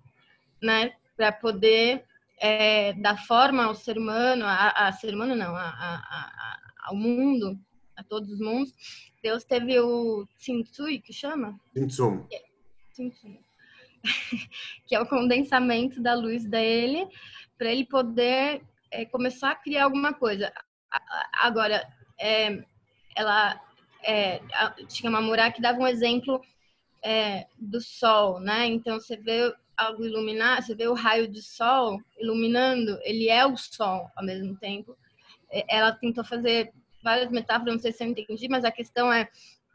né? 0.61 0.93
Para 1.17 1.31
poder 1.31 2.05
é, 2.39 2.93
dar 2.93 3.17
forma 3.25 3.65
ao 3.65 3.75
ser 3.75 3.97
humano, 3.97 4.45
a, 4.45 4.87
a 4.87 4.91
ser 4.93 5.13
humano 5.13 5.35
não, 5.35 5.55
a, 5.55 5.67
a, 5.69 6.59
ao 6.85 6.95
mundo, 6.95 7.59
a 7.95 8.03
todos 8.03 8.29
os 8.31 8.39
mundos. 8.39 8.73
Deus 9.21 9.43
teve 9.43 9.77
o 9.79 10.25
Tsintsui, 10.37 10.99
que 10.99 11.11
chama? 11.11 11.59
Tsintsum. 12.93 13.37
que 14.87 14.95
é 14.95 15.01
o 15.01 15.05
condensamento 15.05 16.01
da 16.01 16.13
luz 16.13 16.45
dele, 16.45 17.05
para 17.57 17.69
ele 17.69 17.85
poder 17.85 18.61
é, 18.89 19.05
começar 19.05 19.51
a 19.51 19.55
criar 19.55 19.83
alguma 19.83 20.13
coisa. 20.13 20.53
Agora, 21.33 21.85
é, 22.17 22.63
ela 23.15 23.59
é, 24.03 24.39
tinha 24.87 25.09
uma 25.09 25.21
murá 25.21 25.51
que 25.51 25.61
dava 25.61 25.79
um 25.79 25.87
exemplo 25.87 26.41
é, 27.03 27.47
do 27.57 27.81
sol, 27.81 28.39
né? 28.39 28.65
Então 28.67 28.99
você 28.99 29.17
vê 29.17 29.53
algo 29.77 30.05
iluminar, 30.05 30.61
você 30.61 30.75
vê 30.75 30.87
o 30.87 30.93
raio 30.93 31.27
de 31.27 31.41
sol 31.41 32.01
iluminando, 32.19 32.99
ele 33.03 33.29
é 33.29 33.45
o 33.45 33.55
sol 33.55 34.09
ao 34.15 34.25
mesmo 34.25 34.55
tempo. 34.57 34.97
É, 35.51 35.65
ela 35.77 35.91
tentou 35.91 36.23
fazer 36.23 36.71
várias 37.01 37.31
metáforas, 37.31 37.73
não 37.73 37.81
sei 37.81 37.91
se 37.91 38.03
eu 38.03 38.07
entendi, 38.07 38.47
mas 38.49 38.65
a 38.65 38.71
questão 38.71 39.11
é 39.11 39.29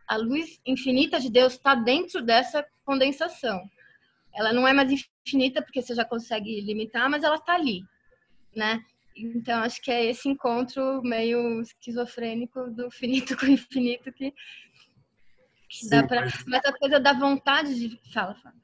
a 0.06 0.16
luz 0.16 0.60
infinita 0.66 1.18
de 1.18 1.30
Deus 1.30 1.54
está 1.54 1.74
dentro 1.74 2.22
dessa 2.22 2.64
condensação. 2.84 3.68
Ela 4.34 4.52
não 4.52 4.68
é 4.68 4.72
mais 4.72 4.90
infinita 5.24 5.62
porque 5.62 5.80
você 5.80 5.94
já 5.94 6.04
consegue 6.04 6.60
limitar, 6.60 7.08
mas 7.08 7.22
ela 7.22 7.36
está 7.36 7.54
ali, 7.54 7.82
né? 8.54 8.84
Então, 9.16 9.60
acho 9.60 9.80
que 9.80 9.90
é 9.90 10.10
esse 10.10 10.28
encontro 10.28 11.00
meio 11.02 11.60
esquizofrênico 11.60 12.70
do 12.70 12.90
finito 12.90 13.36
com 13.38 13.46
o 13.46 13.50
infinito 13.50 14.12
que, 14.12 14.32
que 15.68 15.88
dá 15.88 16.06
pra... 16.06 16.22
mas... 16.22 16.44
mas... 16.46 16.64
a 16.64 16.78
coisa 16.78 16.98
da 16.98 17.12
vontade 17.12 17.74
de. 17.74 18.12
Fala, 18.12 18.34
fala. 18.34 18.54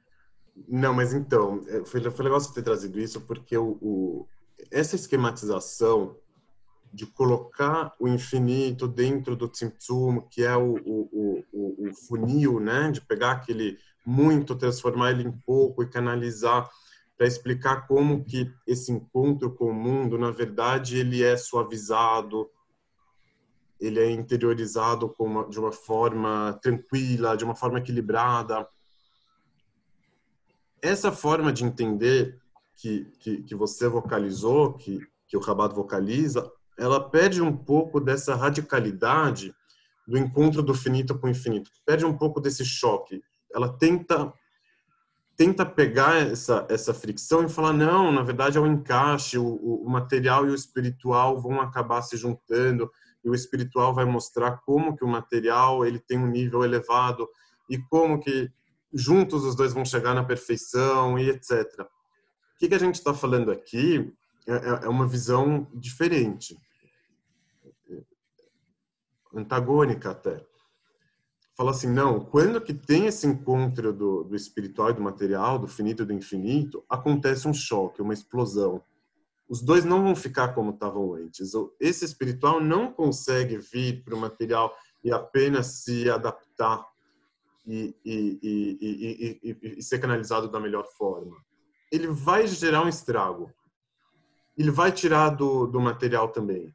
Não, 0.68 0.92
mas 0.92 1.14
então, 1.14 1.64
é, 1.68 1.84
foi, 1.84 2.02
foi 2.10 2.24
legal 2.24 2.40
você 2.40 2.52
ter 2.52 2.62
trazido 2.62 3.00
isso, 3.00 3.20
porque 3.22 3.56
o, 3.56 3.78
o, 3.80 4.28
essa 4.70 4.96
esquematização 4.96 6.16
de 6.92 7.06
colocar 7.06 7.94
o 8.00 8.08
infinito 8.08 8.88
dentro 8.88 9.36
do 9.36 9.48
Tzimtzum, 9.48 10.20
que 10.28 10.42
é 10.42 10.56
o, 10.56 10.74
o, 10.84 11.44
o, 11.52 11.88
o 11.88 11.94
funil, 11.94 12.58
né? 12.58 12.90
de 12.90 13.00
pegar 13.00 13.32
aquele 13.32 13.78
muito, 14.04 14.56
transformar 14.56 15.12
ele 15.12 15.22
em 15.22 15.30
pouco 15.30 15.82
e 15.82 15.88
canalizar 15.88 16.68
para 17.20 17.28
explicar 17.28 17.86
como 17.86 18.24
que 18.24 18.50
esse 18.66 18.90
encontro 18.90 19.54
com 19.54 19.66
o 19.66 19.74
mundo, 19.74 20.16
na 20.16 20.30
verdade, 20.30 20.96
ele 20.96 21.22
é 21.22 21.36
suavizado, 21.36 22.48
ele 23.78 24.00
é 24.00 24.10
interiorizado 24.10 25.14
uma, 25.18 25.46
de 25.46 25.60
uma 25.60 25.70
forma 25.70 26.58
tranquila, 26.62 27.36
de 27.36 27.44
uma 27.44 27.54
forma 27.54 27.78
equilibrada. 27.78 28.66
Essa 30.80 31.12
forma 31.12 31.52
de 31.52 31.62
entender 31.62 32.40
que, 32.74 33.04
que, 33.18 33.42
que 33.42 33.54
você 33.54 33.86
vocalizou, 33.86 34.72
que, 34.72 35.06
que 35.28 35.36
o 35.36 35.40
Rabat 35.40 35.74
vocaliza, 35.74 36.50
ela 36.78 37.06
perde 37.10 37.42
um 37.42 37.54
pouco 37.54 38.00
dessa 38.00 38.34
radicalidade 38.34 39.54
do 40.08 40.16
encontro 40.16 40.62
do 40.62 40.72
finito 40.72 41.18
com 41.18 41.26
o 41.26 41.30
infinito. 41.30 41.70
Perde 41.84 42.06
um 42.06 42.16
pouco 42.16 42.40
desse 42.40 42.64
choque. 42.64 43.22
Ela 43.54 43.68
tenta 43.76 44.32
tenta 45.40 45.64
pegar 45.64 46.16
essa 46.16 46.66
essa 46.68 46.92
fricção 46.92 47.42
e 47.42 47.48
falar 47.48 47.72
não, 47.72 48.12
na 48.12 48.20
verdade 48.20 48.58
é 48.58 48.60
um 48.60 48.66
encaixe, 48.66 49.38
o, 49.38 49.54
o 49.54 49.88
material 49.88 50.46
e 50.46 50.50
o 50.50 50.54
espiritual 50.54 51.40
vão 51.40 51.62
acabar 51.62 52.02
se 52.02 52.14
juntando 52.14 52.90
e 53.24 53.30
o 53.30 53.34
espiritual 53.34 53.94
vai 53.94 54.04
mostrar 54.04 54.58
como 54.66 54.94
que 54.94 55.02
o 55.02 55.08
material 55.08 55.86
ele 55.86 55.98
tem 55.98 56.18
um 56.18 56.26
nível 56.26 56.62
elevado 56.62 57.26
e 57.70 57.78
como 57.78 58.20
que 58.20 58.52
juntos 58.92 59.42
os 59.46 59.56
dois 59.56 59.72
vão 59.72 59.82
chegar 59.82 60.12
na 60.12 60.22
perfeição 60.22 61.18
e 61.18 61.30
etc. 61.30 61.66
O 61.80 62.58
que, 62.58 62.68
que 62.68 62.74
a 62.74 62.78
gente 62.78 62.96
está 62.96 63.14
falando 63.14 63.50
aqui 63.50 64.12
é, 64.46 64.52
é, 64.52 64.84
é 64.84 64.88
uma 64.90 65.08
visão 65.08 65.66
diferente 65.72 66.54
antagônica 69.34 70.10
até. 70.10 70.44
Fala 71.60 71.72
assim, 71.72 71.92
não, 71.92 72.20
quando 72.20 72.58
que 72.58 72.72
tem 72.72 73.04
esse 73.04 73.26
encontro 73.26 73.92
do, 73.92 74.24
do 74.24 74.34
espiritual 74.34 74.88
e 74.88 74.94
do 74.94 75.02
material, 75.02 75.58
do 75.58 75.68
finito 75.68 76.02
e 76.02 76.06
do 76.06 76.12
infinito, 76.14 76.82
acontece 76.88 77.46
um 77.46 77.52
choque, 77.52 78.00
uma 78.00 78.14
explosão. 78.14 78.82
Os 79.46 79.60
dois 79.60 79.84
não 79.84 80.02
vão 80.02 80.16
ficar 80.16 80.54
como 80.54 80.70
estavam 80.70 81.12
antes. 81.12 81.52
Esse 81.78 82.06
espiritual 82.06 82.62
não 82.62 82.90
consegue 82.90 83.58
vir 83.58 84.02
para 84.02 84.14
o 84.14 84.18
material 84.18 84.74
e 85.04 85.12
apenas 85.12 85.82
se 85.82 86.08
adaptar 86.08 86.82
e, 87.66 87.94
e, 88.06 88.38
e, 88.42 89.76
e, 89.76 89.82
ser 89.82 89.98
canalizado 89.98 90.50
da 90.50 90.58
melhor 90.58 90.86
forma. 90.96 91.36
Ele 91.92 92.06
vai 92.06 92.46
gerar 92.46 92.84
um 92.84 92.88
estrago. 92.88 93.52
Ele 94.56 94.70
vai 94.70 94.90
tirar 94.92 95.28
do, 95.28 95.66
do 95.66 95.78
material 95.78 96.28
também. 96.28 96.74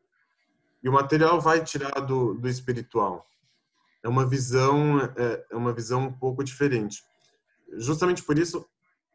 E 0.84 0.88
o 0.88 0.94
material 0.94 1.42
vai 1.42 1.64
tirar 1.64 2.02
do, 2.02 2.36
do 2.36 2.48
espiritual. 2.48 3.26
É 4.06 4.08
uma 4.08 4.24
visão 4.24 5.00
é, 5.00 5.48
é 5.50 5.56
uma 5.56 5.74
visão 5.74 6.04
um 6.04 6.14
pouco 6.14 6.44
diferente. 6.44 7.04
Justamente 7.74 8.22
por 8.22 8.38
isso, 8.38 8.64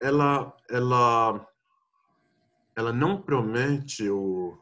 ela 0.01 0.53
ela 0.69 1.49
ela 2.75 2.93
não 2.93 3.23
promete 3.23 4.11
o 4.11 4.59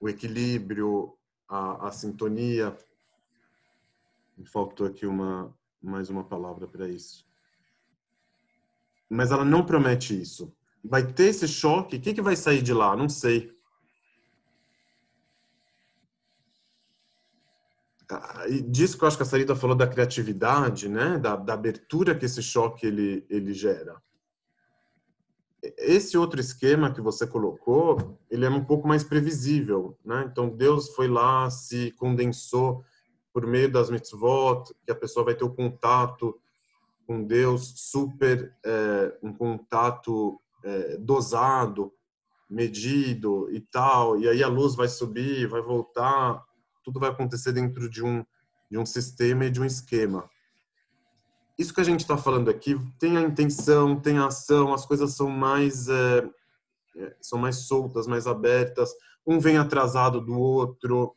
o 0.00 0.08
equilíbrio, 0.08 1.14
a, 1.46 1.88
a 1.88 1.92
sintonia. 1.92 2.74
Me 4.34 4.46
faltou 4.46 4.86
aqui 4.86 5.06
uma 5.06 5.54
mais 5.82 6.08
uma 6.08 6.24
palavra 6.24 6.66
para 6.66 6.88
isso. 6.88 7.26
Mas 9.10 9.30
ela 9.30 9.44
não 9.44 9.62
promete 9.62 10.18
isso. 10.18 10.56
Vai 10.82 11.06
ter 11.06 11.24
esse 11.24 11.46
choque. 11.46 11.96
O 11.96 12.00
que, 12.00 12.14
que 12.14 12.22
vai 12.22 12.34
sair 12.34 12.62
de 12.62 12.72
lá? 12.72 12.96
Não 12.96 13.10
sei. 13.10 13.53
Disso 18.68 18.98
que 18.98 19.04
eu 19.04 19.08
acho 19.08 19.16
que 19.16 19.22
a 19.22 19.26
Sarita 19.26 19.56
falou 19.56 19.76
da 19.76 19.86
criatividade, 19.86 20.88
né, 20.88 21.18
da, 21.18 21.36
da, 21.36 21.54
abertura 21.54 22.14
que 22.14 22.26
esse 22.26 22.42
choque 22.42 22.86
ele, 22.86 23.24
ele 23.30 23.54
gera. 23.54 24.00
Esse 25.78 26.18
outro 26.18 26.38
esquema 26.38 26.92
que 26.92 27.00
você 27.00 27.26
colocou, 27.26 28.18
ele 28.30 28.44
é 28.44 28.50
um 28.50 28.64
pouco 28.64 28.86
mais 28.86 29.02
previsível, 29.02 29.98
né? 30.04 30.28
Então 30.30 30.50
Deus 30.50 30.90
foi 30.90 31.08
lá, 31.08 31.48
se 31.48 31.90
condensou 31.92 32.84
por 33.32 33.46
meio 33.46 33.72
das 33.72 33.88
mitzvot, 33.88 34.64
que 34.84 34.92
a 34.92 34.94
pessoa 34.94 35.24
vai 35.24 35.34
ter 35.34 35.44
o 35.44 35.54
contato 35.54 36.38
com 37.06 37.24
Deus 37.24 37.72
super, 37.76 38.54
é, 38.64 39.18
um 39.22 39.32
contato 39.32 40.38
é, 40.62 40.98
dosado, 40.98 41.92
medido 42.48 43.48
e 43.50 43.60
tal, 43.60 44.18
e 44.20 44.28
aí 44.28 44.42
a 44.42 44.48
luz 44.48 44.74
vai 44.74 44.88
subir, 44.88 45.46
vai 45.48 45.62
voltar 45.62 46.44
tudo 46.84 47.00
vai 47.00 47.10
acontecer 47.10 47.52
dentro 47.52 47.88
de 47.88 48.04
um, 48.04 48.24
de 48.70 48.78
um 48.78 48.84
sistema 48.84 49.46
e 49.46 49.50
de 49.50 49.60
um 49.60 49.64
esquema. 49.64 50.28
Isso 51.58 51.72
que 51.72 51.80
a 51.80 51.84
gente 51.84 52.00
está 52.00 52.16
falando 52.16 52.50
aqui 52.50 52.76
tem 52.98 53.16
a 53.16 53.22
intenção, 53.22 53.98
tem 53.98 54.18
a 54.18 54.26
ação, 54.26 54.74
as 54.74 54.84
coisas 54.84 55.14
são 55.14 55.30
mais 55.30 55.88
é, 55.88 56.28
é, 56.96 57.16
são 57.20 57.38
mais 57.38 57.66
soltas, 57.66 58.06
mais 58.06 58.26
abertas. 58.26 58.92
Um 59.26 59.38
vem 59.38 59.56
atrasado 59.56 60.20
do 60.20 60.38
outro, 60.38 61.16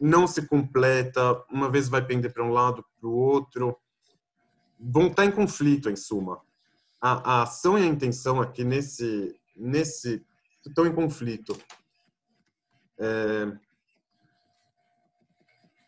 não 0.00 0.26
se 0.26 0.46
completa. 0.46 1.44
Uma 1.50 1.70
vez 1.70 1.88
vai 1.88 2.04
pender 2.04 2.32
para 2.32 2.44
um 2.44 2.50
lado, 2.50 2.84
para 2.98 3.08
o 3.08 3.12
outro. 3.12 3.76
Vão 4.80 5.06
estar 5.06 5.22
tá 5.22 5.24
em 5.26 5.30
conflito, 5.30 5.88
em 5.88 5.96
suma. 5.96 6.40
A, 7.00 7.38
a 7.38 7.42
ação 7.42 7.78
e 7.78 7.82
a 7.82 7.86
intenção 7.86 8.40
aqui 8.40 8.64
nesse 8.64 9.38
nesse 9.54 10.24
estão 10.66 10.86
em 10.86 10.94
conflito. 10.94 11.56
É, 12.98 13.52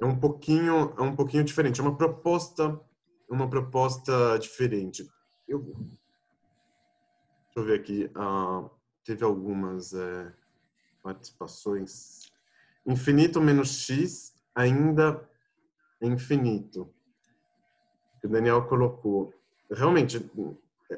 é 0.05 0.07
um 0.07 0.19
pouquinho 0.19 0.95
é 0.99 1.03
um 1.03 1.17
pouquinho 1.17 1.45
diferente, 1.45 1.81
é 1.81 1.83
uma 1.83 1.97
proposta 1.97 2.81
uma 3.29 3.49
proposta 3.49 4.39
diferente. 4.39 5.09
Eu 5.49 5.61
deixa 5.63 7.57
eu 7.57 7.65
ver 7.65 7.81
aqui, 7.81 8.11
ah, 8.15 8.69
teve 9.05 9.25
algumas 9.25 9.95
é, 9.95 10.33
participações. 11.03 12.33
Infinito 12.87 13.41
menos 13.41 13.85
x 13.85 14.35
ainda 14.55 15.29
é 16.01 16.07
infinito. 16.07 16.93
Que 18.21 18.27
o 18.27 18.31
Daniel 18.31 18.67
colocou. 18.67 19.33
Realmente, 19.71 20.31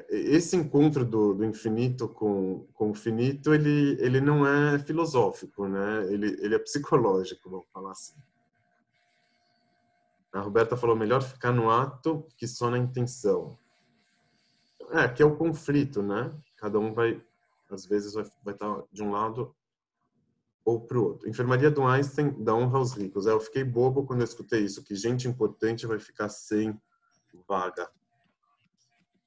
esse 0.09 0.55
encontro 0.55 1.05
do, 1.05 1.33
do 1.33 1.45
infinito 1.45 2.07
com, 2.09 2.67
com 2.73 2.91
o 2.91 2.93
finito, 2.93 3.53
ele, 3.53 3.97
ele 3.99 4.19
não 4.19 4.45
é 4.45 4.79
filosófico, 4.79 5.67
né? 5.67 6.11
Ele, 6.11 6.37
ele 6.41 6.55
é 6.55 6.59
psicológico, 6.59 7.49
vamos 7.49 7.67
falar 7.71 7.91
assim. 7.91 8.15
A 10.37 10.41
Roberta 10.41 10.77
falou 10.77 10.95
melhor 10.95 11.21
ficar 11.21 11.51
no 11.51 11.69
ato 11.69 12.27
que 12.37 12.47
só 12.47 12.69
na 12.69 12.77
intenção. 12.77 13.57
É, 14.91 15.07
que 15.07 15.21
é 15.21 15.25
o 15.25 15.35
conflito, 15.35 16.01
né? 16.01 16.33
Cada 16.57 16.79
um 16.79 16.93
vai, 16.93 17.21
às 17.69 17.85
vezes, 17.85 18.13
vai, 18.13 18.23
vai 18.43 18.53
estar 18.53 18.83
de 18.91 19.03
um 19.03 19.11
lado 19.11 19.55
ou 20.63 20.81
para 20.81 20.97
o 20.97 21.03
outro. 21.03 21.29
Enfermaria 21.29 21.71
do 21.71 21.85
Einstein 21.85 22.43
dá 22.43 22.53
honra 22.53 22.77
aos 22.77 22.93
ricos. 22.93 23.25
É, 23.25 23.31
eu 23.31 23.39
fiquei 23.39 23.63
bobo 23.63 24.05
quando 24.05 24.19
eu 24.19 24.25
escutei 24.25 24.61
isso, 24.61 24.83
que 24.83 24.95
gente 24.95 25.27
importante 25.27 25.87
vai 25.87 25.97
ficar 25.97 26.29
sem 26.29 26.79
vaga. 27.47 27.89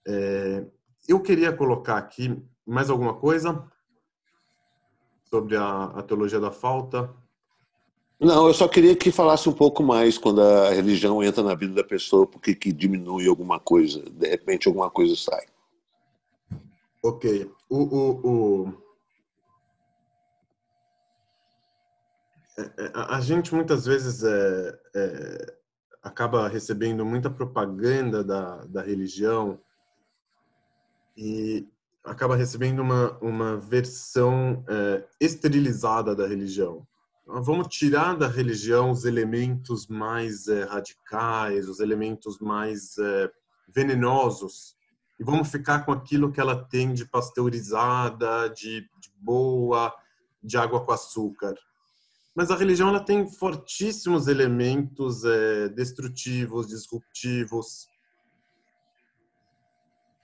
É, 0.06 0.66
eu 1.08 1.20
queria 1.20 1.52
colocar 1.52 1.96
aqui 1.96 2.42
mais 2.66 2.90
alguma 2.90 3.14
coisa 3.14 3.66
sobre 5.24 5.56
a, 5.56 5.84
a 5.84 6.02
teologia 6.02 6.38
da 6.38 6.50
falta. 6.50 7.14
Não, 8.20 8.46
eu 8.46 8.52
só 8.52 8.68
queria 8.68 8.94
que 8.94 9.10
falasse 9.10 9.48
um 9.48 9.52
pouco 9.52 9.82
mais 9.82 10.18
quando 10.18 10.42
a 10.42 10.68
religião 10.68 11.24
entra 11.24 11.42
na 11.42 11.54
vida 11.54 11.72
da 11.72 11.82
pessoa, 11.82 12.26
porque 12.26 12.54
que 12.54 12.70
diminui 12.70 13.26
alguma 13.26 13.58
coisa, 13.58 14.02
de 14.10 14.28
repente 14.28 14.68
alguma 14.68 14.90
coisa 14.90 15.16
sai. 15.16 15.46
Ok. 17.02 17.50
O, 17.70 17.78
o, 17.78 18.26
o... 18.28 18.82
É, 22.58 22.62
é, 22.62 22.92
a 22.94 23.20
gente 23.22 23.54
muitas 23.54 23.86
vezes 23.86 24.22
é, 24.22 24.78
é, 24.94 25.56
acaba 26.02 26.46
recebendo 26.46 27.06
muita 27.06 27.30
propaganda 27.30 28.22
da, 28.22 28.66
da 28.66 28.82
religião 28.82 29.58
e 31.16 31.66
acaba 32.04 32.36
recebendo 32.36 32.80
uma, 32.80 33.16
uma 33.22 33.56
versão 33.56 34.62
é, 34.68 35.04
esterilizada 35.18 36.14
da 36.14 36.26
religião 36.26 36.86
vamos 37.42 37.68
tirar 37.68 38.16
da 38.16 38.26
religião 38.26 38.90
os 38.90 39.04
elementos 39.04 39.86
mais 39.86 40.48
é, 40.48 40.64
radicais, 40.64 41.68
os 41.68 41.80
elementos 41.80 42.38
mais 42.38 42.96
é, 42.98 43.30
venenosos 43.68 44.76
e 45.20 45.24
vamos 45.24 45.50
ficar 45.50 45.84
com 45.84 45.92
aquilo 45.92 46.32
que 46.32 46.40
ela 46.40 46.64
tem 46.64 46.94
de 46.94 47.04
pasteurizada, 47.04 48.48
de, 48.48 48.80
de 48.80 49.12
boa, 49.18 49.94
de 50.42 50.56
água 50.56 50.82
com 50.82 50.92
açúcar. 50.92 51.54
Mas 52.34 52.50
a 52.50 52.56
religião 52.56 52.88
ela 52.88 53.04
tem 53.04 53.28
fortíssimos 53.28 54.28
elementos 54.28 55.22
é, 55.24 55.68
destrutivos, 55.68 56.68
disruptivos. 56.68 57.86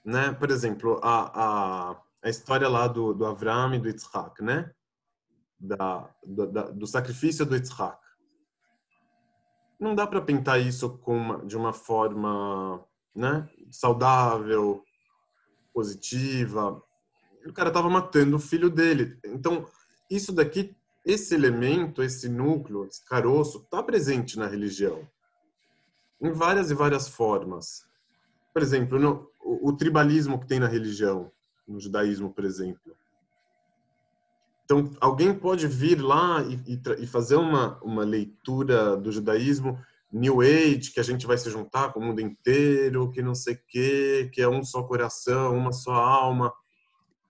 Né? 0.03 0.33
Por 0.33 0.51
exemplo, 0.51 0.99
a, 1.03 1.91
a, 1.91 2.01
a 2.25 2.31
história 2.31 2.67
lá 2.67 2.89
do, 2.89 3.13
do 3.13 3.27
Avram 3.27 3.75
e 3.75 3.79
do 3.79 3.89
Yitzhak, 3.89 4.43
né? 4.43 4.73
Da, 5.59 6.11
da, 6.25 6.63
do 6.71 6.87
sacrifício 6.87 7.47
do 7.47 7.57
Yitzhak. 7.57 7.99
Não 9.81 9.95
dá 9.95 10.07
para 10.07 10.21
pintar 10.21 10.61
isso 10.61 11.01
uma, 11.07 11.45
de 11.47 11.57
uma 11.57 11.73
forma 11.73 12.85
né, 13.15 13.49
saudável, 13.71 14.85
positiva. 15.73 16.83
O 17.47 17.53
cara 17.53 17.69
estava 17.69 17.89
matando 17.89 18.37
o 18.37 18.41
filho 18.41 18.69
dele. 18.69 19.19
Então, 19.25 19.67
isso 20.11 20.33
daqui 20.33 20.77
esse 21.05 21.35
elemento, 21.35 22.03
esse 22.03 22.29
núcleo, 22.29 22.85
esse 22.85 23.05
caroço, 23.05 23.59
está 23.59 23.83
presente 23.83 24.37
na 24.37 24.47
religião 24.47 25.09
em 26.21 26.33
várias 26.33 26.71
e 26.71 26.75
várias 26.75 27.09
formas. 27.09 27.87
Por 28.53 28.63
exemplo, 28.63 28.99
no, 28.99 29.31
o, 29.41 29.69
o, 29.69 29.77
tribalismo 29.77 30.41
que 30.41 30.47
tem 30.47 30.59
na 30.59 30.67
religião, 30.67 31.31
no 31.69 31.79
judaísmo, 31.79 32.33
por 32.33 32.45
exemplo. 32.45 32.97
Então, 34.67 34.91
alguém 35.01 35.33
pode 35.33 35.69
vir 35.69 36.03
lá 36.03 36.43
e, 36.43 36.75
e, 36.75 37.05
e 37.05 37.07
fazer 37.07 37.37
uma, 37.37 37.81
uma 37.85 38.03
leitura 38.03 38.97
do 38.97 39.13
judaísmo 39.13 39.79
New 40.13 40.41
Age, 40.41 40.91
que 40.93 40.99
a 40.99 41.05
gente 41.05 41.25
vai 41.25 41.39
se 41.39 41.49
juntar 41.49 41.93
com 41.93 42.01
o 42.01 42.03
mundo 42.03 42.21
inteiro, 42.21 43.13
que 43.13 43.23
não 43.23 43.33
sei 43.33 43.55
o 43.55 43.61
quê, 43.69 44.29
que 44.35 44.43
é 44.43 44.49
um 44.49 44.65
só 44.65 44.83
coração, 44.83 45.57
uma 45.57 45.73
só 45.73 45.93
alma. 45.93 46.53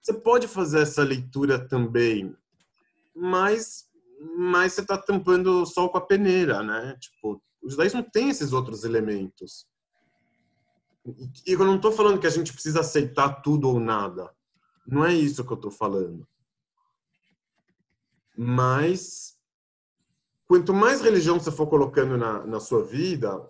Você 0.01 0.15
pode 0.15 0.49
fazer 0.49 0.81
essa 0.81 1.03
leitura 1.03 1.59
também, 1.59 2.35
mas, 3.15 3.85
mas 4.39 4.73
você 4.73 4.81
está 4.81 4.97
tampando 4.97 5.63
o 5.63 5.67
sol 5.67 5.91
com 5.91 5.99
a 5.99 6.07
peneira, 6.07 6.63
né? 6.63 6.97
Tipo, 6.99 7.43
o 7.63 7.69
judaísmo 7.69 8.03
tem 8.03 8.31
esses 8.31 8.55
outros 8.55 8.83
elementos. 8.83 9.67
E 11.47 11.53
eu 11.53 11.59
não 11.59 11.77
estou 11.77 11.93
falando 11.93 12.19
que 12.19 12.27
a 12.27 12.31
gente 12.31 12.55
precisa 12.55 12.81
aceitar 12.81 13.43
tudo 13.43 13.69
ou 13.69 13.79
nada. 13.79 14.33
Não 14.87 15.05
é 15.05 15.13
isso 15.13 15.45
que 15.45 15.53
eu 15.53 15.57
estou 15.57 15.71
falando. 15.71 16.27
Mas, 18.37 19.39
quanto 20.47 20.75
mais 20.75 21.01
religião 21.01 21.41
você 21.41 21.51
for 21.51 21.67
colocando 21.67 22.17
na, 22.19 22.45
na 22.47 22.61
sua 22.61 22.85
vida, 22.85 23.49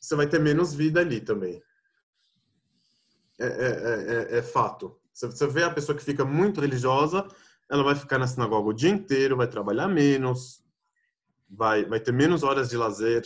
você 0.00 0.16
vai 0.16 0.26
ter 0.26 0.40
menos 0.40 0.74
vida 0.74 1.00
ali 1.00 1.20
também. 1.20 1.62
É, 3.38 3.46
é, 3.46 4.34
é, 4.34 4.38
é 4.38 4.42
fato. 4.42 4.98
Você 5.12 5.46
vê 5.46 5.62
a 5.62 5.70
pessoa 5.70 5.96
que 5.96 6.04
fica 6.04 6.24
muito 6.24 6.60
religiosa, 6.60 7.26
ela 7.70 7.82
vai 7.82 7.94
ficar 7.94 8.18
na 8.18 8.26
sinagoga 8.26 8.68
o 8.68 8.74
dia 8.74 8.90
inteiro, 8.90 9.36
vai 9.36 9.46
trabalhar 9.46 9.88
menos, 9.88 10.62
vai, 11.48 11.84
vai 11.84 12.00
ter 12.00 12.12
menos 12.12 12.42
horas 12.42 12.68
de 12.68 12.76
lazer. 12.76 13.22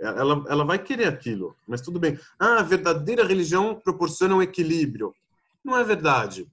Ela, 0.00 0.44
ela 0.48 0.64
vai 0.64 0.78
querer 0.78 1.06
aquilo, 1.06 1.54
mas 1.66 1.80
tudo 1.80 2.00
bem. 2.00 2.18
Ah, 2.38 2.58
a 2.58 2.62
verdadeira 2.62 3.24
religião 3.24 3.78
proporciona 3.78 4.34
um 4.34 4.42
equilíbrio. 4.42 5.14
Não 5.62 5.76
é 5.78 5.84
verdade. 5.84 6.50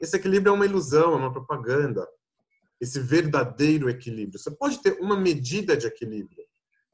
Esse 0.00 0.16
equilíbrio 0.16 0.50
é 0.50 0.54
uma 0.54 0.64
ilusão, 0.64 1.14
é 1.14 1.16
uma 1.16 1.32
propaganda. 1.32 2.08
Esse 2.80 3.00
verdadeiro 3.00 3.88
equilíbrio. 3.90 4.38
Você 4.38 4.50
pode 4.50 4.80
ter 4.80 4.98
uma 5.00 5.16
medida 5.16 5.76
de 5.76 5.86
equilíbrio. 5.86 6.44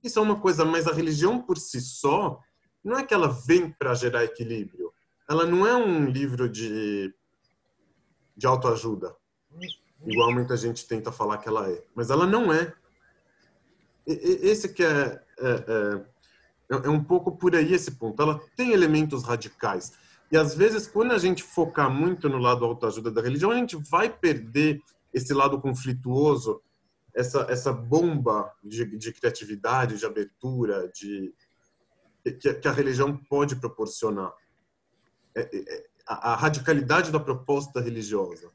Isso 0.02 0.19
é 0.19 0.23
uma 0.23 0.40
coisa, 0.40 0.65
mas 0.65 0.86
a 0.86 0.93
religião 0.93 1.40
por 1.40 1.59
si 1.59 1.81
só, 1.81 2.40
não 2.82 2.98
é 2.98 3.05
que 3.05 3.15
ela 3.15 3.28
vem 3.28 3.70
para 3.70 3.94
gerar 3.94 4.24
equilíbrio. 4.24 4.93
Ela 5.28 5.47
não 5.47 5.66
é 5.66 5.74
um 5.74 6.06
livro 6.06 6.48
de, 6.48 7.15
de 8.36 8.47
autoajuda 8.47 9.15
igual 10.06 10.32
muita 10.32 10.56
gente 10.56 10.86
tenta 10.86 11.11
falar 11.11 11.39
que 11.39 11.48
ela 11.48 11.70
é. 11.70 11.82
Mas 11.94 12.11
ela 12.11 12.27
não 12.27 12.52
é. 12.52 12.73
Esse 14.06 14.69
que 14.69 14.85
é, 14.85 15.20
é, 15.39 16.01
é, 16.70 16.74
é 16.74 16.89
um 16.89 17.02
pouco 17.02 17.36
por 17.36 17.55
aí 17.55 17.73
esse 17.73 17.93
ponto. 17.93 18.20
Ela 18.20 18.40
tem 18.56 18.73
elementos 18.73 19.24
radicais. 19.24 19.93
E 20.31 20.36
às 20.36 20.55
vezes, 20.55 20.86
quando 20.86 21.12
a 21.12 21.19
gente 21.19 21.43
focar 21.43 21.90
muito 21.90 22.28
no 22.28 22.39
lado 22.39 22.65
autoajuda 22.65 23.11
da 23.11 23.23
religião, 23.23 23.51
a 23.51 23.56
gente 23.56 23.77
vai 23.77 24.11
perder 24.11 24.81
esse 25.15 25.32
lado 25.32 25.61
conflituoso, 25.61 26.61
essa, 27.15 27.47
essa 27.49 27.73
bomba 27.73 28.53
de, 28.62 28.85
de 28.99 29.12
criatividade, 29.12 29.97
de 29.97 30.05
abertura, 30.05 30.91
de 30.93 31.32
que, 32.41 32.55
que 32.55 32.69
a 32.69 32.73
religião 32.73 33.16
pode 33.16 33.57
proporcionar. 33.57 34.35
É, 35.35 35.41
é, 35.41 35.74
é 35.77 35.86
a, 36.07 36.32
a 36.32 36.36
radicalidade 36.36 37.11
da 37.11 37.20
proposta 37.20 37.81
religiosa. 37.81 38.51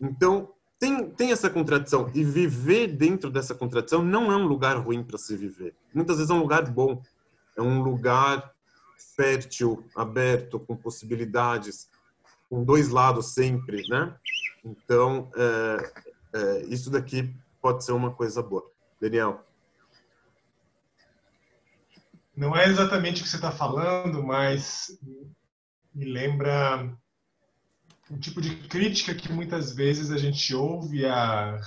Então, 0.00 0.52
tem, 0.78 1.10
tem 1.10 1.30
essa 1.30 1.48
contradição. 1.48 2.10
E 2.12 2.24
viver 2.24 2.88
dentro 2.88 3.30
dessa 3.30 3.54
contradição 3.54 4.02
não 4.02 4.32
é 4.32 4.36
um 4.36 4.46
lugar 4.46 4.76
ruim 4.76 5.02
para 5.04 5.16
se 5.16 5.36
viver. 5.36 5.74
Muitas 5.94 6.16
vezes 6.16 6.30
é 6.30 6.34
um 6.34 6.40
lugar 6.40 6.68
bom. 6.68 7.00
É 7.56 7.62
um 7.62 7.82
lugar 7.82 8.52
fértil, 9.14 9.86
aberto, 9.94 10.58
com 10.58 10.76
possibilidades, 10.76 11.88
com 12.50 12.64
dois 12.64 12.88
lados 12.88 13.32
sempre, 13.32 13.86
né? 13.88 14.14
Então, 14.64 15.30
é, 15.36 15.92
é, 16.34 16.62
isso 16.66 16.90
daqui 16.90 17.34
pode 17.60 17.84
ser 17.84 17.92
uma 17.92 18.12
coisa 18.12 18.42
boa. 18.42 18.70
Daniel. 19.00 19.44
Não 22.36 22.56
é 22.56 22.66
exatamente 22.66 23.20
o 23.20 23.24
que 23.24 23.30
você 23.30 23.36
está 23.36 23.50
falando, 23.50 24.22
mas 24.22 24.98
me 25.94 26.04
lembra 26.06 26.90
um 28.10 28.18
tipo 28.18 28.40
de 28.40 28.56
crítica 28.68 29.14
que 29.14 29.32
muitas 29.32 29.74
vezes 29.74 30.10
a 30.10 30.16
gente 30.16 30.54
ouve 30.54 31.04
a 31.04 31.58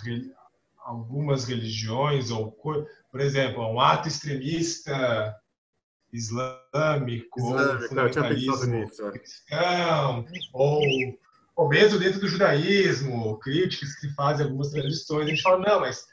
algumas 0.80 1.45
religiões 1.45 2.30
ou 2.30 2.51
por 2.51 3.19
exemplo 3.19 3.63
um 3.67 3.80
ato 3.80 4.07
extremista 4.07 5.35
islâmico, 6.13 7.39
islâmico 7.39 7.41
ou 7.41 7.88
fundamentalismo 7.88 8.76
é. 8.76 9.11
cristão 9.11 10.26
ou 10.53 10.81
ou 11.56 11.69
mesmo 11.69 11.99
dentro 11.99 12.19
do 12.19 12.27
judaísmo 12.27 13.38
críticas 13.40 13.95
que 13.95 14.14
fazem 14.14 14.45
algumas 14.45 14.69
tradições 14.69 15.26
a 15.26 15.30
gente 15.30 15.41
fala 15.41 15.65
não 15.65 15.80
mas 15.80 16.06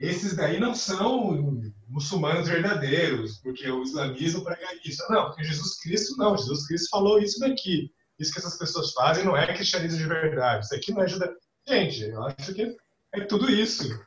esses 0.00 0.34
daí 0.34 0.58
não 0.58 0.74
são 0.74 1.60
muçulmanos 1.88 2.48
verdadeiros 2.48 3.38
porque 3.38 3.70
o 3.70 3.82
islamismo 3.82 4.44
prega 4.44 4.66
isso 4.84 5.04
não 5.10 5.26
porque 5.26 5.44
Jesus 5.44 5.80
Cristo 5.80 6.16
não 6.16 6.36
Jesus 6.36 6.66
Cristo 6.66 6.88
falou 6.90 7.18
isso 7.20 7.38
daqui 7.40 7.90
isso 8.22 8.32
que 8.32 8.38
essas 8.38 8.56
pessoas 8.56 8.92
fazem 8.92 9.24
não 9.24 9.36
é 9.36 9.52
cristianismo 9.52 9.98
de 9.98 10.06
verdade. 10.06 10.64
Isso 10.64 10.74
aqui 10.74 10.92
não 10.92 11.02
é 11.02 11.08
judaísmo. 11.08 11.40
Gente, 11.66 12.02
eu 12.02 12.22
acho 12.24 12.54
que 12.54 12.76
é 13.12 13.20
tudo 13.24 13.50
isso. 13.50 14.00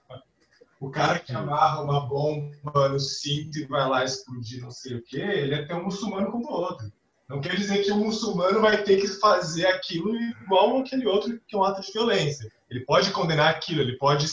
O 0.79 0.89
cara 0.89 1.19
que 1.19 1.33
amarra 1.33 1.81
uma 1.81 2.07
bomba 2.07 2.89
no 2.89 2.99
cinto 2.99 3.59
e 3.59 3.65
vai 3.65 3.87
lá 3.87 4.03
explodir 4.03 4.61
não 4.61 4.71
sei 4.71 4.95
o 4.95 5.03
quê, 5.03 5.19
ele 5.19 5.55
é 5.55 5.65
tão 5.65 5.83
muçulmano 5.83 6.31
como 6.31 6.47
o 6.47 6.53
outro. 6.53 6.91
Não 7.27 7.41
quer 7.41 7.55
dizer 7.55 7.83
que 7.83 7.91
o 7.91 7.97
muçulmano 7.97 8.61
vai 8.61 8.83
ter 8.83 9.01
que 9.01 9.07
fazer 9.07 9.65
aquilo 9.65 10.15
igual 10.15 10.77
aquele 10.77 11.07
outro 11.07 11.39
que 11.47 11.55
é 11.55 11.59
um 11.59 11.63
ato 11.63 11.81
de 11.81 11.91
violência. 11.91 12.51
Ele 12.69 12.81
pode 12.81 13.11
condenar 13.11 13.49
aquilo, 13.49 13.81
ele 13.81 13.97
pode 13.97 14.27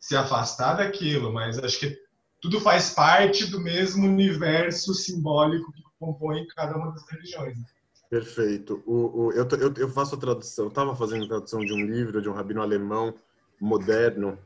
se 0.00 0.16
afastar 0.16 0.74
daquilo, 0.74 1.32
mas 1.32 1.58
acho 1.58 1.78
que 1.78 1.98
tudo 2.40 2.60
faz 2.60 2.90
parte 2.90 3.46
do 3.46 3.60
mesmo 3.60 4.06
universo 4.06 4.94
simbólico 4.94 5.72
que 5.72 5.82
compõe 5.98 6.46
cada 6.48 6.76
uma 6.76 6.90
das 6.90 7.08
religiões. 7.08 7.58
Perfeito. 8.10 8.82
O, 8.84 9.26
o, 9.26 9.32
eu, 9.32 9.46
eu, 9.58 9.74
eu, 9.76 9.88
faço 9.88 10.16
a 10.16 10.18
tradução, 10.18 10.68
estava 10.68 10.94
fazendo 10.96 11.24
a 11.24 11.28
tradução 11.28 11.60
de 11.60 11.72
um 11.72 11.86
livro 11.86 12.20
de 12.20 12.28
um 12.28 12.32
rabino 12.34 12.60
alemão 12.60 13.14
moderno, 13.60 14.38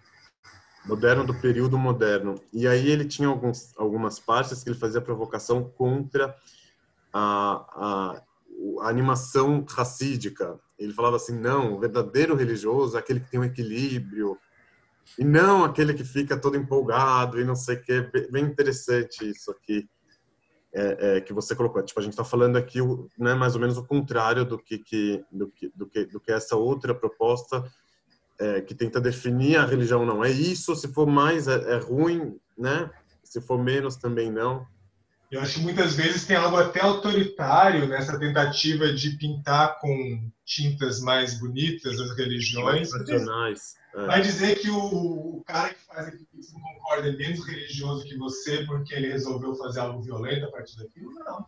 moderno 0.85 1.25
do 1.25 1.35
período 1.41 1.79
moderno. 1.79 2.35
E 2.53 2.69
aí 2.69 2.89
ele 2.89 3.07
tinha 3.07 3.29
alguns, 3.29 3.73
algumas 3.79 4.21
partes 4.21 4.63
que 4.63 4.69
ele 4.69 4.79
fazia 4.79 5.01
provocação 5.01 5.65
contra 5.65 6.37
a, 7.17 7.65
a, 7.75 8.23
a 8.83 8.89
animação 8.89 9.65
racídica. 9.69 10.59
Ele 10.79 10.93
falava 10.93 11.17
assim, 11.17 11.39
não, 11.39 11.75
o 11.75 11.81
verdadeiro 11.81 12.35
religioso 12.35 12.97
é 12.97 13.01
aquele 13.01 13.21
que 13.21 13.31
tem 13.31 13.41
um 13.41 13.45
equilíbrio, 13.45 14.39
e 15.19 15.25
não 15.25 15.65
aquele 15.65 15.95
que 15.95 16.05
fica 16.05 16.37
todo 16.37 16.57
empolgado 16.57 17.41
e 17.41 17.45
não 17.45 17.55
sei 17.55 17.77
o 17.77 17.83
que. 17.83 18.01
Bem 18.31 18.45
interessante 18.45 19.31
isso 19.31 19.51
aqui 19.51 19.89
é, 20.75 21.17
é, 21.17 21.21
que 21.21 21.33
você 21.33 21.55
colocou. 21.55 21.83
Tipo, 21.83 22.01
a 22.01 22.03
gente 22.03 22.13
está 22.13 22.25
falando 22.25 22.57
aqui 22.57 22.81
né, 23.19 23.35
mais 23.35 23.55
ou 23.55 23.61
menos 23.61 23.79
o 23.79 23.87
contrário 23.87 24.45
do 24.45 24.59
que, 24.59 24.79
que, 24.79 25.25
do, 25.33 25.49
que, 25.49 25.73
do, 25.75 25.87
que, 25.87 26.05
do 26.05 26.21
que 26.21 26.33
essa 26.33 26.57
outra 26.57 26.95
proposta 26.95 27.65
é, 28.39 28.61
que 28.61 28.75
tenta 28.75 29.01
definir 29.01 29.57
a 29.57 29.65
religião 29.65 30.05
não. 30.05 30.23
É 30.23 30.31
isso, 30.31 30.77
se 30.77 30.89
for 30.89 31.07
mais 31.07 31.49
é, 31.49 31.77
é, 31.77 31.79
ruim, 31.79 32.39
né? 32.59 32.91
Se 33.25 33.41
for 33.41 33.63
menos 33.63 33.97
também 33.97 34.31
não. 34.31 34.67
Eu 35.31 35.41
acho 35.41 35.55
que 35.55 35.61
muitas 35.61 35.95
vezes 35.95 36.25
tem 36.25 36.37
algo 36.37 36.57
até 36.57 36.81
autoritário 36.81 37.89
nessa 37.89 38.19
tentativa 38.19 38.93
de 38.93 39.11
pintar 39.17 39.81
com 39.81 40.31
tintas 40.45 41.01
mais 41.01 41.39
bonitas 41.41 41.99
as 41.99 42.17
religiões. 42.17 42.91
Tradicionais. 42.91 43.75
É. 43.95 44.07
Vai 44.07 44.21
dizer 44.23 44.61
que 44.61 44.71
o, 44.71 45.39
o, 45.39 45.45
cara 45.45 45.75
que 45.75 45.81
faz 45.85 46.09
aquilo 46.09 46.27
que 46.27 46.53
não 46.53 46.61
concorda 46.61 47.09
é 47.09 47.17
menos 47.17 47.45
religioso 47.45 48.05
que 48.05 48.17
você 48.17 48.65
porque 48.65 48.95
ele 48.95 49.09
resolveu 49.09 49.55
fazer 49.57 49.81
algo 49.81 50.01
violento 50.01 50.47
a 50.47 50.51
partir 50.51 50.77
daquilo? 50.79 51.13
Não. 51.15 51.45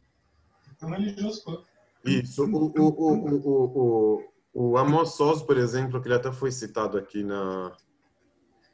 Então, 0.74 0.90
religioso 0.90 1.44
quanto. 1.44 1.64
Isso. 2.04 2.44
O, 2.44 2.66
o, 2.66 2.72
o, 2.76 3.38
o, 3.44 4.24
o, 4.54 4.70
o 4.72 4.78
Amos 4.78 5.16
por 5.42 5.56
exemplo, 5.56 6.00
que 6.00 6.08
ele 6.08 6.14
até 6.14 6.32
foi 6.32 6.50
citado 6.50 6.98
aqui 6.98 7.22
na, 7.22 7.76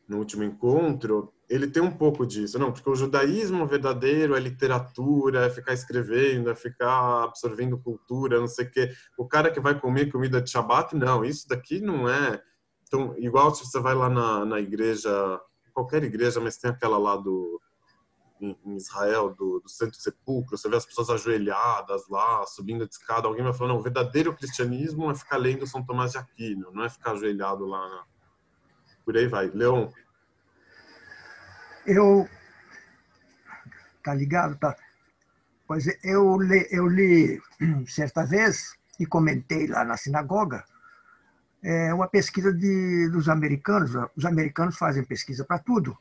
no 0.09 0.19
último 0.19 0.45
encontro, 0.45 1.33
ele 1.49 1.67
tem 1.67 1.83
um 1.83 1.91
pouco 1.91 2.27
disso, 2.27 2.59
não, 2.59 2.73
porque 2.73 2.89
o 2.89 2.97
judaísmo 2.97 3.67
verdadeiro 3.67 4.35
é 4.35 4.41
literatura, 4.41 5.47
é 5.47 5.51
ficar 5.51 5.73
escrevendo, 5.73 6.51
é 6.51 6.55
ficar 6.55 7.25
absorvendo 7.25 7.79
cultura, 7.79 8.41
não 8.41 8.49
sei 8.49 8.67
o 8.67 8.71
quê. 8.71 8.93
O 9.19 9.27
cara 9.27 9.51
que 9.51 9.61
vai 9.61 9.79
comer 9.79 10.11
comida 10.11 10.41
de 10.41 10.51
Shabbat, 10.51 10.95
não, 10.97 11.25
isso 11.25 11.49
daqui 11.49 11.81
não 11.81 12.09
é. 12.09 12.43
Então, 12.87 13.15
igual 13.19 13.55
se 13.55 13.65
você 13.65 13.79
vai 13.79 13.95
lá 13.95 14.09
na, 14.09 14.45
na 14.45 14.61
igreja, 14.61 15.41
qualquer 15.73 16.03
igreja, 16.05 16.41
mas 16.41 16.57
tem 16.57 16.71
aquela 16.71 16.99
lá 16.99 17.17
do 17.17 17.61
em, 18.41 18.77
Israel, 18.77 19.35
do, 19.35 19.61
do 19.61 19.69
Santo 19.69 19.97
Sepulcro, 19.97 20.57
você 20.57 20.69
vê 20.69 20.77
as 20.77 20.87
pessoas 20.87 21.11
ajoelhadas 21.11 22.09
lá, 22.09 22.45
subindo 22.47 22.83
a 22.83 22.87
escada, 22.87 23.27
alguém 23.27 23.45
vai 23.45 23.53
falar, 23.53 23.69
não, 23.69 23.79
o 23.79 23.83
verdadeiro 23.83 24.35
cristianismo 24.35 25.11
é 25.11 25.15
ficar 25.15 25.37
lendo 25.37 25.67
São 25.67 25.85
Tomás 25.85 26.13
de 26.13 26.19
Aquino, 26.19 26.71
não 26.73 26.85
é 26.85 26.89
ficar 26.89 27.13
ajoelhado 27.13 27.65
lá. 27.65 27.89
Na... 27.89 28.14
Por 29.05 29.17
aí 29.17 29.27
vai. 29.27 29.49
Leon, 29.49 29.91
eu 31.87 32.29
tá 34.03 34.15
ligado, 34.15 34.57
tá? 34.57 34.77
Pois 35.67 35.87
eu 36.03 36.39
li, 36.39 36.69
eu 36.71 36.87
li 36.87 37.43
certa 37.87 38.25
vez 38.25 38.77
e 38.99 39.07
comentei 39.07 39.67
lá 39.67 39.85
na 39.85 39.97
sinagoga 39.97 40.65
é 41.65 41.95
uma 41.95 42.07
pesquisa 42.07 42.53
de, 42.53 43.09
dos 43.09 43.29
americanos. 43.29 43.93
Os 44.15 44.27
americanos 44.27 44.77
fazem 44.77 45.03
pesquisa 45.03 45.45
para 45.45 45.59
tudo, 45.59 45.97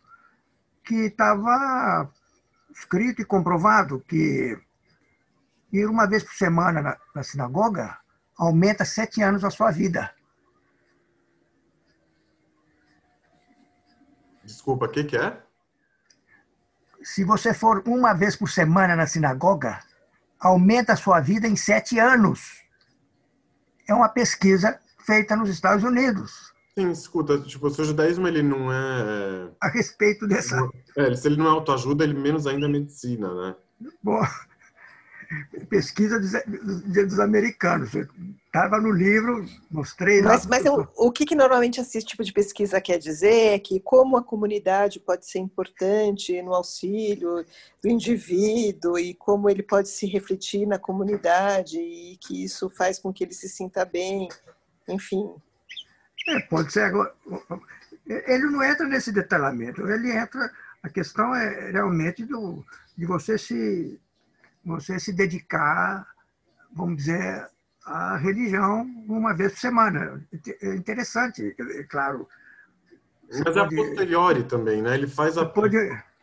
que 0.83 1.05
estava 1.05 2.11
escrito 2.75 3.21
e 3.21 3.25
comprovado 3.25 4.03
que 4.05 4.59
ir 5.71 5.87
uma 5.87 6.05
vez 6.05 6.21
por 6.23 6.33
semana 6.33 6.81
na, 6.81 6.97
na 7.15 7.23
sinagoga 7.23 7.97
aumenta 8.37 8.83
sete 8.83 9.21
anos 9.21 9.45
a 9.45 9.49
sua 9.49 9.71
vida. 9.71 10.13
Desculpa, 14.53 14.85
o 14.85 14.89
que, 14.89 15.03
que 15.03 15.17
é? 15.17 15.37
se 17.03 17.23
você 17.23 17.53
for 17.53 17.83
uma 17.85 18.13
vez 18.13 18.35
por 18.35 18.49
semana 18.49 18.95
na 18.95 19.05
sinagoga, 19.05 19.79
aumenta 20.39 20.93
a 20.93 20.97
sua 20.97 21.19
vida 21.19 21.47
em 21.47 21.55
sete 21.55 21.99
anos. 21.99 22.63
É 23.87 23.93
uma 23.93 24.09
pesquisa 24.09 24.79
feita 25.05 25.35
nos 25.35 25.49
Estados 25.49 25.83
Unidos. 25.83 26.53
Sim, 26.77 26.89
escuta, 26.89 27.39
tipo, 27.41 27.67
o 27.67 27.69
seu 27.69 27.85
judaísmo 27.85 28.27
ele 28.27 28.41
não 28.41 28.71
é... 28.71 29.49
A 29.61 29.67
respeito 29.67 30.25
dessa... 30.25 30.57
É, 30.95 31.13
se 31.15 31.27
ele 31.27 31.37
não 31.37 31.45
é 31.45 31.49
autoajuda, 31.49 32.03
ele 32.03 32.13
menos 32.15 32.47
ainda 32.47 32.65
é 32.65 32.69
medicina, 32.69 33.31
né? 33.33 33.55
Bom, 34.01 34.25
pesquisa 35.69 36.19
dos, 36.19 36.31
dos 36.81 37.19
americanos. 37.19 37.91
Estava 38.53 38.79
no 38.79 38.91
livro, 38.91 39.43
mostrei 39.71 40.21
lá. 40.21 40.33
Mas, 40.33 40.45
mas 40.45 40.63
o, 40.67 40.87
o 40.95 41.11
que, 41.11 41.25
que 41.25 41.33
normalmente 41.33 41.81
esse 41.81 41.99
tipo 42.03 42.23
de 42.23 42.31
pesquisa 42.31 42.79
quer 42.79 42.99
dizer 42.99 43.55
é 43.55 43.57
que 43.57 43.79
como 43.79 44.15
a 44.15 44.23
comunidade 44.23 44.99
pode 44.99 45.25
ser 45.25 45.39
importante 45.39 46.39
no 46.43 46.53
auxílio 46.53 47.43
do 47.81 47.89
indivíduo 47.89 48.99
e 48.99 49.15
como 49.15 49.49
ele 49.49 49.63
pode 49.63 49.89
se 49.89 50.05
refletir 50.05 50.67
na 50.67 50.77
comunidade 50.77 51.79
e 51.79 52.15
que 52.17 52.43
isso 52.43 52.69
faz 52.69 52.99
com 52.99 53.11
que 53.11 53.23
ele 53.23 53.33
se 53.33 53.49
sinta 53.49 53.83
bem, 53.85 54.29
enfim. 54.87 55.33
É, 56.29 56.39
pode 56.41 56.71
ser 56.71 56.81
agora. 56.81 57.11
Ele 58.05 58.45
não 58.51 58.61
entra 58.61 58.87
nesse 58.87 59.11
detalhamento, 59.11 59.81
ele 59.87 60.11
entra. 60.11 60.47
A 60.83 60.89
questão 60.89 61.33
é 61.33 61.71
realmente 61.71 62.23
do, 62.23 62.63
de 62.95 63.07
você 63.07 63.35
se 63.35 63.99
você 64.63 64.99
se 64.99 65.11
dedicar, 65.11 66.07
vamos 66.71 66.97
dizer, 66.97 67.49
à 67.85 68.17
religião 68.17 68.81
uma 69.07 69.33
vez 69.33 69.53
por 69.53 69.59
semana. 69.59 70.25
É 70.61 70.75
interessante, 70.75 71.55
é 71.59 71.83
claro. 71.83 72.27
Mas 73.27 73.39
é 73.39 73.43
pode... 73.43 73.59
é 73.59 73.61
a 73.61 73.67
posteriori 73.67 74.43
também, 74.43 74.81
né? 74.81 74.95
Ele 74.95 75.07
faz 75.07 75.37
a 75.37 75.45
pode... 75.45 75.77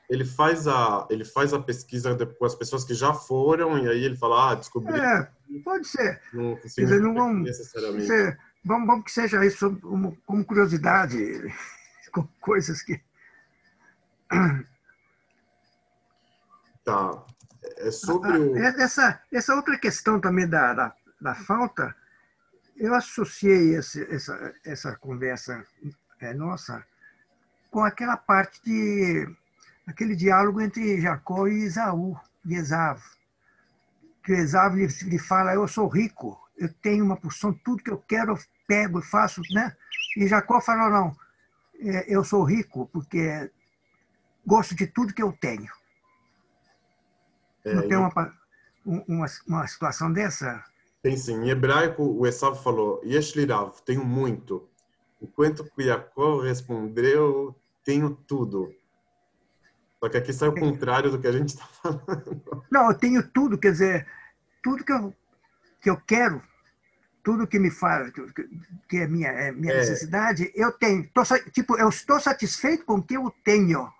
ele 0.08 0.24
faz 0.24 0.66
a 0.66 1.06
ele 1.10 1.24
faz 1.24 1.52
a 1.52 1.60
pesquisa 1.60 2.16
com 2.26 2.44
as 2.44 2.54
pessoas 2.54 2.84
que 2.84 2.94
já 2.94 3.12
foram 3.12 3.78
e 3.78 3.88
aí 3.88 4.04
ele 4.04 4.16
fala, 4.16 4.52
ah, 4.52 4.54
descobri. 4.54 4.98
É, 4.98 5.28
pode 5.64 5.86
ser. 5.86 6.20
Não, 6.32 6.56
Quer 6.56 6.82
dizer, 6.82 7.00
não 7.00 7.14
vamos, 7.14 7.44
necessariamente. 7.44 8.06
Ser, 8.06 8.38
vamos, 8.64 8.86
vamos 8.86 9.04
que 9.04 9.12
seja 9.12 9.44
isso 9.44 9.76
como, 9.80 10.16
como 10.26 10.44
curiosidade, 10.44 11.18
com 12.12 12.26
coisas 12.40 12.82
que 12.82 13.00
Tá 16.84 17.24
é 17.78 17.90
sobre 17.90 18.30
o... 18.30 18.56
essa, 18.56 19.20
essa 19.30 19.54
outra 19.54 19.76
questão 19.76 20.20
também 20.20 20.48
da, 20.48 20.72
da, 20.72 20.94
da 21.20 21.34
falta, 21.34 21.94
eu 22.76 22.94
associei 22.94 23.74
esse, 23.74 24.02
essa, 24.12 24.54
essa 24.64 24.96
conversa 24.96 25.64
é, 26.20 26.32
nossa 26.32 26.84
com 27.70 27.84
aquela 27.84 28.16
parte 28.16 28.60
de 28.64 29.28
aquele 29.86 30.16
diálogo 30.16 30.60
entre 30.60 31.00
Jacó 31.00 31.46
e 31.46 31.64
Isaú, 31.64 32.18
de 32.44 32.54
Esav. 32.54 33.00
Que 34.24 34.32
Esav 34.32 34.74
lhe, 34.76 34.86
lhe 34.86 35.18
fala, 35.18 35.54
eu 35.54 35.66
sou 35.68 35.88
rico, 35.88 36.40
eu 36.56 36.72
tenho 36.74 37.04
uma 37.04 37.16
porção, 37.16 37.52
tudo 37.52 37.82
que 37.82 37.90
eu 37.90 37.98
quero 37.98 38.32
eu 38.32 38.38
pego 38.66 39.00
e 39.00 39.02
faço, 39.02 39.40
né? 39.52 39.76
E 40.16 40.26
Jacó 40.26 40.60
fala, 40.60 40.90
não, 40.90 41.16
é, 41.80 42.04
eu 42.08 42.24
sou 42.24 42.42
rico 42.44 42.88
porque 42.92 43.50
gosto 44.46 44.74
de 44.74 44.86
tudo 44.86 45.14
que 45.14 45.22
eu 45.22 45.32
tenho. 45.32 45.70
É, 47.64 47.74
Não 47.74 47.88
tem 47.88 47.96
uma, 47.96 48.34
uma, 48.84 49.26
uma 49.46 49.66
situação 49.66 50.12
dessa? 50.12 50.64
Tem 51.02 51.16
sim. 51.16 51.44
Em 51.44 51.50
hebraico, 51.50 52.02
o 52.02 52.26
Esav 52.26 52.62
falou, 52.62 53.00
Yesh 53.04 53.34
lirav, 53.34 53.80
tenho 53.84 54.04
muito. 54.04 54.68
Enquanto 55.20 55.64
que 55.64 55.84
Jacó 55.84 56.40
respondeu, 56.40 57.54
tenho 57.84 58.10
tudo. 58.26 58.74
Só 59.98 60.08
que 60.08 60.16
aqui 60.16 60.32
sai 60.32 60.48
o 60.48 60.54
contrário 60.54 61.10
do 61.10 61.18
que 61.18 61.26
a 61.26 61.32
gente 61.32 61.50
está 61.50 61.64
falando. 61.66 62.64
Não, 62.70 62.88
eu 62.88 62.94
tenho 62.94 63.26
tudo, 63.28 63.58
quer 63.58 63.72
dizer, 63.72 64.06
tudo 64.62 64.84
que 64.84 64.92
eu, 64.92 65.14
que 65.80 65.90
eu 65.90 65.96
quero, 66.06 66.42
tudo 67.22 67.46
que 67.46 67.58
me 67.58 67.70
faz, 67.70 68.10
que 68.88 68.96
é 68.96 69.06
minha, 69.06 69.28
é 69.28 69.52
minha 69.52 69.74
é. 69.74 69.76
necessidade, 69.78 70.50
eu 70.54 70.72
tenho. 70.72 71.08
Tô, 71.12 71.22
tipo, 71.52 71.78
eu 71.78 71.88
estou 71.88 72.18
satisfeito 72.18 72.84
com 72.84 72.94
o 72.94 73.02
que 73.02 73.14
eu 73.16 73.32
tenho, 73.44 73.90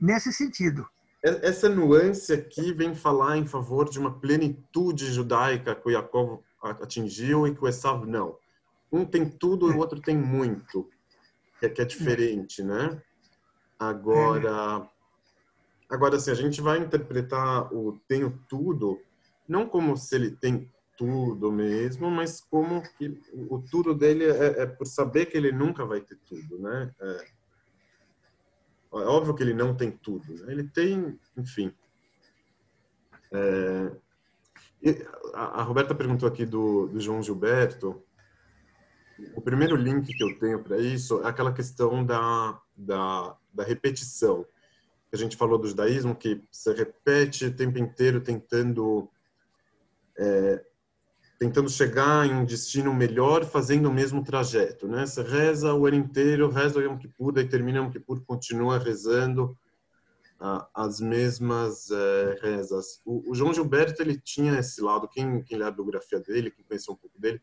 nesse 0.00 0.32
sentido. 0.32 0.88
Essa 1.22 1.68
nuance 1.68 2.32
aqui 2.32 2.72
vem 2.72 2.94
falar 2.94 3.36
em 3.36 3.46
favor 3.46 3.90
de 3.90 3.98
uma 3.98 4.18
plenitude 4.18 5.12
judaica 5.12 5.74
que 5.74 5.86
o 5.86 5.92
Jacob 5.92 6.40
atingiu 6.62 7.46
e 7.46 7.54
que 7.54 7.64
o 7.64 7.68
Esav 7.68 8.06
não. 8.06 8.36
Um 8.92 9.04
tem 9.04 9.28
tudo 9.28 9.70
e 9.70 9.74
o 9.74 9.78
outro 9.78 10.00
tem 10.00 10.16
muito, 10.16 10.88
que 11.58 11.66
é, 11.66 11.68
que 11.68 11.80
é 11.80 11.84
diferente, 11.84 12.62
né? 12.62 13.00
Agora, 13.78 14.88
agora 15.88 16.16
assim, 16.16 16.30
a 16.30 16.34
gente 16.34 16.60
vai 16.60 16.78
interpretar 16.78 17.72
o 17.72 17.98
tenho 18.08 18.38
tudo 18.48 19.00
não 19.50 19.68
como 19.68 19.96
se 19.96 20.14
ele 20.14 20.30
tem 20.30 20.70
tudo 20.96 21.50
mesmo, 21.50 22.08
mas 22.08 22.40
como 22.40 22.82
que 22.96 23.20
o 23.34 23.60
tudo 23.60 23.92
dele 23.92 24.24
é, 24.24 24.62
é 24.62 24.66
por 24.66 24.86
saber 24.86 25.26
que 25.26 25.36
ele 25.36 25.50
nunca 25.50 25.84
vai 25.84 26.00
ter 26.00 26.16
tudo, 26.24 26.58
né? 26.60 26.94
É, 27.00 27.26
é 28.92 29.06
óbvio 29.06 29.34
que 29.34 29.42
ele 29.42 29.54
não 29.54 29.74
tem 29.74 29.90
tudo. 29.90 30.32
Né? 30.34 30.52
Ele 30.52 30.68
tem, 30.68 31.18
enfim. 31.36 31.74
É, 33.32 33.90
a 35.34 35.62
Roberta 35.62 35.94
perguntou 35.94 36.28
aqui 36.28 36.46
do, 36.46 36.88
do 36.88 37.00
João 37.00 37.22
Gilberto. 37.22 38.02
O 39.34 39.40
primeiro 39.40 39.76
link 39.76 40.06
que 40.06 40.22
eu 40.22 40.38
tenho 40.38 40.62
para 40.62 40.78
isso 40.78 41.22
é 41.22 41.28
aquela 41.28 41.52
questão 41.52 42.04
da, 42.04 42.58
da, 42.76 43.36
da 43.52 43.64
repetição. 43.64 44.46
A 45.12 45.16
gente 45.16 45.36
falou 45.36 45.58
do 45.58 45.68
judaísmo, 45.68 46.14
que 46.14 46.42
se 46.50 46.72
repete 46.72 47.46
o 47.46 47.54
tempo 47.54 47.78
inteiro 47.78 48.20
tentando 48.20 49.08
é, 50.16 50.64
tentando 51.38 51.70
chegar 51.70 52.26
em 52.26 52.34
um 52.34 52.44
destino 52.44 52.92
melhor 52.92 53.46
fazendo 53.46 53.88
o 53.88 53.92
mesmo 53.92 54.22
trajeto, 54.22 54.86
né? 54.86 55.06
Você 55.06 55.22
reza 55.22 55.72
o 55.72 55.86
ano 55.86 55.96
inteiro, 55.96 56.50
reza 56.50 56.78
o 56.78 56.82
Yom 56.82 56.98
Kippur, 56.98 57.32
daí 57.32 57.48
termina 57.48 57.80
o 57.80 57.84
Yom 57.84 57.90
Kippur, 57.90 58.22
continua 58.26 58.78
rezando 58.78 59.56
as 60.74 61.00
mesmas 61.00 61.90
eh, 61.90 62.38
rezas. 62.40 63.00
O, 63.04 63.30
o, 63.30 63.34
João 63.34 63.52
Gilberto, 63.52 64.00
ele 64.00 64.18
tinha 64.18 64.58
esse 64.58 64.80
lado, 64.80 65.06
quem, 65.06 65.42
quem 65.42 65.58
lê 65.58 65.64
a 65.64 65.70
biografia 65.70 66.18
dele, 66.18 66.50
quem 66.50 66.64
conheceu 66.64 66.94
um 66.94 66.96
pouco 66.96 67.20
dele, 67.20 67.40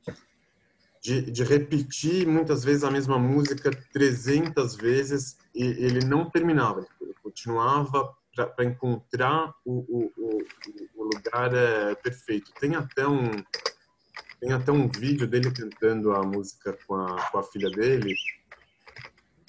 de, 1.02 1.22
de 1.30 1.44
repetir 1.44 2.28
muitas 2.28 2.64
vezes 2.64 2.84
a 2.84 2.90
mesma 2.90 3.20
música 3.20 3.70
300 3.94 4.76
vezes 4.76 5.38
e 5.54 5.64
ele 5.64 6.06
não 6.06 6.30
terminava, 6.30 6.86
ele 7.00 7.14
continuava 7.22 8.16
para 8.36 8.66
encontrar 8.66 9.54
o, 9.64 9.74
o, 9.74 10.12
o, 10.18 10.38
o 10.96 11.04
lugar 11.04 11.54
é, 11.54 11.96
perfeito. 11.96 12.52
Tem 12.60 12.76
até 12.76 13.08
um 13.08 13.32
tem 14.40 14.54
até 14.54 14.72
um 14.72 14.88
vídeo 14.88 15.28
dele 15.28 15.52
cantando 15.52 16.12
a 16.12 16.22
música 16.22 16.78
com 16.86 16.96
a, 16.96 17.30
com 17.32 17.40
a 17.40 17.44
filha 17.44 17.70
dele, 17.72 18.16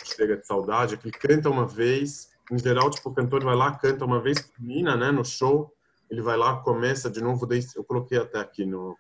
Chega 0.03 0.39
de 0.39 0.47
Saudade, 0.47 0.97
que 0.97 1.09
ele 1.09 1.19
canta 1.19 1.51
uma 1.51 1.67
vez. 1.67 2.31
Em 2.51 2.59
geral, 2.59 2.91
tipo, 2.91 3.11
o 3.11 3.15
cantor 3.15 3.45
vai 3.45 3.55
lá, 3.55 3.77
canta 3.77 4.05
uma 4.05 4.21
vez, 4.21 4.43
termina, 4.43 4.97
né, 4.97 5.11
no 5.11 5.25
show, 5.25 5.73
ele 6.11 6.23
vai 6.23 6.37
lá, 6.37 6.61
começa 6.63 7.11
de 7.11 7.21
novo, 7.21 7.47
daí 7.47 7.63
eu 7.77 7.85
coloquei 7.85 8.19
até 8.19 8.39
aqui 8.39 8.65
no... 8.65 8.97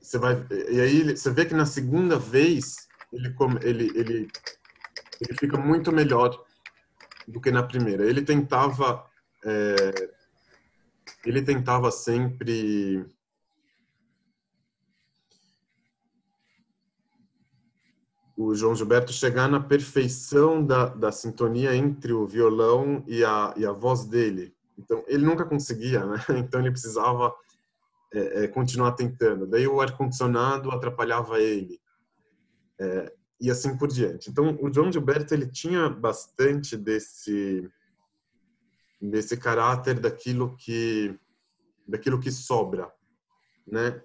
Você 0.00 0.18
vai... 0.18 0.44
E 0.70 0.80
aí, 0.80 1.16
você 1.16 1.30
vê 1.30 1.44
que 1.44 1.54
na 1.54 1.66
segunda 1.66 2.18
vez, 2.18 2.88
ele, 3.12 3.34
ele, 3.62 3.98
ele 3.98 4.28
ele 5.20 5.38
fica 5.38 5.56
muito 5.58 5.92
melhor 5.92 6.44
do 7.26 7.40
que 7.40 7.50
na 7.50 7.62
primeira. 7.62 8.04
Ele 8.04 8.22
tentava, 8.22 9.04
é, 9.44 10.10
ele 11.24 11.42
tentava 11.42 11.90
sempre 11.90 13.04
o 18.36 18.54
João 18.54 18.74
Gilberto 18.74 19.12
chegar 19.12 19.48
na 19.48 19.58
perfeição 19.58 20.64
da, 20.64 20.86
da 20.86 21.10
sintonia 21.10 21.74
entre 21.74 22.12
o 22.12 22.26
violão 22.26 23.02
e 23.06 23.24
a, 23.24 23.54
e 23.56 23.64
a 23.64 23.72
voz 23.72 24.04
dele. 24.04 24.54
Então, 24.76 25.02
ele 25.06 25.24
nunca 25.24 25.44
conseguia, 25.44 26.04
né? 26.04 26.18
Então, 26.36 26.60
ele 26.60 26.70
precisava 26.70 27.34
é, 28.12 28.44
é, 28.44 28.48
continuar 28.48 28.92
tentando. 28.92 29.46
Daí, 29.46 29.66
o 29.66 29.80
ar-condicionado 29.80 30.70
atrapalhava 30.70 31.40
ele. 31.40 31.80
É, 32.78 33.12
e 33.40 33.50
assim 33.50 33.76
por 33.76 33.88
diante. 33.88 34.30
Então, 34.30 34.58
o 34.60 34.72
João 34.72 34.92
Gilberto, 34.92 35.32
ele 35.32 35.46
tinha 35.46 35.88
bastante 35.88 36.76
desse 36.76 37.68
desse 38.98 39.36
caráter 39.36 40.00
daquilo 40.00 40.56
que 40.56 41.14
daquilo 41.86 42.18
que 42.18 42.32
sobra, 42.32 42.90
né? 43.66 44.02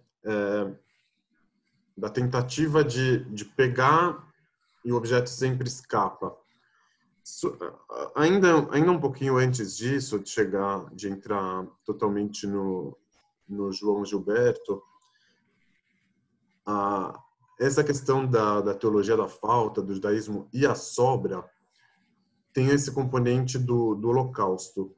Da 1.97 2.09
tentativa 2.09 2.83
de, 2.83 3.25
de 3.25 3.45
pegar 3.45 4.27
e 4.83 4.91
o 4.91 4.95
objeto 4.95 5.29
sempre 5.29 5.67
escapa. 5.67 6.35
ainda, 8.15 8.67
ainda 8.71 8.91
um 8.91 8.99
pouquinho 8.99 9.37
antes 9.37 9.75
disso, 9.77 10.19
de 10.19 10.29
chegar, 10.29 10.89
de 10.93 11.07
entrar 11.07 11.65
totalmente 11.85 12.47
no, 12.47 12.97
no 13.47 13.71
João 13.71 14.03
Gilberto, 14.03 14.81
a, 16.65 17.19
essa 17.59 17.83
questão 17.83 18.25
da, 18.25 18.61
da 18.61 18.73
teologia 18.73 19.15
da 19.15 19.27
falta, 19.27 19.81
do 19.81 19.93
judaísmo 19.93 20.49
e 20.51 20.65
a 20.65 20.73
sobra, 20.73 21.47
tem 22.53 22.67
esse 22.67 22.91
componente 22.91 23.57
do, 23.57 23.95
do 23.95 24.09
holocausto, 24.09 24.95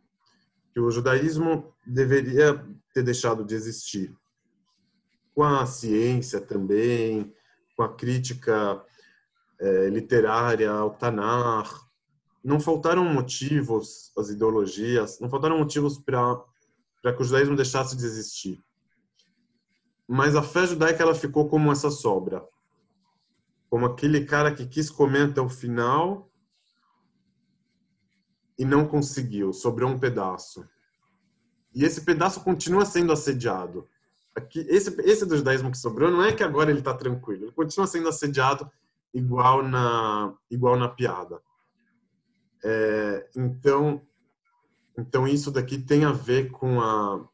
que 0.72 0.80
o 0.80 0.90
judaísmo 0.90 1.72
deveria 1.86 2.66
ter 2.94 3.04
deixado 3.04 3.44
de 3.44 3.54
existir 3.54 4.16
com 5.34 5.44
a 5.44 5.66
ciência 5.66 6.40
também, 6.40 7.34
com 7.76 7.84
a 7.84 7.94
crítica 7.94 8.84
é, 9.60 9.90
literária 9.90 10.70
ao 10.72 10.92
Tanar. 10.92 11.70
Não 12.44 12.60
faltaram 12.60 13.06
motivos, 13.06 14.12
as 14.18 14.30
ideologias, 14.30 15.20
não 15.20 15.30
faltaram 15.30 15.58
motivos 15.58 15.98
para 15.98 17.14
que 17.16 17.22
o 17.22 17.24
judaísmo 17.24 17.56
deixasse 17.56 17.96
de 17.96 18.06
existir. 18.06 18.64
Mas 20.08 20.36
a 20.36 20.44
fé 20.44 20.68
judaica 20.68 21.02
ela 21.02 21.16
ficou 21.16 21.48
como 21.48 21.72
essa 21.72 21.90
sobra, 21.90 22.46
como 23.70 23.86
aquele 23.86 24.26
cara 24.26 24.54
que 24.54 24.68
quis 24.68 24.90
comer 24.90 25.30
até 25.30 25.42
o 25.42 25.50
final 25.50 26.30
e 28.60 28.66
não 28.66 28.86
conseguiu, 28.88 29.54
sobrou 29.54 29.90
um 29.90 30.00
pedaço. 30.00 30.68
E 31.74 31.84
esse 31.84 32.02
pedaço 32.02 32.44
continua 32.44 32.86
sendo 32.86 33.12
assediado. 33.12 33.88
Aqui, 34.36 34.66
esse, 34.68 35.00
esse 35.02 35.26
do 35.26 35.38
judaísmo 35.38 35.70
que 35.70 35.78
sobrou 35.78 36.10
não 36.10 36.24
é 36.24 36.34
que 36.34 36.44
agora 36.44 36.72
ele 36.72 36.80
está 36.80 36.94
tranquilo, 36.94 37.46
ele 37.46 37.52
continua 37.52 37.86
sendo 37.86 38.10
assediado 38.10 38.70
igual 39.14 39.62
na, 39.62 40.34
igual 40.50 40.76
na 40.76 40.90
piada. 40.90 41.40
É, 42.64 43.30
então, 43.36 44.02
então 44.98 45.28
isso 45.28 45.52
daqui 45.52 45.78
tem 45.78 46.06
a 46.06 46.12
ver 46.12 46.50
com 46.50 46.82
a 46.82 47.28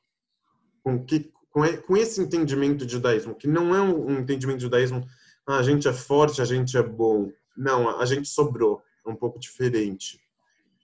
com 0.83 1.05
que 1.05 1.31
com, 1.51 1.61
com 1.85 1.97
esse 1.97 2.21
entendimento 2.21 2.85
de 2.85 2.93
judaísmo 2.93 3.35
que 3.35 3.47
não 3.47 3.75
é 3.75 3.81
um, 3.81 4.19
entendimento 4.19 4.57
de 4.57 4.63
judaísmo 4.63 5.05
ah, 5.45 5.57
a 5.57 5.63
gente 5.63 5.87
é 5.87 5.93
forte 5.93 6.41
a 6.41 6.45
gente 6.45 6.75
é 6.77 6.81
bom 6.81 7.31
não 7.55 7.99
a 7.99 8.05
gente 8.05 8.27
sobrou 8.27 8.81
é 9.05 9.09
um 9.09 9.15
pouco 9.15 9.39
diferente 9.39 10.19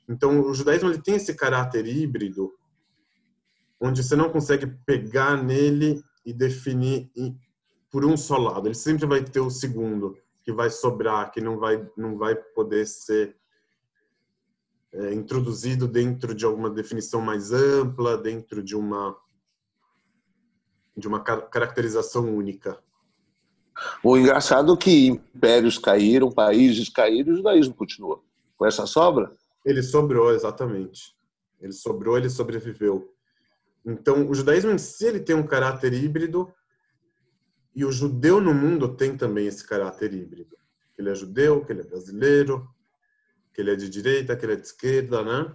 então 0.07 0.41
o 0.41 0.53
judaísmo 0.53 0.89
ele 0.89 1.01
tem 1.01 1.15
esse 1.15 1.33
caráter 1.33 1.87
híbrido 1.87 2.53
onde 3.79 4.03
você 4.03 4.15
não 4.15 4.29
consegue 4.29 4.67
pegar 4.85 5.41
nele 5.41 6.03
e 6.25 6.33
definir 6.33 7.11
por 7.91 8.05
um 8.05 8.17
só 8.17 8.37
lado. 8.37 8.67
Ele 8.67 8.75
sempre 8.75 9.05
vai 9.05 9.23
ter 9.23 9.39
o 9.39 9.49
segundo 9.49 10.17
que 10.43 10.51
vai 10.51 10.69
sobrar, 10.69 11.31
que 11.31 11.41
não 11.41 11.57
vai 11.57 11.89
não 11.97 12.17
vai 12.17 12.35
poder 12.35 12.85
ser 12.85 13.35
é, 14.93 15.13
introduzido 15.13 15.87
dentro 15.87 16.33
de 16.33 16.45
alguma 16.45 16.69
definição 16.69 17.19
mais 17.19 17.51
ampla, 17.51 18.17
dentro 18.17 18.63
de 18.63 18.75
uma 18.75 19.15
de 20.95 21.07
uma 21.07 21.19
caracterização 21.19 22.33
única. 22.33 22.79
O 24.01 24.17
engraçado 24.17 24.73
é 24.73 24.77
que 24.77 25.07
impérios 25.07 25.77
caíram, 25.77 26.31
países 26.31 26.87
caíram, 26.87 27.33
o 27.33 27.35
judaísmo 27.35 27.73
continua. 27.73 28.21
Com 28.55 28.65
essa 28.65 28.85
sobra? 28.85 29.29
Ele 29.65 29.83
sobrou, 29.83 30.31
exatamente. 30.31 31.13
Ele 31.59 31.73
sobrou, 31.73 32.17
ele 32.17 32.29
sobreviveu. 32.29 33.13
Então, 33.85 34.27
o 34.27 34.33
judaísmo 34.33 34.71
em 34.71 34.77
si 34.77 35.05
ele 35.05 35.19
tem 35.19 35.35
um 35.35 35.45
caráter 35.45 35.93
híbrido 35.93 36.51
e 37.75 37.85
o 37.85 37.91
judeu 37.91 38.41
no 38.41 38.53
mundo 38.53 38.95
tem 38.95 39.15
também 39.15 39.47
esse 39.47 39.65
caráter 39.65 40.13
híbrido. 40.13 40.57
Ele 40.97 41.09
é 41.09 41.15
judeu, 41.15 41.63
que 41.63 41.71
ele 41.71 41.81
é 41.81 41.85
brasileiro, 41.85 42.67
que 43.53 43.61
ele 43.61 43.71
é 43.71 43.75
de 43.75 43.89
direita, 43.89 44.35
que 44.35 44.45
ele 44.45 44.53
é 44.53 44.55
de 44.55 44.65
esquerda, 44.65 45.23
né? 45.23 45.53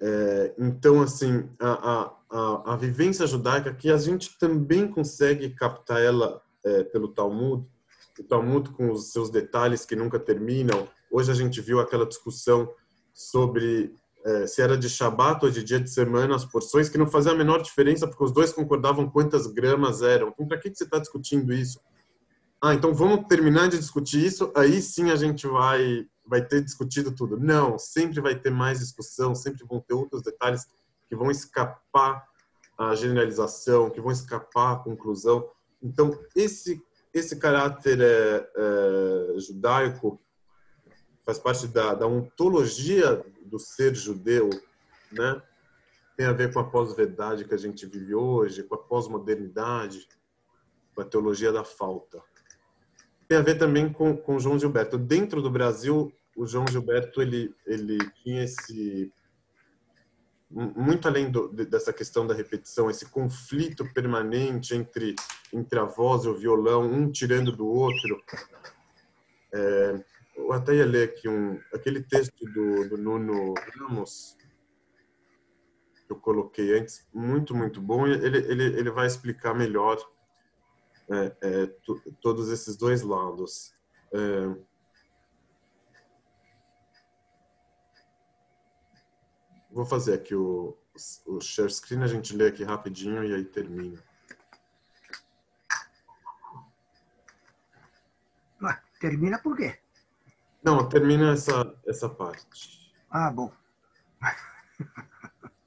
É, 0.00 0.54
então, 0.58 1.00
assim, 1.00 1.48
a, 1.60 2.12
a, 2.28 2.72
a, 2.72 2.76
vivência 2.76 3.24
judaica 3.24 3.72
que 3.72 3.88
a 3.88 3.96
gente 3.96 4.36
também 4.36 4.88
consegue 4.88 5.50
captar 5.50 6.02
ela 6.02 6.42
é, 6.64 6.82
pelo 6.82 7.06
Talmud, 7.06 7.64
o 8.18 8.24
Talmud 8.24 8.70
com 8.70 8.90
os 8.90 9.12
seus 9.12 9.30
detalhes 9.30 9.84
que 9.84 9.96
nunca 9.96 10.18
terminam. 10.18 10.88
Hoje 11.10 11.30
a 11.30 11.34
gente 11.34 11.60
viu 11.60 11.78
aquela 11.78 12.04
discussão 12.04 12.72
sobre 13.12 13.94
é, 14.24 14.46
se 14.46 14.62
era 14.62 14.76
de 14.76 14.88
Shabat 14.88 15.44
ou 15.44 15.50
de 15.50 15.64
dia 15.64 15.80
de 15.80 15.90
semana, 15.90 16.36
as 16.36 16.44
porções, 16.44 16.88
que 16.88 16.98
não 16.98 17.06
fazia 17.06 17.32
a 17.32 17.34
menor 17.34 17.60
diferença, 17.62 18.06
porque 18.06 18.22
os 18.22 18.32
dois 18.32 18.52
concordavam 18.52 19.08
quantas 19.08 19.46
gramas 19.46 20.02
eram. 20.02 20.28
Então, 20.28 20.46
para 20.46 20.58
que, 20.58 20.70
que 20.70 20.76
você 20.76 20.84
está 20.84 20.98
discutindo 20.98 21.52
isso? 21.52 21.80
Ah, 22.60 22.74
então 22.74 22.94
vamos 22.94 23.26
terminar 23.26 23.68
de 23.68 23.78
discutir 23.78 24.24
isso, 24.24 24.52
aí 24.54 24.80
sim 24.80 25.10
a 25.10 25.16
gente 25.16 25.48
vai, 25.48 26.06
vai 26.24 26.40
ter 26.40 26.62
discutido 26.62 27.10
tudo. 27.12 27.36
Não, 27.36 27.76
sempre 27.76 28.20
vai 28.20 28.38
ter 28.38 28.50
mais 28.50 28.78
discussão, 28.78 29.34
sempre 29.34 29.66
vão 29.66 29.80
ter 29.80 29.94
outros 29.94 30.22
detalhes 30.22 30.66
que 31.08 31.16
vão 31.16 31.28
escapar 31.28 32.24
à 32.78 32.94
generalização, 32.94 33.90
que 33.90 34.00
vão 34.00 34.12
escapar 34.12 34.74
à 34.74 34.76
conclusão. 34.76 35.48
Então, 35.82 36.16
esse, 36.36 36.80
esse 37.12 37.34
caráter 37.34 38.00
é, 38.00 38.48
é, 38.56 39.38
judaico 39.40 40.20
faz 41.26 41.38
parte 41.38 41.66
da, 41.66 41.94
da 41.94 42.06
ontologia 42.06 43.24
do 43.52 43.58
ser 43.58 43.94
judeu, 43.94 44.48
né? 45.12 45.42
Tem 46.16 46.26
a 46.26 46.32
ver 46.32 46.52
com 46.52 46.58
a 46.58 46.64
pós-verdade 46.64 47.44
que 47.44 47.52
a 47.52 47.58
gente 47.58 47.84
vive 47.84 48.14
hoje, 48.14 48.62
com 48.62 48.74
a 48.74 48.78
pós-modernidade, 48.78 50.08
com 50.94 51.02
a 51.02 51.04
teologia 51.04 51.52
da 51.52 51.62
falta. 51.62 52.22
Tem 53.28 53.36
a 53.36 53.42
ver 53.42 53.58
também 53.58 53.92
com, 53.92 54.16
com 54.16 54.40
João 54.40 54.58
Gilberto. 54.58 54.96
Dentro 54.96 55.42
do 55.42 55.50
Brasil, 55.50 56.10
o 56.34 56.46
João 56.46 56.66
Gilberto 56.66 57.20
ele 57.20 57.54
ele 57.66 57.98
tinha 58.22 58.44
esse 58.44 59.12
muito 60.50 61.08
além 61.08 61.30
do, 61.30 61.48
dessa 61.48 61.94
questão 61.94 62.26
da 62.26 62.34
repetição, 62.34 62.90
esse 62.90 63.06
conflito 63.06 63.90
permanente 63.92 64.74
entre 64.74 65.14
entre 65.52 65.78
a 65.78 65.84
voz 65.84 66.24
e 66.24 66.28
o 66.28 66.36
violão, 66.36 66.90
um 66.90 67.10
tirando 67.10 67.52
do 67.52 67.66
outro. 67.66 68.22
É, 69.54 70.04
eu 70.34 70.52
até 70.52 70.74
ia 70.74 70.86
ler 70.86 71.08
aqui 71.08 71.28
um, 71.28 71.60
aquele 71.72 72.02
texto 72.02 72.44
do, 72.46 72.88
do 72.88 72.96
Nuno 72.96 73.54
Ramos, 73.76 74.36
que 76.06 76.12
eu 76.12 76.16
coloquei 76.16 76.78
antes, 76.78 77.06
muito, 77.12 77.54
muito 77.54 77.80
bom. 77.80 78.06
Ele, 78.06 78.38
ele, 78.38 78.64
ele 78.64 78.90
vai 78.90 79.06
explicar 79.06 79.54
melhor 79.54 79.98
é, 81.10 81.36
é, 81.42 81.66
todos 82.20 82.50
esses 82.50 82.76
dois 82.76 83.02
lados. 83.02 83.74
É, 84.12 84.56
vou 89.70 89.84
fazer 89.84 90.14
aqui 90.14 90.34
o, 90.34 90.76
o 91.26 91.40
share 91.40 91.72
screen, 91.72 92.02
a 92.02 92.06
gente 92.06 92.36
lê 92.36 92.48
aqui 92.48 92.64
rapidinho 92.64 93.24
e 93.24 93.34
aí 93.34 93.44
termina. 93.44 94.02
Termina 99.02 99.36
por 99.40 99.56
quê? 99.56 99.81
Não, 100.62 100.88
termina 100.88 101.32
essa, 101.32 101.74
essa 101.86 102.08
parte. 102.08 102.92
Ah, 103.10 103.30
bom. 103.30 103.50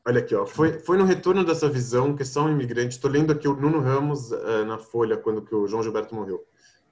Olha 0.08 0.20
aqui, 0.20 0.36
ó. 0.36 0.46
Foi, 0.46 0.80
foi 0.80 0.98
no 0.98 1.04
retorno 1.04 1.44
dessa 1.44 1.68
visão 1.68 2.16
que 2.16 2.24
só 2.24 2.46
um 2.46 2.52
imigrante. 2.52 2.96
Estou 2.96 3.10
lendo 3.10 3.32
aqui 3.32 3.48
o 3.48 3.56
Nuno 3.56 3.80
Ramos 3.80 4.32
é, 4.32 4.64
na 4.64 4.78
Folha, 4.78 5.18
quando 5.18 5.42
que 5.42 5.54
o 5.54 5.68
João 5.68 5.84
Gilberto 5.84 6.16
morreu. 6.16 6.46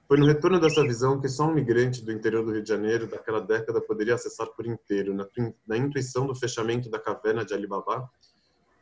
Foi 0.06 0.18
no 0.18 0.26
retorno 0.26 0.60
dessa 0.60 0.82
visão 0.82 1.18
que 1.18 1.28
só 1.28 1.46
um 1.48 1.54
migrante 1.54 2.04
do 2.04 2.12
interior 2.12 2.44
do 2.44 2.52
Rio 2.52 2.62
de 2.62 2.68
Janeiro 2.68 3.06
daquela 3.06 3.40
década 3.40 3.80
poderia 3.80 4.14
acessar 4.14 4.48
por 4.48 4.66
inteiro, 4.66 5.14
na, 5.14 5.26
na 5.66 5.76
intuição 5.78 6.26
do 6.26 6.34
fechamento 6.34 6.90
da 6.90 6.98
caverna 6.98 7.42
de 7.42 7.54
Alibaba, 7.54 8.10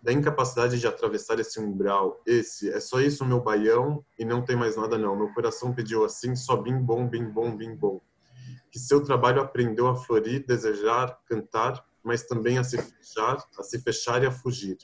da 0.02 0.12
incapacidade 0.12 0.80
de 0.80 0.86
atravessar 0.86 1.38
esse 1.38 1.60
umbral. 1.60 2.20
Esse, 2.26 2.70
é 2.70 2.80
só 2.80 3.00
isso 3.00 3.24
meu 3.24 3.40
baião 3.40 4.04
e 4.18 4.24
não 4.24 4.42
tem 4.42 4.56
mais 4.56 4.76
nada 4.76 4.98
não. 4.98 5.14
Meu 5.14 5.32
coração 5.32 5.72
pediu 5.72 6.04
assim, 6.04 6.34
só 6.34 6.56
bim 6.56 6.76
bom, 6.76 7.06
bim 7.06 7.24
bom, 7.24 7.56
bim 7.56 7.76
bom. 7.76 8.00
Que 8.72 8.78
seu 8.78 9.04
trabalho 9.04 9.42
aprendeu 9.42 9.86
a 9.86 9.94
florir, 9.94 10.46
desejar, 10.46 11.20
cantar, 11.26 11.84
mas 12.02 12.22
também 12.22 12.56
a 12.56 12.64
se 12.64 12.78
fechar, 12.78 13.36
a 13.58 13.62
se 13.62 13.78
fechar 13.78 14.22
e 14.22 14.26
a 14.26 14.32
fugir. 14.32 14.78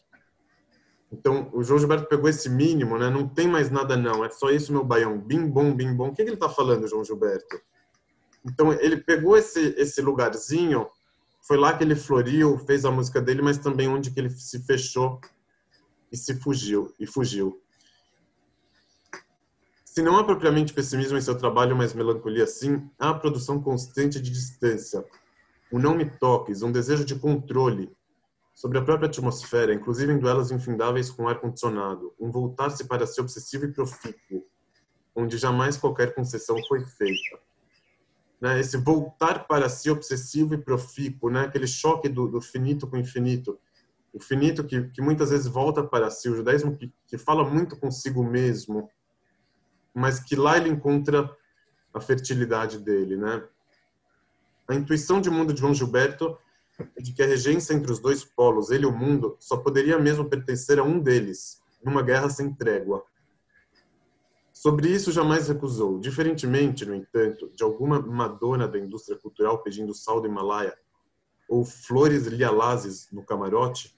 Então, 1.11 1.49
o 1.55 1.65
João 1.65 1.79
Gilberto 1.79 2.07
pegou 2.07 2.29
esse 2.29 2.51
mínimo, 2.51 2.99
né? 2.99 3.09
Não 3.09 3.27
tem 3.27 3.49
mais 3.49 3.71
nada 3.71 3.97
não, 3.97 4.23
é 4.23 4.29
só 4.29 4.51
isso 4.51 4.71
meu 4.71 4.85
baião, 4.85 5.19
bim 5.19 5.47
bom, 5.49 5.75
bim 5.75 5.95
bom. 5.95 6.09
O 6.09 6.15
que, 6.15 6.23
que 6.23 6.29
ele 6.29 6.35
está 6.35 6.51
falando, 6.51 6.87
João 6.87 7.03
Gilberto? 7.03 7.59
Então, 8.45 8.71
ele 8.75 8.99
pegou 8.99 9.35
esse 9.37 9.75
esse 9.79 10.03
lugarzinho, 10.03 10.87
foi 11.41 11.57
lá 11.57 11.73
que 11.73 11.83
ele 11.83 11.97
floriu, 11.97 12.59
fez 12.59 12.85
a 12.85 12.91
música 12.91 13.23
dele, 13.23 13.41
mas 13.41 13.57
também 13.57 13.89
onde 13.89 14.11
que 14.11 14.21
ele 14.21 14.29
se 14.29 14.61
fechou 14.61 15.19
e 16.13 16.17
se 16.17 16.35
fugiu 16.35 16.93
e 17.01 17.07
fugiu. 17.07 17.59
Se 19.99 20.03
não 20.03 20.17
há 20.17 20.23
propriamente 20.23 20.73
pessimismo 20.73 21.19
em 21.19 21.21
seu 21.21 21.37
trabalho, 21.37 21.75
mas 21.75 21.93
melancolia 21.93 22.47
sim, 22.47 22.89
há 22.97 23.11
a 23.11 23.15
produção 23.15 23.61
constante 23.61 24.21
de 24.21 24.31
distância, 24.31 25.05
o 25.73 25.79
não 25.81 25.93
me 25.93 26.09
toques, 26.09 26.63
um 26.63 26.71
desejo 26.71 27.05
de 27.05 27.17
controle 27.17 27.91
sobre 28.55 28.79
a 28.79 28.83
própria 28.83 29.09
atmosfera, 29.09 29.75
inclusive 29.75 30.13
em 30.13 30.19
duelos 30.21 30.53
infindáveis 30.53 31.11
com 31.11 31.27
ar-condicionado, 31.27 32.15
um 32.17 32.31
voltar-se 32.31 32.85
para 32.85 33.09
si 33.09 33.21
obsessivo 33.21 33.65
e 33.65 33.73
profícuo, 33.73 34.47
onde 35.17 35.37
jamais 35.37 35.77
qualquer 35.77 36.15
concessão 36.15 36.57
foi 36.69 36.85
feita. 36.85 37.41
Né? 38.41 38.61
Esse 38.61 38.77
voltar 38.77 39.49
para 39.49 39.69
si 39.69 39.91
obsessivo 39.91 40.55
e 40.55 40.59
profícuo, 40.59 41.29
né? 41.29 41.41
aquele 41.41 41.67
choque 41.67 42.09
do, 42.09 42.29
do 42.29 42.41
finito 42.41 42.87
com 42.87 42.95
o 42.95 43.01
infinito, 43.01 43.59
o 44.13 44.21
finito 44.21 44.63
que, 44.63 44.81
que 44.91 45.03
muitas 45.03 45.31
vezes 45.31 45.49
volta 45.49 45.83
para 45.83 46.09
si, 46.09 46.29
o 46.29 46.37
judaísmo 46.37 46.77
que, 46.77 46.93
que 47.05 47.19
fala 47.19 47.43
muito 47.43 47.77
consigo 47.77 48.23
mesmo, 48.23 48.89
mas 49.99 50.21
que 50.21 50.37
lá 50.37 50.57
ele 50.57 50.69
encontra 50.69 51.29
a 51.93 52.01
fertilidade 52.01 52.79
dele, 52.79 53.17
né? 53.17 53.47
A 54.69 54.75
intuição 54.75 55.21
de 55.21 55.31
mundo 55.31 55.53
de 55.53 55.61
João 55.61 55.75
Gilberto 55.75 56.39
é 56.97 57.03
de 57.03 57.13
que 57.13 57.23
a 57.23 57.27
regência 57.27 57.75
entre 57.75 57.91
os 57.91 57.99
dois 57.99 58.23
polos, 58.23 58.71
ele 58.71 58.85
e 58.85 58.87
o 58.87 58.97
mundo, 58.97 59.37
só 59.41 59.57
poderia 59.57 59.99
mesmo 59.99 60.29
pertencer 60.29 60.79
a 60.79 60.83
um 60.83 61.01
deles, 61.01 61.61
numa 61.83 62.03
guerra 62.03 62.31
sem 62.31 62.53
trégua. 62.55 63.03
Sobre 64.53 64.89
isso 64.89 65.11
jamais 65.11 65.49
recusou. 65.49 65.99
Diferentemente, 65.99 66.85
no 66.85 66.95
entanto, 66.95 67.51
de 67.55 67.65
alguma 67.65 68.01
madonna 68.01 68.69
da 68.69 68.79
indústria 68.79 69.19
cultural 69.19 69.63
pedindo 69.63 69.95
sal 69.95 70.21
do 70.21 70.29
Himalaia 70.29 70.77
ou 71.49 71.65
flores 71.65 72.27
lialazes 72.27 73.09
no 73.11 73.25
camarote, 73.25 73.97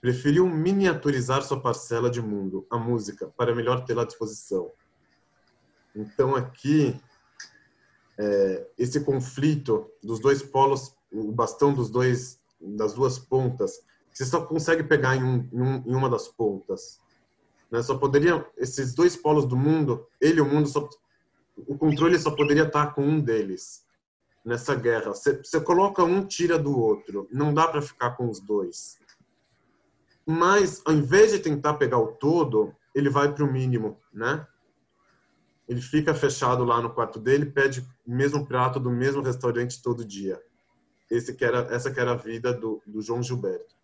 preferiu 0.00 0.46
miniaturizar 0.46 1.42
sua 1.42 1.58
parcela 1.58 2.10
de 2.10 2.20
mundo, 2.20 2.66
a 2.70 2.76
música, 2.76 3.32
para 3.38 3.54
melhor 3.54 3.84
tê-la 3.86 4.02
à 4.02 4.04
disposição. 4.04 4.70
Então 5.94 6.34
aqui 6.34 7.00
é, 8.18 8.66
esse 8.78 9.00
conflito 9.00 9.90
dos 10.02 10.20
dois 10.20 10.42
polos, 10.42 10.94
o 11.12 11.32
bastão 11.32 11.72
dos 11.72 11.90
dois 11.90 12.38
das 12.60 12.94
duas 12.94 13.18
pontas, 13.18 13.80
você 14.12 14.24
só 14.24 14.44
consegue 14.44 14.82
pegar 14.82 15.16
em, 15.16 15.22
um, 15.22 15.48
em, 15.52 15.60
um, 15.60 15.82
em 15.86 15.94
uma 15.94 16.08
das 16.08 16.28
pontas. 16.28 17.00
Né? 17.70 17.82
Só 17.82 17.98
poderia 17.98 18.46
esses 18.56 18.94
dois 18.94 19.16
polos 19.16 19.44
do 19.44 19.56
mundo, 19.56 20.06
ele 20.20 20.38
e 20.38 20.40
o 20.40 20.46
mundo, 20.46 20.68
só, 20.68 20.88
o 21.56 21.76
controle 21.76 22.18
só 22.18 22.30
poderia 22.30 22.64
estar 22.64 22.94
com 22.94 23.02
um 23.02 23.20
deles 23.20 23.84
nessa 24.44 24.74
guerra. 24.74 25.12
Você, 25.12 25.60
coloca 25.60 26.04
um, 26.04 26.24
tira 26.24 26.58
do 26.58 26.78
outro. 26.78 27.28
Não 27.32 27.52
dá 27.52 27.66
para 27.66 27.82
ficar 27.82 28.10
com 28.12 28.28
os 28.28 28.40
dois. 28.40 28.98
Mas, 30.26 30.80
ao 30.84 30.94
invés 30.94 31.32
de 31.32 31.38
tentar 31.38 31.74
pegar 31.74 31.98
o 31.98 32.12
todo, 32.12 32.74
ele 32.94 33.10
vai 33.10 33.32
para 33.32 33.44
o 33.44 33.52
mínimo, 33.52 33.98
né? 34.12 34.46
Ele 35.68 35.80
fica 35.80 36.14
fechado 36.14 36.64
lá 36.64 36.80
no 36.80 36.90
quarto 36.90 37.18
dele, 37.18 37.46
pede 37.46 37.80
o 38.06 38.14
mesmo 38.14 38.46
prato 38.46 38.78
do 38.78 38.90
mesmo 38.90 39.22
restaurante 39.22 39.82
todo 39.82 40.04
dia. 40.04 40.40
Esse 41.10 41.34
que 41.34 41.44
era, 41.44 41.60
essa 41.74 41.90
que 41.90 42.00
era 42.00 42.12
a 42.12 42.16
vida 42.16 42.52
do, 42.52 42.82
do 42.86 43.00
João 43.00 43.22
Gilberto. 43.22 43.74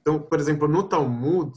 Então, 0.00 0.20
por 0.20 0.38
exemplo, 0.38 0.68
no 0.68 0.82
Talmud 0.82 1.52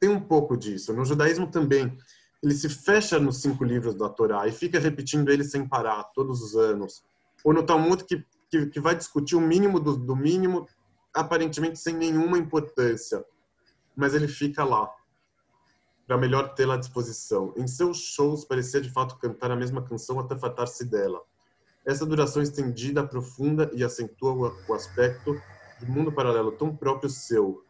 tem 0.00 0.08
um 0.10 0.20
pouco 0.20 0.56
disso. 0.56 0.92
No 0.92 1.04
judaísmo 1.04 1.50
também, 1.50 1.96
ele 2.42 2.54
se 2.54 2.68
fecha 2.68 3.18
nos 3.18 3.40
cinco 3.40 3.64
livros 3.64 3.94
da 3.94 4.08
Torá 4.08 4.46
e 4.48 4.52
fica 4.52 4.78
repetindo 4.78 5.30
ele 5.30 5.44
sem 5.44 5.68
parar 5.68 6.02
todos 6.14 6.42
os 6.42 6.56
anos. 6.56 7.02
Ou 7.44 7.52
no 7.52 7.62
Talmud 7.62 8.04
que 8.04 8.24
que, 8.52 8.66
que 8.66 8.80
vai 8.80 8.94
discutir 8.94 9.34
o 9.34 9.40
mínimo 9.40 9.80
do, 9.80 9.96
do 9.96 10.14
mínimo, 10.14 10.68
aparentemente 11.14 11.78
sem 11.78 11.96
nenhuma 11.96 12.36
importância, 12.36 13.24
mas 13.96 14.12
ele 14.12 14.28
fica 14.28 14.62
lá 14.62 14.90
para 16.12 16.20
melhor 16.20 16.54
tê-la 16.54 16.74
à 16.74 16.76
disposição. 16.76 17.54
Em 17.56 17.66
seus 17.66 17.96
shows, 17.96 18.44
parecia 18.44 18.82
de 18.82 18.90
fato 18.90 19.16
cantar 19.16 19.50
a 19.50 19.56
mesma 19.56 19.80
canção 19.80 20.20
até 20.20 20.36
fartar-se 20.36 20.84
dela. 20.84 21.22
Essa 21.86 22.04
duração 22.04 22.42
estendida 22.42 23.00
aprofunda 23.00 23.70
e 23.72 23.82
acentua 23.82 24.54
o 24.68 24.74
aspecto 24.74 25.34
de 25.80 25.90
mundo 25.90 26.12
paralelo 26.12 26.52
tão 26.52 26.76
próprio 26.76 27.08
seu, 27.08 27.64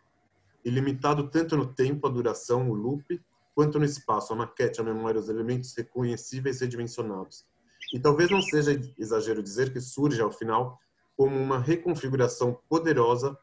ilimitado 0.65 1.31
tanto 1.31 1.57
no 1.57 1.73
tempo, 1.73 2.05
a 2.05 2.11
duração, 2.11 2.69
o 2.69 2.75
loop, 2.75 3.23
quanto 3.55 3.79
no 3.79 3.85
espaço, 3.85 4.33
a 4.33 4.37
maquete, 4.37 4.81
a 4.81 4.85
memória, 4.85 5.21
os 5.21 5.29
elementos 5.29 5.73
reconhecíveis 5.77 6.61
e 6.61 6.65
redimensionados. 6.65 7.47
E 7.95 8.01
talvez 8.01 8.29
não 8.29 8.43
seja 8.43 8.73
exagero 8.99 9.41
dizer 9.41 9.73
que 9.73 9.81
surge, 9.81 10.21
ao 10.21 10.33
final, 10.33 10.81
como 11.17 11.39
uma 11.39 11.61
reconfiguração 11.61 12.59
poderosa 12.69 13.39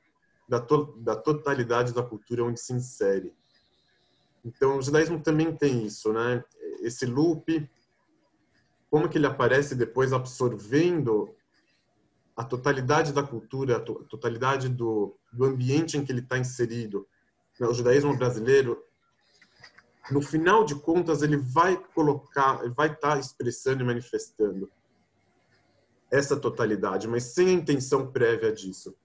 da, 0.49 0.59
to 0.59 0.93
da 0.97 1.15
totalidade 1.15 1.93
da 1.93 2.03
cultura 2.03 2.43
onde 2.43 2.59
se 2.59 2.73
insere, 2.73 3.33
então, 4.43 4.77
o 4.77 4.81
judaísmo 4.81 5.21
também 5.21 5.55
tem 5.55 5.85
isso, 5.85 6.13
né? 6.13 6.43
Esse 6.81 7.05
loop, 7.05 7.69
como 8.89 9.09
que 9.09 9.17
ele 9.17 9.27
aparece 9.27 9.75
depois 9.75 10.13
absorvendo 10.13 11.33
a 12.35 12.43
totalidade 12.43 13.11
da 13.11 13.21
cultura, 13.21 13.77
a 13.77 13.79
totalidade 13.81 14.69
do, 14.69 15.13
do 15.31 15.43
ambiente 15.43 15.97
em 15.97 16.05
que 16.05 16.11
ele 16.11 16.21
está 16.21 16.37
inserido. 16.37 17.05
O 17.59 17.73
judaísmo 17.73 18.15
brasileiro, 18.15 18.81
no 20.09 20.21
final 20.21 20.63
de 20.63 20.75
contas, 20.75 21.21
ele 21.21 21.35
vai 21.35 21.75
colocar, 21.93 22.63
ele 22.63 22.73
vai 22.73 22.93
estar 22.93 23.15
tá 23.15 23.19
expressando 23.19 23.83
e 23.83 23.85
manifestando 23.85 24.71
essa 26.09 26.39
totalidade, 26.39 27.07
mas 27.07 27.23
sem 27.25 27.49
a 27.49 27.51
intenção 27.51 28.09
prévia 28.09 28.51
disso, 28.53 28.95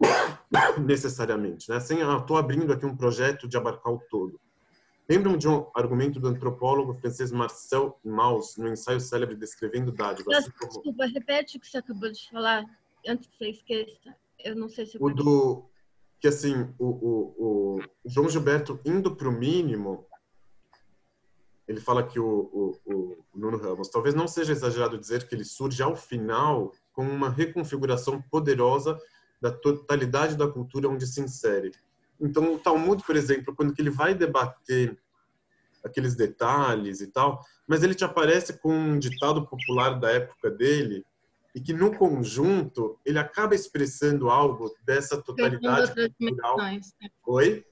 necessariamente, 0.78 1.68
né? 1.70 1.80
Sem, 1.80 2.02
ah, 2.02 2.18
estou 2.20 2.36
abrindo 2.36 2.72
aqui 2.72 2.86
um 2.86 2.96
projeto 2.96 3.48
de 3.48 3.56
abarcar 3.56 3.92
o 3.92 4.00
todo. 4.10 4.38
Lembram 5.10 5.36
de 5.36 5.48
um 5.48 5.66
argumento 5.74 6.20
do 6.20 6.28
antropólogo 6.28 6.94
francês 6.94 7.32
Marcel 7.32 7.98
Mauss 8.04 8.56
no 8.56 8.68
ensaio 8.68 9.00
célebre 9.00 9.34
descrevendo 9.34 9.90
dádivas? 9.90 10.36
Assim 10.36 10.52
como... 10.52 10.70
Desculpa, 10.70 11.04
repete 11.06 11.56
o 11.56 11.60
que 11.60 11.66
você 11.66 11.78
acabou 11.78 12.12
de 12.12 12.30
falar, 12.30 12.64
antes 13.04 13.26
que 13.26 13.36
você 13.36 13.50
esqueça. 13.50 14.16
Eu 14.38 14.54
não 14.54 14.68
sei 14.68 14.86
se 14.86 14.96
eu 14.96 15.02
O 15.02 15.12
do... 15.12 15.64
Que, 16.20 16.28
assim, 16.28 16.72
o, 16.78 16.86
o, 16.86 17.34
o 17.38 17.80
João 18.06 18.28
Gilberto 18.28 18.78
indo 18.84 19.16
para 19.16 19.28
o 19.28 19.32
mínimo, 19.32 20.06
ele 21.66 21.80
fala 21.80 22.06
que 22.06 22.20
o, 22.20 22.78
o, 22.86 22.92
o 22.94 23.24
Nuno 23.34 23.56
Ramos, 23.56 23.88
talvez 23.88 24.14
não 24.14 24.28
seja 24.28 24.52
exagerado 24.52 24.96
dizer 24.96 25.26
que 25.26 25.34
ele 25.34 25.44
surge 25.44 25.82
ao 25.82 25.96
final 25.96 26.72
com 26.92 27.02
uma 27.02 27.28
reconfiguração 27.28 28.22
poderosa 28.22 28.96
da 29.42 29.50
totalidade 29.50 30.36
da 30.36 30.46
cultura 30.46 30.88
onde 30.88 31.04
se 31.04 31.20
insere 31.20 31.72
então, 32.20 32.54
o 32.54 32.58
Talmud, 32.58 33.02
por 33.04 33.16
exemplo, 33.16 33.54
quando 33.54 33.74
ele 33.78 33.90
vai 33.90 34.14
debater 34.14 34.98
aqueles 35.84 36.14
detalhes 36.14 37.00
e 37.00 37.06
tal, 37.06 37.42
mas 37.66 37.82
ele 37.82 37.94
te 37.94 38.04
aparece 38.04 38.58
com 38.58 38.72
um 38.72 38.98
ditado 38.98 39.46
popular 39.46 39.98
da 39.98 40.10
época 40.10 40.50
dele 40.50 41.04
e 41.54 41.60
que 41.60 41.72
no 41.72 41.96
conjunto 41.96 42.98
ele 43.04 43.18
acaba 43.18 43.54
expressando 43.54 44.28
algo 44.28 44.72
dessa 44.84 45.20
totalidade 45.20 45.92
cultural. 46.18 46.56
Oi? 47.26 47.64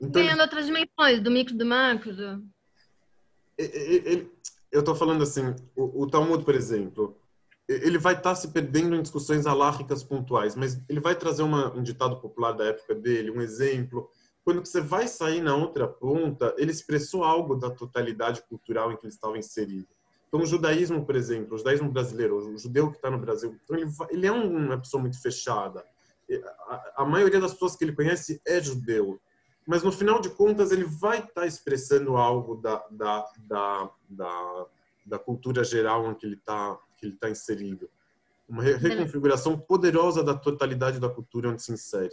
Então, 0.00 0.22
Ganhando 0.22 0.40
outras 0.40 0.66
dimensões, 0.66 1.22
do 1.22 1.30
micro 1.30 1.56
do 1.56 1.64
macro. 1.64 2.14
Do... 2.14 2.44
Ele, 3.56 4.30
eu 4.72 4.80
estou 4.80 4.94
falando 4.94 5.22
assim, 5.22 5.54
o, 5.76 6.02
o 6.02 6.10
Talmud, 6.10 6.44
por 6.44 6.54
exemplo, 6.54 7.16
ele 7.68 7.98
vai 7.98 8.14
estar 8.14 8.30
tá 8.30 8.34
se 8.34 8.48
perdendo 8.48 8.94
em 8.94 9.02
discussões 9.02 9.46
alárricas 9.46 10.02
pontuais, 10.02 10.54
mas 10.54 10.80
ele 10.88 11.00
vai 11.00 11.14
trazer 11.14 11.42
uma, 11.42 11.72
um 11.74 11.82
ditado 11.82 12.20
popular 12.20 12.52
da 12.52 12.66
época 12.66 12.94
dele, 12.94 13.30
um 13.30 13.40
exemplo. 13.40 14.08
Quando 14.44 14.64
você 14.64 14.80
vai 14.80 15.08
sair 15.08 15.40
na 15.40 15.56
outra 15.56 15.88
ponta, 15.88 16.54
ele 16.58 16.70
expressou 16.70 17.24
algo 17.24 17.56
da 17.56 17.70
totalidade 17.70 18.42
cultural 18.42 18.92
em 18.92 18.96
que 18.96 19.06
ele 19.06 19.12
estava 19.12 19.38
inserido. 19.38 19.88
Então, 20.28 20.42
o 20.42 20.46
judaísmo, 20.46 21.06
por 21.06 21.16
exemplo, 21.16 21.54
o 21.54 21.58
judaísmo 21.58 21.90
brasileiro, 21.90 22.36
o 22.36 22.58
judeu 22.58 22.90
que 22.90 22.96
está 22.96 23.08
no 23.10 23.18
Brasil, 23.18 23.56
então 23.62 23.76
ele, 23.76 23.88
ele, 24.10 24.26
é 24.26 24.32
uma 24.32 24.76
pessoa 24.78 25.00
muito 25.00 25.20
fechada. 25.22 25.84
A, 26.66 27.02
a, 27.02 27.04
maioria 27.04 27.40
das 27.40 27.52
pessoas 27.52 27.76
que 27.76 27.84
ele 27.84 27.94
conhece 27.94 28.42
é 28.46 28.60
judeu, 28.60 29.20
mas 29.66 29.82
no 29.82 29.92
final 29.92 30.20
de 30.20 30.28
contas 30.30 30.72
ele 30.72 30.84
vai 30.84 31.18
estar 31.18 31.42
tá 31.42 31.46
expressando 31.46 32.16
algo 32.16 32.56
da, 32.56 32.84
da, 32.90 33.24
da, 33.38 33.90
da, 34.08 34.66
da 35.06 35.18
cultura 35.18 35.62
geral 35.62 36.10
em 36.10 36.14
que 36.14 36.26
ele 36.26 36.34
está 36.34 36.78
que 36.96 37.06
ele 37.06 37.14
está 37.14 37.30
inserido. 37.30 37.88
Uma 38.48 38.62
reconfiguração 38.62 39.58
poderosa 39.58 40.22
da 40.22 40.34
totalidade 40.34 41.00
da 41.00 41.08
cultura 41.08 41.50
onde 41.50 41.62
se 41.62 41.72
insere. 41.72 42.12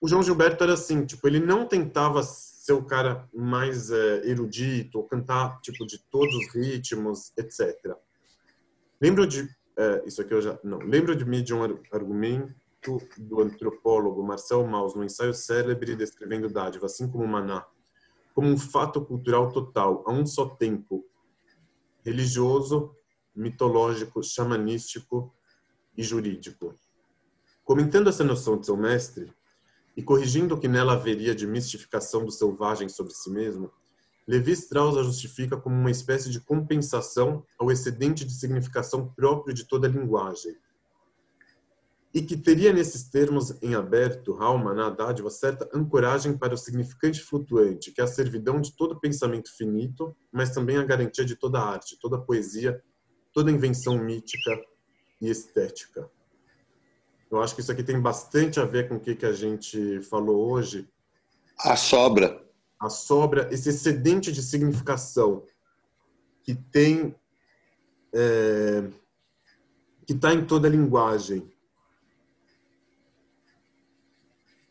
O 0.00 0.08
João 0.08 0.22
Gilberto 0.22 0.64
era 0.64 0.74
assim, 0.74 1.06
tipo, 1.06 1.26
ele 1.26 1.40
não 1.40 1.66
tentava 1.66 2.22
ser 2.22 2.72
o 2.72 2.84
cara 2.84 3.28
mais 3.32 3.90
é, 3.90 4.28
erudito, 4.28 4.98
ou 4.98 5.04
cantar 5.04 5.60
tipo 5.60 5.86
de 5.86 5.98
todos 6.10 6.34
os 6.34 6.54
ritmos, 6.54 7.32
etc. 7.36 7.96
Lembro 9.00 9.26
de 9.26 9.48
é, 9.76 10.04
isso 10.06 10.22
aqui 10.22 10.32
eu 10.32 10.40
já 10.40 10.58
não 10.62 10.78
lembro 10.78 11.16
de 11.16 11.24
mim 11.24 11.42
de 11.42 11.52
um 11.52 11.62
argumento 11.92 12.54
do 13.18 13.40
antropólogo 13.40 14.22
Marcel 14.22 14.64
Mauss 14.66 14.94
no 14.94 15.04
ensaio 15.04 15.34
célebre 15.34 15.96
descrevendo 15.96 16.48
dádiva, 16.48 16.86
assim 16.86 17.10
como 17.10 17.26
maná, 17.26 17.66
como 18.34 18.48
um 18.48 18.56
fato 18.56 19.04
cultural 19.04 19.50
total, 19.52 20.04
a 20.06 20.12
um 20.12 20.24
só 20.26 20.46
tempo, 20.46 21.04
religioso, 22.04 22.94
mitológico, 23.34 24.22
xamanístico 24.22 25.34
e 25.96 26.02
jurídico. 26.02 26.78
Comentando 27.64 28.08
essa 28.08 28.24
noção 28.24 28.58
de 28.58 28.66
seu 28.66 28.76
mestre 28.76 29.32
e 29.96 30.02
corrigindo 30.02 30.54
o 30.54 30.60
que 30.60 30.68
nela 30.68 30.94
haveria 30.94 31.34
de 31.34 31.46
mistificação 31.46 32.24
do 32.24 32.30
selvagem 32.30 32.88
sobre 32.88 33.12
si 33.14 33.30
mesmo, 33.30 33.70
Levi 34.26 34.52
Strauss 34.52 34.96
a 34.96 35.02
justifica 35.02 35.56
como 35.56 35.76
uma 35.76 35.90
espécie 35.90 36.30
de 36.30 36.40
compensação 36.40 37.44
ao 37.58 37.70
excedente 37.70 38.24
de 38.24 38.32
significação 38.32 39.12
próprio 39.14 39.54
de 39.54 39.64
toda 39.64 39.86
linguagem, 39.86 40.56
e 42.14 42.22
que 42.22 42.36
teria 42.36 42.72
nesses 42.72 43.10
termos 43.10 43.60
em 43.60 43.74
aberto, 43.74 44.34
Halma, 44.40 44.72
na 44.72 44.88
dádiva, 44.88 45.28
certa 45.28 45.68
ancoragem 45.74 46.38
para 46.38 46.54
o 46.54 46.56
significante 46.56 47.20
flutuante, 47.20 47.90
que 47.90 48.00
é 48.00 48.04
a 48.04 48.06
servidão 48.06 48.60
de 48.60 48.74
todo 48.76 49.00
pensamento 49.00 49.54
finito, 49.56 50.16
mas 50.32 50.50
também 50.50 50.76
a 50.76 50.84
garantia 50.84 51.24
de 51.24 51.34
toda 51.34 51.60
arte, 51.60 51.98
toda 52.00 52.20
poesia, 52.20 52.80
toda 53.34 53.50
invenção 53.50 53.98
mítica 53.98 54.64
e 55.20 55.28
estética. 55.28 56.08
Eu 57.30 57.42
acho 57.42 57.54
que 57.54 57.60
isso 57.60 57.72
aqui 57.72 57.82
tem 57.82 58.00
bastante 58.00 58.60
a 58.60 58.64
ver 58.64 58.88
com 58.88 58.94
o 58.94 59.00
que 59.00 59.26
a 59.26 59.32
gente 59.32 60.00
falou 60.02 60.52
hoje. 60.52 60.88
A 61.58 61.74
sobra. 61.74 62.42
A 62.78 62.88
sobra, 62.88 63.48
esse 63.52 63.68
excedente 63.70 64.30
de 64.30 64.40
significação 64.40 65.44
que 66.44 66.54
tem, 66.54 67.14
é, 68.14 68.88
que 70.06 70.12
está 70.12 70.32
em 70.32 70.44
toda 70.44 70.68
a 70.68 70.70
linguagem, 70.70 71.50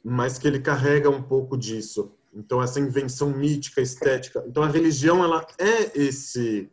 mas 0.02 0.38
que 0.38 0.48
ele 0.48 0.60
carrega 0.60 1.10
um 1.10 1.22
pouco 1.22 1.58
disso. 1.58 2.16
Então 2.34 2.62
essa 2.62 2.80
invenção 2.80 3.30
mítica, 3.30 3.82
estética. 3.82 4.44
Então 4.48 4.64
a 4.64 4.68
religião 4.68 5.24
ela 5.24 5.46
é 5.58 6.00
esse 6.00 6.70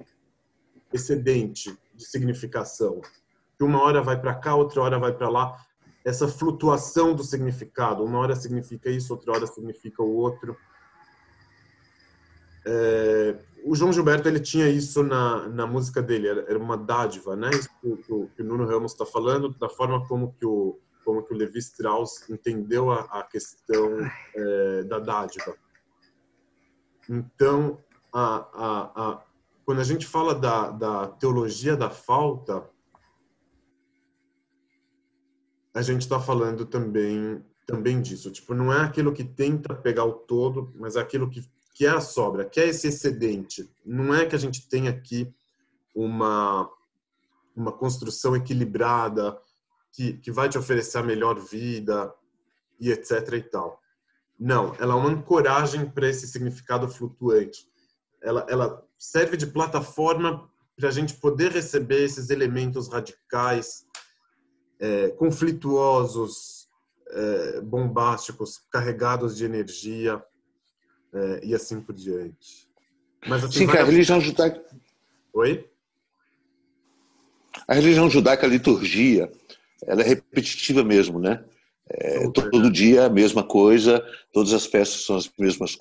excedente 0.93 1.77
de 1.95 2.05
significação. 2.05 3.01
Que 3.57 3.65
uma 3.65 3.83
hora 3.83 4.03
vai 4.03 4.21
para 4.21 4.35
cá, 4.35 4.55
outra 4.55 4.81
hora 4.81 4.99
vai 4.99 5.13
para 5.13 5.29
lá. 5.29 5.65
Essa 6.05 6.27
flutuação 6.27 7.15
do 7.15 7.23
significado. 7.23 8.05
Uma 8.05 8.19
hora 8.19 8.35
significa 8.35 8.91
isso, 8.91 9.13
outra 9.13 9.33
hora 9.33 9.47
significa 9.47 10.03
o 10.03 10.15
outro. 10.15 10.57
É, 12.65 13.37
o 13.65 13.75
João 13.75 13.93
Gilberto 13.93 14.29
ele 14.29 14.41
tinha 14.41 14.69
isso 14.69 15.03
na, 15.03 15.49
na 15.49 15.67
música 15.67 16.03
dele, 16.03 16.29
era, 16.29 16.59
uma 16.59 16.77
dádiva, 16.77 17.37
né? 17.37 17.51
Isso 17.51 17.69
que, 17.81 18.29
que 18.37 18.43
o 18.43 18.45
Nuno 18.45 18.67
Ramos 18.67 18.93
está 18.93 19.05
falando, 19.05 19.51
da 19.59 19.69
forma 19.69 20.07
como 20.07 20.33
que 20.35 20.47
o, 20.47 20.79
como 21.05 21.23
que 21.23 21.33
o 21.33 21.37
Levi 21.37 21.59
Strauss 21.59 22.29
entendeu 22.29 22.91
a, 22.91 23.01
a 23.01 23.23
questão 23.23 23.99
é, 24.35 24.83
da 24.85 24.99
dádiva. 24.99 25.55
Então, 27.09 27.79
a, 28.13 28.47
a, 28.55 29.03
a, 29.03 29.23
quando 29.71 29.83
a 29.83 29.85
gente 29.85 30.05
fala 30.05 30.35
da, 30.35 30.69
da 30.69 31.07
teologia 31.07 31.77
da 31.77 31.89
falta, 31.89 32.69
a 35.73 35.81
gente 35.81 36.01
está 36.01 36.19
falando 36.19 36.67
também 36.67 37.41
também 37.65 38.03
disso. 38.03 38.33
Tipo, 38.33 38.53
não 38.53 38.73
é 38.73 38.81
aquilo 38.81 39.13
que 39.13 39.23
tenta 39.23 39.73
pegar 39.73 40.05
o 40.07 40.13
todo, 40.13 40.73
mas 40.75 40.97
é 40.97 41.01
aquilo 41.01 41.31
que, 41.31 41.49
que 41.73 41.87
é 41.87 41.91
a 41.91 42.01
sobra, 42.01 42.45
que 42.45 42.59
é 42.59 42.67
esse 42.67 42.89
excedente. 42.89 43.71
Não 43.87 44.13
é 44.13 44.27
que 44.27 44.35
a 44.35 44.39
gente 44.41 44.69
tem 44.69 44.89
aqui 44.89 45.33
uma, 45.95 46.69
uma 47.55 47.71
construção 47.71 48.35
equilibrada, 48.35 49.39
que, 49.93 50.15
que 50.15 50.33
vai 50.33 50.49
te 50.49 50.59
oferecer 50.59 50.99
a 50.99 51.05
melhor 51.05 51.39
vida 51.39 52.13
e 52.81 52.91
etc 52.91 53.35
e 53.35 53.43
tal. 53.43 53.81
Não, 54.37 54.75
ela 54.81 54.95
é 54.95 54.97
uma 54.97 55.11
ancoragem 55.11 55.89
para 55.89 56.09
esse 56.09 56.27
significado 56.27 56.89
flutuante. 56.89 57.69
Ela, 58.21 58.45
ela 58.51 58.90
serve 59.01 59.35
de 59.39 59.47
plataforma 59.47 60.47
para 60.77 60.91
a 60.91 60.93
gente 60.93 61.15
poder 61.15 61.51
receber 61.51 62.05
esses 62.05 62.29
elementos 62.29 62.89
radicais, 62.89 63.87
é, 64.79 65.09
conflituosos, 65.11 66.69
é, 67.09 67.61
bombásticos, 67.63 68.61
carregados 68.71 69.37
de 69.37 69.47
energia 69.47 70.23
é, 71.15 71.41
e 71.43 71.55
assim 71.55 71.81
por 71.81 71.95
diante. 71.95 72.69
Mas, 73.27 73.43
assim, 73.43 73.61
Sim, 73.61 73.67
que 73.67 73.79
a 73.79 73.85
religião 73.85 74.21
judaica. 74.21 74.63
Oi? 75.33 75.67
A 77.67 77.75
religião 77.75 78.09
judaica, 78.11 78.47
a 78.47 78.51
liturgia, 78.51 79.33
ela 79.87 80.03
é 80.03 80.05
repetitiva 80.05 80.85
mesmo, 80.85 81.19
né? 81.19 81.43
É, 81.89 82.31
todo 82.31 82.71
dia 82.71 83.07
a 83.07 83.11
mesma 83.11 83.43
coisa, 83.43 84.05
todas 84.33 84.53
as 84.53 84.65
festas 84.67 85.05
são 85.05 85.17
as 85.17 85.31
mesmas 85.39 85.75